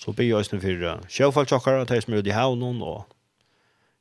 så 0.00 0.14
blir 0.16 0.30
jeg 0.30 0.48
snur 0.48 0.62
for 0.64 1.08
sjøfallsjokkere, 1.12 1.84
de 1.84 2.00
som 2.00 2.14
er 2.14 2.22
ute 2.22 2.32
i 2.32 2.36
havnen, 2.36 2.80
og 2.80 3.04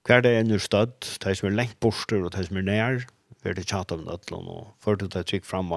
hver 0.07 0.23
det 0.23 0.31
er 0.31 0.45
nu 0.47 0.55
støtt, 0.59 1.17
de 1.19 1.34
som 1.35 1.49
er 1.49 1.57
lengt 1.57 1.80
borster, 1.84 2.23
og 2.23 2.31
de 2.31 2.45
som 2.45 2.57
er 2.57 2.67
nær, 2.67 3.03
vi 3.43 3.51
er 3.51 3.57
til 3.57 3.67
tjata 3.67 3.97
med 3.99 4.07
nøtlen, 4.07 4.47
og 4.47 4.71
for 4.80 4.95
det 4.95 5.11
er 5.15 5.27
trygg 5.27 5.45
frem. 5.45 5.71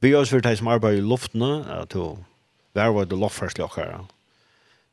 Vi 0.00 0.12
gjør 0.12 0.22
oss 0.22 0.30
for 0.30 0.44
de 0.44 0.54
som 0.56 0.70
arbeider 0.70 1.02
i 1.02 1.08
luftene, 1.08 1.64
at 1.66 1.90
du 1.90 2.18
verver 2.74 3.10
det 3.10 3.18
loftferdsjokkere, 3.18 4.04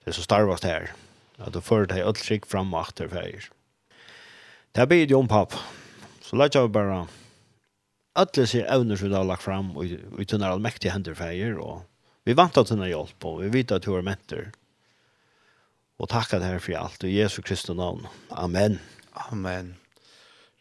det 0.06 0.16
som 0.16 0.26
starvast 0.26 0.66
her, 0.66 0.90
at 1.38 1.54
du 1.54 1.62
før 1.62 1.86
det 1.86 2.02
er 2.02 2.18
trygg 2.18 2.50
frem 2.50 2.74
og 2.74 2.90
etter 2.90 3.14
feir. 3.14 3.46
Det 4.74 4.88
blir 4.90 5.06
jo 5.06 5.22
om 5.22 5.30
papp, 5.30 5.54
så 6.26 6.38
lett 6.40 6.58
jeg 6.58 6.74
bare, 6.74 7.06
alle 8.18 8.50
sier 8.50 8.66
evner 8.74 8.98
som 8.98 9.10
du 9.12 9.16
har 9.20 9.28
lagt 9.28 9.46
frem, 9.46 9.70
og 9.78 9.86
i 9.86 10.26
tunne 10.26 10.50
allmektige 10.50 10.94
hender 10.96 11.14
feir, 11.18 11.62
og 11.62 11.86
Vi 12.24 12.34
vant 12.34 12.58
att 12.58 12.68
dina 12.68 12.88
hjelp, 12.88 13.26
og 13.26 13.42
vi 13.42 13.50
vet 13.50 13.72
at 13.72 13.84
du 13.84 13.96
är 13.98 14.02
mentor. 14.02 14.52
Og 16.02 16.10
takk 16.10 16.34
at 16.34 16.44
her 16.46 16.60
for 16.62 16.78
alt, 16.78 17.04
i 17.04 17.16
Jesu 17.18 17.42
Kristi 17.42 17.74
navn. 17.74 18.08
Amen. 18.30 18.80
Amen. 19.30 19.76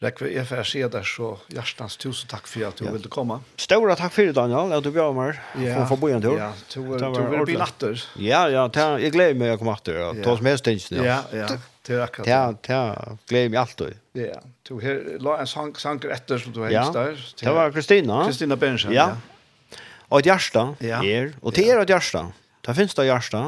Rekve, 0.01 0.31
jeg 0.33 0.47
får 0.49 0.65
si 0.65 0.81
deg 0.81 1.05
så 1.05 1.27
hjertens 1.53 1.99
tusen 2.01 2.29
takk 2.31 2.47
for 2.49 2.65
at 2.71 2.79
du 2.81 2.87
ja. 2.87 2.93
ville 2.95 3.09
komme. 3.13 3.37
Stora 3.61 3.93
takk 4.01 4.15
for 4.15 4.31
det, 4.31 4.33
Daniel, 4.39 4.73
at 4.73 4.87
du 4.87 4.89
bjør 4.95 5.13
meg 5.13 5.37
ja. 5.61 5.83
for 5.85 5.99
å 5.99 6.01
bo 6.01 6.09
en 6.09 6.25
tur. 6.25 6.39
Ja, 6.41 6.55
du 6.73 6.81
vil 6.89 7.45
bli 7.45 7.59
natter. 7.61 8.01
Ja, 8.17 8.47
ja, 8.49 8.63
ta, 8.73 8.95
jeg 9.01 9.13
gleder 9.13 9.37
meg 9.37 9.53
å 9.53 9.59
komme 9.61 9.75
natter, 9.77 9.99
og 10.07 10.23
ta 10.25 10.33
oss 10.33 10.41
med 10.45 10.57
stinsen. 10.63 11.03
Ja, 11.05 11.19
ja, 11.37 11.51
det 11.85 11.99
er 11.99 12.07
akkurat 12.07 12.31
det. 12.31 12.73
Ja, 12.73 12.87
ja, 12.89 13.19
gleder 13.29 13.53
meg 13.53 13.61
alltid. 13.61 14.01
Ja, 14.17 14.41
du 14.65 14.79
la 15.21 15.37
en 15.45 15.53
sang, 15.53 15.75
sanger 15.77 16.17
etter 16.17 16.41
som 16.41 16.57
du 16.57 16.63
har 16.65 16.73
ja. 16.73 16.87
der. 16.97 17.21
Det 17.37 17.57
var 17.61 17.77
Kristina. 17.77 18.23
Kristina 18.25 18.57
Benjamin, 18.57 18.97
ja. 18.97 19.11
ja. 19.13 19.30
Og 20.11 20.19
et 20.19 20.27
hjärsta 20.27 20.75
ja. 20.83 21.01
er, 21.07 21.33
og 21.43 21.55
det 21.55 21.69
er 21.71 21.81
et 21.81 21.91
hjärsta. 21.91 22.27
Det 22.67 22.75
finnes 22.77 22.95
det 22.99 23.07
hjärsta 23.07 23.43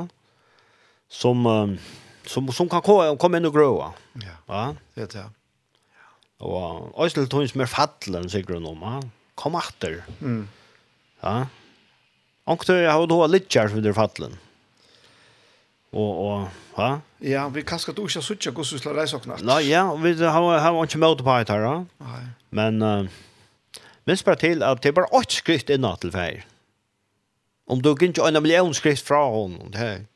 som, 1.11 1.47
um, 1.47 1.79
som, 2.25 2.49
som 2.53 2.69
kan 2.71 2.83
komme, 2.83 3.11
komme 3.19 3.41
inn 3.41 3.49
og 3.51 3.57
grøve. 3.57 3.91
Ja, 4.23 4.37
ja? 4.49 4.67
det 4.95 5.09
er 5.09 5.11
det. 5.17 5.25
Og 6.43 6.95
Øysel 7.05 7.29
tog 7.31 7.45
som 7.51 7.63
er 7.63 7.71
fattelen, 7.71 8.31
sikkert 8.31 8.63
noe, 8.63 8.79
ja. 8.79 9.03
Kom 9.39 9.55
etter. 9.59 10.01
Mm. 10.21 10.47
Ja. 11.23 11.35
Og 12.51 12.65
til 12.67 12.83
jeg 12.83 12.91
har 12.91 13.07
då 13.07 13.19
litt 13.31 13.47
kjær 13.51 13.71
for 13.71 13.83
det 13.83 13.95
fattelen. 13.95 14.35
Og, 15.93 16.13
og, 16.27 16.49
ja. 16.79 16.91
Ja, 17.21 17.49
vi 17.53 17.63
kan 17.63 17.79
skal 17.79 17.95
du 17.95 18.07
ikke 18.07 18.23
suttje 18.25 18.51
hvordan 18.51 18.79
du 18.79 18.83
slår 18.83 18.97
reise 18.99 19.19
og 19.19 19.27
knart. 19.27 19.45
Nei, 19.47 19.61
ja, 19.69 19.85
vi 19.95 20.15
har, 20.19 20.47
har 20.65 20.79
ikke 20.83 21.03
møte 21.03 21.27
på 21.27 21.35
et 21.37 21.53
her, 21.53 21.67
ja. 21.67 21.75
Nei. 22.07 22.23
Men, 22.51 22.83
uh, 22.83 23.83
minst 24.09 24.25
bare 24.25 24.41
til 24.41 24.65
at 24.67 24.83
det 24.83 24.93
er 24.93 24.99
bare 24.99 25.13
åtte 25.15 25.43
skritt 25.43 25.71
innan 25.71 26.01
til 26.03 26.15
feir. 26.15 26.47
Om 27.73 27.82
du 27.82 27.94
inte 28.01 28.20
en 28.20 28.43
miljon 28.43 28.74
skrift 28.74 29.07
fra 29.07 29.24
honom 29.24 29.70
det 29.73 30.07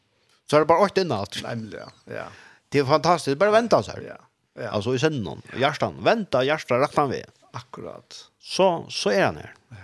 så 0.46 0.56
er 0.56 0.60
det 0.60 0.68
bara 0.68 0.84
åt 0.84 0.98
en 0.98 1.08
natt. 1.08 1.38
Nämligen, 1.42 1.88
ja. 2.04 2.14
ja. 2.14 2.26
Det 2.68 2.78
är 2.78 2.84
fantastiskt. 2.84 3.38
Bara 3.38 3.50
vänta 3.50 3.82
så 3.82 3.90
här. 3.90 4.02
Ja. 4.08 4.16
ja. 4.62 4.68
Alltså 4.68 4.94
i 4.94 4.98
sönden. 4.98 5.42
Hjärtan. 5.58 5.94
Vänta, 6.04 6.44
hjärtan 6.44 6.78
rakt 6.78 6.94
fram 6.94 7.10
vi 7.10 7.24
Akkurat. 7.52 8.24
Så, 8.40 8.86
så 8.88 9.10
är 9.10 9.24
han 9.24 9.36
här. 9.36 9.54
Ja. 9.68 9.76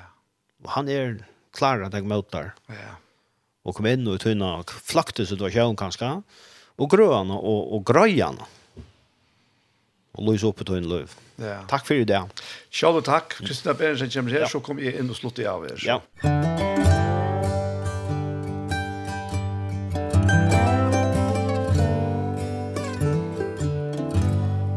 Och 0.63 0.71
han 0.71 0.89
är 0.89 1.27
klar 1.53 1.81
att 1.81 1.93
jag 1.93 2.05
möter. 2.05 2.55
Ja. 2.67 2.75
Och 3.63 3.77
kom 3.77 3.87
in 3.87 4.07
och 4.07 4.21
tunna 4.21 4.57
och 4.57 4.71
flakte 4.71 5.27
situation 5.27 5.77
kanske. 5.77 6.23
Och 6.77 6.91
gröna 6.91 7.35
och, 7.35 7.77
och 7.77 7.87
gröjana. 7.87 8.47
Og 10.13 10.25
lys 10.29 10.43
upp 10.45 10.65
på 10.65 10.75
en 10.77 10.89
løv. 10.89 11.15
Ja. 11.37 11.63
Takk 11.69 11.87
for 11.87 11.95
det. 11.95 12.05
dag. 12.05 12.29
Sjálv 12.71 13.01
takk. 13.03 13.39
Kristina 13.41 13.75
Berensen 13.75 14.11
kommer 14.11 14.31
her, 14.31 14.47
så 14.47 14.61
kommer 14.61 14.83
jeg 14.83 15.01
inn 15.01 15.11
og 15.11 15.17
slutter 15.17 15.49
av 15.49 15.65
her. 15.69 15.81
Ja. 15.87 16.72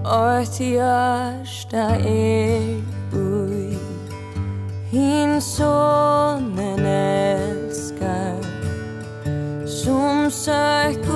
Ort 0.06 0.60
hjärsta 0.60 1.98
er 2.06 2.77
ui 3.14 3.77
Hin 4.91 5.41
sonen 5.41 6.86
älskar 6.86 8.38
Som 9.65 10.32
söker 10.32 11.14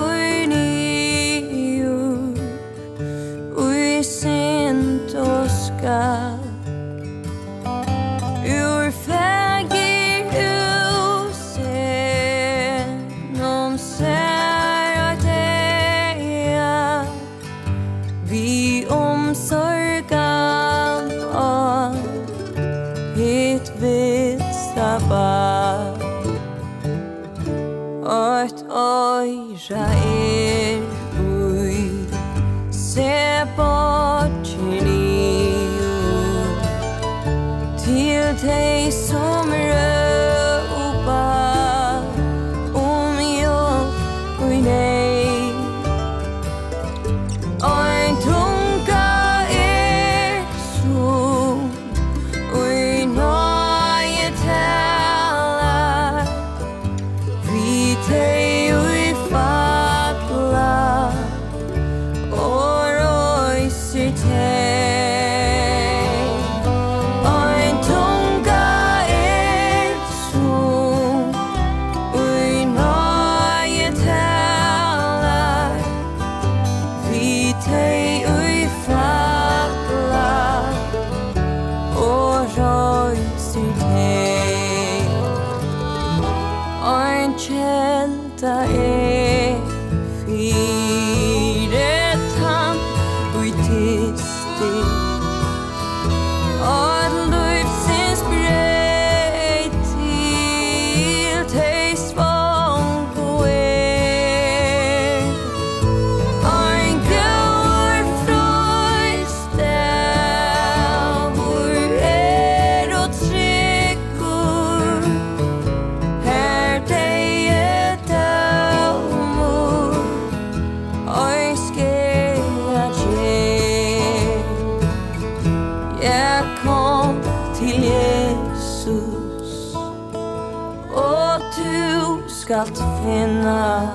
skalt 132.49 132.77
finna. 133.03 133.93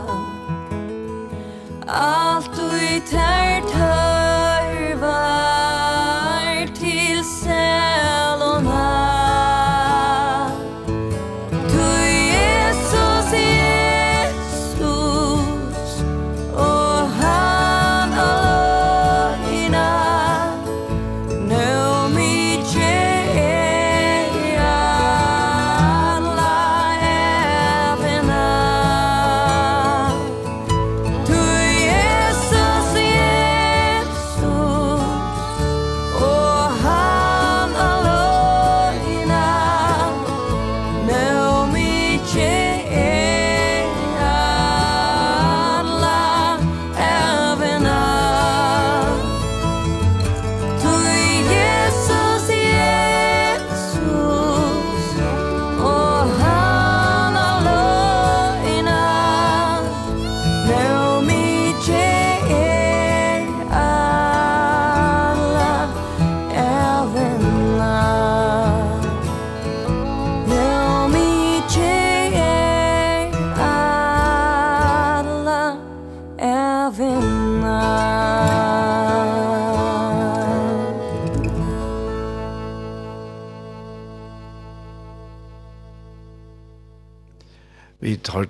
Alt 1.89 2.51
du 2.55 2.71
i 2.79 3.01
tært 3.11 3.71
høy 3.75 4.14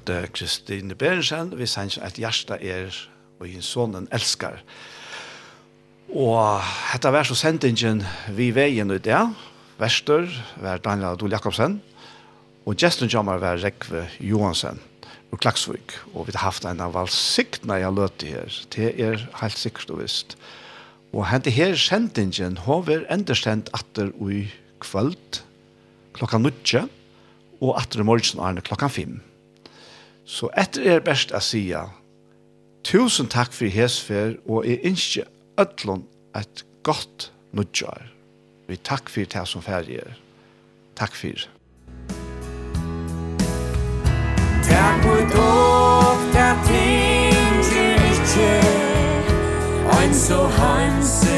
møte 0.05 0.29
Kristine 0.37 0.95
Berensen, 0.95 1.55
vi 1.57 1.65
sier 1.65 2.03
at 2.05 2.19
hjerte 2.19 2.59
er, 2.61 2.93
og 3.41 3.49
en 3.49 3.63
sonen 3.63 4.09
elskar. 4.13 4.61
Og 6.13 6.61
dette 6.93 7.11
var 7.11 7.25
så 7.25 7.35
sendingen 7.35 8.05
vi 8.37 8.51
veien 8.53 8.91
ut 8.91 9.03
det. 9.03 9.23
Vester 9.81 10.29
var 10.61 10.83
Daniel 10.85 11.15
Adol 11.15 11.33
Jakobsen, 11.33 11.81
og 12.67 12.77
gesten 12.77 13.09
Jammer 13.09 13.41
var 13.41 13.57
Rekve 13.63 14.07
Johansen 14.21 14.79
og 15.33 15.41
Klaksvik. 15.41 15.97
Og 16.15 16.29
vi 16.29 16.37
har 16.37 16.51
haft 16.51 16.65
en 16.69 16.81
av 16.85 16.93
valgsiktene 16.95 17.81
jeg 17.81 17.97
løte 17.97 18.29
her. 18.29 18.61
Det 18.71 18.93
er 19.01 19.29
helt 19.41 19.59
sikkert 19.59 19.91
og 19.91 20.03
visst. 20.05 20.37
Og 21.15 21.27
hente 21.31 21.51
her 21.51 21.77
sendingen 21.81 22.59
har 22.67 22.85
vært 22.85 23.09
enderstendt 23.09 23.73
atter 23.73 24.13
i 24.21 24.49
kvöld 24.85 25.45
klokka 26.15 26.39
9 26.39 26.89
og 27.63 27.79
atter 27.81 28.03
i 28.03 28.05
morgen 28.07 28.43
er 28.45 28.61
klokka 28.61 28.93
5. 28.93 29.23
Så 30.27 30.49
etter 30.57 30.87
er 30.89 31.03
best 31.05 31.33
å 31.37 31.41
si 31.45 31.67
tusen 32.85 33.29
takk 33.29 33.53
for 33.53 33.69
hesfer, 33.69 34.37
og 34.49 34.65
jeg 34.69 34.81
ønsker 34.85 35.25
ødlån 35.61 36.05
et 36.37 36.65
godt 36.83 37.33
nødgjør. 37.53 38.09
Vi 38.69 38.77
takk 38.77 39.09
for 39.09 39.25
det 39.35 39.49
som 39.49 39.63
ferdig 39.63 40.01
er. 40.01 40.17
Takk 40.97 41.15
for. 41.17 41.49
Takk 44.65 45.03
for 45.05 45.21
dere, 45.29 46.33
takk 46.33 46.65
for 46.65 46.73
dere, 46.73 47.35
takk 47.37 47.53
for 47.53 48.35
dere, 49.93 50.23
takk 50.25 51.05
for 51.05 51.34